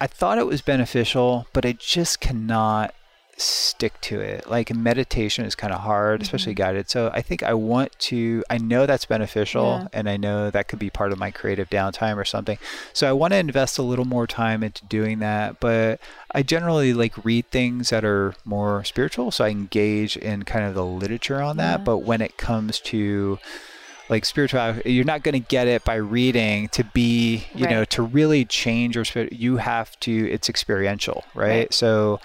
I 0.00 0.06
thought 0.06 0.38
it 0.38 0.46
was 0.46 0.60
beneficial, 0.62 1.46
but 1.52 1.64
I 1.66 1.72
just 1.72 2.20
cannot 2.20 2.94
stick 3.36 4.00
to 4.02 4.20
it. 4.20 4.48
Like 4.48 4.74
meditation 4.74 5.44
is 5.44 5.54
kind 5.54 5.72
of 5.72 5.80
hard, 5.80 6.22
especially 6.22 6.52
mm-hmm. 6.52 6.62
guided. 6.62 6.90
So 6.90 7.10
I 7.12 7.22
think 7.22 7.42
I 7.42 7.54
want 7.54 7.98
to, 8.00 8.44
I 8.50 8.58
know 8.58 8.86
that's 8.86 9.04
beneficial 9.04 9.80
Yeah. 9.82 9.88
and 9.92 10.08
I 10.08 10.16
know 10.16 10.50
that 10.50 10.68
could 10.68 10.78
be 10.78 10.90
part 10.90 11.12
of 11.12 11.18
my 11.18 11.30
creative 11.30 11.70
downtime 11.70 12.16
or 12.16 12.24
something. 12.24 12.58
So 12.92 13.08
I 13.08 13.12
want 13.12 13.32
to 13.32 13.38
invest 13.38 13.78
a 13.78 13.82
little 13.82 14.04
more 14.04 14.26
time 14.26 14.62
into 14.62 14.84
doing 14.86 15.18
that. 15.20 15.60
But 15.60 16.00
I 16.32 16.42
generally 16.42 16.92
like 16.94 17.24
read 17.24 17.50
things 17.50 17.90
that 17.90 18.04
are 18.04 18.34
more 18.44 18.84
spiritual. 18.84 19.30
So 19.30 19.44
I 19.44 19.48
engage 19.48 20.16
in 20.16 20.44
kind 20.44 20.64
of 20.64 20.74
the 20.74 20.84
literature 20.84 21.40
on 21.40 21.56
that. 21.58 21.80
Yeah. 21.80 21.84
But 21.84 21.98
when 21.98 22.20
it 22.20 22.36
comes 22.36 22.80
to, 22.80 23.38
like 24.10 24.24
spirituality 24.26 24.92
you're 24.92 25.04
not 25.04 25.22
going 25.22 25.32
to 25.32 25.48
get 25.48 25.66
it 25.66 25.82
by 25.84 25.94
reading 25.94 26.68
to 26.68 26.84
be 26.84 27.46
you 27.54 27.66
know 27.66 27.86
to 27.86 28.02
really 28.02 28.44
change 28.44 28.94
your 28.96 29.04
spirit 29.04 29.32
you 29.32 29.56
have 29.56 29.98
to 30.00 30.30
it's 30.30 30.48
experiential 30.50 31.24
right, 31.34 31.48
Right. 31.48 31.74
so 31.74 32.20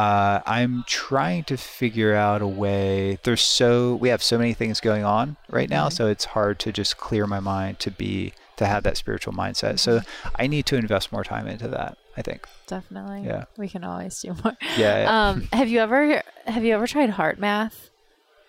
uh, 0.00 0.40
i'm 0.46 0.84
trying 0.86 1.42
to 1.44 1.56
figure 1.56 2.14
out 2.14 2.40
a 2.42 2.46
way 2.64 3.18
there's 3.24 3.42
so 3.42 3.94
we 3.96 4.08
have 4.08 4.22
so 4.22 4.36
many 4.38 4.54
things 4.54 4.80
going 4.80 5.04
on 5.04 5.36
right 5.50 5.68
now 5.70 5.88
Mhm. 5.88 5.92
so 5.92 6.06
it's 6.06 6.24
hard 6.36 6.58
to 6.60 6.72
just 6.72 6.96
clear 6.96 7.26
my 7.26 7.40
mind 7.40 7.78
to 7.80 7.90
be 7.90 8.32
to 8.56 8.66
have 8.66 8.82
that 8.84 8.96
spiritual 8.96 9.32
mindset 9.32 9.78
so 9.78 10.00
i 10.36 10.46
need 10.46 10.64
to 10.66 10.76
invest 10.76 11.12
more 11.12 11.24
time 11.24 11.46
into 11.46 11.68
that 11.68 11.96
i 12.16 12.22
think 12.22 12.46
Definitely. 12.66 13.22
Yeah. 13.26 13.44
We 13.56 13.68
can 13.68 13.82
always 13.82 14.20
do 14.22 14.28
more. 14.44 14.56
yeah, 14.78 15.02
yeah. 15.02 15.28
Um, 15.30 15.48
have 15.52 15.68
you 15.68 15.80
ever 15.80 16.22
have 16.46 16.62
you 16.64 16.72
ever 16.74 16.86
tried 16.86 17.10
HeartMath 17.10 17.74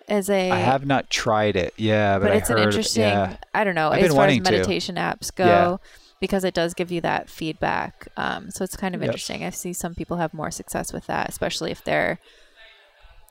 as 0.08 0.28
a 0.30 0.50
i 0.50 0.56
have 0.72 0.84
not 0.86 1.10
tried 1.10 1.56
it 1.56 1.72
yeah 1.76 2.18
but, 2.20 2.28
but 2.28 2.36
it's 2.36 2.48
heard, 2.48 2.58
an 2.58 2.64
interesting 2.64 3.02
yeah 3.02 3.36
I 3.54 3.64
don't 3.64 3.74
know, 3.74 3.88
I've 3.90 4.02
as 4.04 4.10
far 4.10 4.10
as 4.10 4.14
wanting 4.14 4.42
to. 4.44 4.50
meditation 4.52 4.94
apps 4.96 5.34
go 5.34 5.44
Yeah. 5.46 5.76
Because 6.22 6.44
it 6.44 6.54
does 6.54 6.72
give 6.72 6.92
you 6.92 7.00
that 7.00 7.28
feedback. 7.28 8.06
Um, 8.16 8.48
so 8.52 8.62
it's 8.62 8.76
kind 8.76 8.94
of 8.94 9.00
Yep. 9.00 9.08
interesting. 9.08 9.44
I 9.44 9.50
see 9.50 9.72
some 9.72 9.92
people 9.96 10.18
have 10.18 10.32
more 10.32 10.52
success 10.52 10.92
with 10.92 11.08
that, 11.08 11.28
especially 11.28 11.72
if 11.72 11.82
they're 11.82 12.20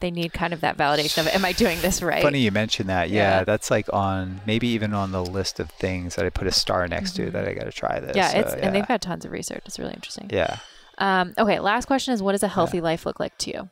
they 0.02 0.12
need 0.12 0.34
kind 0.34 0.52
of 0.52 0.60
that 0.62 0.76
validation 0.78 1.20
of 1.20 1.28
am 1.28 1.46
I 1.46 1.54
doing 1.54 1.80
this 1.82 2.02
right? 2.12 2.22
Funny 2.22 2.40
you 2.40 2.52
mentioned 2.52 2.90
that. 2.90 3.10
Yeah, 3.10 3.38
Yeah. 3.38 3.44
that's 3.46 3.72
like 3.72 3.88
on 3.94 4.42
maybe 4.46 4.68
even 4.70 4.94
on 4.94 5.14
the 5.14 5.24
list 5.24 5.60
of 5.62 5.70
things 5.72 6.16
that 6.18 6.26
I 6.26 6.30
put 6.30 6.48
a 6.48 6.52
star 6.52 6.86
next 6.88 7.16
to 7.16 7.30
that 7.32 7.48
I 7.48 7.54
got 7.54 7.64
to 7.64 7.72
try 7.72 8.00
this. 8.02 8.10
Mm-hmm. 8.10 8.18
Yeah, 8.18 8.30
So, 8.32 8.40
it's 8.40 8.56
yeah. 8.56 8.66
and 8.66 8.76
they've 8.76 8.88
got 8.88 9.02
tons 9.02 9.24
of 9.24 9.32
research. 9.32 9.62
It's 9.66 9.80
really 9.80 9.94
interesting. 9.94 10.30
yeah. 10.34 10.58
Um, 10.98 11.34
okay, 11.38 11.60
last 11.60 11.86
question 11.86 12.14
is 12.14 12.22
what 12.22 12.34
does 12.34 12.44
a 12.44 12.50
healthy 12.50 12.82
life 12.82 13.06
look 13.06 13.20
like 13.22 13.38
to 13.40 13.52
you? 13.52 13.70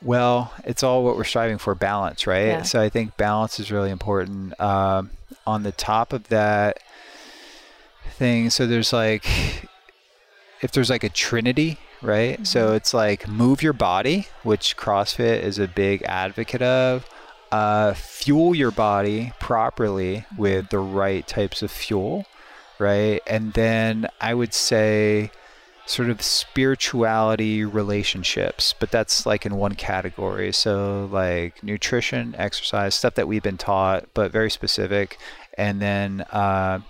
Well, 0.00 0.52
it's 0.64 0.82
all 0.84 1.02
what 1.04 1.16
we're 1.16 1.24
striving 1.24 1.58
for 1.58 1.74
balance, 1.74 2.24
right? 2.26 2.46
Yeah. 2.46 2.62
So 2.62 2.80
I 2.80 2.88
think 2.88 3.16
balance 3.16 3.58
is 3.58 3.72
really 3.72 3.90
important. 3.90 4.58
Um, 4.60 5.10
on 5.46 5.64
the 5.64 5.72
top 5.72 6.12
of 6.12 6.28
that 6.28 6.78
thing, 8.02 8.50
so 8.50 8.66
there's 8.66 8.92
like, 8.92 9.26
if 10.60 10.72
there's 10.72 10.90
like 10.90 11.04
a 11.04 11.08
trinity, 11.08 11.78
right? 12.02 12.34
Mm-hmm. 12.34 12.44
So 12.44 12.74
it's 12.74 12.92
like 12.92 13.28
move 13.28 13.62
your 13.62 13.72
body, 13.72 14.28
which 14.42 14.76
CrossFit 14.76 15.42
is 15.42 15.58
a 15.58 15.68
big 15.68 16.02
advocate 16.02 16.62
of. 16.62 17.08
Uh, 17.50 17.92
fuel 17.92 18.54
your 18.54 18.70
body 18.70 19.32
properly 19.38 20.24
with 20.38 20.70
the 20.70 20.78
right 20.78 21.26
types 21.26 21.62
of 21.62 21.70
fuel, 21.70 22.24
right? 22.78 23.20
And 23.26 23.52
then 23.52 24.08
I 24.20 24.32
would 24.32 24.54
say 24.54 25.30
sort 25.84 26.08
of 26.08 26.22
spirituality 26.22 27.64
relationships, 27.64 28.72
but 28.78 28.90
that's 28.90 29.26
like 29.26 29.44
in 29.44 29.56
one 29.56 29.74
category. 29.74 30.52
So 30.52 31.08
like 31.12 31.62
nutrition, 31.62 32.34
exercise, 32.38 32.94
stuff 32.94 33.14
that 33.14 33.28
we've 33.28 33.42
been 33.42 33.58
taught, 33.58 34.06
but 34.14 34.32
very 34.32 34.50
specific, 34.50 35.18
and 35.58 35.82
then 35.82 36.22
uh, 36.32 36.80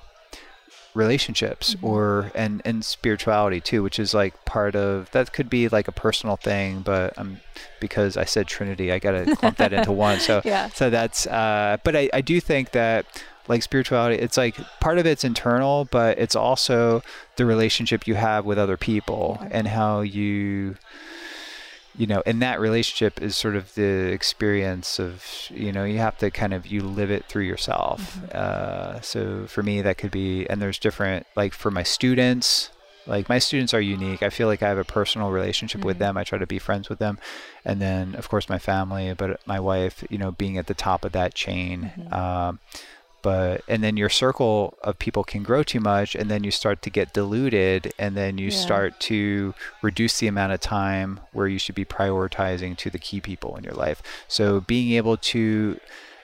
relationships 0.94 1.74
or 1.82 2.30
and 2.34 2.60
and 2.64 2.84
spirituality 2.84 3.60
too, 3.60 3.82
which 3.82 3.98
is 3.98 4.12
like 4.14 4.44
part 4.44 4.76
of 4.76 5.10
that 5.12 5.32
could 5.32 5.48
be 5.48 5.68
like 5.68 5.88
a 5.88 5.92
personal 5.92 6.36
thing, 6.36 6.80
but 6.80 7.16
um 7.18 7.40
because 7.80 8.16
I 8.16 8.24
said 8.24 8.46
Trinity, 8.46 8.92
I 8.92 8.98
gotta 8.98 9.34
clump 9.36 9.56
that 9.58 9.72
into 9.72 9.92
one. 9.92 10.20
So 10.20 10.42
Yeah. 10.44 10.68
so 10.68 10.90
that's 10.90 11.26
uh 11.26 11.78
but 11.84 11.96
I, 11.96 12.10
I 12.12 12.20
do 12.20 12.40
think 12.40 12.72
that 12.72 13.06
like 13.48 13.62
spirituality 13.62 14.16
it's 14.22 14.36
like 14.36 14.56
part 14.80 14.98
of 14.98 15.06
it's 15.06 15.24
internal 15.24 15.86
but 15.86 16.16
it's 16.16 16.36
also 16.36 17.02
the 17.36 17.44
relationship 17.44 18.06
you 18.06 18.14
have 18.14 18.44
with 18.44 18.56
other 18.56 18.76
people 18.76 19.38
and 19.50 19.66
how 19.66 20.00
you 20.00 20.76
you 21.96 22.06
know 22.06 22.22
and 22.24 22.40
that 22.40 22.58
relationship 22.60 23.20
is 23.20 23.36
sort 23.36 23.54
of 23.56 23.74
the 23.74 24.10
experience 24.12 24.98
of 24.98 25.24
you 25.50 25.70
know 25.72 25.84
you 25.84 25.98
have 25.98 26.16
to 26.18 26.30
kind 26.30 26.54
of 26.54 26.66
you 26.66 26.80
live 26.82 27.10
it 27.10 27.24
through 27.26 27.42
yourself. 27.44 28.22
Uh, 28.32 29.00
so 29.00 29.46
for 29.46 29.62
me 29.62 29.82
that 29.82 29.98
could 29.98 30.10
be 30.10 30.46
and 30.48 30.60
there's 30.62 30.78
different 30.78 31.26
like 31.36 31.52
for 31.52 31.70
my 31.70 31.82
students 31.82 32.70
like 33.06 33.28
my 33.28 33.38
students 33.40 33.74
are 33.74 33.80
unique. 33.80 34.22
I 34.22 34.30
feel 34.30 34.46
like 34.46 34.62
i 34.62 34.68
have 34.68 34.78
a 34.78 34.84
personal 34.84 35.30
relationship 35.32 35.84
with 35.84 35.96
Mhm. 35.96 36.00
them. 36.00 36.16
I 36.16 36.22
try 36.24 36.38
to 36.38 36.46
be 36.46 36.60
friends 36.60 36.88
with 36.88 37.00
them. 37.00 37.18
And 37.64 37.80
then 37.82 38.14
of 38.14 38.28
course 38.28 38.48
my 38.48 38.58
family 38.58 39.12
but 39.14 39.40
my 39.46 39.58
wife 39.60 40.04
you 40.08 40.18
know 40.18 40.30
being 40.30 40.56
at 40.56 40.68
the 40.68 40.74
top 40.74 41.04
of 41.04 41.12
that 41.12 41.34
chain 41.34 41.92
Mhm. 41.98 42.12
um, 42.16 42.60
but 43.22 43.62
and 43.68 43.82
then 43.82 43.96
your 43.96 44.08
circle 44.08 44.76
of 44.82 44.98
people 44.98 45.24
can 45.24 45.42
grow 45.42 45.62
too 45.62 45.80
much 45.80 46.14
and 46.14 46.30
then 46.30 46.44
you 46.44 46.50
start 46.50 46.82
to 46.82 46.90
get 46.90 47.12
diluted 47.12 47.92
and 47.98 48.16
then 48.16 48.36
you 48.38 48.48
Yeah. 48.48 48.56
start 48.56 49.00
to 49.00 49.54
reduce 49.80 50.18
the 50.18 50.26
amount 50.26 50.52
of 50.52 50.60
time 50.60 51.20
where 51.32 51.46
you 51.46 51.58
should 51.58 51.74
be 51.74 51.84
prioritizing 51.84 52.76
to 52.78 52.90
the 52.90 52.98
key 52.98 53.20
people 53.20 53.56
in 53.56 53.64
your 53.64 53.74
life 53.74 54.02
so 54.28 54.60
being 54.60 54.92
able 54.92 55.16
to 55.16 55.78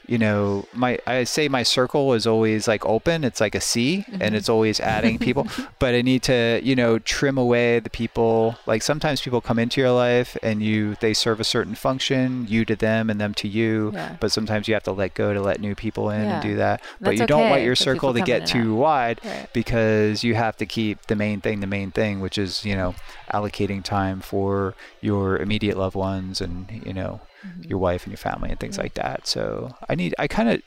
you 0.09 0.17
know 0.19 0.65
my 0.73 0.99
i 1.07 1.23
say 1.23 1.49
my 1.49 1.63
circle 1.63 2.15
is 2.15 2.27
always 2.27 2.67
like 2.67 2.85
open 2.87 3.23
it's 3.25 3.41
like 3.41 3.55
a 3.55 3.61
C, 3.61 4.05
and 4.11 4.33
Mhm. 4.33 4.35
it's 4.39 4.49
always 4.49 4.81
adding 4.81 5.19
people 5.19 5.47
but 5.79 5.95
i 5.95 6.01
need 6.03 6.23
to 6.25 6.61
you 6.65 6.75
know 6.75 6.99
trim 6.99 7.37
away 7.37 7.79
the 7.79 7.91
people 7.91 8.57
like 8.67 8.83
sometimes 8.83 9.21
people 9.21 9.41
come 9.43 9.59
into 9.59 9.81
your 9.83 9.91
life 9.93 10.37
and 10.43 10.63
you 10.63 10.97
they 11.01 11.13
serve 11.13 11.39
a 11.41 11.45
certain 11.45 11.75
function 11.75 12.47
you 12.49 12.65
to 12.65 12.75
them 12.75 13.11
and 13.11 13.21
them 13.21 13.35
to 13.35 13.47
you 13.49 13.91
Yeah. 13.95 14.17
but 14.19 14.33
sometimes 14.33 14.67
you 14.67 14.75
have 14.75 14.85
to 14.85 14.93
let 14.93 15.13
go 15.15 15.35
to 15.35 15.41
let 15.41 15.61
new 15.61 15.75
people 15.75 16.09
in 16.11 16.23
Yeah. 16.25 16.35
and 16.35 16.43
do 16.43 16.57
that 16.57 16.81
but 17.01 17.11
That's 17.11 17.21
you 17.21 17.27
don't 17.27 17.51
want 17.51 17.63
your 17.63 17.77
circle 17.77 18.15
to 18.15 18.23
get 18.23 18.41
and 18.43 18.51
too 18.51 18.75
wide 18.75 19.21
Right. 19.25 19.49
because 19.53 20.25
you 20.25 20.35
have 20.35 20.57
to 20.57 20.67
keep 20.67 21.07
the 21.09 21.17
main 21.17 21.41
thing 21.43 21.61
the 21.61 21.67
main 21.79 21.91
thing 21.91 22.21
which 22.21 22.39
is 22.39 22.65
you 22.65 22.75
know 22.75 22.95
allocating 23.33 23.83
time 23.85 24.21
for 24.21 24.75
your 25.03 25.37
immediate 25.37 25.77
loved 25.77 25.97
ones 25.97 26.41
and 26.41 26.67
you 26.87 26.95
know 26.95 27.21
Mhm. 27.59 27.69
your 27.71 27.79
wife 27.79 28.05
and 28.05 28.13
your 28.13 28.19
family 28.19 28.51
and 28.51 28.59
things 28.61 28.77
Yeah. 28.77 28.83
like 28.85 28.95
that 28.95 29.27
so 29.27 29.75
i 29.89 29.95
need 29.95 30.15
i 30.19 30.27
kind 30.29 30.49
of 30.49 30.63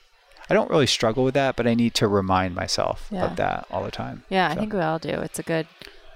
i 0.50 0.54
don't 0.54 0.70
really 0.70 0.88
struggle 0.88 1.24
with 1.24 1.34
that 1.36 1.56
but 1.56 1.66
i 1.68 1.74
need 1.74 1.94
to 1.96 2.08
remind 2.08 2.56
myself 2.56 3.08
Yeah. 3.12 3.26
of 3.26 3.36
that 3.38 3.66
all 3.72 3.84
the 3.84 3.92
time 3.92 4.24
Yeah, 4.30 4.50
I 4.50 4.56
think 4.56 4.74
we 4.74 4.80
all 4.82 5.00
do. 5.00 5.10
It's 5.28 5.40
a 5.40 5.44
good 5.44 5.68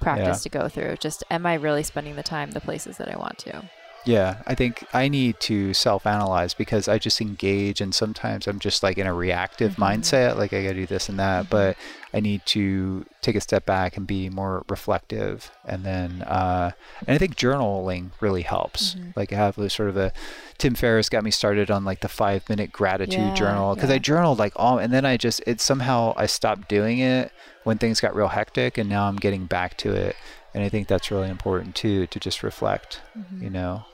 practice 0.01 0.43
to 0.43 0.49
go 0.49 0.67
through. 0.69 0.97
Just 0.97 1.23
am 1.31 1.45
I 1.45 1.55
really 1.55 1.81
spending 1.83 2.15
the 2.15 2.23
time 2.23 2.51
the 2.51 2.61
places 2.61 2.97
that 2.97 3.09
I 3.09 3.17
want 3.17 3.37
to? 3.39 3.63
yeah 4.07 4.35
i 4.45 4.53
think 4.53 4.85
i 4.93 5.07
need 5.07 5.33
to 5.39 5.73
self-analyze 5.73 6.53
because 6.53 6.87
i 6.87 6.99
just 6.99 7.19
engage 7.21 7.81
and 7.81 7.95
sometimes 7.95 8.45
i'm 8.45 8.59
just 8.59 8.83
like 8.83 8.99
in 8.99 9.07
a 9.07 9.13
reactive 9.15 9.71
Mhm. 9.77 9.83
mindset 9.87 10.37
like 10.37 10.53
i 10.53 10.61
gotta 10.61 10.75
do 10.75 10.85
this 10.85 11.09
and 11.09 11.17
that 11.17 11.45
Mhm. 11.45 11.49
but 11.49 11.75
i 12.15 12.19
need 12.19 12.41
to 12.45 13.05
take 13.21 13.35
a 13.35 13.41
step 13.41 13.65
back 13.65 13.97
and 13.97 14.07
be 14.07 14.29
more 14.29 14.63
reflective 14.69 15.51
and 15.65 15.83
then 15.83 16.21
uh 16.23 16.71
and 17.07 17.13
i 17.15 17.17
think 17.17 17.35
journaling 17.35 18.09
really 18.21 18.41
helps 18.43 18.95
Mhm. 18.95 19.13
like 19.15 19.33
i 19.33 19.35
have 19.35 19.55
this 19.55 19.73
sort 19.73 19.89
of 19.89 19.97
a 19.97 20.11
tim 20.57 20.73
ferriss 20.75 21.09
got 21.09 21.23
me 21.23 21.31
started 21.31 21.69
on 21.69 21.83
like 21.83 21.99
the 21.99 22.07
five 22.23 22.47
minute 22.49 22.71
gratitude 22.71 23.27
Yeah, 23.33 23.33
journal 23.41 23.75
because 23.75 23.89
i 23.91 23.99
journaled 23.99 24.39
like 24.39 24.53
all 24.55 24.77
and 24.79 24.91
then 24.93 25.05
i 25.05 25.17
just 25.17 25.41
it 25.45 25.59
somehow 25.61 26.13
i 26.17 26.25
stopped 26.25 26.69
doing 26.69 26.99
it 26.99 27.31
when 27.63 27.77
things 27.77 27.99
got 27.99 28.15
real 28.15 28.29
hectic 28.29 28.77
and 28.79 28.87
now 28.89 29.03
i'm 29.07 29.17
getting 29.17 29.45
back 29.45 29.75
to 29.83 29.91
it 29.93 30.15
and 30.53 30.63
i 30.63 30.69
think 30.69 30.87
that's 30.87 31.11
really 31.11 31.29
important 31.29 31.75
too 31.75 32.07
to 32.07 32.19
just 32.19 32.41
reflect 32.43 33.01
Mhm. 33.17 33.41
you 33.43 33.49
know, 33.49 33.85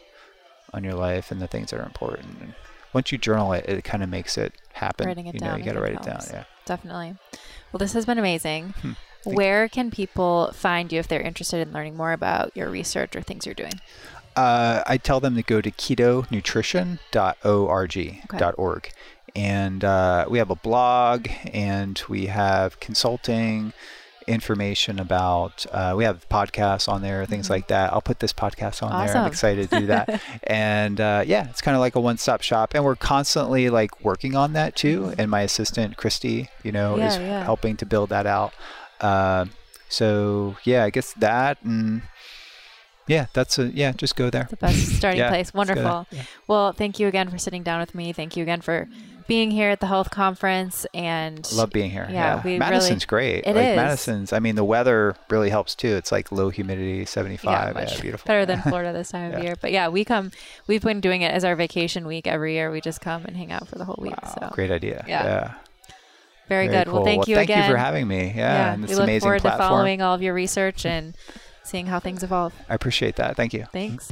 on 0.73 0.83
your 0.85 0.93
life 0.93 1.31
and 1.31 1.41
the 1.41 1.47
things 1.47 1.71
that 1.71 1.79
are 1.81 1.85
important. 1.85 2.37
And 2.41 2.53
once 2.93 3.11
you 3.11 3.17
journal 3.17 3.51
it, 3.51 3.65
it 3.67 3.83
kind 3.83 4.01
of 4.03 4.09
makes 4.09 4.37
it 4.37 4.53
happen. 4.73 5.05
Writing 5.07 5.27
it 5.27 5.35
you 5.35 5.41
know, 5.41 5.55
you 5.57 5.63
got 5.63 5.73
to 5.73 5.81
write 5.81 5.93
it 5.99 6.01
down. 6.03 6.21
Yeah. 6.31 6.43
Definitely. 6.65 7.15
Well, 7.71 7.79
this 7.79 7.93
has 7.93 8.05
been 8.05 8.19
amazing. 8.19 8.75
Hmm. 8.81 8.91
Where 9.23 9.69
can 9.69 9.91
people 9.91 10.51
find 10.53 10.91
you 10.91 10.99
if 10.99 11.07
they're 11.07 11.21
interested 11.21 11.65
in 11.65 11.73
learning 11.73 11.95
more 11.95 12.11
about 12.11 12.51
your 12.55 12.69
research 12.69 13.15
or 13.15 13.21
things 13.21 13.45
you're 13.45 13.55
doing? 13.55 13.79
Uh, 14.35 14.81
I 14.87 14.97
tell 14.97 15.19
them 15.19 15.35
to 15.35 15.43
go 15.43 15.61
to 15.61 15.69
ketonutrition.org. 15.69 18.53
.org. 18.57 18.91
And 19.35 19.83
uh, 19.83 20.25
we 20.29 20.39
have 20.39 20.49
a 20.49 20.55
blog 20.55 21.27
and 21.53 22.01
we 22.09 22.25
have 22.25 22.79
consulting 22.79 23.73
information 24.27 24.99
about. 24.99 25.65
Uh, 25.71 25.93
we 25.97 26.03
have 26.03 26.27
podcasts 26.29 26.87
on 26.87 27.01
there, 27.01 27.25
things 27.25 27.45
Mm-hmm. 27.45 27.53
like 27.53 27.67
that. 27.67 27.91
I'll 27.93 28.01
put 28.01 28.19
this 28.19 28.33
podcast 28.33 28.83
on 28.83 28.89
there. 29.05 29.15
I'm 29.15 29.27
excited 29.27 29.69
to 29.71 29.79
do 29.79 29.85
that. 29.87 30.21
and 30.43 30.99
uh, 31.01 31.23
yeah, 31.25 31.49
it's 31.49 31.61
kind 31.61 31.75
of 31.75 31.81
like 31.81 31.95
a 31.95 31.99
one-stop 32.01 32.41
shop, 32.41 32.73
and 32.73 32.83
we're 32.83 32.95
constantly 32.95 33.69
like 33.69 34.03
working 34.03 34.35
on 34.35 34.53
that 34.53 34.75
too. 34.75 35.13
And 35.17 35.29
my 35.31 35.41
assistant 35.41 35.97
Christy, 35.97 36.49
you 36.63 36.71
know, 36.71 36.97
Yeah, 36.97 37.07
is 37.07 37.17
yeah. 37.17 37.43
helping 37.43 37.77
to 37.77 37.85
build 37.85 38.09
that 38.09 38.25
out. 38.25 38.53
Uh, 38.99 39.45
so 39.89 40.55
yeah, 40.63 40.83
I 40.83 40.89
guess 40.89 41.13
that 41.13 41.57
and 41.63 42.03
yeah, 43.07 43.25
that's 43.33 43.59
a 43.59 43.65
yeah. 43.67 43.91
Just 43.91 44.15
go 44.15 44.29
there. 44.29 44.47
the 44.49 44.55
best 44.57 44.95
starting 44.97 45.19
Yeah, 45.19 45.29
place. 45.29 45.51
let's 45.53 45.69
go 45.69 45.73
there. 45.75 45.83
Wonderful. 45.83 46.17
Well, 46.47 46.71
thank 46.71 46.99
you 46.99 47.07
again 47.07 47.29
for 47.29 47.37
sitting 47.37 47.63
down 47.63 47.79
with 47.81 47.93
me. 47.95 48.13
Thank 48.13 48.37
you 48.37 48.43
again 48.43 48.61
for 48.61 48.87
being 49.31 49.49
here 49.49 49.69
at 49.69 49.79
the 49.79 49.87
health 49.87 50.09
conference 50.11 50.85
and 50.93 51.49
Love 51.53 51.69
being 51.69 51.89
here. 51.89 52.05
Yeah, 52.11 52.41
Yeah, 52.45 52.57
Madison's 52.59 52.89
really- 52.89 53.05
great. 53.07 53.43
it 53.45 53.55
like 53.55 53.65
is. 53.67 53.75
Madison's. 53.77 54.33
I 54.33 54.39
mean, 54.39 54.55
the 54.55 54.63
weather 54.65 55.15
really 55.29 55.49
helps 55.49 55.73
too. 55.73 55.95
It's 55.95 56.11
like 56.11 56.33
low 56.33 56.49
humidity, 56.49 57.05
seventy-five. 57.05 57.67
Yeah, 57.75 57.81
much 57.81 58.01
beautiful. 58.01 58.27
better 58.27 58.45
than 58.45 58.61
Florida 58.69 58.91
this 58.91 59.11
time 59.11 59.31
of 59.31 59.37
Yeah. 59.39 59.43
year. 59.45 59.55
But 59.61 59.71
yeah, 59.71 59.87
we 59.87 60.03
come. 60.03 60.31
We've 60.67 60.81
been 60.81 60.99
doing 60.99 61.21
it 61.21 61.31
as 61.33 61.45
our 61.45 61.55
vacation 61.55 62.05
week 62.05 62.27
every 62.27 62.55
year. 62.55 62.69
We 62.71 62.81
just 62.81 62.99
come 62.99 63.23
and 63.25 63.37
hang 63.37 63.53
out 63.53 63.69
for 63.69 63.77
the 63.77 63.85
whole 63.85 63.99
week. 64.01 64.21
Wow, 64.21 64.35
So 64.37 64.49
great 64.53 64.69
idea. 64.69 65.05
Yeah. 65.07 65.23
Yeah. 65.23 65.53
very, 66.49 66.67
Very 66.67 66.77
good. 66.79 66.87
Well, 66.91 66.97
cool. 66.97 67.05
thank 67.05 67.27
you 67.29 67.35
thank 67.35 67.49
again. 67.49 67.69
you 67.69 67.73
for 67.73 67.77
having 67.77 68.07
me. 68.07 68.33
Yeah, 68.35 68.35
yeah, 68.35 68.75
we 68.75 68.87
look 68.95 69.03
amazing 69.03 69.21
forward 69.21 69.41
platform. 69.41 69.69
to 69.69 69.73
following 69.75 70.01
all 70.01 70.13
of 70.13 70.21
your 70.21 70.33
research 70.33 70.85
and 70.85 71.15
seeing 71.63 71.85
how 71.85 71.99
things 72.01 72.21
evolve. 72.23 72.51
I 72.67 72.75
appreciate 72.75 73.15
that. 73.15 73.37
Thank 73.37 73.53
you. 73.53 73.65
Thanks. 73.71 74.11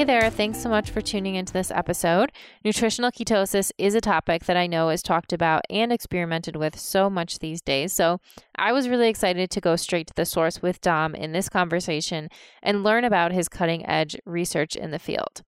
Hey 0.00 0.04
there, 0.04 0.30
thanks 0.30 0.62
so 0.62 0.70
much 0.70 0.88
for 0.88 1.02
tuning 1.02 1.34
into 1.34 1.52
this 1.52 1.70
episode. 1.70 2.32
Nutritional 2.64 3.10
ketosis 3.10 3.70
is 3.76 3.94
a 3.94 4.00
topic 4.00 4.46
that 4.46 4.56
I 4.56 4.66
know 4.66 4.88
is 4.88 5.02
talked 5.02 5.30
about 5.30 5.66
and 5.68 5.92
experimented 5.92 6.56
with 6.56 6.80
so 6.80 7.10
much 7.10 7.38
these 7.38 7.60
days. 7.60 7.92
So 7.92 8.18
I 8.56 8.72
was 8.72 8.88
really 8.88 9.10
excited 9.10 9.50
to 9.50 9.60
go 9.60 9.76
straight 9.76 10.06
to 10.06 10.14
the 10.16 10.24
source 10.24 10.62
with 10.62 10.80
Dom 10.80 11.14
in 11.14 11.32
this 11.32 11.50
conversation 11.50 12.30
and 12.62 12.82
learn 12.82 13.04
about 13.04 13.32
his 13.32 13.50
cutting 13.50 13.86
edge 13.86 14.16
research 14.24 14.74
in 14.74 14.90
the 14.90 14.98
field. 14.98 15.42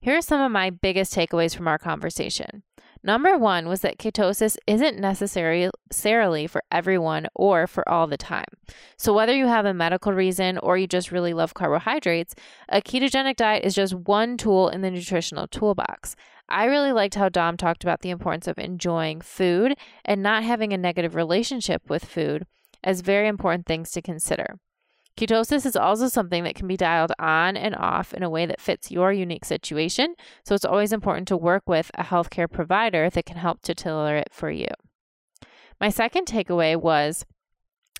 Here 0.00 0.16
are 0.16 0.22
some 0.22 0.40
of 0.40 0.52
my 0.52 0.70
biggest 0.70 1.12
takeaways 1.12 1.56
from 1.56 1.66
our 1.66 1.76
conversation. 1.76 2.62
Number 3.08 3.38
one 3.38 3.68
was 3.68 3.80
that 3.80 3.96
ketosis 3.96 4.58
isn't 4.66 4.98
necessarily 4.98 6.46
for 6.46 6.62
everyone 6.70 7.26
or 7.34 7.66
for 7.66 7.88
all 7.88 8.06
the 8.06 8.18
time. 8.18 8.44
So, 8.98 9.14
whether 9.14 9.34
you 9.34 9.46
have 9.46 9.64
a 9.64 9.72
medical 9.72 10.12
reason 10.12 10.58
or 10.58 10.76
you 10.76 10.86
just 10.86 11.10
really 11.10 11.32
love 11.32 11.54
carbohydrates, 11.54 12.34
a 12.68 12.82
ketogenic 12.82 13.36
diet 13.36 13.64
is 13.64 13.74
just 13.74 13.94
one 13.94 14.36
tool 14.36 14.68
in 14.68 14.82
the 14.82 14.90
nutritional 14.90 15.48
toolbox. 15.48 16.16
I 16.50 16.66
really 16.66 16.92
liked 16.92 17.14
how 17.14 17.30
Dom 17.30 17.56
talked 17.56 17.82
about 17.82 18.02
the 18.02 18.10
importance 18.10 18.46
of 18.46 18.58
enjoying 18.58 19.22
food 19.22 19.78
and 20.04 20.22
not 20.22 20.44
having 20.44 20.74
a 20.74 20.76
negative 20.76 21.14
relationship 21.14 21.88
with 21.88 22.04
food 22.04 22.44
as 22.84 23.00
very 23.00 23.26
important 23.26 23.64
things 23.64 23.90
to 23.92 24.02
consider. 24.02 24.58
Ketosis 25.18 25.66
is 25.66 25.74
also 25.74 26.06
something 26.06 26.44
that 26.44 26.54
can 26.54 26.68
be 26.68 26.76
dialed 26.76 27.10
on 27.18 27.56
and 27.56 27.74
off 27.74 28.14
in 28.14 28.22
a 28.22 28.30
way 28.30 28.46
that 28.46 28.60
fits 28.60 28.88
your 28.88 29.12
unique 29.12 29.44
situation, 29.44 30.14
so 30.44 30.54
it's 30.54 30.64
always 30.64 30.92
important 30.92 31.26
to 31.26 31.36
work 31.36 31.64
with 31.66 31.90
a 31.94 32.04
healthcare 32.04 32.48
provider 32.48 33.10
that 33.10 33.26
can 33.26 33.36
help 33.36 33.60
to 33.62 33.74
tailor 33.74 34.16
it 34.16 34.28
for 34.30 34.48
you. 34.48 34.68
My 35.80 35.88
second 35.88 36.26
takeaway 36.26 36.80
was 36.80 37.26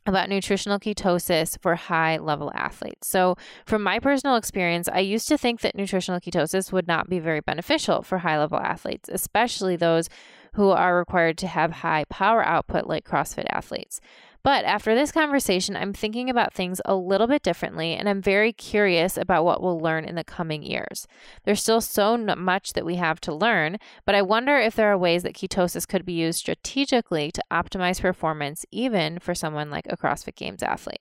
about 0.07 0.28
nutritional 0.28 0.78
ketosis 0.78 1.61
for 1.61 1.74
high 1.74 2.19
level 2.19 2.53
athletes. 2.55 3.09
So, 3.09 3.35
from 3.66 3.82
my 3.82 3.99
personal 3.99 4.36
experience, 4.36 4.89
I 4.89 5.01
used 5.01 5.27
to 5.27 5.36
think 5.36 5.61
that 5.62 5.74
nutritional 5.74 6.20
ketosis 6.20 6.73
would 6.73 6.86
not 6.86 7.11
be 7.11 7.19
very 7.19 7.40
beneficial 7.40 8.03
for 8.03 8.19
high 8.19 8.39
level 8.39 8.61
athletes, 8.61 9.11
especially 9.12 9.74
those 9.74 10.09
who 10.55 10.70
are 10.70 10.97
required 10.97 11.36
to 11.39 11.49
have 11.49 11.73
high 11.73 12.05
power 12.09 12.47
output 12.47 12.86
like 12.86 13.05
CrossFit 13.05 13.47
athletes. 13.51 14.01
But 14.43 14.65
after 14.65 14.94
this 14.94 15.12
conversation, 15.12 15.77
I'm 15.77 15.93
thinking 15.93 16.31
about 16.31 16.55
things 16.55 16.81
a 16.85 16.94
little 16.94 17.27
bit 17.27 17.43
differently, 17.43 17.94
and 17.94 18.09
I'm 18.09 18.23
very 18.23 18.52
curious 18.52 19.16
about 19.16 19.44
what 19.44 19.62
we'll 19.62 19.81
learn 19.81 20.05
in 20.05 20.15
the 20.15 20.24
coming 20.24 20.62
years. 20.62 21.06
There's 21.44 21.60
still 21.60 21.81
so 21.81 22.16
much 22.16 22.73
that 22.74 22.86
we 22.86 22.97
have 22.97 23.20
to 23.23 23.35
learn, 23.35 23.78
but 24.05 24.15
I 24.15 24.23
wonder 24.23 24.56
if 24.56 24.74
there 24.74 24.93
are 24.93 24.98
ways 24.98 25.23
that 25.24 25.35
ketosis 25.35 25.89
could 25.89 26.05
be 26.05 26.12
used 26.12 26.39
strategically 26.39 27.31
to 27.32 27.43
optimize 27.51 28.01
performance, 28.01 28.65
even 28.70 29.19
for 29.19 29.35
someone 29.35 29.70
like 29.70 29.86
a 29.89 29.97
CrossFit 29.97 30.36
Games 30.36 30.62
athlete. 30.62 31.01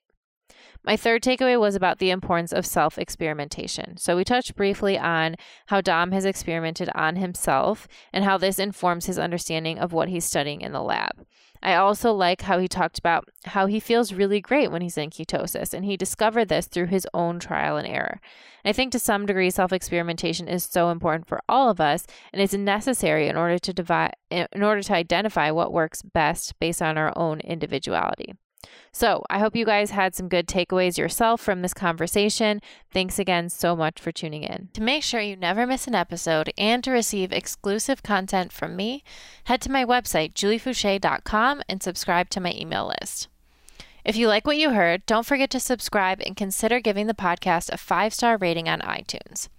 My 0.84 0.96
third 0.96 1.22
takeaway 1.22 1.60
was 1.60 1.76
about 1.76 2.00
the 2.00 2.12
importance 2.12 2.54
of 2.54 2.66
self 2.66 2.98
experimentation. 2.98 3.98
So, 3.98 4.16
we 4.16 4.24
touched 4.24 4.56
briefly 4.56 4.98
on 4.98 5.36
how 5.68 5.82
Dom 5.82 6.12
has 6.12 6.26
experimented 6.26 6.90
on 6.96 7.18
himself 7.18 7.88
and 8.14 8.24
how 8.24 8.38
this 8.38 8.58
informs 8.58 9.06
his 9.06 9.20
understanding 9.20 9.80
of 9.80 9.92
what 9.92 10.10
he's 10.10 10.26
studying 10.26 10.62
in 10.62 10.72
the 10.72 10.82
lab. 10.82 11.26
I 11.62 11.76
also 11.76 12.12
like 12.14 12.42
how 12.42 12.60
he 12.60 12.68
talked 12.68 13.00
about 13.00 13.30
how 13.46 13.66
he 13.66 13.80
feels 13.80 14.14
really 14.14 14.40
great 14.42 14.72
when 14.72 14.82
he's 14.82 14.98
in 14.98 15.10
ketosis, 15.10 15.74
and 15.74 15.86
he 15.86 15.98
discovered 15.98 16.50
this 16.50 16.68
through 16.68 16.88
his 16.88 17.08
own 17.14 17.40
trial 17.40 17.78
and 17.78 17.88
error. 17.88 18.20
I 18.66 18.74
think 18.74 18.92
to 18.92 19.00
some 19.00 19.26
degree, 19.26 19.50
self 19.50 19.72
experimentation 19.72 20.48
is 20.48 20.64
so 20.64 20.90
important 20.90 21.28
for 21.28 21.42
all 21.48 21.70
of 21.70 21.80
us, 21.80 22.06
and 22.34 22.42
it's 22.42 22.54
necessary 22.54 23.28
in 23.28 23.38
order 23.38 23.58
to 23.60 23.74
divide, 23.74 24.14
in 24.30 24.62
order 24.62 24.82
to 24.82 24.94
identify 24.94 25.52
what 25.52 25.74
works 25.74 26.02
best 26.02 26.60
based 26.60 26.82
on 26.82 26.98
our 26.98 27.14
own 27.18 27.40
individuality. 27.42 28.34
So, 28.92 29.24
I 29.30 29.40
hope 29.40 29.56
you 29.56 29.66
guys 29.66 29.92
had 29.92 30.16
some 30.16 30.28
good 30.28 30.48
takeaways 30.48 30.98
yourself 30.98 31.40
from 31.40 31.62
this 31.62 31.74
conversation. 31.74 32.62
Thanks 32.92 33.20
again 33.20 33.50
so 33.50 33.76
much 33.76 34.00
for 34.00 34.12
tuning 34.12 34.44
in. 34.44 34.70
To 34.74 34.82
make 34.82 35.04
sure 35.04 35.22
you 35.22 35.36
never 35.36 35.68
miss 35.68 35.88
an 35.88 35.94
episode 35.96 36.52
and 36.58 36.84
to 36.84 36.92
receive 36.92 37.32
exclusive 37.32 38.02
content 38.02 38.52
from 38.52 38.76
me, 38.76 39.04
head 39.44 39.62
to 39.62 39.72
my 39.72 39.86
website, 39.86 40.34
juliefoucher.com, 40.34 41.62
and 41.70 41.84
subscribe 41.84 42.30
to 42.32 42.40
my 42.40 42.54
email 42.54 42.92
list. 43.00 43.28
If 44.04 44.16
you 44.16 44.30
like 44.30 44.48
what 44.48 44.58
you 44.58 44.72
heard, 44.72 45.06
don't 45.06 45.26
forget 45.26 45.50
to 45.52 45.60
subscribe 45.60 46.22
and 46.26 46.36
consider 46.36 46.80
giving 46.80 47.08
the 47.08 47.14
podcast 47.14 47.70
a 47.72 47.78
five 47.78 48.14
star 48.14 48.38
rating 48.38 48.70
on 48.70 48.80
iTunes. 48.80 49.50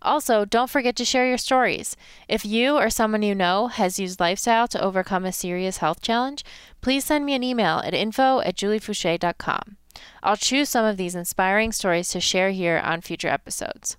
Also, 0.00 0.44
don't 0.44 0.70
forget 0.70 0.94
to 0.96 1.04
share 1.04 1.26
your 1.26 1.38
stories. 1.38 1.96
If 2.28 2.44
you 2.44 2.76
or 2.76 2.90
someone 2.90 3.22
you 3.22 3.34
know 3.34 3.66
has 3.66 3.98
used 3.98 4.20
lifestyle 4.20 4.68
to 4.68 4.80
overcome 4.80 5.24
a 5.24 5.32
serious 5.32 5.78
health 5.78 6.00
challenge, 6.00 6.44
please 6.80 7.04
send 7.04 7.24
me 7.26 7.34
an 7.34 7.42
email 7.42 7.78
at 7.84 7.94
info 7.94 8.40
at 8.40 8.56
juliefoucher.com. 8.56 9.76
I'll 10.22 10.36
choose 10.36 10.68
some 10.68 10.84
of 10.84 10.96
these 10.96 11.14
inspiring 11.14 11.72
stories 11.72 12.10
to 12.10 12.20
share 12.20 12.50
here 12.50 12.80
on 12.84 13.00
future 13.00 13.28
episodes. 13.28 13.96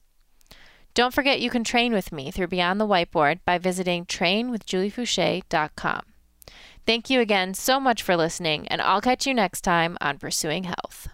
Don't 0.93 1.13
forget 1.13 1.41
you 1.41 1.49
can 1.49 1.63
train 1.63 1.93
with 1.93 2.11
me 2.11 2.31
through 2.31 2.47
Beyond 2.47 2.81
the 2.81 2.87
Whiteboard 2.87 3.39
by 3.45 3.57
visiting 3.57 4.05
trainwithjuliefoucher.com. 4.05 6.01
Thank 6.85 7.09
you 7.09 7.19
again 7.19 7.53
so 7.53 7.79
much 7.79 8.01
for 8.01 8.15
listening, 8.17 8.67
and 8.67 8.81
I'll 8.81 9.01
catch 9.01 9.27
you 9.27 9.33
next 9.33 9.61
time 9.61 9.97
on 10.01 10.17
Pursuing 10.17 10.63
Health. 10.63 11.09